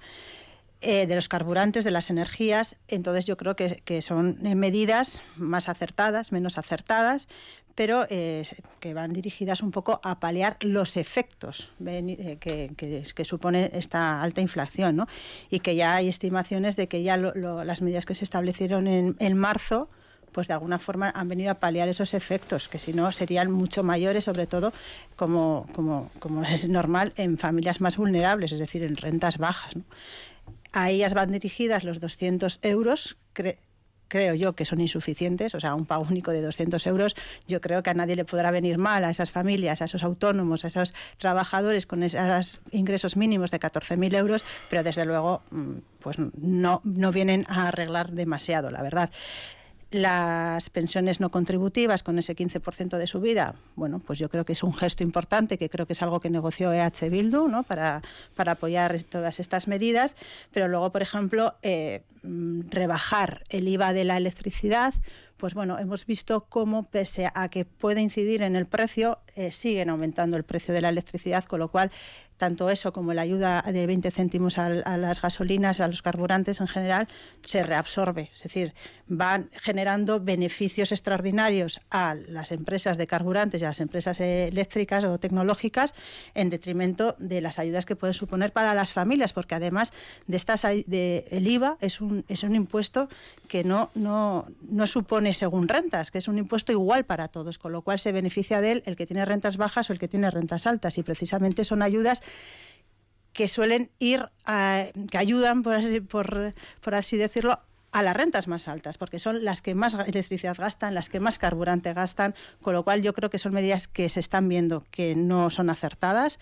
eh, 0.82 1.06
de 1.06 1.14
los 1.14 1.28
carburantes, 1.28 1.84
de 1.84 1.90
las 1.90 2.10
energías. 2.10 2.76
Entonces 2.88 3.24
yo 3.24 3.36
creo 3.36 3.56
que, 3.56 4.02
son 4.02 4.44
eh, 4.44 4.54
medidas 4.54 5.22
más 5.36 5.68
acertadas, 5.68 6.32
menos 6.32 6.58
acertadas, 6.58 7.28
pero 7.74 8.06
eh, 8.10 8.42
que 8.80 8.92
van 8.92 9.12
dirigidas 9.12 9.62
un 9.62 9.70
poco 9.70 10.00
a 10.04 10.20
paliar 10.20 10.58
los 10.60 10.96
efectos 10.98 11.72
que, 11.80 13.24
supone 13.24 13.70
esta 13.72 14.22
alta 14.22 14.40
inflación. 14.40 14.96
¿no? 14.96 15.06
Y 15.50 15.60
que 15.60 15.74
ya 15.74 15.94
hay 15.94 16.08
estimaciones 16.08 16.76
de 16.76 16.86
que 16.88 17.02
ya 17.02 17.16
lo- 17.16 17.64
las 17.64 17.80
medidas 17.80 18.04
que 18.04 18.14
se 18.14 18.24
establecieron 18.24 18.86
en, 18.86 19.16
en 19.18 19.38
marzo 19.38 19.88
pues 20.32 20.48
de 20.48 20.54
alguna 20.54 20.78
forma 20.78 21.12
han 21.14 21.28
venido 21.28 21.50
a 21.50 21.54
paliar 21.54 21.88
esos 21.88 22.14
efectos, 22.14 22.68
que 22.68 22.78
si 22.78 22.92
no 22.92 23.12
serían 23.12 23.50
mucho 23.50 23.82
mayores, 23.82 24.24
sobre 24.24 24.46
todo 24.46 24.72
como, 25.14 25.66
como, 25.74 26.10
como 26.18 26.42
es 26.42 26.68
normal 26.68 27.12
en 27.16 27.38
familias 27.38 27.80
más 27.80 27.96
vulnerables, 27.96 28.52
es 28.52 28.58
decir, 28.58 28.82
en 28.82 28.96
rentas 28.96 29.38
bajas. 29.38 29.74
A 30.72 30.90
ellas 30.90 31.14
van 31.14 31.32
dirigidas 31.32 31.84
los 31.84 32.00
200 32.00 32.58
euros, 32.62 33.16
cre- 33.34 33.58
creo 34.08 34.34
yo 34.34 34.54
que 34.54 34.64
son 34.66 34.80
insuficientes, 34.80 35.54
o 35.54 35.60
sea, 35.60 35.74
un 35.74 35.86
pago 35.86 36.04
único 36.08 36.30
de 36.32 36.42
200 36.42 36.86
euros, 36.86 37.14
yo 37.48 37.60
creo 37.62 37.82
que 37.82 37.90
a 37.90 37.94
nadie 37.94 38.14
le 38.16 38.24
podrá 38.26 38.50
venir 38.50 38.76
mal 38.78 39.04
a 39.04 39.10
esas 39.10 39.30
familias, 39.30 39.80
a 39.80 39.86
esos 39.86 40.02
autónomos, 40.02 40.64
a 40.64 40.68
esos 40.68 40.92
trabajadores 41.18 41.86
con 41.86 42.02
esos 42.02 42.58
ingresos 42.72 43.16
mínimos 43.16 43.50
de 43.50 43.58
14.000 43.60 44.14
euros, 44.14 44.44
pero 44.68 44.82
desde 44.82 45.04
luego 45.06 45.42
mm, 45.50 45.72
pues 46.00 46.16
no, 46.18 46.80
no 46.84 47.12
vienen 47.12 47.46
a 47.48 47.68
arreglar 47.68 48.12
demasiado, 48.12 48.70
la 48.70 48.82
verdad. 48.82 49.10
Las 49.92 50.70
pensiones 50.70 51.20
no 51.20 51.28
contributivas 51.28 52.02
con 52.02 52.18
ese 52.18 52.34
15% 52.34 52.96
de 52.96 53.06
subida, 53.06 53.56
bueno, 53.76 53.98
pues 53.98 54.18
yo 54.18 54.30
creo 54.30 54.46
que 54.46 54.54
es 54.54 54.62
un 54.62 54.72
gesto 54.72 55.02
importante, 55.02 55.58
que 55.58 55.68
creo 55.68 55.86
que 55.86 55.92
es 55.92 56.00
algo 56.00 56.18
que 56.18 56.30
negoció 56.30 56.72
EH 56.72 57.10
Bildu 57.10 57.46
¿no? 57.48 57.62
para, 57.62 58.00
para 58.34 58.52
apoyar 58.52 59.02
todas 59.02 59.38
estas 59.38 59.68
medidas, 59.68 60.16
pero 60.50 60.66
luego, 60.66 60.90
por 60.92 61.02
ejemplo, 61.02 61.56
eh, 61.60 62.04
mm, 62.22 62.70
rebajar 62.70 63.44
el 63.50 63.68
IVA 63.68 63.92
de 63.92 64.04
la 64.04 64.16
electricidad, 64.16 64.94
pues 65.42 65.54
bueno, 65.54 65.76
hemos 65.80 66.06
visto 66.06 66.44
cómo 66.48 66.84
pese 66.84 67.28
a 67.34 67.48
que 67.48 67.64
puede 67.64 68.00
incidir 68.00 68.42
en 68.42 68.54
el 68.54 68.66
precio, 68.66 69.18
eh, 69.34 69.50
siguen 69.50 69.90
aumentando 69.90 70.36
el 70.36 70.44
precio 70.44 70.72
de 70.72 70.80
la 70.80 70.88
electricidad, 70.90 71.42
con 71.46 71.58
lo 71.58 71.66
cual 71.68 71.90
tanto 72.36 72.70
eso 72.70 72.92
como 72.92 73.12
la 73.14 73.22
ayuda 73.22 73.62
de 73.62 73.86
20 73.86 74.10
céntimos 74.10 74.58
al- 74.58 74.82
a, 74.84 74.96
las 74.96 75.20
gasolinas, 75.20 75.80
a 75.80 75.86
los 75.88 76.02
carburantes 76.02 76.60
en 76.60 76.66
general, 76.68 77.08
se 77.44 77.62
reabsorbe. 77.62 78.30
Es 78.34 78.42
decir, 78.42 78.72
van 79.06 79.48
generando 79.52 80.18
beneficios 80.20 80.90
extraordinarios 80.92 81.80
a 81.90 82.14
las 82.14 82.50
empresas 82.52 82.96
de 82.98 83.06
carburantes 83.06 83.62
y 83.62 83.64
a 83.64 83.68
las 83.68 83.80
empresas 83.80 84.18
eléctricas 84.20 85.04
o 85.04 85.18
tecnológicas 85.18 85.94
en 86.34 86.50
detrimento 86.50 87.14
de 87.18 87.40
las 87.40 87.58
ayudas 87.58 87.86
que 87.86 87.96
pueden 87.96 88.14
suponer 88.14 88.52
para 88.52 88.74
las 88.74 88.92
familias, 88.92 89.32
porque 89.32 89.54
además 89.54 89.92
de 90.26 90.36
estas 90.36 90.62
de 90.62 91.26
el 91.30 91.46
IVA 91.46 91.76
es 91.80 92.00
un, 92.00 92.24
es 92.28 92.42
un 92.42 92.54
impuesto 92.54 93.08
que 93.48 93.62
no, 93.64 93.90
no, 93.94 94.46
no 94.68 94.86
supone 94.86 95.31
según 95.34 95.68
rentas, 95.68 96.10
que 96.10 96.18
es 96.18 96.28
un 96.28 96.38
impuesto 96.38 96.72
igual 96.72 97.04
para 97.04 97.28
todos, 97.28 97.58
con 97.58 97.72
lo 97.72 97.82
cual 97.82 97.98
se 97.98 98.12
beneficia 98.12 98.60
de 98.60 98.72
él 98.72 98.82
el 98.86 98.96
que 98.96 99.06
tiene 99.06 99.24
rentas 99.24 99.56
bajas 99.56 99.90
o 99.90 99.92
el 99.92 99.98
que 99.98 100.08
tiene 100.08 100.30
rentas 100.30 100.66
altas 100.66 100.98
y 100.98 101.02
precisamente 101.02 101.64
son 101.64 101.82
ayudas 101.82 102.22
que 103.32 103.48
suelen 103.48 103.90
ir, 103.98 104.28
a- 104.44 104.86
que 105.10 105.18
ayudan, 105.18 105.62
por 105.62 105.74
así, 105.74 106.00
por, 106.00 106.54
por 106.80 106.94
así 106.94 107.16
decirlo, 107.16 107.58
a 107.90 108.02
las 108.02 108.16
rentas 108.16 108.48
más 108.48 108.68
altas, 108.68 108.96
porque 108.98 109.18
son 109.18 109.44
las 109.44 109.60
que 109.60 109.74
más 109.74 109.94
electricidad 109.94 110.56
gastan, 110.58 110.94
las 110.94 111.10
que 111.10 111.20
más 111.20 111.38
carburante 111.38 111.92
gastan, 111.92 112.34
con 112.62 112.72
lo 112.74 112.84
cual 112.84 113.02
yo 113.02 113.12
creo 113.12 113.28
que 113.30 113.38
son 113.38 113.52
medidas 113.52 113.86
que 113.88 114.08
se 114.08 114.20
están 114.20 114.48
viendo 114.48 114.84
que 114.90 115.14
no 115.14 115.50
son 115.50 115.68
acertadas. 115.70 116.38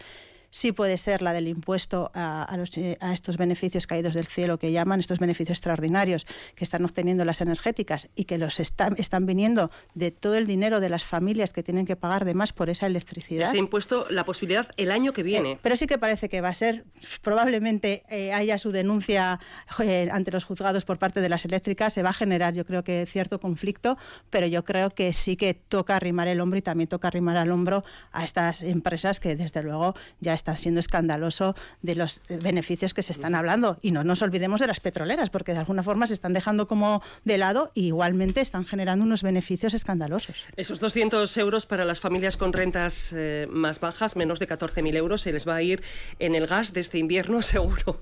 Sí 0.51 0.73
puede 0.73 0.97
ser 0.97 1.23
la 1.23 1.33
del 1.33 1.49
impuesto 1.49 2.11
a, 2.15 2.43
a 2.43 2.57
los, 2.57 2.77
eh, 2.77 2.99
a 3.01 3.13
estos 3.13 3.37
beneficios 3.37 3.87
caídos 3.87 4.15
del 4.15 4.27
cielo 4.27 4.59
que 4.59 4.73
llaman, 4.73 5.01
estos 5.01 5.19
beneficios 5.19 5.59
extraordinarios 5.59 6.27
que 6.55 6.65
están 6.65 6.85
obteniendo 6.85 7.25
las 7.25 7.41
energéticas 7.41 8.09
y 8.15 8.25
que 8.25 8.39
los 8.39 8.61
están, 8.61 8.95
están 8.99 9.27
viniendo 9.27 9.71
de 9.95 10.11
todo 10.11 10.35
el 10.37 10.47
dinero 10.47 10.81
de 10.81 10.89
las 10.89 11.05
familias 11.05 11.53
que 11.53 11.63
tienen 11.63 11.87
que 11.87 11.97
pagar 11.97 12.25
de 12.25 12.35
más 12.35 12.53
por 12.53 12.71
esa 12.71 12.87
electricidad. 12.87 13.49
Ese 13.49 13.59
impuesto, 13.59 14.07
la 14.11 14.25
posibilidad 14.25 14.69
el 14.77 14.91
año 14.91 15.13
que 15.13 15.23
viene. 15.23 15.53
Eh, 15.53 15.59
pero 15.63 15.77
sí 15.77 15.87
que 15.87 15.99
parece 15.99 16.29
que 16.29 16.41
va 16.41 16.49
a 16.49 16.55
ser, 16.55 16.85
probablemente 17.23 18.05
eh, 18.09 18.33
haya 18.33 18.59
su 18.59 18.73
denuncia 18.73 19.41
eh, 19.81 20.09
ante 20.13 20.31
los 20.31 20.45
juzgados 20.45 20.85
por 20.85 20.99
parte 20.99 21.21
de 21.21 21.29
las 21.29 21.45
eléctricas, 21.45 21.93
se 21.93 22.03
va 22.03 22.11
a 22.11 22.15
generar 22.15 22.55
yo 22.55 22.65
creo 22.65 22.85
que 22.85 23.07
cierto 23.07 23.41
conflicto, 23.41 23.97
pero 24.31 24.47
yo 24.47 24.65
creo 24.65 24.91
que 24.91 25.13
sí 25.13 25.37
que 25.37 25.55
toca 25.55 25.97
arrimar 25.97 26.29
el 26.29 26.41
hombro 26.41 26.59
y 26.59 26.63
también 26.63 26.89
toca 26.89 27.09
arrimar 27.09 27.37
al 27.37 27.51
hombro 27.51 27.85
a 28.13 28.25
estas 28.25 28.63
empresas 28.63 29.21
que 29.21 29.37
desde 29.37 29.63
luego 29.63 29.95
ya 30.21 30.35
está 30.41 30.57
siendo 30.57 30.81
escandaloso 30.81 31.55
de 31.83 31.95
los 31.95 32.23
beneficios 32.29 32.95
que 32.95 33.03
se 33.03 33.13
están 33.13 33.35
hablando. 33.35 33.79
Y 33.83 33.93
no 33.93 34.05
nos 34.05 34.23
olvidemos 34.23 34.61
de 34.61 34.67
las 34.67 34.81
petroleras, 34.81 35.31
porque 35.31 35.53
de 35.53 35.59
alguna 35.59 35.83
forma 35.83 36.07
se 36.07 36.15
están 36.15 36.33
dejando 36.33 36.67
como 36.67 37.03
de 37.25 37.39
lado 37.39 37.71
y 37.75 37.87
igualmente 37.87 38.41
están 38.41 38.65
generando 38.65 39.05
unos 39.05 39.23
beneficios 39.23 39.75
escandalosos. 39.75 40.45
Esos 40.57 40.81
200 40.81 41.37
euros 41.37 41.67
para 41.67 41.85
las 41.85 42.01
familias 42.01 42.37
con 42.37 42.53
rentas 42.53 43.15
eh, 43.17 43.47
más 43.51 43.81
bajas, 43.81 44.17
menos 44.17 44.39
de 44.39 44.49
14.000 44.49 44.97
euros, 44.97 45.21
se 45.21 45.33
les 45.33 45.47
va 45.47 45.57
a 45.57 45.63
ir 45.63 45.83
en 46.19 46.35
el 46.35 46.47
gas 46.47 46.73
de 46.73 46.81
este 46.81 46.99
invierno, 46.99 47.43
seguro. 47.43 48.01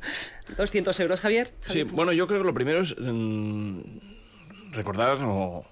200 0.56 0.98
euros, 1.00 1.20
Javier. 1.20 1.52
Sí, 1.66 1.82
bueno, 1.82 2.12
yo 2.12 2.26
creo 2.26 2.40
que 2.40 2.46
lo 2.46 2.54
primero 2.54 2.82
es 2.82 2.94
mm, 2.98 3.80
recordar 4.72 5.18
o 5.22 5.64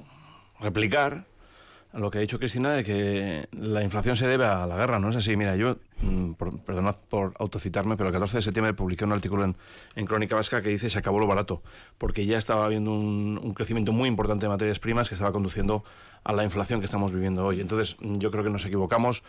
replicar 0.60 1.26
lo 1.92 2.10
que 2.10 2.18
ha 2.18 2.20
dicho 2.20 2.38
Cristina 2.38 2.72
de 2.72 2.84
que 2.84 3.48
la 3.52 3.82
inflación 3.82 4.16
se 4.16 4.26
debe 4.26 4.44
a 4.44 4.66
la 4.66 4.76
guerra, 4.76 4.98
¿no 4.98 5.08
es 5.08 5.16
así? 5.16 5.36
Mira, 5.36 5.56
yo, 5.56 5.78
mm, 6.02 6.32
perdonad 6.64 6.96
por 7.08 7.34
autocitarme, 7.38 7.96
pero 7.96 8.08
el 8.08 8.12
14 8.12 8.38
de 8.38 8.42
septiembre 8.42 8.74
publiqué 8.74 9.04
un 9.04 9.12
artículo 9.12 9.44
en, 9.94 10.06
Crónica 10.06 10.36
Vasca 10.36 10.62
que 10.62 10.68
dice 10.68 10.90
se 10.90 10.98
acabó 10.98 11.18
lo 11.18 11.26
barato, 11.26 11.62
porque 11.98 12.26
ya 12.26 12.38
estaba 12.38 12.66
habiendo 12.66 12.92
un, 12.92 13.40
un, 13.42 13.54
crecimiento 13.54 13.92
muy 13.92 14.08
importante 14.08 14.46
de 14.46 14.50
materias 14.50 14.78
primas 14.78 15.08
que 15.08 15.14
estaba 15.14 15.32
conduciendo 15.32 15.84
a 16.24 16.32
la 16.32 16.44
inflación 16.44 16.80
que 16.80 16.86
estamos 16.86 17.12
viviendo 17.12 17.44
hoy. 17.44 17.60
Entonces, 17.60 17.96
yo 18.00 18.30
creo 18.30 18.44
que 18.44 18.50
nos 18.50 18.64
equivocamos 18.64 19.22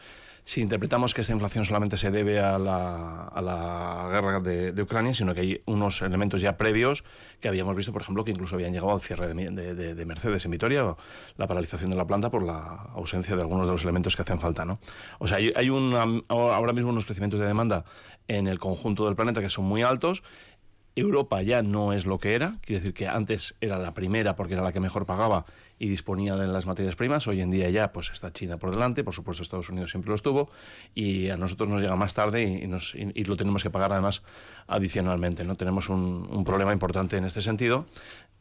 si 0.48 0.62
interpretamos 0.62 1.14
que 1.14 1.20
esta 1.20 1.34
inflación 1.34 1.66
solamente 1.66 1.98
se 1.98 2.10
debe 2.10 2.40
a 2.40 2.58
la, 2.58 4.10
guerra 4.10 4.40
de, 4.40 4.82
Ucrania, 4.82 5.14
sino 5.14 5.34
que 5.34 5.42
hay 5.42 5.62
unos 5.66 6.02
elementos 6.02 6.40
ya 6.40 6.56
previos 6.56 7.04
que 7.42 7.50
habíamos 7.50 7.76
visto, 7.76 7.92
por 7.92 8.02
ejemplo, 8.02 8.24
que 8.24 8.32
incluso 8.32 8.56
habían 8.56 8.72
llegado 8.72 8.94
al 8.94 9.02
cierre 9.02 9.34
de, 9.34 10.06
Mercedes 10.06 10.46
en 10.46 10.52
Vitoria, 10.52 10.86
o 10.86 10.98
la 11.36 11.48
paralización 11.48 11.90
de 11.92 11.98
la 11.98 12.08
planta 12.08 12.32
por 12.32 12.44
la 12.44 12.88
ausencia 12.96 13.36
de 13.36 13.42
algunos 13.42 13.66
de 13.66 13.74
los 13.74 13.84
elementos 13.84 14.16
que 14.16 14.22
hacen 14.22 14.40
falta. 14.40 14.64
¿no? 14.64 14.80
O 15.20 15.28
sea, 15.28 15.36
hay 15.36 15.70
ahora 16.30 16.72
mismo 16.72 16.92
unos 16.92 17.04
crecimientos 17.04 17.42
de 17.42 17.46
demanda 17.46 17.84
en 18.30 18.48
el 18.48 18.58
conjunto 18.58 19.06
del 19.06 19.18
planeta 19.18 19.42
que 19.42 19.50
son 19.50 19.66
muy 19.66 19.82
altos 19.82 20.24
Europa 20.98 21.42
ya 21.44 21.62
no 21.62 21.94
es 21.94 22.06
lo 22.08 22.18
que 22.18 22.34
era, 22.34 22.58
quiere 22.62 22.80
decir 22.80 22.94
que 22.94 23.08
antes 23.08 23.56
era 23.62 23.78
la 23.78 23.94
primera 23.94 24.36
porque 24.36 24.56
era 24.56 24.64
la 24.64 24.74
que 24.74 24.80
mejor 24.80 25.06
pagaba 25.06 25.46
y 25.78 25.90
disponía 25.90 26.36
de 26.36 26.48
las 26.48 26.66
materias 26.66 26.96
primas, 26.96 27.28
hoy 27.28 27.42
en 27.42 27.52
día 27.52 27.70
ya 27.70 27.94
pues 27.94 28.10
está 28.12 28.34
China 28.34 28.58
por 28.58 28.72
delante, 28.72 29.04
por 29.04 29.14
supuesto 29.14 29.44
Estados 29.44 29.70
Unidos 29.70 29.92
siempre 29.92 30.10
lo 30.10 30.16
estuvo 30.16 30.50
y 30.96 31.30
a 31.30 31.38
nosotros 31.38 31.70
nos 31.70 31.82
llega 31.82 31.96
más 31.96 32.16
tarde 32.16 32.44
y, 32.44 32.68
nos, 32.68 32.96
lo 32.96 33.38
tenemos 33.38 33.62
que 33.62 33.70
pagar 33.70 33.94
además 33.94 34.24
adicionalmente, 34.66 35.44
¿no? 35.44 35.56
Tenemos 35.56 35.90
un, 35.90 36.44
problema 36.44 36.74
importante 36.74 37.18
en 37.18 37.26
este 37.26 37.42
sentido 37.42 37.86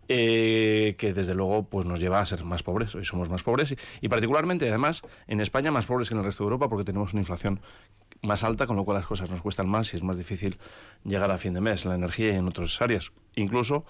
eh, 0.09 0.95
que 0.97 1.13
desde 1.13 1.35
luego 1.35 1.65
pues 1.65 1.85
nos 1.85 2.01
lleva 2.01 2.21
a 2.21 2.27
ser 2.27 2.45
más 2.45 2.63
pobres. 2.63 2.95
Hoy 2.95 3.05
somos 3.05 3.29
más 3.29 3.43
pobres 3.43 3.73
y, 3.73 3.77
y, 4.01 4.09
particularmente, 4.09 4.69
además, 4.69 5.03
en 5.27 5.41
España 5.41 5.71
más 5.73 5.87
pobres 5.87 6.09
que 6.09 6.15
en 6.15 6.21
el 6.21 6.25
resto 6.25 6.45
de 6.45 6.47
Europa 6.47 6.69
porque 6.69 6.85
tenemos 6.85 7.13
una 7.13 7.21
inflación 7.21 7.61
más 8.23 8.45
alta, 8.45 8.67
con 8.67 8.77
lo 8.77 8.85
cual 8.85 8.99
las 8.99 9.07
cosas 9.07 9.31
nos 9.31 9.43
cuestan 9.43 9.69
más 9.69 9.93
y 9.93 9.97
es 9.97 10.03
más 10.03 10.17
difícil 10.17 10.59
llegar 11.05 11.31
a 11.31 11.39
fin 11.39 11.55
de 11.55 11.61
mes 11.61 11.85
en 11.85 11.91
la 11.91 11.97
energía 11.97 12.33
y 12.33 12.37
en 12.37 12.49
otras 12.49 12.81
áreas. 12.81 13.13
Incluso 13.35 13.85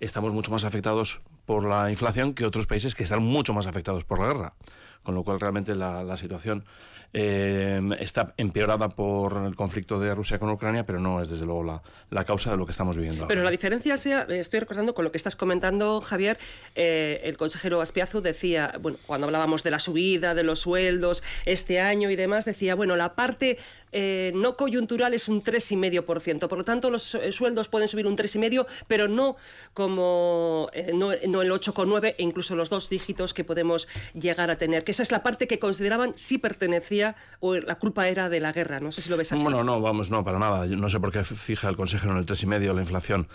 estamos 0.00 0.32
mucho 0.32 0.50
más 0.50 0.64
afectados 0.64 1.20
por 1.46 1.64
la 1.64 1.90
inflación 1.90 2.34
que 2.34 2.44
otros 2.44 2.66
países 2.66 2.94
que 2.94 3.02
están 3.02 3.22
mucho 3.22 3.52
más 3.52 3.66
afectados 3.66 4.04
por 4.04 4.20
la 4.20 4.26
guerra. 4.26 4.54
Con 5.02 5.14
lo 5.14 5.24
cual 5.24 5.40
realmente 5.40 5.74
la, 5.74 6.04
la 6.04 6.16
situación 6.16 6.64
eh, 7.12 7.80
está 7.98 8.34
empeorada 8.36 8.88
por 8.90 9.44
el 9.44 9.56
conflicto 9.56 9.98
de 9.98 10.14
Rusia 10.14 10.38
con 10.38 10.48
Ucrania, 10.50 10.86
pero 10.86 11.00
no 11.00 11.20
es 11.20 11.28
desde 11.28 11.44
luego 11.44 11.64
la, 11.64 11.82
la 12.10 12.24
causa 12.24 12.52
de 12.52 12.56
lo 12.56 12.66
que 12.66 12.70
estamos 12.70 12.96
viviendo. 12.96 13.26
Pero 13.26 13.42
la 13.42 13.50
diferencia 13.50 13.96
sea, 13.96 14.22
estoy 14.28 14.60
recordando 14.60 14.94
con 14.94 15.04
lo 15.04 15.10
que 15.10 15.18
estás 15.18 15.34
comentando, 15.34 16.00
Javier, 16.00 16.38
eh, 16.76 17.20
el 17.24 17.36
consejero 17.36 17.80
Aspiazu 17.80 18.20
decía, 18.20 18.74
bueno, 18.80 18.98
cuando 19.06 19.26
hablábamos 19.26 19.64
de 19.64 19.72
la 19.72 19.80
subida 19.80 20.34
de 20.34 20.44
los 20.44 20.60
sueldos 20.60 21.24
este 21.46 21.80
año 21.80 22.10
y 22.10 22.16
demás, 22.16 22.44
decía, 22.44 22.76
bueno, 22.76 22.94
la 22.94 23.16
parte 23.16 23.58
eh, 23.92 24.30
no 24.36 24.56
coyuntural 24.56 25.12
es 25.12 25.26
un 25.26 25.42
3,5%. 25.42 26.46
Por 26.46 26.58
lo 26.58 26.64
tanto, 26.64 26.90
los 26.90 27.18
sueldos 27.32 27.66
pueden 27.66 27.88
subir 27.88 28.06
un 28.06 28.16
3,5%, 28.16 28.66
pero 28.86 29.08
no 29.08 29.36
como 29.74 30.70
no, 30.94 31.10
no, 31.26 31.42
el 31.42 31.50
8,9% 31.50 32.14
e 32.18 32.22
incluso 32.22 32.54
los 32.54 32.70
dos 32.70 32.88
dígitos 32.88 33.34
que 33.34 33.42
podemos 33.42 33.88
llegar 34.14 34.48
a 34.52 34.58
tener. 34.58 34.84
Esa 34.90 35.04
es 35.04 35.12
la 35.12 35.22
parte 35.22 35.46
que 35.46 35.60
consideraban 35.60 36.14
sí 36.16 36.38
pertenecía 36.38 37.14
o 37.38 37.54
la 37.54 37.76
culpa 37.76 38.08
era 38.08 38.28
de 38.28 38.40
la 38.40 38.52
guerra. 38.52 38.80
No 38.80 38.90
sé 38.90 39.02
si 39.02 39.08
lo 39.08 39.16
ves 39.16 39.32
así. 39.32 39.40
Bueno, 39.40 39.62
no, 39.62 39.80
vamos, 39.80 40.10
no, 40.10 40.24
para 40.24 40.40
nada. 40.40 40.66
no 40.66 40.88
sé 40.88 40.98
por 40.98 41.12
qué 41.12 41.22
fija 41.22 41.68
el 41.68 41.76
consejero 41.76 42.10
en 42.12 42.18
el 42.18 42.26
3,5 42.26 42.74
la 42.74 42.80
inflación, 42.80 43.28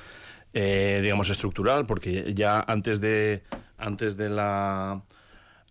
eh, 0.53 0.99
digamos, 1.01 1.29
estructural, 1.29 1.85
porque 1.85 2.33
ya 2.35 2.59
antes 2.59 2.99
de, 2.99 3.43
antes 3.77 4.17
de 4.17 4.27
la 4.27 5.01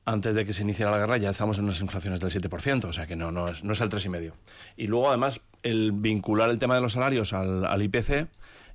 antes 0.07 0.35
de 0.35 0.47
que 0.47 0.55
se 0.55 0.63
iniciara 0.63 0.91
la 0.91 0.99
guerra 0.99 1.17
ya 1.19 1.31
estamos 1.31 1.59
en 1.59 1.65
unas 1.65 1.81
inflaciones 1.81 2.21
del 2.21 2.31
7%, 2.31 2.85
o 2.85 2.93
sea 2.93 3.07
que 3.07 3.17
no, 3.17 3.31
no, 3.31 3.49
es, 3.49 3.63
no 3.63 3.73
es 3.73 3.81
el 3.83 3.91
3,5. 3.91 4.33
Y 4.79 4.87
luego, 4.87 5.09
además, 5.11 5.43
el 5.63 5.93
vincular 5.93 6.49
el 6.49 6.59
tema 6.59 6.75
de 6.77 6.81
los 6.81 6.95
salarios 6.95 7.35
al, 7.35 7.83
IPC, 7.83 8.29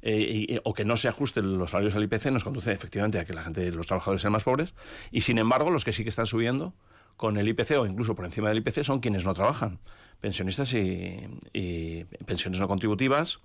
eh, 0.04 0.60
o 0.64 0.74
que 0.76 0.86
no 0.86 0.96
se 0.96 1.08
ajusten 1.08 1.58
los 1.58 1.72
salarios 1.72 1.96
al 1.96 2.04
IPC 2.04 2.28
nos 2.28 2.44
conduce 2.44 2.72
efectivamente 2.72 3.20
a 3.20 3.26
que 3.26 3.34
la 3.34 3.44
gente, 3.44 3.72
los 3.72 3.88
trabajadores 3.88 4.22
sean 4.22 4.32
más 4.32 4.44
pobres, 4.44 4.76
y 5.12 5.22
sin 5.22 5.40
embargo 5.40 5.72
los 5.72 5.84
que 5.84 5.92
sí 5.92 6.04
que 6.04 6.10
están 6.10 6.28
subiendo 6.28 6.76
con 7.20 7.38
el 7.38 7.50
IPC 7.50 7.72
o 7.72 7.86
incluso 7.86 8.16
por 8.16 8.24
encima 8.24 8.48
del 8.48 8.60
IPC 8.60 8.82
son 8.86 9.02
quienes 9.02 9.26
no 9.26 9.34
trabajan, 9.34 9.80
pensionistas 10.22 10.74
y, 10.74 12.06
pensiones 12.26 12.62
no 12.62 12.68
contributivas 12.70 13.40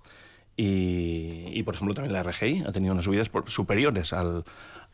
y, 0.55 1.61
por 1.63 1.75
ejemplo 1.75 1.93
también 1.93 2.13
la 2.13 2.23
RGI 2.23 2.63
ha 2.65 2.71
tenido 2.71 2.93
unas 2.93 3.03
subidas 3.03 3.29
superiores 3.47 4.13
al, 4.13 4.45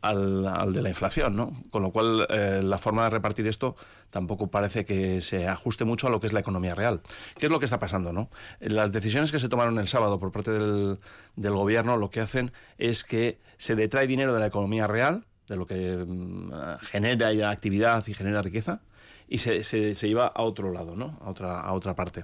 al, 0.02 0.74
de 0.74 0.82
la 0.82 0.90
inflación, 0.90 1.36
¿no? 1.36 1.62
Con 1.70 1.84
lo 1.84 1.92
cual 1.92 2.26
eh, 2.32 2.62
la 2.64 2.80
forma 2.80 3.04
de 3.04 3.12
repartir 3.12 3.46
esto 3.46 3.76
tampoco 4.10 4.48
parece 4.48 4.84
que 4.84 5.22
se 5.22 5.48
ajuste 5.48 5.86
mucho 5.86 6.08
a 6.08 6.10
lo 6.10 6.20
que 6.20 6.26
es 6.26 6.34
la 6.34 6.40
economía 6.40 6.74
real. 6.74 7.02
¿Qué 7.38 7.46
es 7.46 7.52
lo 7.52 7.60
que 7.60 7.66
está 7.66 7.78
pasando, 7.78 8.12
no? 8.12 8.32
Las 8.62 8.92
decisiones 8.92 9.32
que 9.32 9.38
se 9.38 9.48
tomaron 9.48 9.78
el 9.78 9.88
sábado 9.88 10.18
por 10.18 10.32
parte 10.32 10.50
del, 10.50 10.98
del 11.36 11.54
gobierno 11.54 11.98
lo 11.98 12.10
que 12.10 12.22
hacen 12.22 12.52
es 12.80 13.04
que 13.04 13.38
se 13.60 13.76
detrae 13.76 14.08
dinero 14.08 14.34
de 14.34 14.40
la 14.40 14.48
economía 14.48 14.88
real 14.88 15.28
de 15.52 15.58
lo 15.58 15.68
que 15.68 15.98
mm, 15.98 16.80
genera 16.82 17.50
actividad 17.50 18.08
y 18.08 18.14
genera 18.14 18.42
riqueza, 18.42 18.80
y 19.28 19.40
se, 19.40 19.64
se, 19.64 20.08
iba 20.08 20.28
a 20.28 20.42
otro 20.44 20.72
lado, 20.72 20.96
¿no? 20.96 21.20
a, 21.22 21.30
otra, 21.30 21.60
a 21.60 21.74
otra 21.74 21.94
parte. 21.94 22.24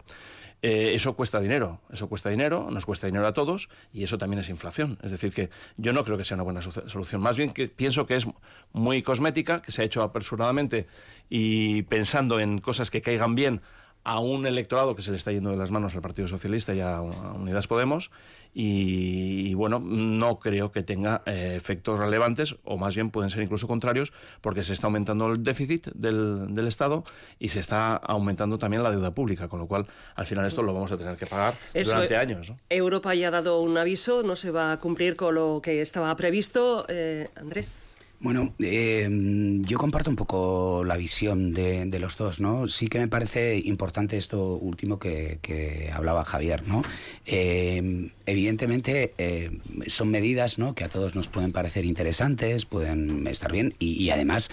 Eh, 0.62 0.94
eso 0.96 1.14
cuesta 1.16 1.40
dinero, 1.40 1.82
eso 1.92 2.08
cuesta 2.10 2.30
dinero, 2.30 2.70
nos 2.72 2.86
cuesta 2.86 3.06
dinero 3.06 3.28
a 3.28 3.34
todos 3.34 3.70
y 3.94 4.04
eso 4.04 4.18
también 4.18 4.40
es 4.40 4.50
inflación. 4.50 4.98
Es 5.04 5.12
decir, 5.12 5.34
que 5.34 5.50
yo 5.76 5.94
no 5.94 6.04
creo 6.04 6.18
que 6.18 6.26
sea 6.26 6.36
una 6.36 6.44
buena 6.44 6.62
solución. 6.62 7.22
Más 7.22 7.38
bien 7.38 7.52
que 7.52 7.68
pienso 7.68 8.08
que 8.08 8.16
es 8.16 8.26
muy 8.74 9.04
cosmética, 9.04 9.62
que 9.62 9.72
se 9.72 9.84
ha 9.84 9.86
hecho 9.86 10.02
apresuradamente 10.02 10.88
y 11.30 11.84
pensando 11.84 12.40
en 12.40 12.58
cosas 12.58 12.90
que 12.90 13.02
caigan 13.02 13.36
bien 13.36 13.62
a 14.08 14.20
un 14.20 14.48
electorado 14.48 14.96
que 14.96 15.02
se 15.02 15.12
le 15.12 15.18
está 15.18 15.34
yendo 15.34 15.50
de 15.52 15.58
las 15.58 15.70
manos 15.70 15.94
al 15.94 16.02
Partido 16.02 16.30
Socialista 16.30 16.74
y 16.74 16.80
a, 16.80 17.02
Unidas 17.02 17.68
Podemos 17.68 18.10
y, 18.54 19.54
bueno, 19.54 19.80
no 19.80 20.40
creo 20.40 20.72
que 20.72 20.82
tenga 20.82 21.22
eh, 21.26 21.54
efectos 21.58 22.00
relevantes 22.00 22.56
o 22.64 22.78
más 22.78 22.96
bien 22.96 23.12
pueden 23.12 23.30
ser 23.30 23.44
incluso 23.44 23.68
contrarios 23.68 24.14
porque 24.40 24.64
se 24.64 24.72
está 24.72 24.88
aumentando 24.88 25.28
el 25.28 25.44
déficit 25.44 25.90
del, 25.94 26.56
del, 26.56 26.68
Estado 26.68 27.04
y 27.38 27.50
se 27.50 27.60
está 27.60 27.98
aumentando 27.98 28.58
también 28.58 28.82
la 28.82 28.92
deuda 28.92 29.12
pública, 29.12 29.50
con 29.50 29.60
lo 29.60 29.68
cual 29.68 29.86
al 30.16 30.26
final 30.26 30.46
esto 30.46 30.64
lo 30.64 30.74
vamos 30.74 30.92
a 30.92 30.98
tener 30.98 31.18
que 31.18 31.28
pagar 31.28 31.56
durante 31.74 32.16
años. 32.16 32.54
Europa 32.70 33.14
ya 33.14 33.28
ha 33.28 33.32
dado 33.32 33.62
un 33.62 33.78
aviso, 33.78 34.24
no 34.24 34.38
se 34.38 34.52
va 34.52 34.72
a 34.72 34.80
cumplir 34.80 35.18
con 35.18 35.36
lo 35.36 35.60
que 35.62 35.82
estaba 35.82 36.16
previsto. 36.16 36.86
Eh, 36.88 37.30
Andrés. 37.36 37.97
Bueno, 38.20 38.56
em, 38.58 39.64
yo 39.64 39.78
comparto 39.78 40.10
un 40.10 40.16
poco 40.16 40.84
la 40.84 40.98
visión 40.98 41.54
de, 41.54 42.00
los 42.00 42.18
dos, 42.18 42.40
¿no? 42.40 42.68
Sí 42.68 42.88
que 42.88 42.98
me 42.98 43.08
parece 43.08 43.62
importante 43.64 44.18
esto 44.18 44.58
último 44.58 44.98
que, 44.98 45.92
hablaba 45.94 46.26
Javier, 46.26 46.68
¿no? 46.68 46.82
Em, 47.28 48.10
evidentemente 48.26 49.14
em, 49.20 49.60
son 49.86 50.10
medidas, 50.10 50.58
¿no? 50.58 50.74
Que 50.74 50.84
a 50.84 50.90
todos 50.90 51.14
nos 51.14 51.28
pueden 51.28 51.52
parecer 51.52 51.86
interesantes, 51.86 52.66
pueden 52.66 53.28
estar 53.28 53.52
bien 53.52 53.76
y 53.78 54.10
además 54.10 54.50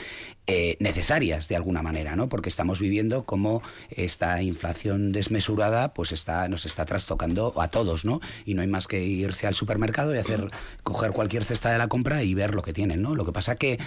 eh, 0.47 0.77
necesarias 0.79 1.49
de 1.49 1.57
alguna 1.57 1.83
manera, 1.83 2.17
¿no? 2.17 2.29
Porque 2.29 2.51
estamos 2.51 2.79
viviendo 2.79 3.25
como 3.25 3.63
esta 3.89 4.43
inflación 4.43 5.11
desmesurada 5.11 5.95
pues 5.95 6.13
está, 6.13 6.49
nos 6.51 6.67
está 6.67 6.85
trastocando 6.85 7.59
a 7.59 7.69
todos, 7.69 8.05
¿no? 8.05 8.21
Y 8.45 8.53
no 8.53 8.61
hay 8.61 8.69
más 8.69 8.87
que 8.87 9.03
irse 9.03 9.47
al 9.47 9.55
supermercado 9.55 10.15
y 10.15 10.19
hacer, 10.19 10.51
coger 10.83 11.13
cualquier 11.13 11.45
cesta 11.45 11.73
de 11.73 11.79
la 11.79 11.89
compra 11.89 12.23
y 12.23 12.35
ver 12.35 12.55
lo 12.55 12.61
que 12.61 12.75
tienen, 12.75 13.01
¿no? 13.01 13.15
Lo 13.15 13.25
que 13.25 13.33
pasa 13.33 13.57
que 13.57 13.79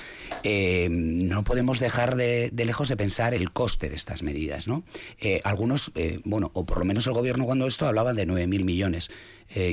eh, 0.41 0.87
no 0.89 1.43
podemos 1.43 1.79
dejar 1.79 2.15
de, 2.15 2.51
lejos 2.55 2.89
de 2.89 2.97
pensar 2.97 3.35
el 3.35 3.51
coste 3.51 3.87
de 3.89 3.95
estas 3.95 4.23
medidas, 4.23 4.67
¿no? 4.67 4.83
Eh, 5.19 5.41
algunos, 5.43 5.91
bueno, 6.23 6.49
o 6.53 6.65
por 6.65 6.79
lo 6.79 6.85
menos 6.85 7.05
el 7.05 7.13
gobierno 7.13 7.45
cuando 7.45 7.67
esto 7.67 7.85
hablaba 7.85 8.13
de 8.13 8.27
9.000 8.27 8.63
millones. 8.63 9.11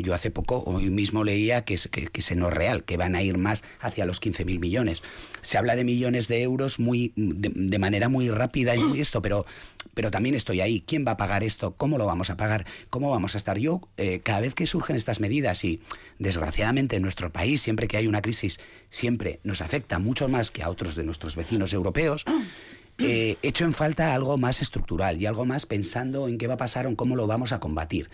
Yo 0.02 0.14
hace 0.14 0.30
poco, 0.30 0.62
hoy 0.66 0.90
mismo 0.90 1.24
leía 1.24 1.64
que, 1.64 1.78
que, 1.90 2.06
que 2.06 2.20
ese 2.20 2.36
no 2.36 2.48
es 2.48 2.54
real, 2.54 2.84
que 2.84 2.96
van 2.96 3.16
a 3.16 3.22
ir 3.22 3.38
más 3.38 3.64
hacia 3.80 4.06
los 4.06 4.20
15.000 4.20 4.58
millones 4.58 5.02
se 5.44 5.58
habla 5.58 5.76
de 5.76 5.84
millones 5.84 6.26
de 6.26 6.42
euros 6.42 6.78
muy 6.78 7.12
de, 7.16 7.78
manera 7.78 8.08
muy 8.08 8.28
rápida 8.30 8.74
y 8.74 8.78
muy 8.78 9.00
esto, 9.00 9.20
pero, 9.22 9.44
pero 9.92 10.10
también 10.10 10.34
estoy 10.34 10.60
ahí. 10.60 10.82
¿Quién 10.86 11.04
va 11.06 11.12
a 11.12 11.16
pagar 11.16 11.44
esto? 11.44 11.74
¿Cómo 11.76 11.98
lo 11.98 12.06
vamos 12.06 12.30
a 12.30 12.36
pagar? 12.36 12.64
¿Cómo 12.90 13.10
vamos 13.10 13.34
a 13.34 13.38
estar? 13.38 13.58
Yo, 13.58 13.82
eh, 13.96 14.20
cada 14.20 14.40
vez 14.40 14.54
que 14.54 14.66
surgen 14.66 14.96
estas 14.96 15.20
medidas 15.20 15.64
y 15.64 15.82
desgraciadamente 16.18 16.96
en 16.96 17.02
nuestro 17.02 17.30
país, 17.30 17.60
siempre 17.60 17.88
que 17.88 17.98
hay 17.98 18.06
una 18.06 18.22
crisis, 18.22 18.58
siempre 18.88 19.40
nos 19.44 19.60
afecta 19.60 19.98
mucho 19.98 20.28
más 20.28 20.50
que 20.50 20.62
a 20.62 20.70
otros 20.70 20.94
de 20.94 21.04
nuestros 21.04 21.36
vecinos 21.36 21.72
europeos, 21.72 22.24
eh, 22.98 23.36
echo 23.42 23.64
en 23.64 23.74
falta 23.74 24.14
algo 24.14 24.38
más 24.38 24.62
estructural 24.62 25.20
y 25.20 25.26
algo 25.26 25.44
más 25.44 25.66
pensando 25.66 26.28
en 26.28 26.38
qué 26.38 26.46
va 26.46 26.54
a 26.54 26.58
pasar 26.58 26.86
o 26.86 26.88
en 26.88 26.96
cómo 26.96 27.16
lo 27.16 27.26
vamos 27.26 27.52
a 27.52 27.60
combatir. 27.60 28.08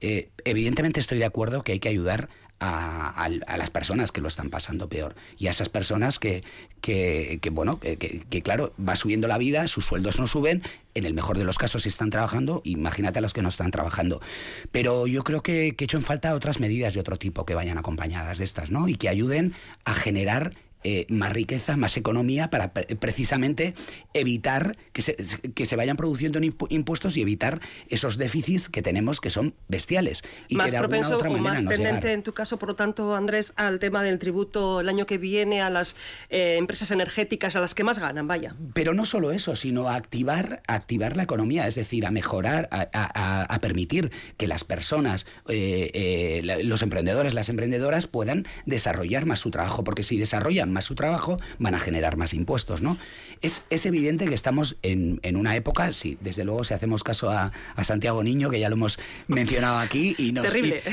Eh, 0.00 0.30
evidentemente 0.44 1.00
estoy 1.00 1.18
de 1.18 1.24
acuerdo 1.24 1.62
que 1.62 1.72
hay 1.72 1.78
que 1.78 1.88
ayudar 1.88 2.28
a, 2.60 3.28
las 3.58 3.70
personas 3.70 4.12
que 4.12 4.20
lo 4.20 4.28
están 4.28 4.48
pasando 4.48 4.88
peor 4.88 5.14
y 5.36 5.48
a 5.48 5.50
esas 5.50 5.68
personas 5.68 6.18
que, 6.18 6.44
que, 6.80 7.38
bueno, 7.52 7.78
que, 7.80 8.42
claro, 8.42 8.72
va 8.76 8.96
subiendo 8.96 9.28
la 9.28 9.38
vida, 9.38 9.68
sus 9.68 9.84
sueldos 9.84 10.18
no 10.18 10.26
suben, 10.26 10.62
en 10.94 11.04
el 11.04 11.14
mejor 11.14 11.36
de 11.36 11.44
los 11.44 11.58
casos 11.58 11.82
si 11.82 11.88
están 11.88 12.10
trabajando, 12.10 12.62
imagínate 12.64 13.18
a 13.18 13.22
los 13.22 13.34
que 13.34 13.42
no 13.42 13.48
están 13.48 13.70
trabajando. 13.70 14.20
Pero 14.70 15.06
yo 15.06 15.24
creo 15.24 15.42
que, 15.42 15.74
que 15.76 15.84
he 15.84 15.86
hecho 15.86 15.98
en 15.98 16.04
falta 16.04 16.34
otras 16.34 16.60
medidas 16.60 16.94
de 16.94 17.00
otro 17.00 17.18
tipo 17.18 17.44
que 17.44 17.54
vayan 17.54 17.78
acompañadas 17.78 18.38
de 18.38 18.44
estas, 18.44 18.70
¿no? 18.70 18.88
Y 18.88 18.94
que 18.94 19.08
ayuden 19.08 19.52
a 19.84 19.94
generar 19.94 20.52
eh, 20.84 21.06
más 21.08 21.32
riqueza, 21.32 21.76
más 21.76 21.96
economía 21.96 22.50
para 22.50 22.72
precisamente 22.72 23.74
evitar 24.12 24.76
que 24.92 25.00
se, 25.00 25.16
que 25.54 25.64
se 25.64 25.76
vayan 25.76 25.96
produciendo 25.96 26.38
impuestos 26.68 27.16
y 27.16 27.22
evitar 27.22 27.60
esos 27.88 28.18
déficits 28.18 28.68
que 28.68 28.82
tenemos 28.82 29.20
que 29.20 29.30
son 29.30 29.54
bestiales. 29.68 30.22
Y 30.48 30.56
más 30.56 30.66
que 30.66 30.72
de 30.72 30.78
propenso 30.80 31.16
otra 31.16 31.30
manera 31.30 31.60
o 31.60 31.62
más 31.62 31.74
tendente 31.74 32.12
en 32.12 32.22
tu 32.22 32.34
caso, 32.34 32.58
por 32.58 32.68
lo 32.68 32.76
tanto, 32.76 33.16
Andrés, 33.16 33.54
al 33.56 33.78
tema 33.78 34.02
del 34.02 34.18
tributo 34.18 34.80
el 34.80 34.88
año 34.90 35.06
que 35.06 35.16
viene 35.16 35.62
a 35.62 35.70
las 35.70 35.96
eh, 36.28 36.56
empresas 36.58 36.90
energéticas, 36.90 37.56
a 37.56 37.60
las 37.60 37.74
que 37.74 37.82
más 37.82 37.98
ganan, 37.98 38.28
vaya. 38.28 38.54
Pero 38.74 38.92
no 38.92 39.06
solo 39.06 39.32
eso, 39.32 39.56
sino 39.56 39.88
a 39.88 39.94
activar, 39.94 40.62
activar 40.66 41.16
la 41.16 41.22
economía, 41.22 41.66
es 41.66 41.76
decir, 41.76 42.04
a 42.04 42.10
mejorar, 42.10 42.68
a, 42.70 43.58
permitir 43.62 44.10
que 44.36 44.46
las 44.46 44.64
personas, 44.64 45.24
eh, 45.48 46.42
los 46.64 46.82
emprendedores, 46.82 47.32
las 47.32 47.48
emprendedoras 47.48 48.06
puedan 48.06 48.46
desarrollar 48.66 49.24
más 49.24 49.40
su 49.40 49.50
trabajo, 49.50 49.84
porque 49.84 50.02
si 50.02 50.18
desarrollan 50.18 50.73
más 50.74 50.84
su 50.84 50.94
trabajo, 50.94 51.38
van 51.58 51.74
a 51.74 51.78
generar 51.78 52.18
más 52.18 52.34
impuestos, 52.34 52.82
¿no? 52.82 52.98
Es, 53.40 53.62
es 53.70 53.86
evidente 53.86 54.26
que 54.26 54.34
estamos 54.34 54.76
en, 54.82 55.20
en, 55.22 55.36
una 55.36 55.56
época, 55.56 55.92
sí, 55.92 56.18
desde 56.20 56.44
luego 56.44 56.64
si 56.64 56.74
hacemos 56.74 57.02
caso 57.02 57.30
a, 57.30 57.52
a, 57.76 57.84
Santiago 57.84 58.22
Niño, 58.22 58.50
que 58.50 58.60
ya 58.60 58.68
lo 58.68 58.76
hemos 58.76 58.98
mencionado 59.28 59.78
aquí, 59.78 60.14
y 60.18 60.32
nos, 60.32 60.46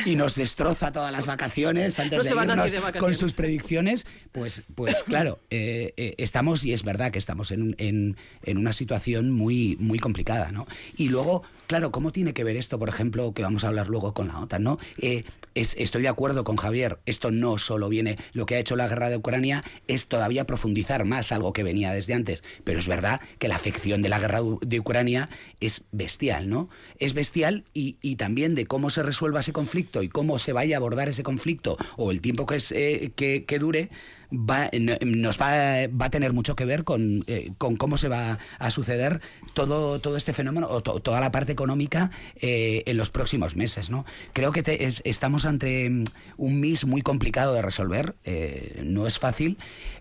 y, 0.05 0.15
nos 0.15 0.35
destroza 0.35 0.91
todas 0.91 1.11
las 1.11 1.25
vacaciones 1.25 1.97
antes 1.99 2.23
de 2.23 2.29
irnos 2.29 2.71
con 2.99 3.15
sus 3.15 3.33
predicciones, 3.33 4.05
pues, 4.31 4.63
pues 4.75 5.03
claro, 5.07 5.39
eh, 5.49 5.93
eh, 5.97 6.15
estamos, 6.17 6.63
y 6.63 6.73
es 6.73 6.83
verdad 6.83 7.11
que 7.11 7.19
estamos 7.19 7.51
en, 7.51 7.75
en, 7.77 8.17
en, 8.43 8.57
una 8.57 8.73
situación 8.73 9.31
muy, 9.31 9.77
muy 9.79 9.99
complicada, 9.99 10.51
¿no? 10.51 10.67
Y 10.97 11.09
luego, 11.09 11.43
claro, 11.67 11.91
¿cómo 11.91 12.11
tiene 12.11 12.33
que 12.33 12.43
ver 12.43 12.57
esto, 12.57 12.77
por 12.79 12.89
ejemplo, 12.89 13.33
que 13.33 13.43
vamos 13.43 13.63
a 13.63 13.67
hablar 13.67 13.87
luego 13.87 14.13
con 14.13 14.27
la 14.27 14.39
OTAN, 14.39 14.63
¿no? 14.63 14.79
Eh, 15.01 15.23
es, 15.55 15.75
estoy 15.77 16.01
de 16.01 16.07
acuerdo 16.07 16.43
con 16.43 16.57
Javier, 16.57 16.99
esto 17.05 17.31
no 17.31 17.57
solo 17.57 17.89
viene, 17.89 18.17
lo 18.33 18.45
que 18.45 18.55
ha 18.55 18.59
hecho 18.59 18.75
la 18.75 18.87
guerra 18.87 19.09
de 19.09 19.17
Ucrania 19.17 19.63
es 19.87 20.07
todavía 20.07 20.45
profundizar 20.45 21.05
más 21.05 21.31
algo 21.31 21.53
que 21.53 21.63
venía 21.63 21.91
desde 21.93 22.13
antes. 22.13 22.43
Pero 22.63 22.79
es 22.79 22.87
verdad 22.87 23.21
que 23.39 23.47
la 23.47 23.55
afección 23.55 24.01
de 24.01 24.09
la 24.09 24.19
guerra 24.19 24.41
de 24.61 24.79
Ucrania 24.79 25.29
es 25.59 25.83
bestial, 25.91 26.49
¿no? 26.49 26.69
Es 26.97 27.13
bestial 27.13 27.65
y, 27.73 27.95
también 28.15 28.55
de 28.55 28.67
cómo 28.67 28.89
se 28.89 29.03
resuelva 29.03 29.39
ese 29.39 29.53
conflicto 29.53 30.03
y 30.03 30.09
cómo 30.09 30.37
se 30.37 30.53
vaya 30.53 30.75
a 30.75 30.79
abordar 30.79 31.09
ese 31.09 31.23
conflicto 31.23 31.77
o 31.97 32.11
el 32.11 32.21
tiempo 32.21 32.45
que, 32.45 32.57
es, 32.57 32.71
eh, 32.71 33.11
que, 33.15 33.45
que 33.45 33.57
dure 33.57 33.89
va, 34.31 34.69
nos 35.01 35.39
va, 35.39 35.87
va, 35.87 36.05
a 36.05 36.09
tener 36.09 36.33
mucho 36.33 36.55
que 36.55 36.65
ver 36.65 36.83
con, 36.83 37.23
eh, 37.27 37.51
con, 37.57 37.75
cómo 37.75 37.97
se 37.97 38.07
va 38.07 38.39
a 38.59 38.71
suceder 38.71 39.21
todo, 39.53 39.99
todo 39.99 40.17
este 40.17 40.33
fenómeno 40.33 40.67
o 40.69 40.81
toda 40.81 41.19
la 41.19 41.31
parte 41.31 41.51
económica 41.51 42.11
eh, 42.35 42.83
en 42.85 42.97
los 42.97 43.09
próximos 43.11 43.55
meses. 43.55 43.89
¿no? 43.89 44.05
Creo 44.33 44.51
que 44.51 44.63
estamos 45.03 45.45
ante 45.45 45.89
mm, 45.89 46.03
un 46.37 46.59
MIS 46.59 46.85
muy 46.85 47.01
complicado 47.01 47.53
de 47.53 47.61
resolver, 47.61 48.15
eh, 48.23 48.81
no 48.83 49.07
es 49.07 49.19
fácil. 49.19 49.57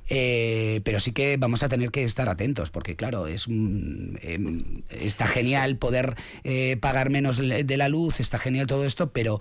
pero 0.09 0.99
sí 0.99 1.13
que 1.13 1.37
vamos 1.37 1.63
a 1.63 1.69
tener 1.69 1.91
que 1.91 2.05
estar 2.05 2.29
atentos, 2.29 2.71
porque 2.71 2.97
claro, 2.97 3.29
es 3.29 3.47
em, 3.47 4.15
está 4.89 5.27
genial 5.29 5.77
poder 5.77 6.17
pagar 6.81 7.11
menos 7.11 7.37
de 7.39 7.77
la 7.77 7.89
luz, 7.89 8.19
está 8.19 8.39
genial 8.39 8.67
todo 8.67 8.85
esto, 8.85 9.13
pero 9.13 9.41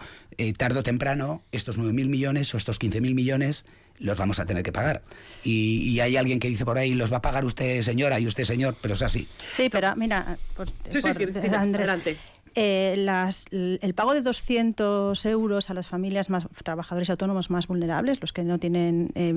tarde 0.57 0.79
o 0.79 0.83
temprano 0.83 1.41
estos 1.51 1.79
9.000 1.79 2.09
millones 2.09 2.53
o 2.53 2.57
estos 2.57 2.79
15.000 2.79 3.15
millones 3.15 3.65
los 3.99 4.17
vamos 4.17 4.39
a 4.39 4.45
tener 4.45 4.63
que 4.63 4.71
pagar. 4.71 5.01
Y, 5.43 5.99
hay 5.99 6.17
alguien 6.17 6.39
que 6.39 6.47
dice 6.47 6.65
por 6.65 6.77
ahí, 6.77 6.93
los 6.95 7.11
va 7.11 7.17
a 7.17 7.21
pagar 7.21 7.45
usted 7.45 7.81
señora 7.81 8.19
y 8.19 8.27
usted 8.27 8.45
señor, 8.45 8.75
pero 8.81 8.93
es 8.93 9.01
así. 9.01 9.27
Sí, 9.49 9.69
pero 9.69 9.95
mira, 9.95 10.37
por, 10.55 10.67
Andrés, 11.53 12.17
eh, 12.55 12.95
las, 12.97 13.45
el 13.51 13.93
pago 13.93 14.13
de 14.13 14.21
200 14.21 15.25
euros 15.25 15.69
a 15.69 15.73
las 15.73 15.87
familias 15.87 16.29
más 16.29 16.47
trabajadores 16.63 17.09
autónomos 17.09 17.49
más 17.49 17.67
vulnerables, 17.67 18.21
los 18.21 18.33
que 18.33 18.43
no 18.43 18.59
tienen 18.59 19.11
eh, 19.15 19.29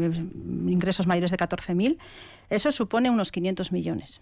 ingresos 0.67 1.07
mayores 1.07 1.31
de 1.31 1.37
14.000, 1.37 1.99
eso 2.51 2.73
supone 2.73 3.11
unos 3.11 3.33
500 3.33 3.73
millones. 3.73 4.21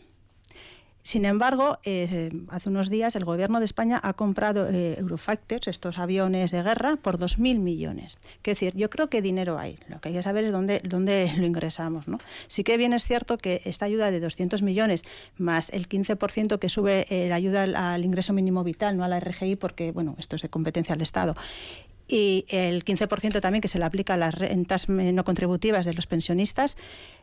Sin 1.03 1.25
embargo, 1.25 1.79
eh, 1.85 2.31
hace 2.49 2.69
unos 2.69 2.91
días 2.91 3.17
el 3.17 3.25
Gobierno 3.25 3.59
de 3.59 3.65
España 3.65 3.99
ha 4.03 4.13
comprado 4.13 4.69
eh, 4.69 4.97
Eurofactors, 4.99 5.69
estos 5.69 5.99
aviones 5.99 6.51
de 6.51 6.63
guerra, 6.63 6.97
por 6.97 7.19
2.000 7.19 7.59
millones. 7.59 8.19
Es 8.23 8.43
decir, 8.43 8.75
yo 8.77 8.91
creo 8.91 9.09
que 9.09 9.23
dinero 9.23 9.59
hay. 9.59 9.79
Lo 9.89 10.01
que 10.01 10.11
hay 10.11 10.15
que 10.15 10.23
saber 10.23 10.45
es 10.45 10.53
dónde, 10.53 10.81
dónde 10.85 11.33
lo 11.39 11.47
ingresamos. 11.47 12.07
¿no? 12.07 12.19
Sí 12.49 12.65
que 12.65 12.77
bien 12.77 12.93
es 12.93 13.05
cierto 13.05 13.39
que 13.39 13.63
esta 13.65 13.87
ayuda 13.87 14.11
de 14.11 14.21
200 14.21 14.63
millones 14.63 15.05
más 15.39 15.71
el 15.71 15.89
15% 15.89 16.59
que 16.59 16.69
sube 16.69 17.07
eh, 17.09 17.29
la 17.29 17.37
ayuda 17.37 17.63
al, 17.63 18.05
ingreso 18.05 18.33
mínimo 18.33 18.63
vital, 18.63 18.97
no 18.97 19.05
a 19.05 19.09
la 19.09 19.21
RGI, 19.21 19.57
porque 19.57 19.93
bueno, 19.93 20.17
esto 20.19 20.37
es 20.37 20.43
de 20.43 20.49
competencia 20.51 20.95
del 20.95 21.03
Estado, 21.03 21.35
y 22.11 22.45
el 22.49 22.85
15% 22.85 23.41
también 23.41 23.61
que 23.63 23.69
se 23.69 23.79
le 23.79 23.85
aplica 23.85 24.15
a 24.15 24.17
las 24.17 24.35
rentas 24.35 24.89
no 24.89 25.25
contributivas 25.25 25.87
de 25.87 25.95
los 25.95 26.09
pensionistas, 26.09 26.77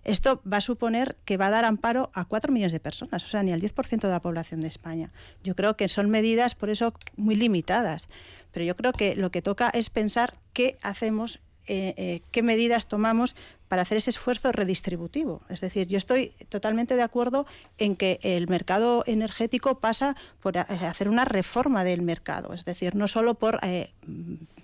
esto 0.05 0.41
va 0.51 0.57
a 0.57 0.61
suponer 0.61 1.17
que 1.25 1.35
va 1.35 1.47
a 1.47 1.49
dar 1.49 1.65
amparo 1.65 2.09
a 2.13 2.23
4 2.23 2.53
millones 2.53 2.71
de 2.71 2.79
personas, 2.79 3.25
o 3.25 3.27
sea, 3.27 3.43
ni 3.43 3.51
al 3.51 3.61
10% 3.61 3.99
de 3.99 4.07
la 4.07 4.21
población 4.21 4.61
de 4.61 4.69
España. 4.69 5.11
Yo 5.43 5.55
creo 5.55 5.75
que 5.75 5.89
son 5.89 6.09
medidas, 6.09 6.55
por 6.55 6.69
eso, 6.69 6.93
muy 7.17 7.35
limitadas. 7.35 8.07
Pero 8.53 8.65
yo 8.65 8.75
creo 8.75 8.93
que 8.93 9.15
lo 9.15 9.29
que 9.29 9.41
toca 9.41 9.69
es 9.69 9.89
pensar 9.89 10.39
qué 10.53 10.77
hacemos 10.81 11.41
eh, 11.67 11.93
eh, 11.97 12.21
qué 12.31 12.43
medidas 12.43 12.87
tomamos 12.87 13.35
para 13.67 13.81
hacer 13.81 13.97
ese 13.97 14.09
esfuerzo 14.09 14.51
redistributivo. 14.51 15.41
Es 15.49 15.61
decir, 15.61 15.87
yo 15.87 15.97
estoy 15.97 16.33
totalmente 16.49 16.95
de 16.95 17.01
acuerdo 17.01 17.45
en 17.77 17.95
que 17.95 18.19
el 18.23 18.47
mercado 18.47 19.03
energético 19.05 19.79
pasa 19.79 20.15
por 20.41 20.57
hacer 20.57 21.09
una 21.09 21.25
reforma 21.25 21.83
del 21.83 22.01
mercado, 22.01 22.53
es 22.53 22.63
decir, 22.63 22.95
no 22.95 23.09
solo 23.09 23.33
por 23.33 23.59
eh, 23.63 23.91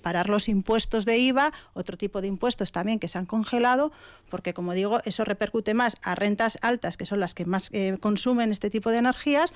parar 0.02 0.30
los 0.30 0.48
impuestos 0.48 1.04
de 1.04 1.18
IVA, 1.18 1.52
otro 1.74 1.98
tipo 1.98 2.22
de 2.22 2.28
impuestos 2.28 2.72
también 2.72 3.00
que 3.00 3.10
se 3.10 3.18
han 3.18 3.26
congelado, 3.26 3.92
porque 4.30 4.54
como 4.54 4.74
digo, 4.74 5.02
eso 5.04 5.26
repercute 5.26 5.74
más 5.74 5.98
a 6.02 6.16
rentas 6.16 6.58
altas, 6.62 6.96
que 6.96 7.06
son 7.06 7.20
las 7.20 7.36
que 7.36 7.46
más 7.46 7.72
consumen 8.00 8.52
este 8.52 8.70
tipo 8.70 8.90
de 8.90 9.00
energías, 9.00 9.54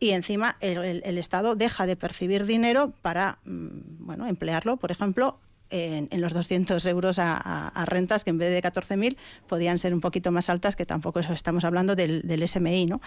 y 0.00 0.10
encima 0.10 0.56
el, 0.60 1.18
Estado 1.18 1.54
deja 1.54 1.84
de 1.84 1.94
percibir 1.94 2.46
dinero 2.46 2.94
para 3.02 3.38
mm, 3.44 3.68
bueno, 3.98 4.26
emplearlo, 4.26 4.78
por 4.78 4.90
ejemplo, 4.90 5.38
en, 5.70 6.08
los 6.20 6.32
200 6.32 6.84
euros 6.86 7.18
a, 7.18 7.84
rentas 7.86 8.24
que 8.24 8.30
en 8.30 8.38
vez 8.38 8.50
de 8.50 8.62
14.000 8.62 9.16
podían 9.48 9.78
ser 9.78 9.94
un 9.94 10.00
poquito 10.00 10.30
más 10.30 10.50
altas, 10.50 10.76
que 10.76 10.86
tampoco 10.86 11.20
estamos 11.20 11.64
hablando 11.64 11.96
del, 11.96 12.22
del 12.22 12.46
SMI. 12.46 12.86
¿no? 12.86 13.00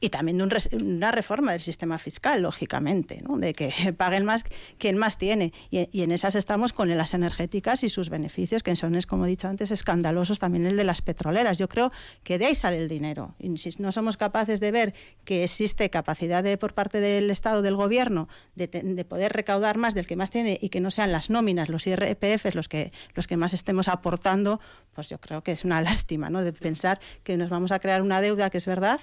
Y 0.00 0.10
también 0.10 0.38
de 0.38 0.76
una 0.76 1.10
reforma 1.10 1.52
del 1.52 1.60
sistema 1.60 1.98
fiscal, 1.98 2.42
lógicamente, 2.42 3.22
de 3.26 3.54
que 3.54 3.72
paguen 3.96 4.24
más 4.24 4.44
quien 4.78 4.96
más 4.96 5.18
tiene. 5.18 5.52
Y, 5.70 6.02
en 6.02 6.12
esas 6.12 6.34
estamos 6.36 6.72
con 6.72 6.88
las 6.96 7.14
energéticas 7.14 7.82
y 7.82 7.88
sus 7.88 8.08
beneficios, 8.08 8.62
que 8.62 8.74
son, 8.76 8.98
como 9.08 9.26
he 9.26 9.28
dicho 9.28 9.48
antes, 9.48 9.70
escandalosos 9.70 10.38
también 10.38 10.66
el 10.66 10.76
de 10.76 10.84
las 10.84 11.02
petroleras. 11.02 11.58
Yo 11.58 11.68
creo 11.68 11.90
que 12.22 12.38
de 12.38 12.46
ahí 12.46 12.54
sale 12.54 12.78
el 12.78 12.88
dinero. 12.88 13.34
Y 13.38 13.56
si 13.58 13.70
no 13.78 13.90
somos 13.90 14.16
capaces 14.16 14.60
de 14.60 14.70
ver 14.70 14.94
que 15.24 15.44
existe 15.44 15.90
capacidad 15.90 16.44
de, 16.44 16.56
por 16.56 16.74
parte 16.74 17.00
del 17.00 17.30
Estado, 17.30 17.62
del 17.62 17.74
Gobierno, 17.74 18.28
de, 18.54 18.68
poder 19.04 19.32
recaudar 19.32 19.78
más 19.78 19.94
del 19.94 20.06
que 20.06 20.16
más 20.16 20.30
tiene 20.30 20.58
y 20.60 20.68
que 20.68 20.80
no 20.80 20.90
sean 20.90 21.10
las 21.10 21.30
nóminas, 21.30 21.68
los 21.68 21.86
IRPF, 21.86 22.54
los 22.54 22.68
que, 22.68 22.92
los 23.14 23.26
que 23.26 23.36
más 23.36 23.52
estemos 23.52 23.88
aportando, 23.88 24.60
pues 24.92 25.08
yo 25.08 25.18
creo 25.18 25.42
que 25.42 25.52
es 25.52 25.64
una 25.64 25.80
lástima 25.82 26.30
¿no? 26.30 26.42
de 26.42 26.52
pensar 26.52 27.00
que 27.24 27.36
nos 27.36 27.50
vamos 27.50 27.72
a 27.72 27.80
crear 27.80 28.02
una 28.02 28.20
deuda 28.20 28.50
que 28.50 28.58
es 28.58 28.66
verdad, 28.66 29.00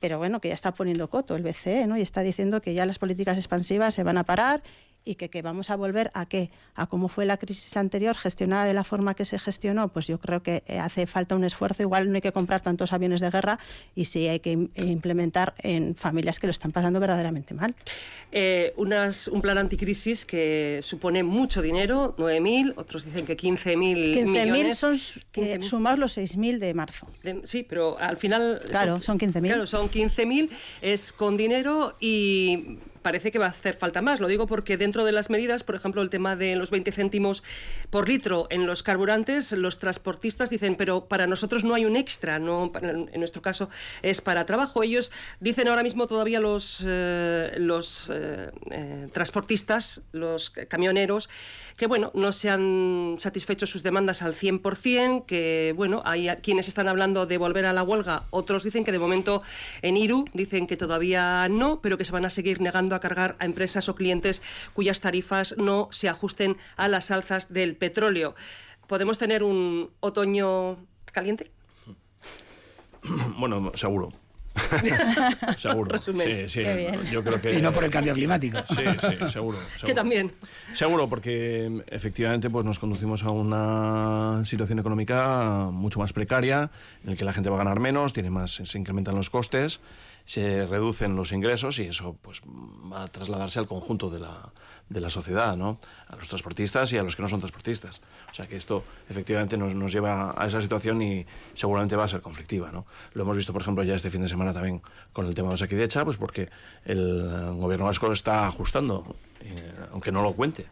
pero 0.00 0.18
bueno, 0.18 0.40
que 0.40 0.48
ya 0.48 0.54
está 0.54 0.72
poniendo 0.72 1.08
coto 1.08 1.36
el 1.36 1.42
BCE, 1.42 1.86
¿no? 1.86 1.96
Y 1.96 2.02
está 2.02 2.22
diciendo 2.22 2.60
que 2.60 2.74
ya 2.74 2.86
las 2.86 2.98
políticas 2.98 3.38
expansivas 3.38 3.94
se 3.94 4.02
van 4.02 4.18
a 4.18 4.24
parar 4.24 4.62
y 5.08 5.14
que, 5.14 5.30
que, 5.30 5.40
vamos 5.40 5.70
a 5.70 5.76
volver 5.76 6.10
a 6.12 6.26
qué, 6.26 6.50
a 6.74 6.86
cómo 6.86 7.08
fue 7.08 7.24
la 7.24 7.38
crisis 7.38 7.76
anterior, 7.78 8.14
gestionada 8.14 8.66
de 8.66 8.74
la 8.74 8.84
forma 8.84 9.14
que 9.14 9.24
se 9.24 9.38
gestionó, 9.38 9.88
pues 9.88 10.06
yo 10.06 10.20
creo 10.20 10.42
que 10.42 10.62
eh, 10.66 10.78
hace 10.78 11.06
falta 11.06 11.34
un 11.34 11.44
esfuerzo, 11.44 11.82
igual 11.82 12.10
no 12.10 12.16
hay 12.16 12.20
que 12.20 12.32
comprar 12.32 12.60
tantos 12.60 12.92
aviones 12.92 13.20
de 13.20 13.30
guerra 13.30 13.58
y 13.94 14.04
sí 14.04 14.28
hay 14.28 14.40
que 14.40 14.52
implementar 14.76 15.54
en 15.58 15.94
familias 15.94 16.38
que 16.38 16.46
lo 16.46 16.50
están 16.50 16.72
pasando 16.72 17.00
verdaderamente 17.00 17.54
mal. 17.54 17.74
Eh, 18.32 18.74
unas, 18.76 19.28
un 19.28 19.40
plan 19.40 19.56
anticrisis 19.56 20.26
que 20.26 20.80
supone 20.82 21.22
mucho 21.22 21.62
dinero, 21.62 22.14
9.000, 22.18 22.74
otros 22.76 23.06
dicen 23.06 23.24
que 23.24 23.36
15.000 23.36 23.76
millones. 23.78 25.22
15.000 25.32 25.54
son 25.54 25.62
sumados 25.62 25.98
los 25.98 26.18
6.000 26.18 26.58
de 26.58 26.74
marzo. 26.74 27.06
sí, 27.44 27.64
pero 27.66 27.98
al 27.98 28.18
final... 28.18 28.60
Claro, 28.68 29.00
son, 29.00 29.18
son 29.18 29.30
15.000. 29.32 29.46
Claro, 29.46 29.66
son 29.66 29.90
15.000, 29.90 30.50
es 30.82 31.14
con 31.14 31.38
dinero 31.38 31.96
y 31.98 32.78
parece 33.08 33.32
que 33.32 33.38
va 33.38 33.46
a 33.46 33.48
hacer 33.48 33.74
falta 33.74 34.02
más. 34.02 34.20
Lo 34.20 34.28
digo 34.28 34.46
porque 34.46 34.76
dentro 34.76 35.06
de 35.06 35.12
las 35.12 35.30
medidas, 35.30 35.64
por 35.64 35.74
ejemplo, 35.74 36.02
el 36.02 36.10
tema 36.10 36.36
de 36.36 36.56
los 36.56 36.70
20 36.70 36.92
céntimos 36.92 37.42
por 37.88 38.06
litro 38.06 38.46
en 38.50 38.66
los 38.66 38.82
carburantes, 38.82 39.52
los 39.52 39.78
transportistas 39.78 40.50
dicen, 40.50 40.76
pero 40.76 41.06
para 41.06 41.26
nosotros 41.26 41.64
no 41.64 41.72
hay 41.72 41.86
un 41.86 41.96
extra, 41.96 42.38
no, 42.38 42.70
en 42.82 43.18
nuestro 43.18 43.40
caso 43.40 43.70
es 44.02 44.20
para 44.20 44.44
trabajo. 44.44 44.82
Ellos 44.82 45.10
dicen 45.40 45.68
ahora 45.68 45.82
mismo 45.82 46.06
todavía 46.06 46.38
los, 46.38 46.84
eh, 46.86 47.54
los 47.56 48.10
eh, 48.14 48.50
eh, 48.72 49.08
transportistas, 49.10 50.02
los 50.12 50.50
camioneros, 50.50 51.30
que 51.78 51.86
bueno, 51.86 52.10
no 52.12 52.32
se 52.32 52.50
han 52.50 53.16
satisfecho 53.18 53.64
sus 53.64 53.82
demandas 53.82 54.20
al 54.20 54.34
100%, 54.34 55.24
que 55.24 55.72
bueno, 55.74 56.02
hay 56.04 56.28
quienes 56.42 56.68
están 56.68 56.88
hablando 56.88 57.24
de 57.24 57.38
volver 57.38 57.64
a 57.64 57.72
la 57.72 57.82
huelga, 57.82 58.24
otros 58.28 58.64
dicen 58.64 58.84
que 58.84 58.92
de 58.92 58.98
momento 58.98 59.42
en 59.80 59.96
Iru 59.96 60.26
dicen 60.34 60.66
que 60.66 60.76
todavía 60.76 61.48
no, 61.48 61.80
pero 61.80 61.96
que 61.96 62.04
se 62.04 62.12
van 62.12 62.26
a 62.26 62.30
seguir 62.30 62.60
negando 62.60 62.94
a 62.94 62.97
cargar 63.00 63.36
a 63.38 63.44
empresas 63.44 63.88
o 63.88 63.94
clientes 63.94 64.42
cuyas 64.72 65.00
tarifas 65.00 65.56
no 65.58 65.88
se 65.90 66.08
ajusten 66.08 66.56
a 66.76 66.88
las 66.88 67.10
alzas 67.10 67.52
del 67.52 67.76
petróleo. 67.76 68.34
¿Podemos 68.86 69.18
tener 69.18 69.42
un 69.42 69.90
otoño 70.00 70.78
caliente? 71.12 71.50
Bueno, 73.38 73.70
seguro. 73.76 74.10
seguro. 75.56 76.00
Sí, 76.02 76.48
sí. 76.48 76.62
Yo 77.10 77.22
creo 77.22 77.40
que... 77.40 77.58
Y 77.58 77.62
no 77.62 77.72
por 77.72 77.84
el 77.84 77.90
cambio 77.90 78.14
climático. 78.14 78.58
Sí, 78.68 78.82
sí, 79.00 79.16
seguro, 79.28 79.28
seguro. 79.30 79.58
Que 79.84 79.94
también. 79.94 80.32
Seguro, 80.74 81.08
porque 81.08 81.82
efectivamente 81.86 82.50
pues 82.50 82.64
nos 82.64 82.78
conducimos 82.78 83.22
a 83.24 83.30
una 83.30 84.44
situación 84.44 84.78
económica 84.78 85.68
mucho 85.72 86.00
más 86.00 86.12
precaria, 86.12 86.70
en 87.04 87.10
la 87.10 87.16
que 87.16 87.24
la 87.24 87.32
gente 87.32 87.50
va 87.50 87.56
a 87.56 87.58
ganar 87.58 87.80
menos, 87.80 88.12
tiene 88.12 88.30
más, 88.30 88.60
se 88.64 88.78
incrementan 88.78 89.14
los 89.14 89.30
costes, 89.30 89.80
se 90.28 90.66
reducen 90.66 91.16
los 91.16 91.32
ingresos 91.32 91.78
y 91.78 91.84
eso 91.84 92.14
pues 92.20 92.42
va 92.44 93.04
a 93.04 93.08
trasladarse 93.08 93.60
al 93.60 93.66
conjunto 93.66 94.10
de 94.10 94.20
la, 94.20 94.52
de 94.90 95.00
la 95.00 95.08
sociedad, 95.08 95.56
¿no? 95.56 95.80
A 96.06 96.16
los 96.16 96.28
transportistas 96.28 96.92
y 96.92 96.98
a 96.98 97.02
los 97.02 97.16
que 97.16 97.22
no 97.22 97.30
son 97.30 97.40
transportistas. 97.40 98.02
O 98.30 98.34
sea 98.34 98.46
que 98.46 98.56
esto 98.56 98.84
efectivamente 99.08 99.56
nos, 99.56 99.74
nos 99.74 99.90
lleva 99.90 100.34
a 100.36 100.46
esa 100.46 100.60
situación 100.60 101.00
y 101.00 101.24
seguramente 101.54 101.96
va 101.96 102.04
a 102.04 102.08
ser 102.08 102.20
conflictiva, 102.20 102.70
¿no? 102.70 102.84
Lo 103.14 103.22
hemos 103.22 103.38
visto, 103.38 103.54
por 103.54 103.62
ejemplo, 103.62 103.82
ya 103.84 103.94
este 103.94 104.10
fin 104.10 104.20
de 104.20 104.28
semana 104.28 104.52
también 104.52 104.82
con 105.14 105.24
el 105.24 105.34
tema 105.34 105.48
de 105.48 105.54
Osakidecha, 105.54 106.04
pues 106.04 106.18
porque 106.18 106.50
el 106.84 107.54
gobierno 107.54 107.86
vasco 107.86 108.12
está 108.12 108.46
ajustando, 108.46 109.16
eh, 109.40 109.72
aunque 109.92 110.12
no 110.12 110.20
lo 110.20 110.34
cuente. 110.34 110.66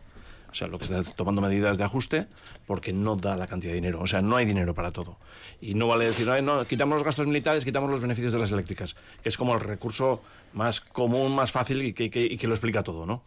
O 0.57 0.59
sea, 0.59 0.69
lo 0.69 0.78
que 0.78 0.85
está 0.85 1.03
tomando 1.03 1.43
medidas 1.43 1.77
de 1.77 1.85
ajuste 1.85 2.28
porque 2.66 2.95
no 2.95 3.16
da 3.16 3.37
la 3.37 3.47
cantidad 3.47 3.73
de 3.73 3.77
dinero. 3.77 4.01
O 4.01 4.07
sea, 4.07 4.23
no 4.23 4.37
hay 4.37 4.47
dinero 4.47 4.74
para 4.74 4.91
todo. 4.91 5.19
Y 5.61 5.74
no 5.74 5.87
vale 5.87 6.07
decir, 6.07 6.27
no, 6.43 6.65
quitamos 6.65 6.95
los 6.95 7.05
gastos 7.05 7.27
militares, 7.27 7.62
quitamos 7.62 7.91
los 7.91 8.01
beneficios 8.01 8.33
de 8.33 8.39
las 8.39 8.51
eléctricas, 8.51 8.97
que 9.23 9.28
es 9.28 9.37
como 9.37 9.53
el 9.53 9.61
recurso 9.61 10.23
más 10.55 10.81
común, 10.81 11.35
más 11.35 11.53
fácil 11.53 11.83
y 11.83 11.93
que, 11.93 12.05
y 12.05 12.39
que 12.39 12.47
lo 12.47 12.55
explica 12.55 12.83
todo, 12.83 13.05
¿no? 13.05 13.23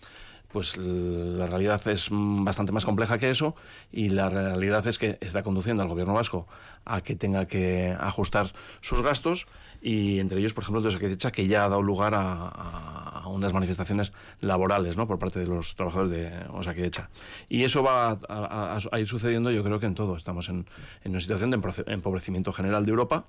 pues 0.51 0.77
la 0.77 1.45
realidad 1.45 1.87
es 1.87 2.07
bastante 2.09 2.71
más 2.71 2.83
compleja 2.83 3.19
que 3.19 3.29
eso 3.29 3.55
y 3.91 4.09
la 4.09 4.29
realidad 4.29 4.87
es 4.87 4.97
que 4.97 5.19
está 5.21 5.43
conduciendo 5.43 5.83
al 5.83 5.89
gobierno 5.89 6.15
vasco 6.15 6.47
a 6.85 7.01
que 7.01 7.15
tenga 7.15 7.45
que 7.45 7.95
ajustar 7.99 8.47
sus 8.81 9.03
gastos 9.03 9.45
y 9.81 10.19
entre 10.19 10.39
ellos, 10.39 10.53
por 10.53 10.63
ejemplo, 10.63 10.87
el 10.87 10.99
de 10.99 11.31
que 11.31 11.47
ya 11.47 11.65
ha 11.65 11.69
dado 11.69 11.81
lugar 11.81 12.13
a, 12.15 13.23
unas 13.27 13.53
manifestaciones 13.53 14.11
laborales 14.41 14.97
¿no? 14.97 15.07
por 15.07 15.19
parte 15.19 15.39
de 15.39 15.45
los 15.45 15.75
trabajadores 15.75 16.11
de 16.11 16.45
Osakidecha. 16.49 17.09
Y 17.47 17.63
eso 17.63 17.83
va 17.83 18.17
a, 18.27 18.99
ir 18.99 19.07
sucediendo, 19.07 19.51
yo 19.51 19.63
creo 19.63 19.79
que 19.79 19.85
en 19.85 19.93
todo. 19.93 20.15
Estamos 20.15 20.49
en 20.49 20.65
una 21.05 21.19
situación 21.19 21.51
de 21.51 21.59
empobrecimiento 21.87 22.51
general 22.51 22.85
de 22.85 22.91
Europa 22.91 23.25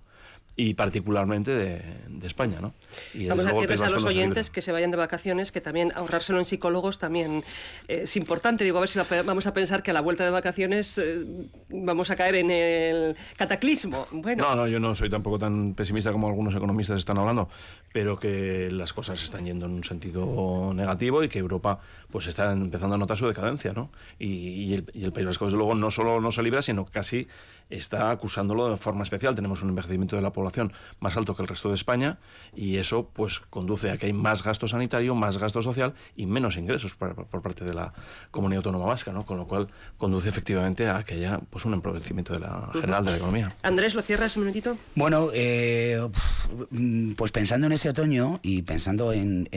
y 0.56 0.74
particularmente 0.74 1.52
de, 1.52 2.26
España. 2.26 2.58
¿no? 2.60 2.74
Y 3.14 3.28
Vamos 3.28 3.46
a 3.46 3.52
decirles 3.52 3.80
a 3.80 3.88
los 3.88 4.04
oyentes 4.04 4.50
que 4.50 4.60
se 4.60 4.72
vayan 4.72 4.90
de 4.90 4.98
vacaciones, 4.98 5.52
que 5.52 5.62
también 5.62 5.90
ahorrárselo 5.94 6.38
en 6.38 6.44
psicólogos 6.44 6.98
también 6.98 7.42
eh, 7.88 8.00
es 8.02 8.14
importante. 8.16 8.62
Digo, 8.62 8.76
a 8.76 8.80
ver 8.80 8.90
si 8.90 8.98
vamos 9.24 9.46
a 9.46 9.54
pensar 9.54 9.82
que 9.82 9.90
a 9.90 9.94
la 9.94 10.02
vuelta 10.02 10.22
de 10.22 10.30
vacaciones 10.30 10.98
eh, 10.98 11.24
vamos 11.70 12.10
a 12.10 12.16
caer 12.16 12.36
en 12.36 12.50
el 12.50 13.16
cataclismo. 13.38 14.06
Bueno. 14.10 14.44
No, 14.44 14.54
no, 14.54 14.68
yo 14.68 14.78
no 14.78 14.94
soy 14.94 15.08
tampoco 15.08 15.38
tan 15.38 15.72
pesimista 15.72 16.12
como 16.12 16.28
algunos 16.28 16.54
economistas 16.54 16.98
están 16.98 17.16
hablando, 17.16 17.48
pero 17.94 18.18
que 18.18 18.68
las 18.70 18.92
cosas 18.92 19.22
están 19.22 19.46
yendo 19.46 19.64
en 19.64 19.72
un 19.72 19.84
sentido 19.84 20.74
negativo 20.74 21.24
y 21.24 21.30
que 21.30 21.38
Europa 21.38 21.80
pues 22.10 22.26
está 22.26 22.52
empezando 22.52 22.96
a 22.96 22.98
notar 22.98 23.16
su 23.16 23.26
decadencia. 23.26 23.72
¿no? 23.72 23.90
Y, 24.18 24.74
el, 24.74 24.90
y 24.92 25.04
el 25.04 25.12
País 25.12 25.26
Vasco, 25.26 25.46
desde 25.46 25.56
luego, 25.56 25.74
no 25.74 25.90
solo 25.90 26.20
no 26.20 26.30
se 26.32 26.42
libra, 26.42 26.60
sino 26.60 26.84
casi 26.84 27.28
está 27.70 28.10
acusándolo 28.10 28.70
de 28.70 28.76
forma 28.76 29.02
especial. 29.02 29.34
Tenemos 29.34 29.62
un 29.62 29.70
envejecimiento 29.70 30.16
de 30.16 30.22
la 30.22 30.32
población 30.32 30.72
más 30.98 31.16
alto 31.16 31.34
que 31.34 31.42
el 31.42 31.48
resto 31.48 31.68
de 31.68 31.74
España 31.74 32.18
y 32.54 32.76
eso 32.76 33.08
pues 33.12 33.40
conduce 33.40 33.90
a 33.90 33.96
que 33.96 34.06
hay 34.06 34.12
más 34.12 34.42
gasto 34.42 34.68
sanitario, 34.68 35.14
más 35.14 35.38
gasto 35.38 35.62
social 35.62 35.94
y 36.16 36.26
menos 36.26 36.56
ingresos 36.56 36.94
por, 36.94 37.14
parte 37.40 37.64
de 37.64 37.74
la 37.74 37.92
comunidad 38.30 38.58
autónoma 38.58 38.86
vasca, 38.86 39.12
¿no? 39.12 39.24
Con 39.24 39.38
lo 39.38 39.46
cual 39.46 39.68
conduce 39.96 40.28
efectivamente 40.28 40.88
a 40.88 41.04
que 41.04 41.14
haya 41.14 41.40
pues 41.50 41.64
un 41.64 41.74
empobrecimiento 41.74 42.32
de 42.32 42.40
la 42.40 42.70
general 42.72 43.04
de 43.04 43.12
la 43.12 43.16
economía. 43.16 43.56
Andrés, 43.62 43.94
¿lo 43.94 44.02
cierras 44.02 44.36
un 44.36 44.42
minutito? 44.42 44.76
Bueno, 44.94 45.28
eh, 45.34 46.00
pues 47.16 47.32
pensando 47.32 47.66
en 47.66 47.72
ese 47.72 47.88
otoño 47.88 48.40
y 48.42 48.62
pensando 48.62 49.12
en, 49.12 49.48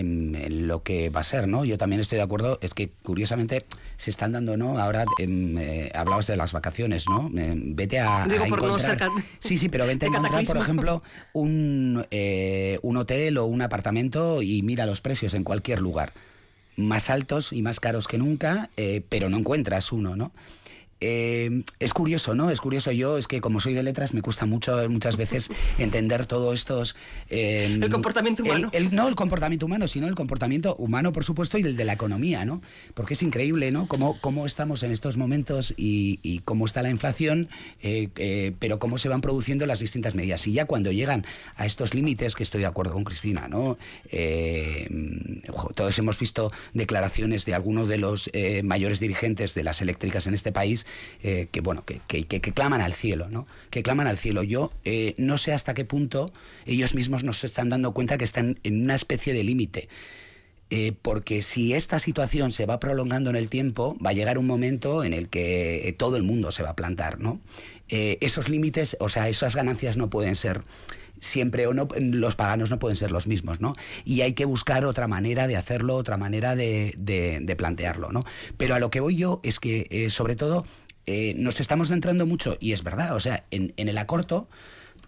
lo 0.68 0.84
que 0.84 1.10
va 1.10 1.22
a 1.22 1.23
ser, 1.23 1.48
¿no? 1.48 1.65
Yo 1.65 1.77
también 1.77 1.99
estoy 1.99 2.18
de 2.18 2.23
acuerdo, 2.23 2.60
es 2.61 2.73
que 2.73 2.91
curiosamente 3.03 3.65
se 3.98 4.10
están 4.10 4.31
dando, 4.31 4.57
¿no? 4.57 4.77
Ahora 4.77 5.06
eh, 5.19 5.91
hablabas 5.94 6.27
de 6.27 6.38
las 6.38 6.53
vacaciones, 6.53 7.06
¿no? 7.10 7.31
Eh, 7.38 7.53
vete 7.56 7.99
a, 7.99 8.02
encontrar... 8.03 9.09
Sí, 9.39 9.57
sí, 9.57 9.69
pero 9.69 9.85
vente 9.85 10.05
a 10.05 10.09
encontrar, 10.09 10.45
por 10.45 10.57
ejemplo, 10.57 11.01
un, 11.34 12.05
eh, 12.11 12.80
un 12.81 12.97
hotel 12.97 13.38
o 13.38 13.45
un 13.45 13.61
apartamento 13.61 14.41
y 14.41 14.61
mira 14.61 14.85
los 14.85 15.01
precios 15.01 15.34
en 15.34 15.43
cualquier 15.43 15.81
lugar. 15.81 16.13
Más 16.75 17.09
altos 17.09 17.53
y 17.53 17.61
más 17.61 17.80
caros 17.80 18.07
que 18.07 18.17
nunca, 18.17 18.69
eh, 18.77 19.03
pero 19.09 19.30
no 19.30 19.38
encuentras 19.38 19.91
uno, 19.91 20.15
¿no? 20.15 20.31
Eh, 21.05 21.63
es 21.80 21.93
curioso, 21.93 22.34
¿no? 22.34 22.49
Es 22.49 22.61
curioso. 22.61 22.89
Yo, 22.93 23.17
es 23.17 23.27
que 23.27 23.41
como 23.41 23.59
soy 23.59 23.73
de 23.73 23.84
letras, 23.84 24.13
me 24.13 24.21
cuesta 24.21 24.45
mucho 24.45 24.89
muchas 24.89 25.17
veces 25.17 25.49
entender 25.77 26.25
todos 26.25 26.53
estos. 26.53 26.95
Eh, 27.30 27.77
el 27.81 27.89
comportamiento 27.89 28.41
humano. 28.41 28.71
no 28.91 29.09
el 29.09 29.15
comportamiento 29.15 29.65
humano, 29.65 29.89
sino 29.89 30.07
el 30.07 30.15
comportamiento 30.15 30.77
humano, 30.77 31.11
por 31.11 31.25
supuesto, 31.25 31.57
y 31.57 31.61
el 31.63 31.75
de 31.75 31.84
la 31.84 31.91
economía, 31.91 32.45
¿no? 32.45 32.61
Porque 32.93 33.15
es 33.15 33.21
increíble, 33.21 33.69
¿no? 33.69 33.89
Cómo, 33.89 34.17
cómo 34.21 34.45
estamos 34.45 34.81
en 34.84 34.91
estos 34.91 35.17
momentos 35.17 35.73
y, 35.75 36.41
cómo 36.45 36.65
está 36.65 36.81
la 36.81 36.89
inflación, 36.89 37.49
eh, 37.81 38.53
pero 38.59 38.80
cómo 38.80 38.97
se 38.97 39.09
van 39.09 39.19
produciendo 39.19 39.65
las 39.65 39.80
distintas 39.80 40.15
medidas. 40.15 40.47
Y 40.47 40.53
ya 40.53 40.65
cuando 40.65 40.91
llegan 40.93 41.25
a 41.57 41.65
estos 41.65 41.93
límites, 41.93 42.34
que 42.35 42.43
estoy 42.43 42.61
de 42.61 42.67
acuerdo 42.67 42.93
con 42.93 43.03
Cristina, 43.03 43.49
¿no? 43.49 43.77
todos 45.75 45.97
hemos 45.99 46.17
visto 46.17 46.51
declaraciones 46.73 47.45
de 47.45 47.53
algunos 47.53 47.89
de 47.89 47.97
los 47.97 48.30
mayores 48.63 48.99
dirigentes 48.99 49.53
de 49.53 49.63
las 49.63 49.81
eléctricas 49.81 50.27
en 50.27 50.34
este 50.34 50.51
país 50.51 50.85
eh, 51.22 51.48
que, 51.52 51.61
bueno, 51.61 51.86
que, 51.86 51.99
que, 52.07 52.40
claman 52.41 52.82
al 52.82 52.94
cielo, 52.94 53.30
¿no? 53.30 53.48
Que 53.70 53.84
claman 53.84 54.07
al 54.07 54.18
cielo. 54.18 54.44
Yo 54.44 54.72
eh, 54.84 55.14
no 55.18 55.38
sé 55.38 55.53
hasta 55.53 55.74
qué 55.74 55.86
punto 55.86 56.34
ellos 56.65 56.94
mismos 56.94 57.24
nos 57.24 57.44
están 57.44 57.70
dando 57.70 57.94
cuenta 57.94 58.18
que 58.18 58.26
están 58.26 58.60
en 58.64 58.84
una 58.84 58.95
especie 58.95 59.34
de 59.34 59.44
límite. 59.44 59.88
Eh, 60.70 60.94
porque 61.02 61.44
si 61.44 61.74
esta 61.74 61.99
situación 61.99 62.52
se 62.52 62.65
va 62.65 62.80
prolongando 62.80 63.30
en 63.30 63.36
el 63.36 63.49
tiempo, 63.49 63.95
va 64.03 64.10
a 64.10 64.14
llegar 64.14 64.38
un 64.38 64.48
momento 64.48 65.03
en 65.03 65.14
el 65.14 65.30
que 65.30 65.95
todo 65.99 66.18
el 66.18 66.24
mundo 66.24 66.52
se 66.52 66.64
va 66.64 66.72
a 66.72 66.76
plantar, 66.76 67.20
¿no? 67.20 67.40
esos 67.90 68.49
límites, 68.49 68.98
o 68.99 69.07
sea, 69.07 69.30
esas 69.30 69.56
ganancias 69.56 69.98
no 69.98 70.10
pueden 70.10 70.36
ser 70.36 70.64
siempre 71.24 71.68
o 71.68 71.74
no, 71.74 71.88
los 71.99 72.36
paganos 72.36 72.70
no 72.70 72.80
pueden 72.80 72.95
ser 72.95 73.11
los 73.11 73.28
mismos, 73.28 73.61
¿no? 73.61 73.76
Y 74.06 74.22
hay 74.22 74.34
que 74.34 74.45
buscar 74.45 74.86
otra 74.86 75.07
manera 75.07 75.48
de 75.48 75.56
hacerlo, 75.56 75.95
otra 75.95 76.18
manera 76.18 76.56
de, 76.56 76.94
de, 76.98 77.56
plantearlo, 77.56 78.11
¿no? 78.11 78.24
Pero 78.57 78.76
a 78.76 78.80
lo 78.80 78.90
que 78.90 78.99
voy 78.99 79.15
yo 79.15 79.40
es 79.44 79.60
que, 79.60 80.10
sobre 80.10 80.36
todo, 80.36 80.65
eh, 81.05 81.34
nos 81.38 81.59
estamos 81.59 81.89
centrando 81.89 82.25
mucho, 82.25 82.57
y 82.59 82.73
es 82.73 82.84
verdad, 82.84 83.15
o 83.15 83.19
sea, 83.19 83.43
en, 83.51 83.73
el 83.77 83.97
acorto, 83.97 84.47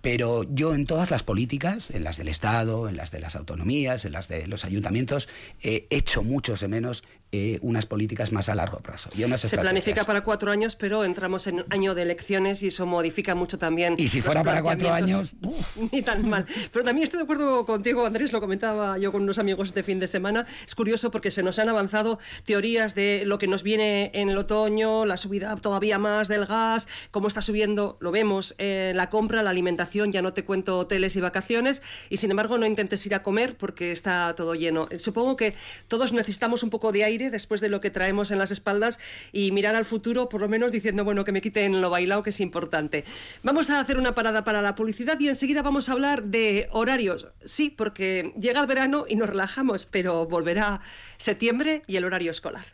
pero 0.01 0.43
yo 0.43 0.76
en 0.76 0.85
todas 0.85 1.09
las 1.09 1.23
políticas, 1.23 1.89
en 1.89 2.03
las 2.03 2.17
del 2.17 2.27
Estado, 2.27 2.89
en 2.89 2.97
las 2.97 3.11
de 3.11 3.19
las 3.19 3.35
autonomías, 3.35 4.05
en 4.05 4.11
las 4.11 4.27
de 4.27 4.47
los 4.47 4.65
ayuntamientos, 4.65 5.27
he 5.63 5.88
hecho 5.89 6.22
mucho 6.22 6.55
de 6.55 6.67
menos 6.67 7.03
eh, 7.36 7.60
unas 7.62 7.86
políticas 7.86 8.32
más 8.32 8.48
a 8.48 8.56
largo 8.56 8.80
plazo. 8.80 9.10
Se 9.38 9.57
planifica 9.57 10.06
para 10.06 10.24
cuatro 10.24 10.52
años, 10.52 10.76
pero 10.78 11.03
entramos 11.03 11.48
en 11.48 11.66
año 11.70 11.94
de 11.94 12.03
elecciones 12.03 12.64
y 12.64 12.68
eso 12.68 12.86
modifica 12.86 13.36
mucho 13.36 13.57
también. 13.57 13.95
Y 13.98 14.07
si 14.07 14.22
fuera 14.22 14.41
para 14.41 14.62
cuatro 14.62 14.91
años, 14.91 15.36
ni 15.91 16.02
tan 16.02 16.30
mal. 16.30 16.45
Pero 16.72 16.86
también 16.86 17.03
estoy 17.03 17.20
de 17.20 17.24
acuerdo 17.24 17.66
contigo, 17.66 18.06
Andrés, 18.06 18.32
lo 18.32 18.40
comentaba 18.40 18.98
yo 18.98 19.12
con 19.12 19.24
unos 19.24 19.38
amigos 19.38 19.68
este 19.68 19.84
fin 19.84 19.99
de 19.99 20.07
semana. 20.07 20.45
Es 20.66 20.76
curioso 20.76 21.12
porque 21.12 21.30
se 21.30 21.44
nos 21.44 21.60
han 21.60 21.68
avanzado 21.68 22.20
teorías 22.45 22.95
de 22.95 23.24
lo 23.26 23.38
que 23.38 23.48
nos 23.48 23.64
viene 23.64 24.12
en 24.14 24.30
el 24.30 24.38
otoño, 24.38 25.06
la 25.06 25.18
subida 25.18 25.56
todavía 25.57 25.99
más 25.99 26.30
del 26.30 26.45
gas, 26.45 26.88
cómo 27.12 27.28
está 27.28 27.41
subiendo, 27.41 27.98
lo 27.99 28.12
vemos, 28.12 28.56
eh, 28.60 28.94
la 28.95 29.10
compra, 29.10 29.44
la 29.44 29.49
alimentación, 29.49 30.12
ya 30.12 30.22
no 30.22 30.34
te 30.34 30.45
cuento 30.45 30.80
hoteles 30.80 31.16
y 31.16 31.22
vacaciones, 31.22 31.82
y 32.10 32.18
sin 32.18 32.32
embargo 32.32 32.57
no 32.57 32.66
intentes 32.66 33.06
ir 33.06 33.14
a 33.14 33.24
comer 33.24 33.57
porque 33.57 33.91
está 33.91 34.34
todo 34.36 34.56
lleno. 34.56 34.88
Supongo 34.99 35.36
que 35.36 35.53
todos 35.90 36.14
necesitamos 36.14 36.64
un 36.64 36.70
poco 36.70 36.91
de 36.91 37.03
aire 37.03 37.24
después 37.30 37.61
de 37.61 37.69
lo 37.69 37.81
que 37.81 37.89
traemos 37.89 38.31
en 38.31 38.39
las 38.39 38.52
espaldas 38.52 38.99
y 39.31 39.52
mirar 39.52 39.76
al 39.76 39.85
futuro, 39.85 40.30
por 40.30 40.41
lo 40.41 40.47
menos 40.47 40.72
diciendo, 40.72 41.03
bueno, 41.03 41.23
que 41.23 41.31
me 41.31 41.41
quiten 41.41 41.81
lo 41.81 41.89
bailado, 41.89 42.23
que 42.23 42.30
es 42.30 42.39
importante. 42.39 43.06
Vamos 43.43 43.69
a 43.69 43.80
hacer 43.80 43.97
una 43.97 44.15
parada 44.15 44.43
para 44.43 44.61
la 44.61 44.76
publicidad 44.76 45.19
y 45.19 45.30
enseguida 45.30 45.61
vamos 45.61 45.89
a 45.89 45.93
hablar 45.93 46.23
de 46.23 46.68
horarios. 46.72 47.27
Sí, 47.43 47.69
porque 47.69 48.34
llega 48.39 48.61
el 48.61 48.68
verano 48.68 49.06
y 49.07 49.15
nos 49.15 49.30
relajamos, 49.30 49.85
pero 49.85 50.26
volverá 50.26 50.81
septiembre 51.18 51.84
y 51.88 51.97
el 51.97 52.06
horario 52.06 52.31
escolar. 52.31 52.65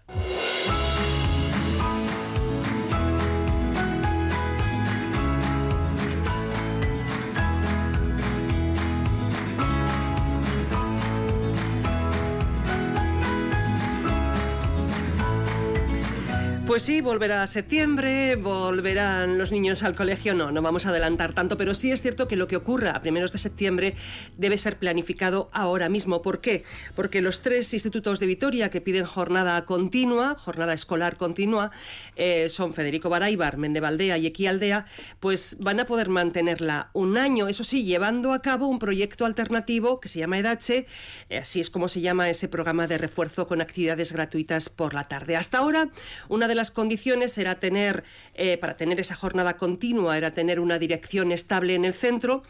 Pues 16.72 16.84
sí, 16.84 17.02
volverá 17.02 17.44
a 17.44 17.48
septiembre, 17.48 18.38
volverán 18.38 19.38
los 19.38 19.52
niños 19.52 19.84
al 19.84 19.94
colegio. 19.94 20.34
No, 20.34 20.54
no 20.54 20.62
vamos 20.62 20.86
a 20.86 20.90
adelantar 20.92 21.34
tanto, 21.34 21.58
pero 21.58 21.74
sí 21.74 21.92
es 21.92 22.02
cierto 22.02 22.30
que 22.30 22.38
lo 22.38 22.48
que 22.48 22.56
ocurra 22.56 22.92
a 22.92 23.02
primeros 23.02 23.34
de 23.34 23.40
septiembre 23.40 23.94
debe 24.38 24.58
ser 24.58 24.78
planificado 24.78 25.50
ahora 25.52 25.90
mismo. 25.90 26.22
¿Por 26.22 26.40
qué? 26.40 26.64
Porque 26.96 27.20
los 27.20 27.42
tres 27.42 27.74
institutos 27.74 28.22
de 28.22 28.26
Vitoria 28.26 28.70
que 28.70 28.80
piden 28.80 29.04
jornada 29.04 29.66
continua, 29.66 30.38
jornada 30.40 30.72
escolar 30.72 31.18
continua, 31.18 31.72
eh, 32.16 32.48
son 32.48 32.74
Federico 32.74 33.10
Baraibar, 33.10 33.58
Mendevaldea 33.58 34.18
y 34.18 34.28
Equialdea, 34.28 34.86
pues 35.20 35.58
van 35.60 35.82
a 35.82 35.86
poder 35.86 36.08
mantenerla 36.08 36.90
un 36.94 37.18
año, 37.18 37.50
eso 37.50 37.66
sí, 37.66 37.84
llevando 37.84 38.32
a 38.32 38.42
cabo 38.42 38.68
un 38.68 38.80
proyecto 38.80 39.26
alternativo 39.26 40.00
que 40.00 40.08
se 40.08 40.20
llama 40.20 40.40
EDACHE, 40.40 40.88
eh, 41.30 41.38
así 41.40 41.60
es 41.60 41.70
como 41.70 41.90
se 41.90 42.00
llama 42.00 42.30
ese 42.30 42.48
programa 42.48 42.88
de 42.88 42.98
refuerzo 42.98 43.46
con 43.50 43.60
actividades 43.60 44.14
gratuitas 44.14 44.70
por 44.70 44.94
la 44.94 45.04
tarde. 45.04 45.36
Hasta 45.36 45.58
ahora, 45.58 45.90
una 46.30 46.48
de 46.48 46.56
las 46.56 46.61
las 46.62 46.70
condiciones 46.70 47.40
era 47.40 47.56
tener, 47.56 48.04
eh, 48.36 48.60
para 48.60 48.78
tener 48.78 49.00
esa 49.00 49.16
jornada 49.16 49.58
continua, 49.58 50.16
era 50.16 50.30
tener 50.30 50.60
una 50.60 50.78
dirección 50.78 51.32
estable 51.32 51.74
en 51.74 51.86
el 51.86 51.96
centro 51.96 52.44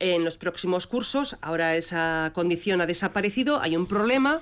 en 0.00 0.24
los 0.24 0.36
próximos 0.36 0.88
cursos. 0.88 1.36
Ahora 1.42 1.76
esa 1.76 2.32
condición 2.34 2.80
ha 2.80 2.86
desaparecido, 2.86 3.60
hay 3.60 3.76
un 3.76 3.86
problema 3.86 4.40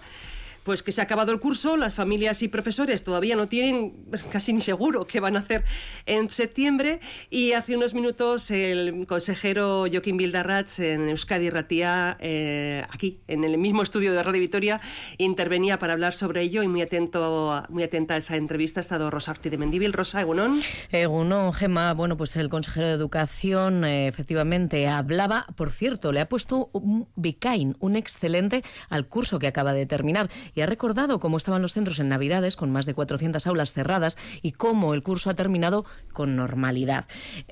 pues 0.64 0.82
que 0.82 0.92
se 0.92 1.00
ha 1.00 1.04
acabado 1.04 1.32
el 1.32 1.40
curso, 1.40 1.76
las 1.76 1.94
familias 1.94 2.42
y 2.42 2.48
profesores 2.48 3.02
todavía 3.02 3.36
no 3.36 3.48
tienen 3.48 3.94
casi 4.32 4.52
ni 4.52 4.60
seguro 4.60 5.06
qué 5.06 5.20
van 5.20 5.36
a 5.36 5.40
hacer 5.40 5.64
en 6.06 6.30
septiembre 6.30 7.00
y 7.30 7.52
hace 7.52 7.76
unos 7.76 7.94
minutos 7.94 8.50
el 8.50 9.06
consejero 9.06 9.86
Joaquín 9.90 10.16
Bildarratz 10.16 10.80
en 10.80 11.08
Euskadi 11.08 11.50
Ratía, 11.50 12.16
eh, 12.20 12.84
aquí 12.90 13.20
en 13.28 13.44
el 13.44 13.58
mismo 13.58 13.82
estudio 13.82 14.12
de 14.12 14.22
Radio 14.22 14.40
Vitoria, 14.40 14.80
intervenía 15.18 15.78
para 15.78 15.94
hablar 15.94 16.12
sobre 16.12 16.42
ello 16.42 16.62
y 16.62 16.68
muy 16.68 16.82
atento, 16.82 17.62
muy 17.68 17.82
atenta 17.82 18.14
a 18.14 18.16
esa 18.18 18.36
entrevista 18.36 18.80
ha 18.80 18.82
estado 18.82 19.10
Rosa 19.10 19.32
Ortiz 19.32 19.50
de 19.50 19.58
Mendíbil. 19.58 19.92
Rosa, 19.92 20.20
Egunon. 20.20 20.60
Egunon, 20.90 21.52
Gema, 21.52 21.94
bueno, 21.94 22.16
pues 22.16 22.36
el 22.36 22.48
consejero 22.48 22.86
de 22.86 22.94
Educación 22.94 23.84
eh, 23.84 24.06
efectivamente 24.06 24.88
hablaba, 24.88 25.46
por 25.56 25.70
cierto, 25.70 26.12
le 26.12 26.20
ha 26.20 26.28
puesto 26.28 26.70
un 26.72 27.08
bicain, 27.16 27.76
un 27.80 27.96
excelente 27.96 28.62
al 28.88 29.06
curso 29.06 29.38
que 29.38 29.46
acaba 29.46 29.72
de 29.72 29.86
terminar 29.86 30.30
y 30.54 30.60
ha 30.60 30.66
recordado 30.66 31.20
cómo 31.20 31.36
estaban 31.36 31.62
los 31.62 31.72
centros 31.72 31.98
en 31.98 32.08
Navidades, 32.08 32.56
con 32.56 32.70
más 32.70 32.86
de 32.86 32.94
400 32.94 33.46
aulas 33.46 33.72
cerradas, 33.72 34.18
y 34.42 34.52
cómo 34.52 34.94
el 34.94 35.02
curso 35.02 35.30
ha 35.30 35.34
terminado 35.34 35.84
con 36.12 36.36
normalidad. 36.36 37.06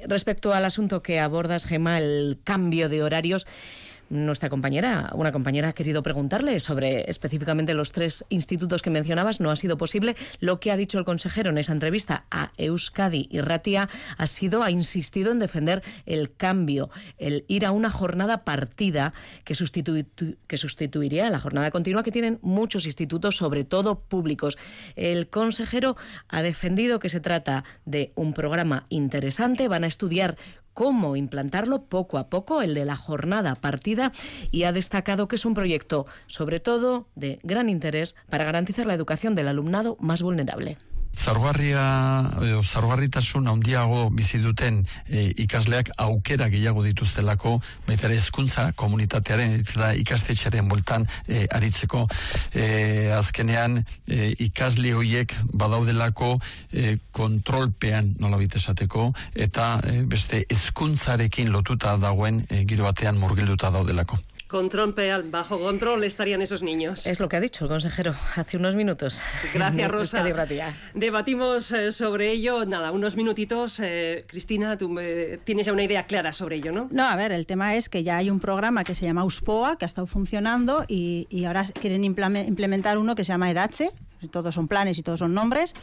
Respecto 0.06 0.52
al 0.52 0.64
asunto 0.64 1.02
que 1.02 1.20
abordas, 1.20 1.64
Gema, 1.64 1.98
el 1.98 2.38
cambio 2.44 2.88
de 2.88 3.02
horarios, 3.02 3.46
nuestra 4.10 4.48
compañera, 4.48 5.10
una 5.14 5.32
compañera 5.32 5.68
ha 5.68 5.72
querido 5.72 6.02
preguntarle 6.02 6.60
sobre 6.60 7.10
específicamente 7.10 7.74
los 7.74 7.92
tres 7.92 8.24
institutos 8.28 8.82
que 8.82 8.90
mencionabas. 8.90 9.40
No 9.40 9.50
ha 9.50 9.56
sido 9.56 9.76
posible. 9.76 10.16
Lo 10.40 10.60
que 10.60 10.70
ha 10.70 10.76
dicho 10.76 10.98
el 10.98 11.04
consejero 11.04 11.50
en 11.50 11.58
esa 11.58 11.72
entrevista 11.72 12.24
a 12.30 12.52
Euskadi 12.56 13.28
y 13.30 13.40
Ratia 13.40 13.88
ha 14.16 14.26
sido, 14.26 14.62
ha 14.62 14.70
insistido 14.70 15.32
en 15.32 15.38
defender 15.38 15.82
el 16.06 16.32
cambio, 16.34 16.90
el 17.18 17.44
ir 17.48 17.66
a 17.66 17.72
una 17.72 17.90
jornada 17.90 18.44
partida 18.44 19.12
que, 19.44 19.54
que 20.46 20.56
sustituiría 20.56 21.26
a 21.26 21.30
la 21.30 21.40
jornada 21.40 21.70
continua 21.70 22.02
que 22.02 22.12
tienen 22.12 22.38
muchos 22.42 22.86
institutos, 22.86 23.36
sobre 23.36 23.64
todo 23.64 24.00
públicos. 24.00 24.58
El 24.96 25.28
consejero 25.28 25.96
ha 26.28 26.42
defendido 26.42 26.98
que 26.98 27.08
se 27.08 27.20
trata 27.20 27.64
de 27.84 28.12
un 28.14 28.32
programa 28.32 28.86
interesante. 28.88 29.68
Van 29.68 29.84
a 29.84 29.88
estudiar 29.88 30.36
cómo 30.78 31.16
implantarlo 31.16 31.86
poco 31.86 32.18
a 32.18 32.28
poco, 32.28 32.62
el 32.62 32.72
de 32.72 32.84
la 32.84 32.94
jornada 32.94 33.56
partida, 33.56 34.12
y 34.52 34.62
ha 34.62 34.70
destacado 34.70 35.26
que 35.26 35.34
es 35.34 35.44
un 35.44 35.52
proyecto, 35.52 36.06
sobre 36.28 36.60
todo, 36.60 37.08
de 37.16 37.40
gran 37.42 37.68
interés 37.68 38.14
para 38.30 38.44
garantizar 38.44 38.86
la 38.86 38.94
educación 38.94 39.34
del 39.34 39.48
alumnado 39.48 39.96
más 39.98 40.22
vulnerable. 40.22 40.78
Zargarria, 41.18 41.82
zargarritasun 42.62 43.48
handiago 43.50 44.08
bizi 44.14 44.38
duten 44.38 44.84
e, 45.08 45.24
ikasleak 45.44 45.90
aukera 46.04 46.46
gehiago 46.52 46.84
dituztelako, 46.86 47.56
baita 47.88 48.10
hezkuntza 48.12 48.68
komunitatearen 48.78 49.56
eta 49.58 49.90
ikastetxearen 49.98 50.68
bueltan 50.70 51.08
e, 51.26 51.46
aritzeko. 51.58 52.04
E, 52.54 53.10
azkenean 53.18 53.80
e, 53.82 54.30
ikasle 54.46 54.94
horiek 54.94 55.34
badaudelako 55.52 56.36
e, 56.72 56.96
kontrolpean 57.12 58.14
nola 58.22 58.38
esateko 58.38 59.12
eta 59.34 59.80
e, 59.84 60.02
beste 60.06 60.44
hezkuntzarekin 60.48 61.50
lotuta 61.52 61.96
dagoen 61.98 62.44
e, 62.48 62.64
giro 62.64 62.84
batean 62.84 63.18
murgilduta 63.18 63.70
daudelako. 63.74 64.18
Control 64.48 64.94
bajo 65.30 65.58
control 65.58 66.04
estarían 66.04 66.40
esos 66.40 66.62
niños. 66.62 67.06
Es 67.06 67.20
lo 67.20 67.28
que 67.28 67.36
ha 67.36 67.40
dicho 67.40 67.66
el 67.66 67.70
consejero 67.70 68.14
hace 68.34 68.56
unos 68.56 68.76
minutos. 68.76 69.20
Gracias, 69.52 69.90
Rosa. 69.90 70.24
Debatimos 70.94 71.70
eh, 71.70 71.92
sobre 71.92 72.32
ello. 72.32 72.64
Nada, 72.64 72.90
unos 72.90 73.14
minutitos. 73.14 73.78
Eh, 73.78 74.24
Cristina, 74.26 74.78
tú 74.78 74.96
tienes 75.44 75.66
ya 75.66 75.72
una 75.74 75.82
idea 75.82 76.06
clara 76.06 76.32
sobre 76.32 76.56
ello, 76.56 76.72
¿no? 76.72 76.88
No, 76.90 77.06
a 77.06 77.14
ver, 77.14 77.32
el 77.32 77.46
tema 77.46 77.74
es 77.76 77.90
que 77.90 78.02
ya 78.02 78.16
hay 78.16 78.30
un 78.30 78.40
programa 78.40 78.84
que 78.84 78.94
se 78.94 79.04
llama 79.04 79.22
USPOA, 79.22 79.76
que 79.76 79.84
ha 79.84 79.86
estado 79.86 80.06
funcionando, 80.06 80.86
y, 80.88 81.26
ahora 81.44 81.64
quieren 81.64 82.02
implementar 82.04 82.96
uno 82.96 83.14
que 83.14 83.24
se 83.24 83.32
llama 83.32 83.50
EDACHE. 83.50 83.92
Todos 84.30 84.54
son 84.54 84.66
planes 84.66 84.96
y 84.96 85.02
todos 85.02 85.18
son 85.18 85.34
nombres. 85.34 85.74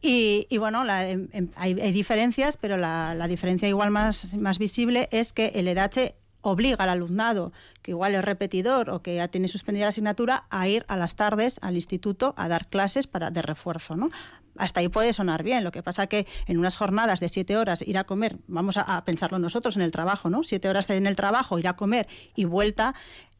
Y, 0.00 0.46
bueno, 0.58 0.84
em, 0.88 1.28
em, 1.32 1.48
hay, 1.56 1.74
diferencias, 1.74 2.58
pero 2.58 2.76
la, 2.76 3.16
la, 3.16 3.26
diferencia 3.26 3.68
igual 3.68 3.90
más, 3.90 4.34
más 4.34 4.60
visible 4.60 5.08
es 5.10 5.32
que 5.32 5.46
el 5.56 5.66
EDACHE 5.66 6.14
obliga 6.44 6.84
al 6.84 6.90
alumnado, 6.90 7.52
que 7.82 7.90
igual 7.90 8.14
es 8.14 8.24
repetidor 8.24 8.90
o 8.90 9.02
que 9.02 9.16
ya 9.16 9.28
tiene 9.28 9.48
suspendida 9.48 9.86
la 9.86 9.88
asignatura, 9.88 10.44
a 10.50 10.68
ir 10.68 10.84
a 10.88 10.96
las 10.96 11.16
tardes 11.16 11.58
al 11.62 11.74
instituto 11.74 12.34
a 12.36 12.48
dar 12.48 12.68
clases 12.68 13.06
para, 13.06 13.30
de 13.30 13.42
refuerzo. 13.42 13.96
¿no? 13.96 14.10
hasta 14.56 14.80
ahí 14.80 14.88
puede 14.88 15.12
sonar 15.12 15.42
bien. 15.42 15.64
Lo 15.64 15.72
que 15.72 15.82
pasa 15.82 16.06
que 16.06 16.26
en 16.46 16.58
unas 16.58 16.76
jornadas 16.76 17.20
de 17.20 17.28
siete 17.28 17.56
horas 17.56 17.82
ir 17.82 17.98
a 17.98 18.04
comer, 18.04 18.36
vamos 18.46 18.76
a, 18.76 19.04
pensarlo 19.04 19.38
nosotros 19.38 19.76
en 19.76 19.82
el 19.82 19.92
trabajo, 19.92 20.30
¿no? 20.30 20.44
Siete 20.44 20.68
horas 20.68 20.90
en 20.90 21.06
el 21.06 21.16
trabajo, 21.16 21.58
ir 21.58 21.68
a 21.68 21.74
comer 21.74 22.06
y 22.34 22.44
vuelta 22.44 22.94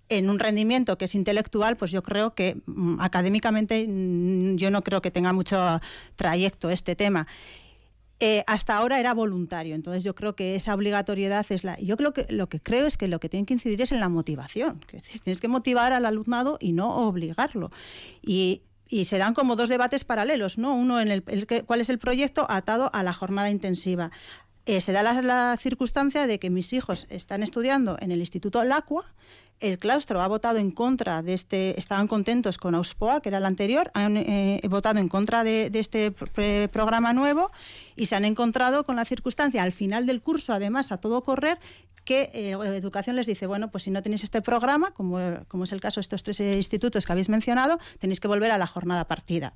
en 0.09 0.29
un 0.29 0.39
rendimiento 0.39 0.99
que 0.99 1.07
es 1.07 1.15
intelectual, 1.15 1.77
pues 1.77 1.91
yo 1.91 2.03
creo 2.03 2.35
que 2.35 2.61
mm, 2.67 3.01
académicamente 3.01 3.87
mm, 3.89 4.57
yo 4.57 4.71
no 4.71 4.83
creo 4.85 5.01
que 5.01 5.11
tenga 5.11 5.33
mucho 5.33 5.81
trayecto 6.17 6.71
este 6.71 6.95
tema. 6.95 7.27
Eh, 8.27 8.43
hasta 8.47 8.79
ahora 8.79 8.99
era 8.99 9.13
voluntario. 9.13 9.75
Entonces 9.75 10.03
yo 10.03 10.15
creo 10.15 10.35
que 10.35 10.57
esa 10.57 10.75
obligatoriedad 10.75 11.45
es 11.51 11.63
la... 11.63 11.79
Yo 11.79 11.99
creo 11.99 12.15
que 12.15 12.25
lo 12.31 12.49
que 12.49 12.59
creo 12.59 12.87
es 12.87 12.97
que 12.97 13.07
lo 13.07 13.21
que 13.21 13.29
tiene 13.29 13.45
que 13.45 13.53
incidir 13.53 13.83
es 13.83 13.93
en 13.93 14.01
la 14.01 14.09
motivación. 14.09 14.83
tienes 15.23 15.43
que 15.43 15.49
motivar 15.49 15.93
al 15.93 16.07
alumnado 16.07 16.57
y 16.59 16.73
no 16.73 17.07
obligarlo. 17.07 17.71
Y, 18.23 18.63
se 19.05 19.19
dan 19.19 19.35
como 19.35 19.57
dos 19.57 19.69
debates 19.69 20.05
paralelos, 20.05 20.57
¿no? 20.57 20.75
Uno 20.75 21.01
en 21.01 21.11
el, 21.11 21.23
cuál 21.67 21.81
es 21.83 21.91
el 21.91 21.99
proyecto 21.99 22.47
atado 22.49 22.91
a 22.95 23.03
la 23.03 23.13
jornada 23.13 23.51
intensiva. 23.51 24.11
Eh, 24.65 24.81
se 24.81 24.93
da 24.93 25.03
la, 25.03 25.21
la, 25.21 25.59
circunstancia 25.61 26.27
de 26.27 26.39
que 26.39 26.49
mis 26.49 26.73
hijos 26.73 27.07
están 27.11 27.43
estudiando 27.43 27.99
en 28.01 28.11
el 28.11 28.21
Instituto 28.21 28.65
Lacua 28.65 29.05
el 29.61 29.79
claustro 29.79 30.21
ha 30.21 30.27
votado 30.27 30.59
en 30.59 30.71
contra 30.71 31.23
de 31.23 31.33
este, 31.33 31.79
estaban 31.79 32.07
contentos 32.09 32.59
con 32.59 32.75
Auspoa, 32.75 33.21
que 33.21 33.31
era 33.31 33.39
el 33.39 33.47
anterior, 33.47 33.91
han 33.95 34.17
eh, 34.17 34.61
votado 34.69 35.01
en 35.01 35.09
contra 35.09 35.45
de, 35.45 35.71
este 35.75 36.11
programa 36.11 37.13
nuevo 37.13 37.51
y 37.97 38.07
se 38.07 38.17
han 38.17 38.25
encontrado 38.25 38.85
con 38.85 38.97
la 38.97 39.05
circunstancia 39.05 39.63
al 39.63 39.73
final 39.73 40.07
del 40.07 40.21
curso, 40.21 40.53
además, 40.53 40.93
a 40.93 40.99
todo 40.99 41.23
correr, 41.23 41.59
que 42.05 42.31
eh, 42.35 42.51
Educación 42.53 43.17
les 43.17 43.27
dice, 43.27 43.47
bueno, 43.47 43.71
pues 43.71 43.85
si 43.85 43.91
no 43.91 44.03
tenéis 44.03 44.25
este 44.25 44.43
programa, 44.43 44.93
como, 44.93 45.19
como 45.49 45.65
es 45.65 45.73
el 45.73 45.81
caso 45.81 46.01
de 46.01 46.03
estos 46.03 46.23
tres 46.23 46.41
institutos 46.41 47.07
que 47.07 47.13
habéis 47.13 47.29
mencionado, 47.29 47.79
tenéis 47.99 48.21
que 48.21 48.29
volver 48.29 48.51
a 48.51 48.59
la 48.59 48.67
jornada 48.67 49.07
partida 49.07 49.55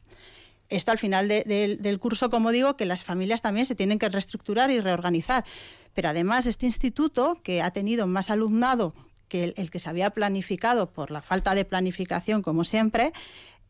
esto 0.69 0.91
al 0.91 0.99
final 0.99 1.29
del 1.29 1.99
curso, 1.99 2.29
como 2.31 2.53
digo, 2.53 2.77
que 2.77 2.85
las 2.85 3.03
familias 3.03 3.43
también 3.43 3.67
se 3.67 3.75
tienen 3.75 3.99
que 3.99 4.09
reestructurar 4.09 4.71
y 4.71 4.81
reorganizar. 4.81 5.45
Pero 5.95 6.11
además 6.11 6.47
este 6.47 6.67
instituto, 6.67 7.41
que 7.43 7.63
ha 7.63 7.71
tenido 7.71 8.07
más 8.07 8.31
alumnado 8.31 8.93
que 9.29 9.55
el, 9.57 9.71
que 9.71 9.79
se 9.79 9.89
había 9.89 10.11
planificado 10.11 10.91
por 10.91 11.11
la 11.11 11.23
falta 11.23 11.55
de 11.55 11.65
planificación, 11.65 12.43
como 12.43 12.65
siempre, 12.65 13.13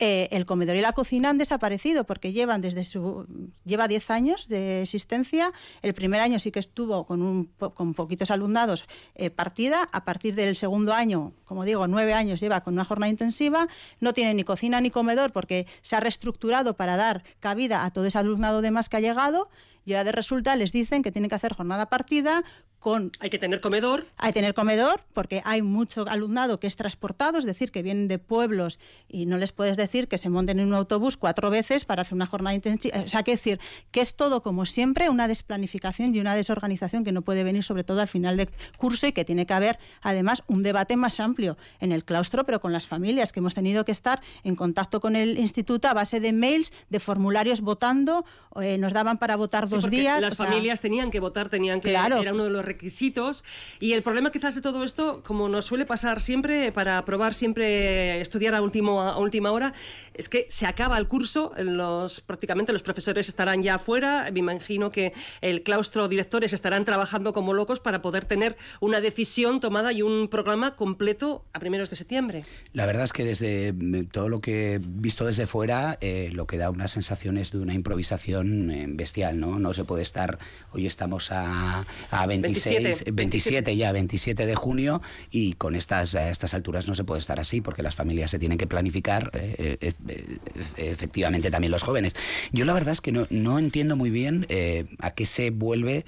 eh, 0.00 0.28
el 0.30 0.46
comedor 0.46 0.76
y 0.76 0.80
la 0.80 0.92
cocina 0.92 1.30
han 1.30 1.38
desaparecido 1.38 2.04
porque 2.04 2.32
llevan 2.32 2.60
desde 2.60 2.84
su 2.84 3.26
lleva 3.64 3.88
10 3.88 4.10
años 4.10 4.46
de 4.46 4.82
existencia. 4.82 5.52
El 5.82 5.92
primer 5.92 6.20
año 6.20 6.38
sí 6.38 6.52
que 6.52 6.60
estuvo 6.60 7.04
con, 7.04 7.20
un, 7.20 7.46
con 7.74 7.94
poquitos 7.94 8.30
alumnados 8.30 8.86
eh, 9.16 9.30
partida. 9.30 9.88
A 9.90 10.04
partir 10.04 10.36
del 10.36 10.54
segundo 10.54 10.92
año, 10.92 11.32
como 11.44 11.64
digo, 11.64 11.88
nueve 11.88 12.14
años 12.14 12.40
lleva 12.40 12.60
con 12.60 12.74
una 12.74 12.84
jornada 12.84 13.10
intensiva. 13.10 13.66
No 13.98 14.12
tiene 14.12 14.34
ni 14.34 14.44
cocina 14.44 14.80
ni 14.80 14.90
comedor 14.90 15.32
porque 15.32 15.66
se 15.82 15.96
ha 15.96 16.00
reestructurado 16.00 16.76
para 16.76 16.96
dar 16.96 17.24
cabida 17.40 17.84
a 17.84 17.90
todo 17.90 18.06
ese 18.06 18.18
alumnado 18.18 18.62
de 18.62 18.70
más 18.70 18.88
que 18.88 18.98
ha 18.98 19.00
llegado 19.00 19.50
y 19.88 19.94
ahora 19.94 20.04
de 20.04 20.12
resulta 20.12 20.54
les 20.54 20.70
dicen 20.70 21.02
que 21.02 21.10
tienen 21.10 21.30
que 21.30 21.34
hacer 21.34 21.54
jornada 21.54 21.86
partida 21.88 22.44
con... 22.78 23.12
Hay 23.20 23.30
que 23.30 23.38
tener 23.38 23.60
comedor. 23.60 24.06
Hay 24.16 24.30
que 24.30 24.34
tener 24.34 24.54
comedor 24.54 25.02
porque 25.12 25.42
hay 25.44 25.62
mucho 25.62 26.06
alumnado 26.08 26.60
que 26.60 26.66
es 26.66 26.76
transportado, 26.76 27.38
es 27.38 27.44
decir, 27.44 27.70
que 27.70 27.82
vienen 27.82 28.08
de 28.08 28.18
pueblos 28.18 28.78
y 29.08 29.26
no 29.26 29.38
les 29.38 29.52
puedes 29.52 29.76
decir 29.76 30.08
que 30.08 30.18
se 30.18 30.28
monten 30.28 30.58
en 30.60 30.68
un 30.68 30.74
autobús 30.74 31.16
cuatro 31.16 31.50
veces 31.50 31.84
para 31.84 32.02
hacer 32.02 32.14
una 32.14 32.26
jornada 32.26 32.54
intensiva. 32.54 32.98
O 33.00 33.08
sea, 33.08 33.22
que 33.22 33.32
decir 33.32 33.60
que 33.90 34.00
es 34.00 34.14
todo 34.14 34.42
como 34.42 34.66
siempre 34.66 35.08
una 35.08 35.28
desplanificación 35.28 36.14
y 36.14 36.20
una 36.20 36.34
desorganización 36.34 37.04
que 37.04 37.12
no 37.12 37.22
puede 37.22 37.44
venir 37.44 37.62
sobre 37.62 37.84
todo 37.84 38.00
al 38.00 38.08
final 38.08 38.36
del 38.36 38.48
curso 38.76 39.06
y 39.06 39.12
que 39.12 39.24
tiene 39.24 39.46
que 39.46 39.54
haber 39.54 39.78
además 40.02 40.42
un 40.46 40.62
debate 40.62 40.96
más 40.96 41.20
amplio 41.20 41.56
en 41.80 41.92
el 41.92 42.04
claustro, 42.04 42.44
pero 42.44 42.60
con 42.60 42.72
las 42.72 42.86
familias 42.86 43.32
que 43.32 43.40
hemos 43.40 43.54
tenido 43.54 43.84
que 43.84 43.92
estar 43.92 44.20
en 44.44 44.56
contacto 44.56 45.00
con 45.00 45.16
el 45.16 45.38
instituto 45.38 45.88
a 45.88 45.94
base 45.94 46.20
de 46.20 46.32
mails, 46.32 46.72
de 46.88 47.00
formularios 47.00 47.60
votando, 47.60 48.24
eh, 48.60 48.78
nos 48.78 48.92
daban 48.92 49.18
para 49.18 49.36
votar 49.36 49.68
dos 49.68 49.90
días. 49.90 50.20
Las 50.20 50.36
familias 50.36 50.80
tenían 50.80 51.10
que 51.10 51.20
votar, 51.20 51.48
tenían 51.48 51.80
que... 51.80 51.90
Claro. 51.90 52.20
Era 52.20 52.32
uno 52.32 52.44
de 52.44 52.50
los 52.50 52.64
requisitos. 52.68 53.44
Y 53.80 53.92
el 53.92 54.02
problema 54.02 54.30
quizás 54.30 54.54
de 54.54 54.60
todo 54.60 54.84
esto, 54.84 55.22
como 55.24 55.48
nos 55.48 55.66
suele 55.66 55.84
pasar 55.84 56.20
siempre, 56.20 56.72
para 56.72 56.98
aprobar 56.98 57.34
siempre 57.34 58.20
estudiar 58.20 58.54
a, 58.54 58.62
último, 58.62 59.02
a 59.02 59.18
última 59.18 59.50
hora, 59.50 59.74
es 60.14 60.28
que 60.28 60.46
se 60.48 60.66
acaba 60.66 60.98
el 60.98 61.08
curso, 61.08 61.52
los, 61.56 62.20
prácticamente 62.20 62.72
los 62.72 62.82
profesores 62.82 63.28
estarán 63.28 63.62
ya 63.62 63.76
afuera, 63.76 64.28
me 64.32 64.40
imagino 64.40 64.90
que 64.90 65.12
el 65.40 65.62
claustro 65.62 66.08
directores 66.08 66.52
estarán 66.52 66.84
trabajando 66.84 67.32
como 67.32 67.54
locos 67.54 67.80
para 67.80 68.02
poder 68.02 68.24
tener 68.24 68.56
una 68.80 69.00
decisión 69.00 69.60
tomada 69.60 69.92
y 69.92 70.02
un 70.02 70.28
programa 70.28 70.76
completo 70.76 71.44
a 71.52 71.60
primeros 71.60 71.90
de 71.90 71.96
septiembre. 71.96 72.44
La 72.72 72.86
verdad 72.86 73.04
es 73.04 73.12
que 73.12 73.24
desde 73.24 73.72
mm, 73.72 74.06
todo 74.06 74.28
lo 74.28 74.40
que 74.40 74.74
he 74.74 74.80
visto 74.82 75.24
desde 75.24 75.46
fuera, 75.46 75.98
eh, 76.00 76.30
lo 76.32 76.46
que 76.46 76.58
da 76.58 76.70
unas 76.70 76.90
sensaciones 76.90 77.52
de 77.52 77.58
una 77.58 77.74
improvisación 77.74 78.70
eh, 78.70 78.86
bestial, 78.88 79.40
¿no? 79.40 79.58
No 79.58 79.72
se 79.74 79.84
puede 79.84 80.02
estar, 80.02 80.38
hoy 80.72 80.86
estamos 80.86 81.32
a, 81.32 81.84
a 82.10 82.26
26, 82.64 83.04
27, 83.04 83.12
27, 83.12 83.76
ya, 83.76 83.92
27 83.92 84.46
de 84.46 84.54
junio, 84.54 85.02
y 85.30 85.54
con 85.54 85.74
estas, 85.74 86.14
a 86.14 86.30
estas 86.30 86.54
alturas 86.54 86.88
no 86.88 86.94
se 86.94 87.04
puede 87.04 87.20
estar 87.20 87.40
así, 87.40 87.60
porque 87.60 87.82
las 87.82 87.94
familias 87.94 88.30
se 88.30 88.38
tienen 88.38 88.58
que 88.58 88.66
planificar, 88.66 89.30
eh, 89.34 89.78
eh, 89.80 89.92
eh, 90.08 90.38
efectivamente 90.76 91.50
también 91.50 91.70
los 91.70 91.82
jóvenes. 91.82 92.14
Yo 92.52 92.64
la 92.64 92.72
verdad 92.72 92.92
es 92.92 93.00
que 93.00 93.12
no, 93.12 93.26
no 93.30 93.58
entiendo 93.58 93.96
muy 93.96 94.10
bien 94.10 94.46
eh, 94.48 94.86
a 95.00 95.12
qué 95.12 95.26
se 95.26 95.50
vuelve, 95.50 96.04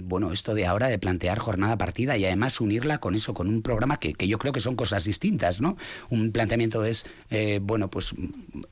bueno, 0.00 0.32
esto 0.32 0.54
de 0.54 0.64
ahora 0.64 0.88
de 0.88 0.98
plantear 0.98 1.38
jornada 1.38 1.76
partida 1.76 2.16
y 2.16 2.24
además 2.24 2.62
unirla 2.62 2.96
con 2.96 3.14
eso, 3.14 3.34
con 3.34 3.48
un 3.48 3.60
programa 3.60 3.98
que, 3.98 4.14
que 4.14 4.26
yo 4.26 4.38
creo 4.38 4.54
que 4.54 4.60
son 4.60 4.74
cosas 4.74 5.04
distintas, 5.04 5.60
¿no? 5.60 5.76
Un 6.08 6.32
planteamiento 6.32 6.82
es, 6.82 7.04
bueno, 7.60 7.90
pues 7.90 8.12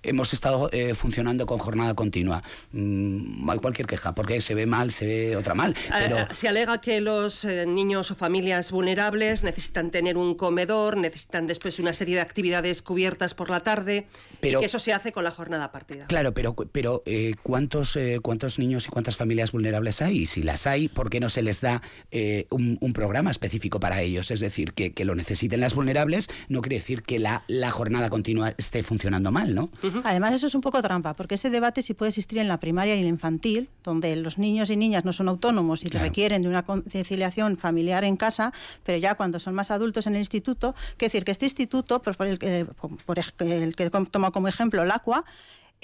hemos 0.03 0.33
estado 0.33 0.71
funcionando 0.95 1.45
con 1.45 1.59
jornada 1.59 1.93
continua. 1.93 2.43
Mm, 2.73 3.51
hay 3.51 3.59
cualquier 3.59 3.87
queja, 3.87 4.15
porque 4.15 4.41
se 4.41 4.55
ve 4.55 4.65
mal, 4.65 4.93
se 4.93 5.07
ve 5.07 5.37
otra 5.37 5.55
mal, 5.55 5.75
pero... 5.91 6.27
Se 6.35 6.49
alega 6.49 6.72
que 6.81 7.01
los 7.01 7.45
eh, 7.45 7.67
niños 7.67 8.11
o 8.11 8.15
familias 8.15 8.71
vulnerables 8.73 9.43
necesitan 9.43 9.91
tener 9.91 10.17
un 10.17 10.35
comedor, 10.35 10.97
necesitan 10.97 11.47
después 11.47 11.79
una 11.79 11.93
serie 11.93 12.17
de 12.17 12.21
actividades 12.21 12.83
cubiertas 12.83 13.35
por 13.35 13.51
la 13.51 13.61
tarde, 13.61 14.07
Pero- 14.41 14.59
y 14.59 14.61
que 14.61 14.67
eso 14.67 14.79
se 14.79 14.93
hace 14.93 15.13
con 15.13 15.25
la 15.25 15.31
jornada 15.31 15.73
partida. 15.73 16.07
Claro, 16.07 16.35
pero, 16.35 16.55
pero 16.55 17.03
eh, 17.07 17.35
¿cuántos, 17.43 17.97
eh, 17.97 18.19
¿cuántos 18.23 18.59
niños 18.59 18.87
y 18.87 18.91
cuántas 18.91 19.17
familias 19.17 19.53
vulnerables 19.53 20.03
hay? 20.03 20.19
Y 20.19 20.27
si 20.27 20.43
las 20.43 20.67
hay, 20.67 20.89
¿por 20.89 21.11
qué 21.11 21.21
no 21.21 21.29
se 21.29 21.43
les 21.43 21.61
da 21.61 21.83
eh, 22.11 22.47
un, 22.51 22.79
un 22.81 22.93
programa 22.93 23.31
específico 23.31 23.79
para 23.81 24.01
ellos? 24.03 24.31
Es 24.31 24.41
decir, 24.41 24.73
que, 24.73 24.93
que 24.93 25.05
lo 25.05 25.15
necesiten 25.15 25.61
las 25.61 25.75
vulnerables 25.75 26.29
no 26.49 26.61
quiere 26.63 26.77
decir 26.77 27.03
que 27.03 27.19
la, 27.19 27.45
la 27.49 27.71
jornada 27.71 28.11
continua 28.11 28.55
esté 28.59 28.83
funcionando 28.83 29.31
mal, 29.31 29.55
¿no? 29.55 29.71
Además, 30.05 30.33
eso 30.35 30.47
es 30.47 30.55
un 30.55 30.61
poco 30.61 30.83
trampa, 30.83 31.15
porque 31.15 31.35
ese 31.37 31.51
debate 31.51 31.83
sí 31.83 31.95
puede 31.95 32.09
existir 32.11 32.39
en 32.39 32.49
la 32.49 32.59
primaria 32.61 32.95
y 32.95 32.99
en 32.99 33.05
la 33.05 33.11
infantil, 33.11 33.69
donde 33.85 34.15
los 34.17 34.39
niños 34.39 34.71
y 34.71 34.77
niñas 34.77 35.05
no 35.05 35.13
son 35.13 35.29
autónomos 35.29 35.85
y 35.85 35.89
requieren 35.89 36.43
de 36.43 36.49
una 36.49 36.62
conciliación 36.63 37.57
familiar 37.59 38.05
en 38.05 38.17
casa, 38.17 38.53
pero 38.85 38.99
ya 38.99 39.15
cuando 39.15 39.39
son 39.39 39.55
más 39.55 39.71
adultos 39.71 40.07
en 40.07 40.15
el 40.15 40.21
instituto, 40.21 40.75
que 40.97 41.07
decir 41.07 41.25
que 41.25 41.33
este 41.33 41.47
instituto, 41.47 42.03
pues 42.03 42.17
por 42.17 42.27
el, 42.27 42.39
que- 42.39 42.67
por 43.07 43.19
el 43.41 43.75
que 43.77 43.91
toma 44.11 44.31
como 44.31 44.49
ejemplo 44.49 44.83
el 44.83 44.91
Aqua, 44.91 45.25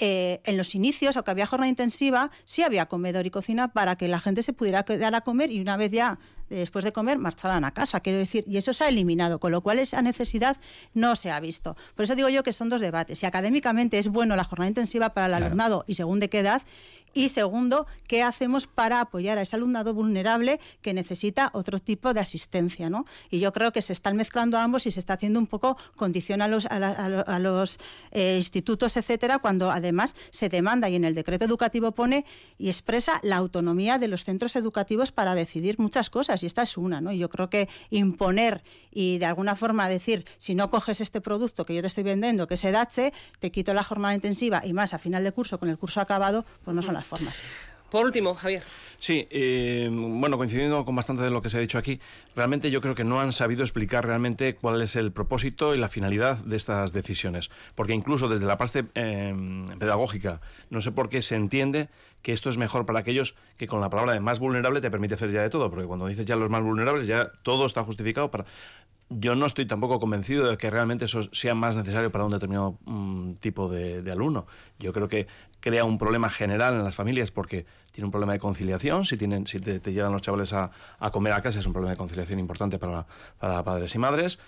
eh, 0.01 0.39
en 0.45 0.55
los 0.55 0.75
inicios, 0.75 1.17
aunque 1.17 1.31
había 1.31 1.45
jornada 1.45 1.67
intensiva, 1.69 2.31
sí 2.45 2.63
había 2.63 2.85
comedor 2.85 3.25
y 3.25 3.31
cocina 3.31 3.73
para 3.73 3.97
que 3.97 4.07
la 4.07 4.21
gente 4.21 4.43
se 4.43 4.53
pudiera 4.53 4.83
quedar 4.83 5.13
a 5.13 5.21
comer 5.21 5.51
y 5.51 5.59
una 5.59 5.75
vez 5.75 5.91
ya 5.91 6.19
después 6.47 6.85
de 6.85 6.93
comer 6.93 7.17
marcharan 7.19 7.65
a 7.65 7.71
casa, 7.73 7.99
quiero 7.99 8.17
decir, 8.17 8.45
y 8.47 8.55
eso 8.57 8.71
se 8.73 8.85
ha 8.85 8.87
eliminado, 8.87 9.39
con 9.41 9.51
lo 9.51 9.59
cual 9.61 9.77
esa 9.77 10.01
necesidad 10.01 10.55
no 10.93 11.15
se 11.17 11.29
ha 11.31 11.39
visto. 11.41 11.75
Por 11.95 12.05
eso 12.05 12.15
digo 12.15 12.29
yo 12.29 12.41
que 12.43 12.53
son 12.53 12.69
dos 12.69 12.79
debates. 12.81 13.19
Si 13.19 13.25
académicamente 13.25 13.99
es 13.99 14.07
bueno 14.07 14.35
la 14.37 14.45
jornada 14.45 14.69
intensiva 14.69 15.09
para 15.13 15.27
el 15.27 15.33
alumnado 15.35 15.83
y 15.85 15.93
según 15.95 16.19
de 16.21 16.29
qué 16.29 16.39
edad, 16.39 16.61
y 17.13 17.29
segundo, 17.29 17.87
¿qué 18.07 18.23
hacemos 18.23 18.67
para 18.67 19.01
apoyar 19.01 19.37
a 19.37 19.41
ese 19.41 19.55
alumnado 19.55 19.93
vulnerable 19.93 20.59
que 20.81 20.93
necesita 20.93 21.49
otro 21.53 21.79
tipo 21.79 22.13
de 22.13 22.19
asistencia? 22.19 22.89
¿no? 22.89 23.05
Y 23.29 23.39
yo 23.39 23.51
creo 23.53 23.71
que 23.71 23.81
se 23.81 23.93
están 23.93 24.15
mezclando 24.15 24.57
ambos 24.57 24.85
y 24.85 24.91
se 24.91 24.99
está 24.99 25.13
haciendo 25.13 25.39
un 25.39 25.47
poco 25.47 25.77
condición 25.95 26.41
a 26.41 26.47
los, 26.47 26.65
a 26.65 26.79
la- 26.79 27.65
eh, 28.11 28.35
institutos, 28.37 28.95
etcétera, 28.97 29.39
cuando 29.39 29.71
además 29.71 30.15
se 30.31 30.49
demanda 30.49 30.89
y 30.89 30.95
en 30.95 31.03
el 31.03 31.15
decreto 31.15 31.45
educativo 31.45 31.91
pone 31.91 32.25
y 32.57 32.67
expresa 32.67 33.19
la 33.23 33.37
autonomía 33.37 33.97
de 33.97 34.07
los 34.07 34.23
centros 34.23 34.55
educativos 34.55 35.11
para 35.11 35.35
decidir 35.35 35.79
muchas 35.79 36.09
cosas. 36.09 36.43
Y 36.43 36.45
esta 36.45 36.63
es 36.63 36.77
una. 36.77 37.01
¿no? 37.01 37.11
Y 37.11 37.17
yo 37.17 37.29
creo 37.29 37.49
que 37.49 37.69
imponer 37.89 38.63
y 38.91 39.17
de 39.17 39.25
alguna 39.25 39.55
forma 39.55 39.87
decir, 39.89 40.25
si 40.37 40.55
no 40.55 40.69
coges 40.69 41.01
este 41.01 41.21
producto 41.21 41.65
que 41.65 41.75
yo 41.75 41.81
te 41.81 41.87
estoy 41.87 42.03
vendiendo, 42.03 42.47
que 42.47 42.55
es 42.55 42.63
EDACHE, 42.63 43.13
te 43.39 43.51
quito 43.51 43.73
la 43.73 43.83
jornada 43.83 44.15
intensiva 44.15 44.65
y 44.65 44.73
más 44.73 44.93
a 44.93 44.99
final 44.99 45.23
de 45.23 45.31
curso, 45.31 45.59
con 45.59 45.69
el 45.69 45.77
curso 45.77 46.01
acabado, 46.01 46.45
pues 46.63 46.75
no 46.75 46.81
son 46.81 46.95
las 46.99 47.07
formas. 47.07 47.41
Por 47.89 48.05
último, 48.05 48.35
Javier. 48.35 48.63
Sí, 48.99 49.27
eh, 49.31 49.89
bueno, 49.91 50.37
coincidiendo 50.37 50.83
con 50.83 50.93
bastante 50.93 51.23
de 51.23 51.29
lo 51.29 51.41
que 51.41 51.49
se 51.49 51.57
ha 51.57 51.61
dicho 51.61 51.77
aquí, 51.77 52.01
realmente 52.35 52.69
yo 52.69 52.81
creo 52.81 52.95
que 52.95 53.05
no 53.05 53.21
han 53.21 53.31
sabido 53.31 53.63
explicar 53.63 54.05
realmente 54.05 54.55
cuál 54.55 54.81
es 54.81 54.97
el 54.97 55.13
propósito 55.13 55.73
y 55.73 55.77
la 55.77 55.87
finalidad 55.87 56.37
de 56.43 56.57
estas 56.57 56.91
decisiones. 56.91 57.49
Porque 57.75 57.93
incluso 57.93 58.27
desde 58.27 58.45
la 58.45 58.57
parte 58.57 58.85
eh, 58.95 59.65
pedagógica, 59.79 60.41
no 60.69 60.81
sé 60.81 60.91
por 60.91 61.07
qué 61.07 61.21
se 61.21 61.35
entiende 61.35 61.87
que 62.21 62.33
esto 62.33 62.49
es 62.49 62.57
mejor 62.57 62.85
para 62.85 62.99
aquellos 62.99 63.35
que 63.57 63.67
con 63.67 63.79
la 63.79 63.89
palabra 63.89 64.11
de 64.11 64.19
más 64.19 64.39
vulnerable 64.39 64.81
te 64.81 64.91
permite 64.91 65.13
hacer 65.13 65.31
ya 65.31 65.41
de 65.41 65.49
todo, 65.49 65.69
porque 65.69 65.85
cuando 65.85 66.05
dices 66.07 66.25
ya 66.25 66.35
los 66.35 66.49
más 66.49 66.61
vulnerables, 66.61 67.07
ya 67.07 67.31
todo 67.41 67.65
está 67.65 67.83
justificado 67.83 68.29
para... 68.29 68.45
Yo 69.11 69.33
no 69.35 69.47
estoy 69.47 69.65
tampoco 69.65 69.99
convencido 69.99 70.47
de 70.47 70.57
que 70.57 70.69
realmente 70.69 71.05
eso 71.05 71.23
sea 71.33 71.55
más 71.55 71.75
necesario 71.75 72.11
para 72.11 72.25
un 72.25 72.31
determinado 72.31 72.77
mm, 72.85 73.35
tipo 73.35 73.67
de, 73.67 74.03
de 74.03 74.11
alumno. 74.11 74.45
Yo 74.77 74.93
creo 74.93 75.07
que 75.07 75.25
crea 75.59 75.85
un 75.85 75.97
problema 75.97 76.29
general 76.29 76.75
en 76.75 76.83
las 76.83 76.95
familias 76.95 77.31
porque 77.31 77.65
tiene 77.91 78.05
un 78.05 78.11
problema 78.11 78.33
de 78.33 78.39
conciliación. 78.39 79.05
Si, 79.05 79.17
tienen, 79.17 79.47
si 79.47 79.59
te, 79.59 79.79
te 79.79 79.93
llegan 79.93 80.11
los 80.11 80.21
chavales 80.21 80.53
a, 80.53 80.71
comer 81.11 81.33
a 81.33 81.41
casa 81.41 81.59
es 81.59 81.65
un 81.65 81.73
problema 81.73 81.91
de 81.91 81.97
conciliación 81.97 82.39
importante 82.39 82.79
para, 82.79 83.05
para 83.37 83.63
padres 83.63 83.93
y 83.95 83.99
madres. 83.99 84.39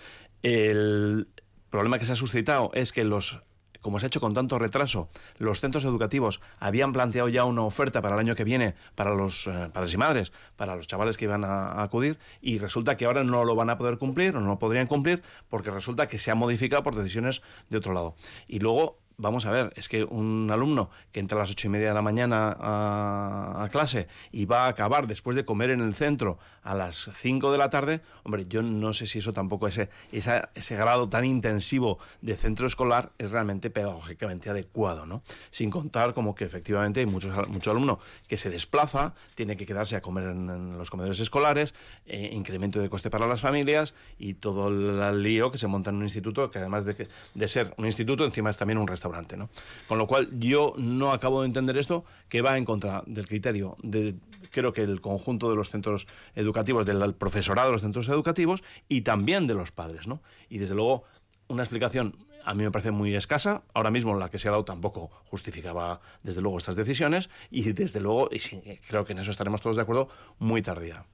El 0.42 1.28
problema 1.70 1.98
que 1.98 2.06
se 2.06 2.12
ha 2.12 2.16
suscitado 2.16 2.70
es 2.74 2.92
que 2.92 3.04
los 3.04 3.42
como 3.82 3.98
se 3.98 4.06
ha 4.06 4.08
hecho 4.08 4.20
con 4.20 4.32
tanto 4.32 4.58
retraso, 4.58 5.10
los 5.38 5.60
centros 5.60 5.84
educativos 5.84 6.40
habían 6.60 6.92
planteado 6.92 7.28
ya 7.28 7.44
una 7.44 7.62
oferta 7.62 8.00
para 8.00 8.14
el 8.14 8.20
año 8.20 8.36
que 8.36 8.44
viene 8.44 8.76
para 8.94 9.12
los 9.12 9.48
eh, 9.48 9.70
padres 9.72 9.92
y 9.92 9.96
madres, 9.96 10.32
para 10.56 10.76
los 10.76 10.86
chavales 10.86 11.16
que 11.16 11.24
iban 11.24 11.44
a, 11.44 11.72
a 11.72 11.82
acudir, 11.82 12.18
y 12.40 12.58
resulta 12.58 12.96
que 12.96 13.04
ahora 13.04 13.24
no 13.24 13.44
lo 13.44 13.56
van 13.56 13.70
a 13.70 13.78
poder 13.78 13.98
cumplir 13.98 14.36
o 14.36 14.40
no 14.40 14.46
lo 14.46 14.58
podrían 14.58 14.86
cumplir 14.86 15.22
porque 15.50 15.72
resulta 15.72 16.06
que 16.06 16.18
se 16.18 16.30
ha 16.30 16.36
modificado 16.36 16.84
por 16.84 16.94
decisiones 16.94 17.42
de 17.68 17.78
otro 17.78 17.92
lado. 17.92 18.14
Y 18.46 18.60
luego 18.60 19.01
vamos 19.22 19.46
a 19.46 19.50
ver, 19.50 19.72
es 19.76 19.88
que 19.88 20.04
un 20.04 20.50
alumno 20.52 20.90
que 21.12 21.20
entra 21.20 21.38
a 21.38 21.40
las 21.42 21.50
ocho 21.50 21.68
y 21.68 21.70
media 21.70 21.88
de 21.88 21.94
la 21.94 22.02
mañana 22.02 22.56
a, 22.58 23.68
clase 23.70 24.08
y 24.32 24.44
va 24.44 24.66
a 24.66 24.68
acabar 24.68 25.06
después 25.06 25.36
de 25.36 25.44
comer 25.44 25.70
en 25.70 25.80
el 25.80 25.94
centro 25.94 26.38
a 26.62 26.74
las 26.74 27.10
5 27.16 27.50
de 27.50 27.58
la 27.58 27.70
tarde, 27.70 28.00
hombre, 28.24 28.46
yo 28.48 28.62
no 28.62 28.92
sé 28.92 29.06
si 29.06 29.20
eso 29.20 29.32
tampoco, 29.32 29.66
ese, 29.66 29.88
ese 30.10 30.76
grado 30.76 31.08
tan 31.08 31.24
intensivo 31.24 31.98
de 32.20 32.36
centro 32.36 32.66
escolar 32.66 33.10
es 33.18 33.30
realmente 33.30 33.70
pedagógicamente 33.70 34.50
adecuado, 34.50 35.06
¿no? 35.06 35.22
Sin 35.50 35.70
contar 35.70 36.14
como 36.14 36.34
que 36.34 36.44
efectivamente 36.44 37.00
hay 37.00 37.06
muchos, 37.06 37.48
mucho 37.48 37.70
alumno 37.70 37.98
que 38.28 38.36
se 38.36 38.50
desplaza, 38.50 39.14
tiene 39.34 39.56
que 39.56 39.66
quedarse 39.66 39.96
a 39.96 40.02
comer 40.02 40.24
en, 40.24 40.78
los 40.78 40.90
comedores 40.90 41.20
escolares, 41.20 41.74
eh, 42.06 42.30
incremento 42.32 42.80
de 42.80 42.90
coste 42.90 43.10
para 43.10 43.26
las 43.26 43.40
familias 43.40 43.94
y 44.18 44.34
todo 44.34 44.68
el 44.68 45.22
lío 45.22 45.50
que 45.50 45.58
se 45.58 45.66
monta 45.66 45.90
en 45.90 45.96
un 45.96 46.02
instituto 46.04 46.50
que 46.50 46.58
además 46.58 46.84
de, 46.84 47.08
de 47.34 47.48
ser 47.48 47.74
un 47.76 47.86
instituto, 47.86 48.24
encima 48.24 48.50
es 48.50 48.56
también 48.56 48.78
un 48.78 48.86
restaurante, 48.86 49.11
¿no? 49.36 49.48
Con 49.88 49.98
lo 49.98 50.06
cual 50.06 50.28
yo 50.38 50.74
no 50.76 51.12
acabo 51.12 51.42
de 51.42 51.46
entender 51.46 51.76
esto 51.76 52.04
que 52.28 52.42
va 52.42 52.58
en 52.58 52.64
contra 52.64 53.02
del 53.06 53.26
criterio 53.26 53.76
de 53.82 54.14
creo 54.50 54.72
que 54.72 54.82
el 54.82 55.00
conjunto 55.00 55.50
de 55.50 55.56
los 55.56 55.70
centros 55.70 56.06
educativos, 56.34 56.84
del 56.84 57.14
profesorado 57.14 57.68
de 57.68 57.72
los 57.72 57.82
centros 57.82 58.08
educativos 58.08 58.62
y 58.88 59.02
también 59.02 59.46
de 59.46 59.54
los 59.54 59.72
padres, 59.72 60.06
¿no? 60.06 60.20
Y 60.48 60.58
desde 60.58 60.74
luego 60.74 61.04
una 61.48 61.62
explicación 61.62 62.16
a 62.44 62.54
mí 62.54 62.64
me 62.64 62.70
parece 62.70 62.90
muy 62.90 63.14
escasa. 63.14 63.62
Ahora 63.74 63.90
mismo 63.90 64.16
la 64.16 64.30
que 64.30 64.38
se 64.38 64.48
ha 64.48 64.50
dado 64.50 64.64
tampoco 64.64 65.10
justificaba, 65.26 66.00
desde 66.22 66.40
luego, 66.40 66.58
estas 66.58 66.76
decisiones 66.76 67.30
y, 67.50 67.72
desde 67.72 68.00
luego, 68.00 68.28
y 68.32 68.40
creo 68.88 69.04
que 69.04 69.12
en 69.12 69.20
eso 69.20 69.30
estaremos 69.30 69.60
todos 69.60 69.76
de 69.76 69.82
acuerdo, 69.82 70.08
muy 70.38 70.62
tardía. 70.62 71.04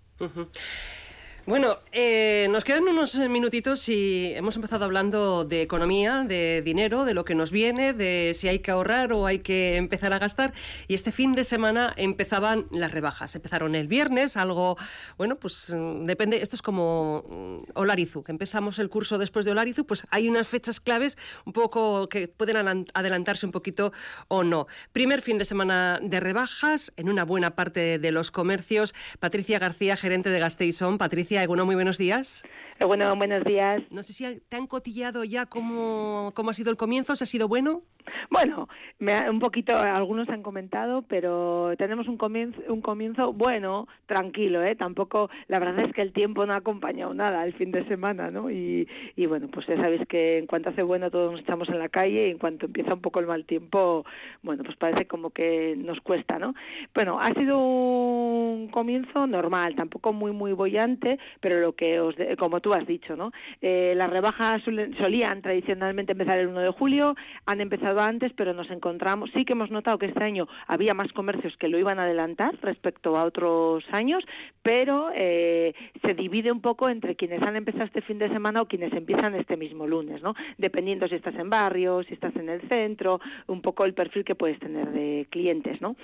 Bueno, 1.48 1.78
eh, 1.92 2.46
nos 2.50 2.62
quedan 2.62 2.86
unos 2.88 3.16
minutitos 3.16 3.88
y 3.88 4.34
hemos 4.34 4.56
empezado 4.56 4.84
hablando 4.84 5.46
de 5.46 5.62
economía, 5.62 6.22
de 6.28 6.60
dinero, 6.60 7.06
de 7.06 7.14
lo 7.14 7.24
que 7.24 7.34
nos 7.34 7.52
viene, 7.52 7.94
de 7.94 8.34
si 8.36 8.48
hay 8.48 8.58
que 8.58 8.70
ahorrar 8.70 9.14
o 9.14 9.24
hay 9.24 9.38
que 9.38 9.76
empezar 9.76 10.12
a 10.12 10.18
gastar. 10.18 10.52
Y 10.88 10.94
este 10.94 11.10
fin 11.10 11.34
de 11.34 11.44
semana 11.44 11.94
empezaban 11.96 12.66
las 12.70 12.92
rebajas. 12.92 13.34
Empezaron 13.34 13.74
el 13.76 13.88
viernes, 13.88 14.36
algo, 14.36 14.76
bueno, 15.16 15.36
pues 15.36 15.74
mm, 15.74 16.04
depende, 16.04 16.42
esto 16.42 16.54
es 16.54 16.60
como 16.60 17.24
mm, 17.26 17.70
Olarizu, 17.78 18.22
que 18.22 18.32
empezamos 18.32 18.78
el 18.78 18.90
curso 18.90 19.16
después 19.16 19.46
de 19.46 19.52
Olarizu, 19.52 19.86
pues 19.86 20.06
hay 20.10 20.28
unas 20.28 20.48
fechas 20.48 20.80
claves 20.80 21.16
un 21.46 21.54
poco 21.54 22.10
que 22.10 22.28
pueden 22.28 22.84
adelantarse 22.92 23.46
un 23.46 23.52
poquito 23.52 23.94
o 24.28 24.44
no. 24.44 24.66
Primer 24.92 25.22
fin 25.22 25.38
de 25.38 25.46
semana 25.46 25.98
de 26.02 26.20
rebajas 26.20 26.92
en 26.98 27.08
una 27.08 27.24
buena 27.24 27.56
parte 27.56 27.98
de 27.98 28.12
los 28.12 28.30
comercios. 28.30 28.94
Patricia 29.18 29.58
García, 29.58 29.96
gerente 29.96 30.28
de 30.28 30.40
Gasteizón. 30.40 30.98
Patricia, 30.98 31.37
bueno, 31.46 31.64
muy 31.64 31.74
buenos 31.74 31.98
días. 31.98 32.42
Bueno, 32.80 33.14
buenos 33.16 33.44
días. 33.44 33.82
No 33.90 34.02
sé 34.02 34.12
si 34.12 34.40
te 34.48 34.56
han 34.56 34.66
cotillado 34.66 35.24
ya 35.24 35.46
cómo, 35.46 36.32
cómo 36.34 36.50
ha 36.50 36.52
sido 36.52 36.70
el 36.70 36.76
comienzo, 36.76 37.16
¿se 37.16 37.24
ha 37.24 37.26
sido 37.26 37.48
bueno? 37.48 37.82
Bueno, 38.30 38.68
me, 38.98 39.28
un 39.30 39.40
poquito, 39.40 39.76
algunos 39.76 40.28
han 40.28 40.42
comentado, 40.42 41.02
pero 41.02 41.72
tenemos 41.76 42.08
un 42.08 42.16
comienzo, 42.16 42.60
un 42.68 42.80
comienzo 42.80 43.32
bueno, 43.32 43.88
tranquilo, 44.06 44.62
¿eh? 44.62 44.76
Tampoco, 44.76 45.30
la 45.48 45.58
verdad 45.58 45.84
es 45.86 45.92
que 45.92 46.02
el 46.02 46.12
tiempo 46.12 46.46
no 46.46 46.52
ha 46.52 46.58
acompañado 46.58 47.14
nada 47.14 47.44
el 47.44 47.54
fin 47.54 47.70
de 47.70 47.86
semana, 47.86 48.30
¿no? 48.30 48.50
Y, 48.50 48.88
y 49.16 49.26
bueno, 49.26 49.48
pues 49.48 49.66
ya 49.66 49.76
sabéis 49.76 50.06
que 50.08 50.38
en 50.38 50.46
cuanto 50.46 50.70
hace 50.70 50.82
bueno 50.82 51.10
todos 51.10 51.32
nos 51.32 51.40
estamos 51.40 51.68
en 51.68 51.78
la 51.78 51.88
calle 51.88 52.28
y 52.28 52.30
en 52.30 52.38
cuanto 52.38 52.66
empieza 52.66 52.94
un 52.94 53.00
poco 53.00 53.20
el 53.20 53.26
mal 53.26 53.44
tiempo, 53.44 54.04
bueno, 54.42 54.62
pues 54.64 54.76
parece 54.76 55.06
como 55.06 55.30
que 55.30 55.74
nos 55.76 56.00
cuesta, 56.00 56.38
¿no? 56.38 56.54
Bueno, 56.94 57.18
ha 57.20 57.32
sido 57.34 57.58
un 57.58 58.68
comienzo 58.68 59.26
normal, 59.26 59.74
tampoco 59.74 60.12
muy, 60.12 60.32
muy 60.32 60.52
bollante, 60.52 61.18
pero 61.40 61.60
lo 61.60 61.74
que 61.74 62.00
os, 62.00 62.14
como 62.38 62.60
tú 62.60 62.72
has 62.72 62.86
dicho, 62.86 63.16
¿no? 63.16 63.32
Eh, 63.60 63.94
las 63.96 64.10
rebajas 64.10 64.62
solían 64.62 65.42
tradicionalmente 65.42 66.12
empezar 66.12 66.38
el 66.38 66.48
1 66.48 66.60
de 66.60 66.70
julio, 66.70 67.14
han 67.46 67.60
empezado 67.60 67.97
antes, 68.00 68.32
pero 68.36 68.52
nos 68.54 68.70
encontramos, 68.70 69.30
sí 69.34 69.44
que 69.44 69.52
hemos 69.52 69.70
notado 69.70 69.98
que 69.98 70.06
este 70.06 70.24
año 70.24 70.48
había 70.66 70.94
más 70.94 71.12
comercios 71.12 71.56
que 71.56 71.68
lo 71.68 71.78
iban 71.78 71.98
a 71.98 72.02
adelantar 72.02 72.58
respecto 72.62 73.16
a 73.16 73.24
otros 73.24 73.84
años, 73.90 74.24
pero 74.62 75.10
eh, 75.14 75.74
se 76.04 76.14
divide 76.14 76.52
un 76.52 76.60
poco 76.60 76.88
entre 76.88 77.16
quienes 77.16 77.42
han 77.42 77.56
empezado 77.56 77.84
este 77.84 78.02
fin 78.02 78.18
de 78.18 78.28
semana 78.28 78.62
o 78.62 78.66
quienes 78.66 78.92
empiezan 78.92 79.34
este 79.34 79.56
mismo 79.56 79.86
lunes, 79.86 80.22
¿no? 80.22 80.34
Dependiendo 80.58 81.08
si 81.08 81.14
estás 81.14 81.34
en 81.36 81.50
barrio, 81.50 82.02
si 82.04 82.14
estás 82.14 82.34
en 82.36 82.48
el 82.48 82.66
centro, 82.68 83.20
un 83.46 83.62
poco 83.62 83.84
el 83.84 83.94
perfil 83.94 84.24
que 84.24 84.34
puedes 84.34 84.58
tener 84.58 84.90
de 84.90 85.26
clientes, 85.30 85.80
¿no? 85.80 85.96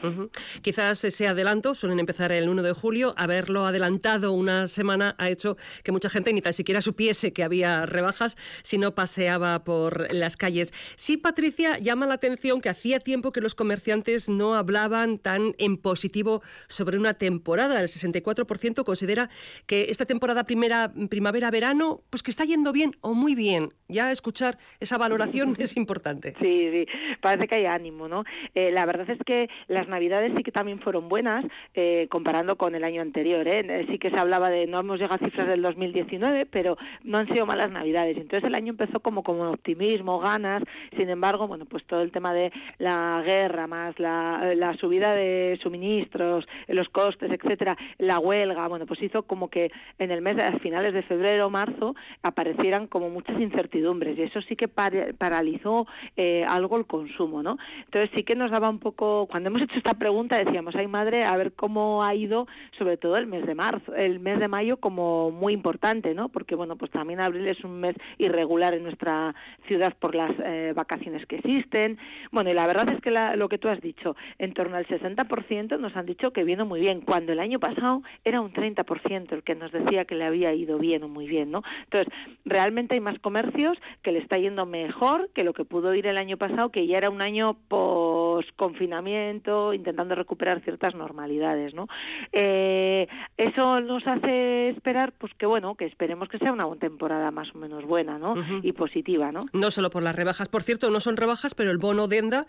Quizás 0.62 1.04
ese 1.04 1.28
adelanto, 1.28 1.74
suelen 1.74 2.00
empezar 2.00 2.32
el 2.32 2.48
1 2.48 2.62
de 2.62 2.72
julio, 2.72 3.14
haberlo 3.16 3.66
adelantado 3.66 4.32
una 4.32 4.66
semana 4.66 5.14
ha 5.18 5.28
hecho 5.28 5.56
que 5.82 5.92
mucha 5.92 6.08
gente 6.08 6.32
ni 6.32 6.40
tan 6.40 6.52
siquiera 6.52 6.80
supiese 6.80 7.32
que 7.32 7.42
había 7.42 7.86
rebajas 7.86 8.36
si 8.62 8.78
no 8.78 8.94
paseaba 8.94 9.64
por 9.64 10.12
las 10.12 10.36
calles. 10.36 10.72
Sí, 10.96 11.16
Patricia, 11.16 11.78
llama 11.84 12.06
la 12.06 12.14
atención 12.14 12.60
que 12.60 12.68
hacía 12.68 12.98
tiempo 12.98 13.30
que 13.30 13.40
los 13.40 13.54
comerciantes 13.54 14.28
no 14.28 14.54
hablaban 14.54 15.18
tan 15.18 15.52
en 15.58 15.76
positivo 15.76 16.42
sobre 16.66 16.98
una 16.98 17.14
temporada. 17.14 17.80
El 17.80 17.88
64% 17.88 18.84
considera 18.84 19.30
que 19.66 19.86
esta 19.90 20.06
temporada 20.06 20.44
primera 20.44 20.92
primavera-verano, 21.08 22.00
pues 22.10 22.22
que 22.22 22.30
está 22.30 22.44
yendo 22.44 22.72
bien 22.72 22.92
o 23.00 23.14
muy 23.14 23.34
bien. 23.34 23.70
Ya 23.88 24.10
escuchar 24.10 24.58
esa 24.80 24.98
valoración 24.98 25.54
es 25.58 25.76
importante. 25.76 26.34
Sí, 26.40 26.70
sí, 26.72 26.86
parece 27.20 27.46
que 27.46 27.56
hay 27.56 27.66
ánimo, 27.66 28.08
¿no? 28.08 28.24
Eh, 28.54 28.70
la 28.72 28.86
verdad 28.86 29.08
es 29.10 29.18
que 29.24 29.48
las 29.68 29.88
navidades 29.88 30.32
sí 30.36 30.42
que 30.42 30.52
también 30.52 30.80
fueron 30.80 31.08
buenas 31.08 31.44
eh, 31.74 32.08
comparando 32.10 32.56
con 32.56 32.74
el 32.74 32.84
año 32.84 33.02
anterior. 33.02 33.46
¿eh? 33.46 33.86
Sí 33.90 33.98
que 33.98 34.10
se 34.10 34.16
hablaba 34.16 34.48
de, 34.50 34.66
no 34.66 34.80
hemos 34.80 34.98
llegado 34.98 35.16
a 35.16 35.24
cifras 35.26 35.48
del 35.48 35.62
2019, 35.62 36.46
pero 36.46 36.76
no 37.02 37.18
han 37.18 37.28
sido 37.28 37.46
malas 37.46 37.70
navidades. 37.70 38.16
Entonces 38.16 38.46
el 38.46 38.54
año 38.54 38.70
empezó 38.70 39.00
como 39.00 39.22
con 39.22 39.40
optimismo, 39.40 40.18
ganas. 40.18 40.62
Sin 40.96 41.10
embargo, 41.10 41.46
bueno, 41.46 41.66
pues 41.66 41.73
todo 41.82 42.02
el 42.02 42.12
tema 42.12 42.32
de 42.32 42.52
la 42.78 43.22
guerra, 43.24 43.66
más 43.66 43.98
la, 43.98 44.54
la 44.54 44.74
subida 44.74 45.14
de 45.14 45.58
suministros, 45.62 46.46
los 46.68 46.88
costes, 46.88 47.30
etcétera, 47.30 47.76
la 47.98 48.18
huelga, 48.18 48.68
bueno, 48.68 48.86
pues 48.86 49.02
hizo 49.02 49.24
como 49.24 49.48
que 49.48 49.72
en 49.98 50.10
el 50.10 50.22
mes, 50.22 50.38
a 50.38 50.58
finales 50.60 50.94
de 50.94 51.02
febrero 51.02 51.50
marzo, 51.50 51.94
aparecieran 52.22 52.86
como 52.86 53.10
muchas 53.10 53.40
incertidumbres 53.40 54.18
y 54.18 54.22
eso 54.22 54.40
sí 54.42 54.56
que 54.56 54.68
paralizó 54.68 55.86
eh, 56.16 56.44
algo 56.46 56.76
el 56.76 56.86
consumo, 56.86 57.42
¿no? 57.42 57.58
Entonces 57.84 58.10
sí 58.14 58.22
que 58.22 58.36
nos 58.36 58.50
daba 58.50 58.68
un 58.68 58.78
poco, 58.78 59.26
cuando 59.30 59.48
hemos 59.48 59.62
hecho 59.62 59.76
esta 59.76 59.94
pregunta 59.94 60.38
decíamos, 60.38 60.74
ay 60.76 60.86
madre, 60.86 61.24
a 61.24 61.36
ver 61.36 61.52
cómo 61.52 62.02
ha 62.02 62.14
ido, 62.14 62.46
sobre 62.78 62.96
todo 62.96 63.16
el 63.16 63.26
mes 63.26 63.46
de 63.46 63.54
marzo, 63.54 63.94
el 63.94 64.20
mes 64.20 64.38
de 64.38 64.48
mayo 64.48 64.78
como 64.78 65.30
muy 65.30 65.52
importante, 65.52 66.14
¿no? 66.14 66.28
Porque 66.28 66.54
bueno, 66.54 66.76
pues 66.76 66.90
también 66.90 67.20
abril 67.20 67.46
es 67.48 67.62
un 67.64 67.80
mes 67.80 67.96
irregular 68.18 68.74
en 68.74 68.82
nuestra 68.82 69.34
ciudad 69.66 69.94
por 69.98 70.14
las 70.14 70.32
eh, 70.44 70.72
vacaciones 70.74 71.26
que 71.26 71.40
existen. 71.54 71.98
Bueno, 72.32 72.50
y 72.50 72.54
la 72.54 72.66
verdad 72.66 72.88
es 72.90 73.00
que 73.00 73.10
lo 73.10 73.48
que 73.48 73.58
tú 73.58 73.68
has 73.68 73.80
dicho, 73.80 74.16
en 74.38 74.54
torno 74.54 74.76
al 74.76 74.86
60% 74.86 75.78
nos 75.78 75.96
han 75.96 76.06
dicho 76.06 76.32
que 76.32 76.44
viene 76.44 76.64
muy 76.64 76.80
bien, 76.80 77.00
cuando 77.00 77.32
el 77.32 77.40
año 77.40 77.60
pasado 77.60 78.02
era 78.24 78.40
un 78.40 78.52
30% 78.52 79.32
el 79.32 79.42
que 79.42 79.54
nos 79.54 79.72
decía 79.72 80.04
que 80.04 80.14
le 80.14 80.24
había 80.24 80.52
ido 80.52 80.78
bien 80.78 81.02
o 81.04 81.08
muy 81.08 81.26
bien, 81.26 81.50
¿no? 81.50 81.62
Entonces, 81.84 82.12
realmente 82.44 82.94
hay 82.94 83.00
más 83.00 83.18
comercios 83.20 83.78
que 84.02 84.12
le 84.12 84.18
está 84.18 84.38
yendo 84.38 84.66
mejor 84.66 85.30
que 85.34 85.44
lo 85.44 85.52
que 85.52 85.64
pudo 85.64 85.94
ir 85.94 86.06
el 86.06 86.18
año 86.18 86.36
pasado, 86.36 86.70
que 86.70 86.86
ya 86.86 86.98
era 86.98 87.10
un 87.10 87.22
año 87.22 87.56
post 87.68 88.33
confinamiento, 88.56 89.74
intentando 89.74 90.14
recuperar 90.14 90.60
ciertas 90.60 90.94
normalidades, 90.94 91.74
¿no? 91.74 91.88
Eh, 92.32 93.06
eso 93.36 93.80
nos 93.80 94.06
hace 94.06 94.70
esperar, 94.70 95.12
pues 95.12 95.32
que 95.34 95.46
bueno, 95.46 95.74
que 95.74 95.86
esperemos 95.86 96.28
que 96.28 96.38
sea 96.38 96.52
una 96.52 96.64
temporada 96.76 97.30
más 97.30 97.54
o 97.54 97.58
menos 97.58 97.84
buena, 97.84 98.18
¿no? 98.18 98.34
Y 98.62 98.72
positiva, 98.72 99.32
¿no? 99.32 99.46
No 99.52 99.70
solo 99.70 99.90
por 99.90 100.02
las 100.02 100.16
rebajas, 100.16 100.48
por 100.48 100.62
cierto, 100.62 100.90
no 100.90 101.00
son 101.00 101.16
rebajas, 101.16 101.54
pero 101.54 101.70
el 101.70 101.78
bono 101.78 102.08
Denda 102.08 102.46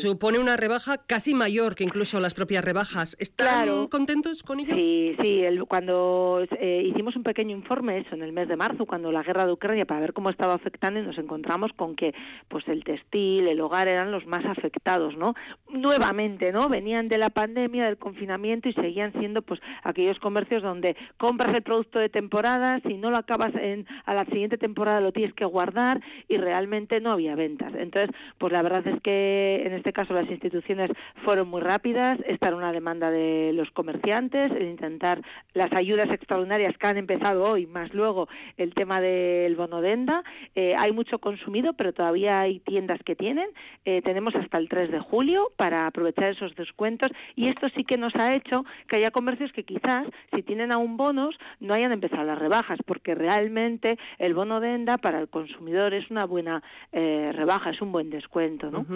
supone 0.00 0.38
una 0.38 0.56
rebaja 0.56 0.98
casi 0.98 1.34
mayor 1.34 1.74
que 1.74 1.84
incluso 1.84 2.20
las 2.20 2.34
propias 2.34 2.64
rebajas. 2.64 3.16
¿Están 3.18 3.88
contentos 3.88 4.42
con 4.42 4.60
ello? 4.60 4.74
Sí, 4.74 5.16
sí, 5.20 5.44
cuando 5.68 6.44
eh, 6.58 6.82
hicimos 6.86 7.16
un 7.16 7.22
pequeño 7.22 7.56
informe 7.56 7.98
eso 7.98 8.14
en 8.14 8.22
el 8.22 8.32
mes 8.32 8.48
de 8.48 8.56
marzo, 8.56 8.86
cuando 8.86 9.12
la 9.12 9.22
guerra 9.22 9.46
de 9.46 9.52
Ucrania, 9.52 9.84
para 9.84 10.00
ver 10.00 10.12
cómo 10.12 10.30
estaba 10.30 10.54
afectando, 10.54 11.00
y 11.00 11.02
nos 11.02 11.18
encontramos 11.18 11.72
con 11.74 11.96
que 11.96 12.14
pues 12.48 12.66
el 12.68 12.84
textil, 12.84 13.48
el 13.48 13.60
hogar 13.60 13.88
eran 13.88 14.10
los 14.10 14.26
más 14.26 14.44
afectados, 14.44 15.11
¿no? 15.16 15.34
Nuevamente, 15.68 16.52
¿no? 16.52 16.68
Venían 16.68 17.08
de 17.08 17.18
la 17.18 17.30
pandemia, 17.30 17.86
del 17.86 17.98
confinamiento 17.98 18.68
y 18.68 18.72
seguían 18.74 19.12
siendo 19.12 19.42
pues 19.42 19.60
aquellos 19.82 20.18
comercios 20.18 20.62
donde 20.62 20.96
compras 21.16 21.54
el 21.54 21.62
producto 21.62 21.98
de 21.98 22.08
temporada, 22.08 22.80
si 22.86 22.94
no 22.94 23.10
lo 23.10 23.18
acabas 23.18 23.54
en, 23.54 23.86
a 24.04 24.14
la 24.14 24.24
siguiente 24.26 24.58
temporada 24.58 25.00
lo 25.00 25.12
tienes 25.12 25.34
que 25.34 25.44
guardar 25.44 26.00
y 26.28 26.36
realmente 26.36 27.00
no 27.00 27.12
había 27.12 27.34
ventas. 27.34 27.72
Entonces, 27.74 28.10
pues 28.38 28.52
la 28.52 28.62
verdad 28.62 28.86
es 28.86 29.00
que 29.02 29.62
en 29.64 29.72
este 29.72 29.92
caso 29.92 30.14
las 30.14 30.30
instituciones 30.30 30.90
fueron 31.24 31.48
muy 31.48 31.60
rápidas, 31.60 32.18
esta 32.26 32.48
era 32.48 32.56
una 32.56 32.72
demanda 32.72 33.10
de 33.10 33.52
los 33.54 33.70
comerciantes, 33.70 34.50
el 34.52 34.68
intentar 34.68 35.22
las 35.54 35.72
ayudas 35.72 36.10
extraordinarias 36.10 36.76
que 36.78 36.86
han 36.86 36.96
empezado 36.96 37.44
hoy, 37.44 37.66
más 37.66 37.92
luego 37.94 38.28
el 38.56 38.74
tema 38.74 39.00
del 39.00 39.56
bono 39.56 39.80
denda. 39.80 40.22
Eh, 40.54 40.74
hay 40.78 40.92
mucho 40.92 41.18
consumido, 41.18 41.72
pero 41.74 41.92
todavía 41.92 42.40
hay 42.40 42.60
tiendas 42.60 43.00
que 43.04 43.16
tienen. 43.16 43.48
Eh, 43.84 44.02
tenemos 44.02 44.34
hasta 44.34 44.58
el 44.58 44.68
3 44.68 44.90
de 44.90 45.00
julio 45.02 45.52
para 45.56 45.86
aprovechar 45.86 46.30
esos 46.30 46.54
descuentos 46.54 47.10
y 47.36 47.48
esto 47.48 47.68
sí 47.76 47.84
que 47.84 47.96
nos 47.96 48.14
ha 48.16 48.34
hecho 48.34 48.64
que 48.88 48.98
haya 48.98 49.10
comercios 49.10 49.52
que 49.52 49.64
quizás, 49.64 50.06
si 50.34 50.42
tienen 50.42 50.72
aún 50.72 50.96
bonos, 50.96 51.36
no 51.60 51.74
hayan 51.74 51.92
empezado 51.92 52.24
las 52.24 52.38
rebajas, 52.38 52.78
porque 52.86 53.14
realmente 53.14 53.98
el 54.18 54.34
bono 54.34 54.60
denda 54.60 54.98
para 54.98 55.20
el 55.20 55.28
consumidor 55.28 55.94
es 55.94 56.10
una 56.10 56.24
buena 56.24 56.62
eh, 56.92 57.30
rebaja, 57.34 57.70
es 57.70 57.80
un 57.80 57.92
buen 57.92 58.10
descuento. 58.10 58.70
¿no? 58.70 58.86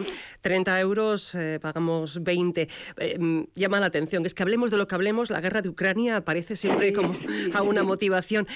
30 0.40 0.80
euros, 0.80 1.34
eh, 1.34 1.58
pagamos 1.60 2.22
20. 2.22 2.68
Eh, 2.98 3.18
mm, 3.18 3.44
llama 3.54 3.80
la 3.80 3.86
atención, 3.86 4.24
es 4.26 4.34
que 4.34 4.42
hablemos 4.42 4.70
de 4.70 4.78
lo 4.78 4.86
que 4.86 4.94
hablemos, 4.94 5.30
la 5.30 5.40
guerra 5.40 5.62
de 5.62 5.68
Ucrania 5.68 6.22
parece 6.22 6.56
siempre 6.56 6.92
como 6.92 7.14
a 7.54 7.62
una 7.62 7.82
motivación. 7.82 8.46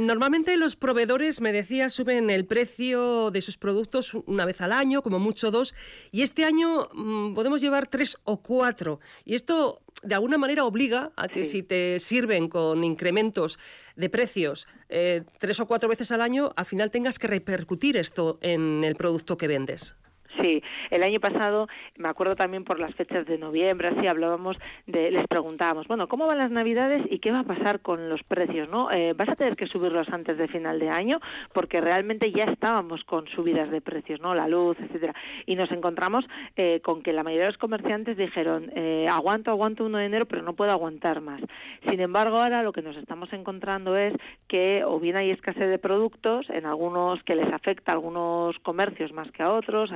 normalmente 0.00 0.56
los 0.56 0.76
proveedores, 0.76 1.40
me 1.40 1.52
decía, 1.52 1.88
suben 1.88 2.30
el 2.30 2.44
precio 2.44 3.30
de 3.30 3.42
sus 3.42 3.56
productos 3.56 4.14
una 4.26 4.44
vez 4.44 4.60
al 4.60 4.72
año, 4.72 5.02
como 5.02 5.18
mucho 5.18 5.50
dos, 5.50 5.74
y 6.12 6.22
este 6.22 6.44
año 6.44 6.88
podemos 7.34 7.60
llevar 7.60 7.86
tres 7.86 8.18
o 8.24 8.42
cuatro. 8.42 9.00
Y 9.24 9.34
esto 9.34 9.80
de 10.02 10.14
alguna 10.14 10.38
manera 10.38 10.64
obliga 10.64 11.12
a 11.16 11.28
que 11.28 11.44
si 11.44 11.62
te 11.62 11.98
sirven 12.00 12.48
con 12.48 12.84
incrementos 12.84 13.58
de 13.96 14.08
precios 14.08 14.66
eh, 14.88 15.22
tres 15.38 15.60
o 15.60 15.66
cuatro 15.66 15.88
veces 15.88 16.10
al 16.10 16.22
año, 16.22 16.52
al 16.56 16.64
final 16.64 16.90
tengas 16.90 17.18
que 17.18 17.26
repercutir 17.26 17.96
esto 17.96 18.38
en 18.40 18.84
el 18.84 18.96
producto 18.96 19.36
que 19.36 19.48
vendes. 19.48 19.96
Sí, 20.40 20.62
el 20.90 21.02
año 21.02 21.18
pasado, 21.20 21.66
me 21.96 22.08
acuerdo 22.08 22.34
también 22.34 22.64
por 22.64 22.78
las 22.78 22.94
fechas 22.94 23.26
de 23.26 23.38
noviembre, 23.38 23.88
así 23.88 24.06
hablábamos, 24.06 24.56
de, 24.86 25.10
les 25.10 25.26
preguntábamos, 25.26 25.88
bueno, 25.88 26.08
¿cómo 26.08 26.26
van 26.26 26.38
las 26.38 26.50
navidades 26.50 27.02
y 27.10 27.18
qué 27.18 27.32
va 27.32 27.40
a 27.40 27.44
pasar 27.44 27.80
con 27.80 28.08
los 28.08 28.22
precios? 28.22 28.70
¿no? 28.70 28.90
Eh, 28.90 29.12
¿Vas 29.14 29.28
a 29.28 29.36
tener 29.36 29.56
que 29.56 29.66
subirlos 29.66 30.08
antes 30.10 30.38
de 30.38 30.48
final 30.48 30.78
de 30.78 30.88
año? 30.88 31.20
Porque 31.52 31.80
realmente 31.80 32.30
ya 32.32 32.44
estábamos 32.44 33.04
con 33.04 33.26
subidas 33.28 33.70
de 33.70 33.80
precios, 33.80 34.20
¿no? 34.20 34.34
La 34.34 34.48
luz, 34.48 34.76
etcétera. 34.80 35.14
Y 35.46 35.56
nos 35.56 35.70
encontramos 35.72 36.24
eh, 36.56 36.80
con 36.82 37.02
que 37.02 37.12
la 37.12 37.22
mayoría 37.22 37.46
de 37.46 37.52
los 37.52 37.58
comerciantes 37.58 38.16
dijeron, 38.16 38.70
eh, 38.74 39.06
aguanto, 39.10 39.50
aguanto 39.50 39.84
1 39.84 39.98
de 39.98 40.06
enero, 40.06 40.26
pero 40.26 40.42
no 40.42 40.54
puedo 40.54 40.70
aguantar 40.70 41.20
más. 41.20 41.40
Sin 41.88 42.00
embargo, 42.00 42.38
ahora 42.38 42.62
lo 42.62 42.72
que 42.72 42.82
nos 42.82 42.96
estamos 42.96 43.32
encontrando 43.32 43.96
es 43.96 44.14
que 44.48 44.84
o 44.84 44.98
bien 45.00 45.16
hay 45.16 45.30
escasez 45.30 45.68
de 45.68 45.78
productos, 45.78 46.48
en 46.50 46.66
algunos 46.66 47.22
que 47.24 47.34
les 47.34 47.52
afecta 47.52 47.92
a 47.92 47.94
algunos 47.94 48.58
comercios 48.60 49.12
más 49.12 49.30
que 49.32 49.42
a 49.42 49.52
otros, 49.52 49.92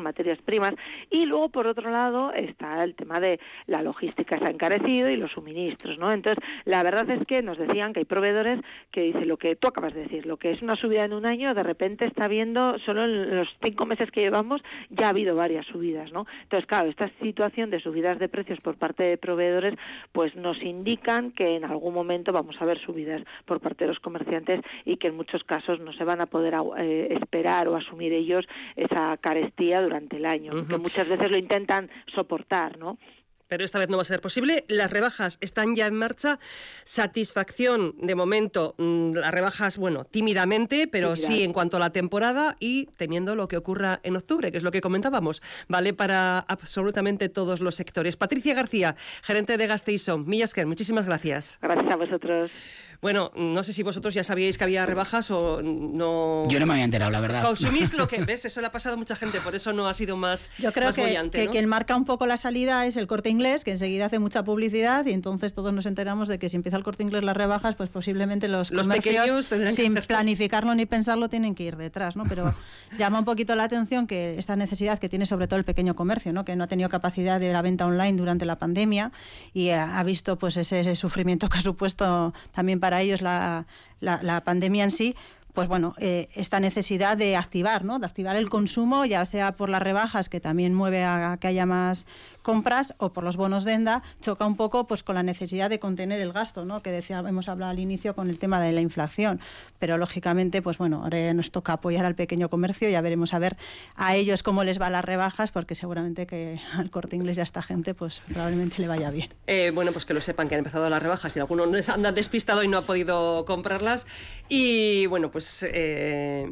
materias 0.00 0.38
primas, 0.44 0.74
y 1.10 1.26
luego 1.26 1.48
por 1.48 1.66
otro 1.66 1.90
lado 1.90 2.32
está 2.32 2.82
el 2.84 2.94
tema 2.94 3.20
de 3.20 3.40
la 3.66 3.82
logística 3.82 4.38
se 4.38 4.44
ha 4.44 4.50
encarecido 4.50 5.08
y 5.08 5.16
los 5.16 5.32
suministros, 5.32 5.98
¿no? 5.98 6.12
Entonces, 6.12 6.42
la 6.64 6.82
verdad 6.82 7.08
es 7.10 7.26
que 7.26 7.42
nos 7.42 7.58
decían 7.58 7.92
que 7.92 8.00
hay 8.00 8.04
proveedores 8.04 8.60
que 8.90 9.02
dicen 9.02 9.28
lo 9.28 9.36
que 9.36 9.56
tú 9.56 9.68
acabas 9.68 9.94
de 9.94 10.02
decir, 10.02 10.26
lo 10.26 10.36
que 10.36 10.50
es 10.50 10.62
una 10.62 10.76
subida 10.76 11.04
en 11.04 11.12
un 11.12 11.26
año, 11.26 11.54
de 11.54 11.62
repente 11.62 12.04
está 12.04 12.28
viendo, 12.28 12.78
solo 12.80 13.04
en 13.04 13.36
los 13.36 13.48
cinco 13.62 13.86
meses 13.86 14.10
que 14.10 14.20
llevamos, 14.20 14.62
ya 14.90 15.06
ha 15.06 15.10
habido 15.10 15.36
varias 15.36 15.66
subidas, 15.66 16.12
¿no? 16.12 16.26
Entonces, 16.42 16.66
claro, 16.66 16.88
esta 16.88 17.10
situación 17.20 17.70
de 17.70 17.80
subidas 17.80 18.18
de 18.18 18.28
precios 18.28 18.60
por 18.60 18.76
parte 18.76 19.02
de 19.04 19.18
proveedores, 19.18 19.74
pues 20.12 20.34
nos 20.36 20.62
indican 20.62 21.32
que 21.32 21.56
en 21.56 21.64
algún 21.64 21.94
momento 21.94 22.32
vamos 22.32 22.56
a 22.60 22.64
ver 22.64 22.78
subidas 22.78 23.22
por 23.44 23.60
parte 23.60 23.84
de 23.84 23.88
los 23.88 24.00
comerciantes 24.00 24.60
y 24.84 24.96
que 24.96 25.08
en 25.08 25.16
muchos 25.16 25.44
casos 25.44 25.80
no 25.80 25.92
se 25.92 26.04
van 26.04 26.20
a 26.20 26.26
poder 26.26 26.54
eh, 26.78 27.08
esperar 27.20 27.68
o 27.68 27.76
asumir 27.76 28.12
ellos 28.12 28.46
esa 28.76 29.16
durante 29.80 30.16
el 30.16 30.26
año, 30.26 30.66
que 30.66 30.78
muchas 30.78 31.08
veces 31.08 31.30
lo 31.30 31.38
intentan 31.38 31.90
soportar, 32.14 32.78
¿no? 32.78 32.98
Pero 33.48 33.64
esta 33.64 33.78
vez 33.78 33.88
no 33.88 33.96
va 33.96 34.02
a 34.02 34.06
ser 34.06 34.20
posible. 34.20 34.64
Las 34.68 34.90
rebajas 34.90 35.38
están 35.40 35.74
ya 35.74 35.86
en 35.86 35.94
marcha. 35.94 36.38
Satisfacción, 36.84 37.94
de 37.98 38.14
momento, 38.14 38.74
mm, 38.78 39.14
las 39.14 39.32
rebajas, 39.32 39.76
bueno, 39.78 40.04
tímidamente, 40.04 40.86
pero 40.86 41.16
sí 41.16 41.42
en 41.42 41.52
cuanto 41.52 41.78
a 41.78 41.80
la 41.80 41.90
temporada 41.90 42.56
y 42.60 42.86
teniendo 42.96 43.34
lo 43.34 43.48
que 43.48 43.56
ocurra 43.56 44.00
en 44.02 44.16
octubre, 44.16 44.52
que 44.52 44.58
es 44.58 44.62
lo 44.62 44.70
que 44.70 44.80
comentábamos. 44.80 45.42
Vale 45.68 45.94
para 45.94 46.38
absolutamente 46.40 47.28
todos 47.28 47.60
los 47.60 47.74
sectores. 47.74 48.16
Patricia 48.16 48.54
García, 48.54 48.96
gerente 49.22 49.56
de 49.56 49.66
Gasteiso. 49.66 50.18
Millasker, 50.18 50.66
muchísimas 50.66 51.06
gracias. 51.06 51.58
Gracias 51.60 51.90
a 51.92 51.96
vosotros. 51.96 52.50
Bueno, 53.00 53.30
no 53.36 53.62
sé 53.62 53.72
si 53.72 53.84
vosotros 53.84 54.12
ya 54.12 54.24
sabíais 54.24 54.58
que 54.58 54.64
había 54.64 54.84
rebajas 54.84 55.30
o 55.30 55.62
no. 55.62 56.48
Yo 56.48 56.58
no 56.58 56.66
me 56.66 56.72
había 56.72 56.84
enterado, 56.84 57.12
la 57.12 57.20
verdad. 57.20 57.44
Consumís 57.44 57.94
lo 57.94 58.08
que 58.08 58.18
ves, 58.24 58.44
eso 58.44 58.60
le 58.60 58.66
ha 58.66 58.72
pasado 58.72 58.96
a 58.96 58.98
mucha 58.98 59.14
gente, 59.14 59.40
por 59.40 59.54
eso 59.54 59.72
no 59.72 59.88
ha 59.88 59.94
sido 59.94 60.16
más. 60.16 60.50
Yo 60.58 60.72
creo 60.72 60.92
que, 60.92 61.48
quien 61.50 61.66
marca 61.66 61.94
un 61.94 62.04
poco 62.04 62.26
la 62.26 62.36
salida 62.36 62.86
es 62.86 62.96
el 62.96 63.06
corte 63.06 63.30
inglés, 63.38 63.64
que 63.64 63.70
enseguida 63.70 64.06
hace 64.06 64.18
mucha 64.18 64.42
publicidad 64.44 65.06
y 65.06 65.12
entonces 65.12 65.54
todos 65.54 65.72
nos 65.72 65.86
enteramos 65.86 66.28
de 66.28 66.38
que 66.38 66.48
si 66.48 66.56
empieza 66.56 66.76
el 66.76 66.82
corte 66.82 67.02
inglés 67.02 67.22
las 67.22 67.36
rebajas, 67.36 67.74
pues 67.76 67.88
posiblemente 67.88 68.48
los, 68.48 68.70
los 68.70 68.86
comercios, 68.86 69.46
sin 69.74 69.94
que 69.94 70.02
planificarlo 70.02 70.74
ni 70.74 70.86
pensarlo, 70.86 71.28
tienen 71.28 71.54
que 71.54 71.64
ir 71.64 71.76
detrás, 71.76 72.16
¿no? 72.16 72.24
Pero 72.28 72.52
llama 72.98 73.20
un 73.20 73.24
poquito 73.24 73.54
la 73.54 73.64
atención 73.64 74.06
que 74.06 74.38
esta 74.38 74.56
necesidad 74.56 74.98
que 74.98 75.08
tiene 75.08 75.26
sobre 75.26 75.46
todo 75.46 75.58
el 75.58 75.64
pequeño 75.64 75.94
comercio, 75.94 76.32
¿no? 76.32 76.44
Que 76.44 76.56
no 76.56 76.64
ha 76.64 76.66
tenido 76.66 76.88
capacidad 76.88 77.40
de 77.40 77.52
la 77.52 77.62
venta 77.62 77.86
online 77.86 78.18
durante 78.18 78.44
la 78.44 78.58
pandemia 78.58 79.12
y 79.54 79.70
ha, 79.70 80.02
visto 80.02 80.38
pues 80.38 80.56
ese 80.56 80.94
sufrimiento 80.94 81.48
que 81.48 81.58
ha 81.58 81.62
supuesto 81.62 82.34
también 82.52 82.80
para 82.80 83.00
ellos 83.00 83.20
la, 83.20 83.66
la, 84.00 84.20
la 84.22 84.42
pandemia 84.42 84.84
en 84.84 84.90
sí, 84.90 85.14
pues 85.58 85.66
bueno, 85.66 85.94
eh, 85.98 86.28
esta 86.34 86.60
necesidad 86.60 87.16
de 87.16 87.34
activar, 87.34 87.84
¿no? 87.84 87.98
De 87.98 88.06
activar 88.06 88.36
el 88.36 88.48
consumo, 88.48 89.04
ya 89.04 89.26
sea 89.26 89.56
por 89.56 89.68
las 89.68 89.82
rebajas, 89.82 90.28
que 90.28 90.38
también 90.38 90.72
mueve 90.72 91.02
a 91.04 91.36
que 91.40 91.48
haya 91.48 91.66
más 91.66 92.06
compras, 92.48 92.94
o 92.96 93.12
por 93.12 93.24
los 93.24 93.36
bonos 93.36 93.64
de 93.64 93.74
ENDA, 93.74 94.02
choca 94.22 94.46
un 94.46 94.56
poco 94.56 94.86
pues 94.86 95.02
con 95.02 95.16
la 95.16 95.22
necesidad 95.22 95.68
de 95.68 95.78
contener 95.78 96.18
el 96.18 96.32
gasto, 96.32 96.64
¿no? 96.64 96.80
Que 96.80 96.90
decía, 96.90 97.18
hemos 97.18 97.46
hablado 97.46 97.72
al 97.72 97.78
inicio 97.78 98.14
con 98.14 98.30
el 98.30 98.38
tema 98.38 98.58
de 98.58 98.72
la 98.72 98.80
inflación. 98.80 99.38
Pero 99.78 99.98
lógicamente, 99.98 100.62
pues 100.62 100.78
bueno, 100.78 101.02
ahora 101.02 101.34
nos 101.34 101.50
toca 101.50 101.74
apoyar 101.74 102.06
al 102.06 102.14
pequeño 102.14 102.48
comercio, 102.48 102.88
ya 102.88 103.02
veremos 103.02 103.34
a 103.34 103.38
ver 103.38 103.58
a 103.96 104.16
ellos 104.16 104.42
cómo 104.42 104.64
les 104.64 104.78
van 104.78 104.92
las 104.92 105.04
rebajas, 105.04 105.50
porque 105.50 105.74
seguramente 105.74 106.26
que 106.26 106.58
al 106.72 106.90
corte 106.90 107.16
inglés 107.16 107.36
y 107.36 107.40
a 107.40 107.42
esta 107.42 107.60
gente, 107.60 107.92
pues 107.92 108.22
probablemente 108.26 108.80
le 108.80 108.88
vaya 108.88 109.10
bien. 109.10 109.28
Eh, 109.46 109.70
bueno, 109.74 109.92
pues 109.92 110.06
que 110.06 110.14
lo 110.14 110.22
sepan 110.22 110.48
que 110.48 110.54
han 110.54 110.60
empezado 110.60 110.88
las 110.88 111.02
rebajas 111.02 111.36
y 111.36 111.40
alguno 111.40 111.64
anda 111.64 112.12
despistado 112.12 112.62
y 112.62 112.68
no 112.68 112.78
ha 112.78 112.82
podido 112.82 113.44
comprarlas. 113.44 114.06
Y 114.48 115.04
bueno, 115.08 115.30
pues, 115.30 115.66
eh, 115.70 116.50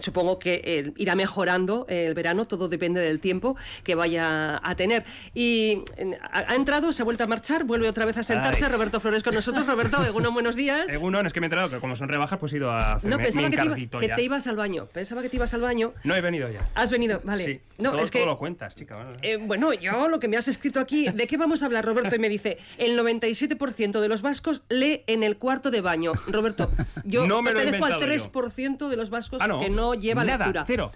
supongo 0.00 0.38
que 0.38 0.60
eh, 0.62 0.92
irá 0.98 1.14
mejorando 1.14 1.86
el 1.88 2.12
verano, 2.12 2.46
todo 2.46 2.68
depende 2.68 3.00
del 3.00 3.20
tiempo 3.20 3.56
que 3.84 3.94
vaya 3.94 4.60
a 4.62 4.74
tener. 4.74 5.04
Y 5.32 5.82
ha, 6.32 6.54
entrado, 6.56 6.92
se 6.92 7.02
ha 7.02 7.04
vuelto 7.04 7.22
a 7.22 7.26
marchar, 7.28 7.62
vuelve 7.64 7.88
otra 7.88 8.04
vez 8.04 8.16
a 8.16 8.24
sentarse 8.24 8.68
Roberto 8.68 8.98
Flores 8.98 9.22
con 9.22 9.34
nosotros. 9.34 9.66
Roberto, 9.66 10.04
Eguno, 10.06 10.32
buenos 10.32 10.56
días. 10.56 10.88
Eguno, 10.88 11.20
es 11.20 11.32
que 11.32 11.40
me 11.40 11.46
he 11.46 11.48
enterado 11.48 11.70
que 11.70 11.78
como 11.78 11.94
son 11.94 12.08
rebajas, 12.08 12.38
pues 12.38 12.52
he 12.52 12.56
ido 12.56 12.70
a 12.72 12.94
hacer 12.94 13.08
No, 13.08 13.18
pensaba 13.18 13.48
que, 13.48 13.86
te, 13.88 14.22
ibas 14.22 14.46
al 14.48 14.56
baño. 14.56 14.86
Pensaba 14.86 15.22
que 15.22 15.28
te 15.28 15.36
ibas 15.36 15.54
al 15.54 15.60
baño. 15.60 15.92
No 16.02 16.16
he 16.16 16.20
venido 16.20 16.50
ya. 16.50 16.66
Has 16.74 16.90
venido, 16.90 17.20
vale. 17.22 17.44
Sí, 17.44 17.60
no, 17.78 17.92
todo, 17.92 18.02
es 18.02 18.10
que, 18.10 18.24
lo 18.26 18.38
cuentas, 18.38 18.74
chica. 18.74 19.14
Eh, 19.22 19.36
bueno, 19.36 19.72
yo 19.72 20.08
lo 20.08 20.18
que 20.18 20.26
me 20.26 20.36
has 20.36 20.48
escrito 20.48 20.80
aquí, 20.80 21.08
¿de 21.08 21.26
qué 21.28 21.36
vamos 21.36 21.62
a 21.62 21.66
hablar, 21.66 21.84
Roberto? 21.84 22.16
Y 22.16 22.18
me 22.18 22.28
dice, 22.28 22.58
el 22.76 22.98
97% 22.98 24.00
de 24.00 24.08
los 24.08 24.22
vascos 24.22 24.62
lee 24.68 25.04
en 25.06 25.22
el 25.22 25.36
cuarto 25.36 25.70
de 25.70 25.80
baño. 25.80 26.12
Roberto, 26.26 26.72
yo 27.04 27.26
no 27.26 27.40
me 27.40 27.52
pertenezco 27.52 27.84
al 27.84 28.00
3% 28.00 28.88
de 28.88 28.96
los 28.96 29.10
vascos 29.10 29.40
ah, 29.40 29.46
no. 29.46 29.60
que 29.60 29.70
no 29.70 29.94
lleva 29.94 30.24
Nada, 30.24 30.46
lectura. 30.46 30.64
Cero. 30.66 30.92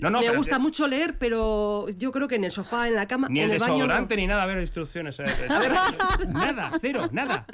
Me 0.00 0.36
gusta 0.36 0.58
mucho 0.58 0.86
leer, 0.86 1.18
pero 1.18 1.88
yo 1.90 2.12
creo 2.12 2.28
que 2.28 2.36
en 2.36 2.44
el 2.44 2.52
sofá, 2.52 2.88
en 2.88 2.94
la 2.94 3.06
cama, 3.06 3.28
ni 3.30 3.40
en 3.40 3.46
el, 3.46 3.52
el 3.52 3.58
baño. 3.58 3.74
desodorante 3.74 4.16
ni 4.16 4.26
nada, 4.26 4.42
a 4.42 4.46
ver 4.46 4.60
instrucciones. 4.60 5.18
Eh, 5.20 5.24
A 5.48 5.58
ver. 5.58 5.72
nada, 6.28 6.72
cero, 6.80 7.08
nada. 7.12 7.46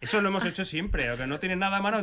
Eso 0.00 0.22
lo 0.22 0.28
hemos 0.28 0.44
hecho 0.46 0.64
siempre, 0.64 1.08
aunque 1.10 1.26
no 1.26 1.38
tiene 1.38 1.56
nada 1.56 1.76
a 1.76 1.82
mano. 1.82 2.02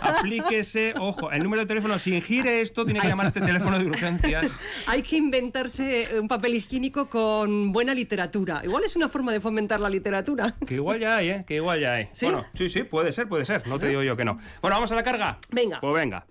Aplíquese, 0.00 0.94
ojo, 0.98 1.30
el 1.30 1.42
número 1.42 1.60
de 1.60 1.66
teléfono, 1.66 1.98
si 1.98 2.18
gire 2.22 2.62
esto, 2.62 2.86
tiene 2.86 2.98
que 3.00 3.08
llamar 3.08 3.26
a 3.26 3.28
este 3.28 3.42
teléfono 3.42 3.78
de 3.78 3.84
urgencias. 3.84 4.58
Hay 4.86 5.02
que 5.02 5.16
inventarse 5.16 6.08
un 6.18 6.28
papel 6.28 6.54
higiénico 6.54 7.10
con 7.10 7.72
buena 7.72 7.94
literatura. 7.94 8.62
Igual 8.64 8.84
es 8.84 8.96
una 8.96 9.10
forma 9.10 9.32
de 9.32 9.40
fomentar 9.40 9.80
la 9.80 9.90
literatura. 9.90 10.54
Que 10.66 10.74
igual 10.76 10.98
ya 10.98 11.16
hay, 11.16 11.28
¿eh? 11.28 11.44
Que 11.46 11.56
igual 11.56 11.78
ya 11.80 11.92
hay. 11.94 12.08
¿Sí? 12.12 12.24
Bueno, 12.24 12.46
sí, 12.54 12.70
sí, 12.70 12.84
puede 12.84 13.12
ser, 13.12 13.28
puede 13.28 13.44
ser. 13.44 13.66
No 13.66 13.78
te 13.78 13.88
digo 13.88 14.02
yo 14.02 14.16
que 14.16 14.24
no. 14.24 14.38
Bueno, 14.62 14.76
vamos 14.76 14.90
a 14.92 14.94
la 14.94 15.02
carga. 15.02 15.38
Venga. 15.50 15.78
Pues 15.78 15.92
venga. 15.92 16.24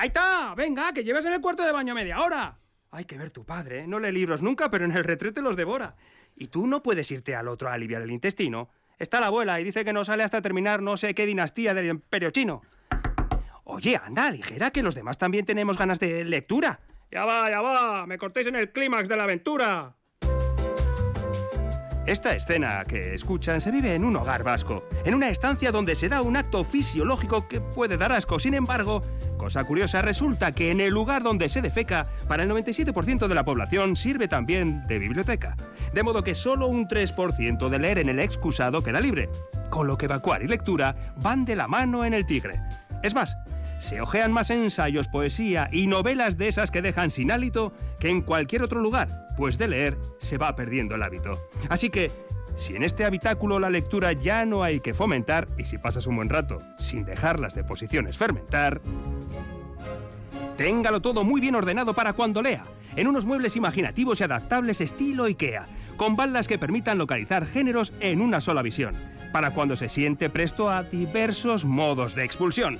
Ahí 0.00 0.06
está, 0.06 0.54
venga, 0.54 0.94
que 0.94 1.04
lleves 1.04 1.26
en 1.26 1.34
el 1.34 1.42
cuarto 1.42 1.62
de 1.62 1.72
baño 1.72 1.94
media 1.94 2.20
hora. 2.20 2.56
Hay 2.90 3.04
que 3.04 3.18
ver 3.18 3.30
tu 3.30 3.44
padre, 3.44 3.80
¿eh? 3.80 3.86
no 3.86 4.00
lee 4.00 4.10
libros 4.10 4.40
nunca, 4.40 4.70
pero 4.70 4.86
en 4.86 4.92
el 4.92 5.04
retrete 5.04 5.42
los 5.42 5.56
devora. 5.56 5.94
Y 6.34 6.46
tú 6.46 6.66
no 6.66 6.82
puedes 6.82 7.10
irte 7.10 7.36
al 7.36 7.48
otro 7.48 7.68
a 7.68 7.74
aliviar 7.74 8.00
el 8.00 8.10
intestino. 8.10 8.70
Está 8.98 9.20
la 9.20 9.26
abuela 9.26 9.60
y 9.60 9.64
dice 9.64 9.84
que 9.84 9.92
no 9.92 10.02
sale 10.02 10.22
hasta 10.22 10.40
terminar 10.40 10.80
no 10.80 10.96
sé 10.96 11.14
qué 11.14 11.26
dinastía 11.26 11.74
del 11.74 11.88
imperio 11.88 12.30
chino. 12.30 12.62
Oye, 13.64 14.00
anda, 14.02 14.30
ligera, 14.30 14.70
que 14.70 14.82
los 14.82 14.94
demás 14.94 15.18
también 15.18 15.44
tenemos 15.44 15.76
ganas 15.76 16.00
de 16.00 16.24
lectura. 16.24 16.80
Ya 17.10 17.26
va, 17.26 17.50
ya 17.50 17.60
va, 17.60 18.06
me 18.06 18.16
cortéis 18.16 18.46
en 18.46 18.56
el 18.56 18.72
clímax 18.72 19.06
de 19.06 19.16
la 19.18 19.24
aventura. 19.24 19.96
Esta 22.06 22.34
escena 22.34 22.82
que 22.88 23.14
escuchan 23.14 23.60
se 23.60 23.70
vive 23.70 23.94
en 23.94 24.04
un 24.04 24.16
hogar 24.16 24.42
vasco, 24.42 24.88
en 25.04 25.14
una 25.14 25.28
estancia 25.28 25.70
donde 25.70 25.94
se 25.94 26.08
da 26.08 26.22
un 26.22 26.36
acto 26.36 26.64
fisiológico 26.64 27.46
que 27.46 27.60
puede 27.60 27.98
dar 27.98 28.10
asco. 28.10 28.38
Sin 28.38 28.54
embargo, 28.54 29.02
cosa 29.36 29.64
curiosa, 29.64 30.00
resulta 30.00 30.52
que 30.52 30.70
en 30.70 30.80
el 30.80 30.94
lugar 30.94 31.22
donde 31.22 31.50
se 31.50 31.60
defeca, 31.60 32.06
para 32.26 32.42
el 32.42 32.50
97% 32.50 33.28
de 33.28 33.34
la 33.34 33.44
población 33.44 33.96
sirve 33.96 34.28
también 34.28 34.86
de 34.86 34.98
biblioteca. 34.98 35.56
De 35.92 36.02
modo 36.02 36.24
que 36.24 36.34
solo 36.34 36.68
un 36.68 36.88
3% 36.88 37.68
de 37.68 37.78
leer 37.78 37.98
en 37.98 38.08
el 38.08 38.18
excusado 38.18 38.82
queda 38.82 39.00
libre. 39.00 39.28
Con 39.68 39.86
lo 39.86 39.98
que 39.98 40.06
evacuar 40.06 40.42
y 40.42 40.48
lectura 40.48 41.14
van 41.16 41.44
de 41.44 41.54
la 41.54 41.68
mano 41.68 42.06
en 42.06 42.14
el 42.14 42.24
tigre. 42.24 42.60
Es 43.02 43.14
más, 43.14 43.36
se 43.80 44.00
ojean 44.00 44.30
más 44.30 44.50
ensayos, 44.50 45.08
poesía 45.08 45.68
y 45.72 45.86
novelas 45.86 46.36
de 46.36 46.48
esas 46.48 46.70
que 46.70 46.82
dejan 46.82 47.10
sin 47.10 47.32
hálito 47.32 47.72
que 47.98 48.10
en 48.10 48.20
cualquier 48.20 48.62
otro 48.62 48.80
lugar, 48.80 49.28
pues 49.36 49.56
de 49.56 49.68
leer 49.68 49.98
se 50.18 50.36
va 50.36 50.54
perdiendo 50.54 50.94
el 50.94 51.02
hábito. 51.02 51.48
Así 51.70 51.88
que, 51.88 52.10
si 52.56 52.76
en 52.76 52.82
este 52.82 53.06
habitáculo 53.06 53.58
la 53.58 53.70
lectura 53.70 54.12
ya 54.12 54.44
no 54.44 54.62
hay 54.62 54.80
que 54.80 54.92
fomentar, 54.92 55.48
y 55.56 55.64
si 55.64 55.78
pasas 55.78 56.06
un 56.06 56.16
buen 56.16 56.28
rato 56.28 56.60
sin 56.78 57.06
dejar 57.06 57.40
las 57.40 57.54
deposiciones 57.54 58.18
fermentar, 58.18 58.82
téngalo 60.58 61.00
todo 61.00 61.24
muy 61.24 61.40
bien 61.40 61.54
ordenado 61.54 61.94
para 61.94 62.12
cuando 62.12 62.42
lea, 62.42 62.64
en 62.96 63.08
unos 63.08 63.24
muebles 63.24 63.56
imaginativos 63.56 64.20
y 64.20 64.24
adaptables 64.24 64.82
estilo 64.82 65.24
IKEA, 65.24 65.66
con 65.96 66.16
baldas 66.16 66.48
que 66.48 66.58
permitan 66.58 66.98
localizar 66.98 67.46
géneros 67.46 67.94
en 68.00 68.20
una 68.20 68.42
sola 68.42 68.60
visión, 68.60 68.94
para 69.32 69.52
cuando 69.52 69.74
se 69.74 69.88
siente 69.88 70.28
presto 70.28 70.68
a 70.68 70.82
diversos 70.82 71.64
modos 71.64 72.14
de 72.14 72.24
expulsión 72.24 72.78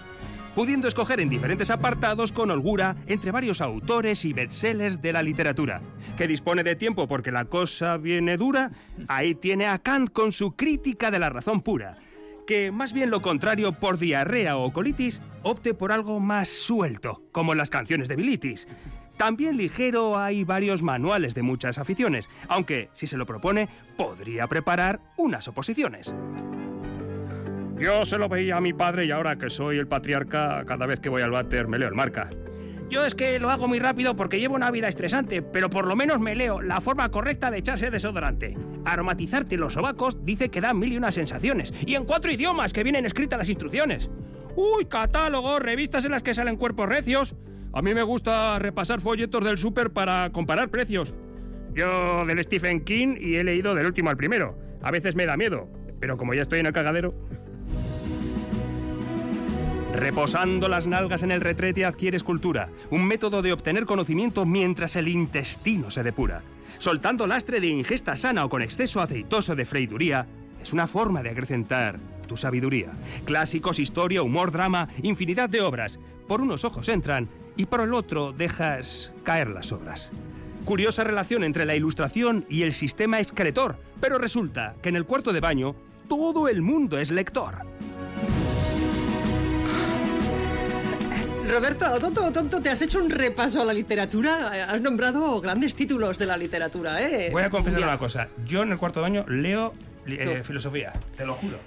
pudiendo 0.55 0.89
escoger 0.89 1.21
en 1.21 1.29
diferentes 1.29 1.71
apartados 1.71 2.33
con 2.33 2.51
holgura 2.51 2.97
entre 3.07 3.31
varios 3.31 3.61
autores 3.61 4.25
y 4.25 4.33
bestsellers 4.33 5.01
de 5.01 5.13
la 5.13 5.23
literatura. 5.23 5.81
¿Que 6.17 6.27
dispone 6.27 6.63
de 6.63 6.77
tiempo 6.77 7.09
porque 7.09 7.33
la 7.33 7.45
cosa 7.45 7.97
viene 7.97 8.37
dura? 8.37 8.71
Ahí 9.09 9.35
tiene 9.35 9.67
a 9.67 9.79
Kant 9.79 10.11
con 10.11 10.33
su 10.33 10.57
crítica 10.57 11.11
de 11.11 11.19
la 11.19 11.31
razón 11.31 11.63
pura. 11.63 11.99
que 12.47 12.73
más 12.73 12.93
bien 12.93 13.11
lo 13.11 13.23
contrario 13.23 13.71
por 13.71 13.97
diarrea 13.97 14.57
o 14.57 14.73
colitis, 14.73 15.23
opte 15.45 15.73
por 15.73 15.93
algo 15.93 16.19
más 16.19 16.49
suelto, 16.49 17.23
como 17.31 17.55
las 17.55 17.71
canciones 17.71 18.09
de 18.09 18.17
bilitis. 18.17 18.67
También 19.17 19.57
ligero 19.57 20.19
hay 20.19 20.43
varios 20.45 20.83
manuales 20.83 21.35
de 21.35 21.43
muchas 21.43 21.79
aficiones, 21.79 22.29
aunque 22.49 22.89
si 22.93 23.07
se 23.07 23.17
lo 23.17 23.25
propone, 23.25 23.69
podría 23.97 24.49
preparar 24.49 24.99
unas 25.17 25.47
oposiciones. 25.47 26.13
Yo 27.81 28.05
se 28.05 28.19
lo 28.19 28.29
veía 28.29 28.59
a 28.59 28.61
mi 28.61 28.75
padre 28.75 29.07
y 29.07 29.11
ahora 29.11 29.37
que 29.37 29.49
soy 29.49 29.79
el 29.79 29.89
patriarca, 29.89 30.63
cada 30.67 30.85
vez 30.85 31.01
que 31.01 31.09
voy 31.09 31.23
al 31.23 31.31
váter 31.31 31.67
me 31.67 31.79
leo 31.79 31.89
el 31.89 31.95
marca. 31.95 32.29
Yo 32.91 33.07
es 33.07 33.15
que 33.15 33.39
lo 33.39 33.51
hago 33.51 33.69
muy 33.69 33.79
rápido 33.79 34.15
porque 34.17 34.39
llevo 34.39 34.55
una 34.55 34.71
vida 34.71 34.87
estresante, 34.87 35.41
pero 35.41 35.71
por 35.71 35.87
lo 35.87 35.97
menos 35.97 36.21
me 36.21 36.35
leo 36.35 36.61
la 36.61 36.83
forma 36.83 37.11
correcta 37.11 37.51
de 37.51 37.59
echarse 37.59 37.91
desodorante. 37.91 38.55
Aromatizarte 38.85 39.57
los 39.57 39.75
sobacos 39.75 40.27
dice 40.27 40.51
que 40.51 40.61
da 40.61 40.75
mil 40.75 40.93
y 40.93 40.99
unas 40.99 41.15
sensaciones, 41.15 41.73
y 41.87 41.95
en 41.95 42.05
cuatro 42.05 42.31
idiomas 42.31 42.75
que 42.75 42.83
vienen 42.83 43.07
escritas 43.07 43.39
las 43.39 43.49
instrucciones. 43.49 44.11
Uy, 44.57 44.85
catálogos, 44.85 45.63
revistas 45.63 46.05
en 46.05 46.11
las 46.11 46.23
que 46.23 46.35
salen 46.35 46.57
cuerpos 46.57 46.87
recios. 46.87 47.35
A 47.73 47.81
mí 47.81 47.95
me 47.95 48.03
gusta 48.03 48.59
repasar 48.59 49.01
folletos 49.01 49.43
del 49.43 49.57
súper 49.57 49.91
para 49.91 50.29
comparar 50.33 50.69
precios. 50.69 51.15
Yo 51.73 52.27
del 52.27 52.43
Stephen 52.43 52.85
King 52.85 53.17
y 53.19 53.37
he 53.37 53.45
leído 53.45 53.75
del 53.75 53.87
último 53.87 54.11
al 54.11 54.19
primero. 54.19 54.59
A 54.83 54.91
veces 54.91 55.15
me 55.15 55.25
da 55.25 55.39
miedo, 55.39 55.67
pero 55.99 56.19
como 56.19 56.35
ya 56.35 56.43
estoy 56.43 56.61
en 56.61 56.67
el 56.67 56.75
cagadero... 56.75 57.15
Reposando 59.93 60.69
las 60.69 60.87
nalgas 60.87 61.23
en 61.23 61.33
el 61.33 61.41
retrete 61.41 61.85
adquieres 61.85 62.23
cultura, 62.25 62.69
un 62.91 63.05
método 63.05 63.43
de 63.43 63.53
obtener 63.53 63.87
conocimiento 63.87 64.47
mientras 64.47 64.97
el 64.97 65.09
intestino 65.09 65.91
se 65.91 66.03
depura. 66.03 66.43
Soltando 66.79 67.27
lastre 67.27 67.61
de 67.61 67.67
ingesta 67.67 68.17
sana 68.17 68.45
o 68.45 68.49
con 68.49 68.63
exceso 68.63 69.01
aceitoso 69.01 69.55
de 69.55 69.65
freiduría, 69.65 70.27
es 70.63 70.73
una 70.73 70.87
forma 70.87 71.23
de 71.23 71.31
acrecentar 71.31 71.99
tu 72.27 72.37
sabiduría. 72.37 72.93
Clásicos, 73.25 73.79
historia, 73.79 74.23
humor, 74.23 74.53
drama, 74.53 74.89
infinidad 75.03 75.51
de 75.51 75.61
obras. 75.61 75.99
Por 76.29 76.41
unos 76.41 76.65
ojos 76.65 76.89
entran 76.89 77.29
y 77.57 77.67
por 77.67 77.81
el 77.81 77.93
otro 77.93 78.33
dejas 78.33 79.13
caer 79.25 79.49
las 79.49 79.73
obras. 79.73 80.11
Curiosa 80.65 81.03
relación 81.03 81.43
entre 81.43 81.65
la 81.65 81.75
ilustración 81.75 82.47
y 82.49 82.63
el 82.63 82.73
sistema 82.73 83.19
excretor, 83.19 83.77
pero 84.01 84.19
resulta 84.19 84.77
que 84.81 84.91
en 84.91 84.97
el 84.97 85.05
cuarto 85.05 85.33
de 85.33 85.41
baño 85.41 85.75
todo 86.09 86.49
el 86.49 86.63
mundo 86.63 86.99
es 86.99 87.11
lector. 87.11 87.70
Roberto, 91.49 91.99
tonto, 91.99 92.33
tonto, 92.33 92.61
te 92.61 92.71
has 92.71 92.83
hecho 92.83 93.03
un 93.03 93.11
repaso 93.11 93.63
a 93.63 93.65
la 93.65 93.73
literatura. 93.73 94.67
Has 94.69 94.81
nombrado 94.81 95.41
grandes 95.41 95.75
títulos 95.75 96.19
de 96.19 96.27
la 96.27 96.37
literatura, 96.37 97.01
¿eh? 97.03 97.31
Voy 97.33 97.43
a 97.43 97.51
confesar 97.51 97.83
una 97.83 97.99
cosa. 97.99 98.29
Yo 98.45 98.63
en 98.63 98.73
el 98.73 98.79
cuarto 98.79 99.01
de 99.01 99.03
baño 99.03 99.25
leo 99.29 99.75
eh, 100.07 100.43
filosofía, 100.45 100.93
te 101.17 101.27
lo 101.27 101.35
juro. 101.35 101.59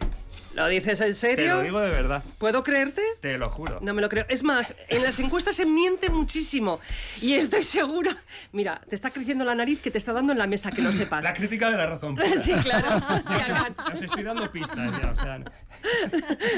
¿Lo 0.56 0.68
dices 0.68 1.02
en 1.02 1.08
Te 1.08 1.14
serio? 1.16 1.56
lo 1.56 1.62
digo 1.64 1.80
de 1.80 1.90
verdad, 1.90 2.24
¿Puedo 2.38 2.64
creerte? 2.64 3.02
te 3.22 3.38
lo 3.38 3.50
juro. 3.50 3.80
No 3.82 3.94
me 3.94 4.02
lo 4.02 4.10
creo. 4.10 4.26
Es 4.30 4.44
más, 4.44 4.74
en 4.88 5.02
las 5.02 5.18
encuestas 5.20 5.56
se 5.56 5.66
miente 5.66 6.10
muchísimo. 6.10 6.80
Y 7.22 7.34
estoy 7.34 7.64
segura. 7.64 8.16
Mira, 8.52 8.82
te 8.88 8.96
está 8.96 9.10
creciendo 9.10 9.46
la 9.46 9.56
nariz 9.56 9.82
que 9.82 9.90
te 9.90 9.98
está 9.98 10.14
dando 10.14 10.32
en 10.32 10.38
la 10.38 10.46
mesa, 10.48 10.70
que 10.72 10.82
lo 10.84 10.92
sepas. 10.94 11.24
La 11.24 11.34
crítica 11.34 11.72
de 11.72 11.78
la 11.78 11.88
razón. 11.88 12.16
pura. 12.18 12.28
Sí, 12.40 12.52
claro. 12.54 12.88
Os 13.94 14.02
estoy 14.02 14.24
dando 14.24 14.52
pistas 14.52 14.92
ya, 15.02 15.12
o 15.12 15.16
sea... 15.16 15.40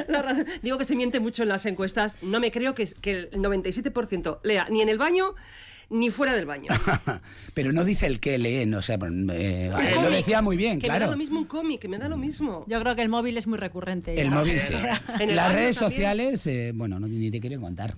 La 0.08 0.22
razón- 0.22 0.46
Digo 0.62 0.78
que 0.78 0.86
se 0.86 0.96
miente 0.96 1.20
mucho 1.20 1.44
en 1.44 1.50
las 1.50 1.66
encuestas. 1.66 2.18
No 2.22 2.40
me 2.40 2.52
creo 2.52 2.76
que, 2.76 2.86
que 3.02 3.12
el 3.12 3.32
97% 3.32 4.40
lea 4.44 4.68
ni 4.70 4.82
en 4.82 4.90
el 4.90 4.98
baño 4.98 5.36
ni 5.90 6.10
fuera 6.10 6.34
del 6.34 6.46
baño. 6.46 6.68
Pero 7.54 7.72
no 7.72 7.84
dice 7.84 8.08
el 8.08 8.20
que 8.20 8.38
leen, 8.38 8.74
o 8.74 8.82
sea, 8.82 8.98
eh, 9.34 9.72
lo 10.02 10.10
decía 10.10 10.42
muy 10.42 10.58
bien, 10.58 10.80
que 10.80 10.88
me 10.88 10.94
da 10.94 10.98
claro. 11.00 11.12
lo 11.12 11.18
mismo 11.18 11.40
un 11.40 11.46
cómic, 11.46 11.82
que 11.82 11.88
me 11.88 11.98
da 11.98 12.10
lo 12.10 12.18
mismo. 12.18 12.66
Yo 12.68 12.80
creo 12.82 12.96
que 12.96 13.02
el 13.02 13.10
móvil 13.10 13.38
es 13.38 13.48
muy 13.48 13.58
recurrente. 13.58 14.20
El 14.20 14.30
ya. 14.30 14.36
móvil 14.36 14.60
sí. 14.60 14.74
El 15.20 15.36
Las 15.36 15.54
redes 15.54 15.78
también. 15.78 15.92
sociales, 15.92 16.48
eh, 16.48 16.72
bueno, 16.76 17.00
no, 17.00 17.08
ni 17.08 17.32
te 17.32 17.40
quiero 17.40 17.60
contar. 17.62 17.96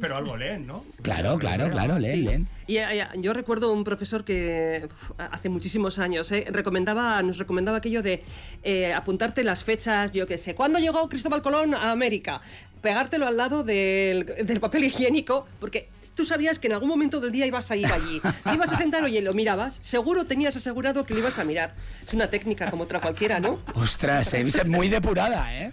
Pero 0.00 0.16
algo 0.16 0.36
leen, 0.36 0.66
¿no? 0.66 0.84
Claro, 1.02 1.38
claro, 1.38 1.70
claro, 1.70 2.00
leen, 2.00 2.16
Sí. 2.18 2.22
leen. 2.24 2.48
Y, 2.66 2.76
eh, 2.78 3.06
yo 3.20 3.32
recuerdo 3.32 3.72
un 3.72 3.84
profesor 3.84 4.24
que 4.24 4.88
uf, 4.90 5.12
hace 5.18 5.48
muchísimos 5.48 6.00
años 6.00 6.32
eh, 6.32 6.46
recomendaba, 6.50 7.22
nos 7.22 7.38
recomendaba 7.38 7.78
aquello 7.78 8.02
de 8.02 8.24
eh, 8.64 8.92
apuntarte 8.92 9.44
las 9.44 9.62
fechas, 9.62 10.10
yo 10.10 10.26
qué 10.26 10.36
sé, 10.36 10.56
¿cuándo 10.56 10.80
llegó 10.80 11.08
Cristóbal 11.08 11.42
Colón 11.42 11.74
a 11.74 11.92
América? 11.92 12.40
Pegártelo 12.84 13.26
al 13.26 13.38
lado 13.38 13.64
del, 13.64 14.26
del 14.26 14.60
papel 14.60 14.84
higiénico, 14.84 15.46
porque 15.58 15.88
tú 16.14 16.26
sabías 16.26 16.58
que 16.58 16.66
en 16.66 16.74
algún 16.74 16.90
momento 16.90 17.18
del 17.18 17.32
día 17.32 17.46
ibas 17.46 17.70
a 17.70 17.76
ir 17.76 17.86
allí. 17.86 18.20
Te 18.20 18.52
ibas 18.52 18.70
a 18.74 18.76
sentar, 18.76 19.02
oye, 19.02 19.22
lo 19.22 19.32
mirabas, 19.32 19.78
seguro 19.80 20.26
tenías 20.26 20.54
asegurado 20.54 21.06
que 21.06 21.14
lo 21.14 21.20
ibas 21.20 21.38
a 21.38 21.44
mirar. 21.44 21.74
Es 22.06 22.12
una 22.12 22.28
técnica 22.28 22.70
como 22.70 22.84
otra 22.84 23.00
cualquiera, 23.00 23.40
¿no? 23.40 23.58
Ostras, 23.74 24.34
eh, 24.34 24.44
muy 24.66 24.88
depurada, 24.90 25.50
¿eh? 25.58 25.72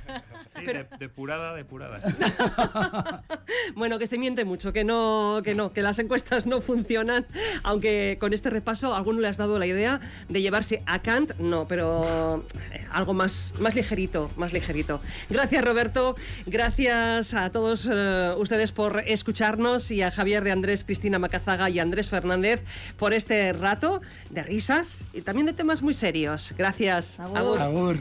Sí, 0.58 0.66
de- 0.66 0.86
depurada, 1.00 1.54
depurada. 1.56 2.02
sí. 2.02 2.10
Bueno, 3.76 4.00
que 4.00 4.08
se 4.08 4.18
miente 4.18 4.44
mucho, 4.46 4.74
que 4.74 4.84
no, 4.84 5.42
que 5.44 5.56
no, 5.56 5.72
que 5.72 5.82
las 5.82 5.98
encuestas 6.00 6.46
no 6.46 6.62
funcionan, 6.62 7.26
aunque 7.64 8.18
con 8.20 8.34
este 8.34 8.50
repaso 8.50 8.94
a 8.94 8.98
alguno 8.98 9.20
le 9.22 9.28
has 9.28 9.38
dado 9.38 9.58
la 9.60 9.66
idea 9.66 10.00
de 10.30 10.42
llevarse 10.42 10.84
a 10.86 11.00
Kant, 11.00 11.36
no, 11.38 11.68
pero 11.68 12.46
eh, 12.72 12.86
algo 12.92 13.14
más, 13.14 13.54
más 13.60 13.76
ligerito, 13.76 14.30
más 14.38 14.52
ligerito. 14.54 15.02
Gracias 15.30 15.64
Roberto, 15.64 16.16
gracias 16.46 17.34
a 17.34 17.50
todos 17.52 17.90
eh, 17.92 18.34
ustedes 18.38 18.72
por 18.72 19.04
escucharnos 19.08 19.90
y 19.92 20.02
a 20.02 20.12
Javier 20.12 20.44
de 20.44 20.52
Andrés, 20.52 20.84
Cristina 20.84 21.18
Macazaga 21.20 21.70
y 21.70 21.80
Andrés 21.80 22.10
Fernández 22.10 22.62
por 22.98 23.14
este 23.14 23.54
rato 23.54 24.02
de 24.30 24.44
risas 24.44 25.02
y 25.14 25.22
también 25.22 25.46
de 25.48 25.54
temas 25.54 25.82
muy 25.82 25.94
serios. 25.94 26.54
Gracias. 26.58 27.20
Agur. 27.20 27.60
Agur. 27.60 27.98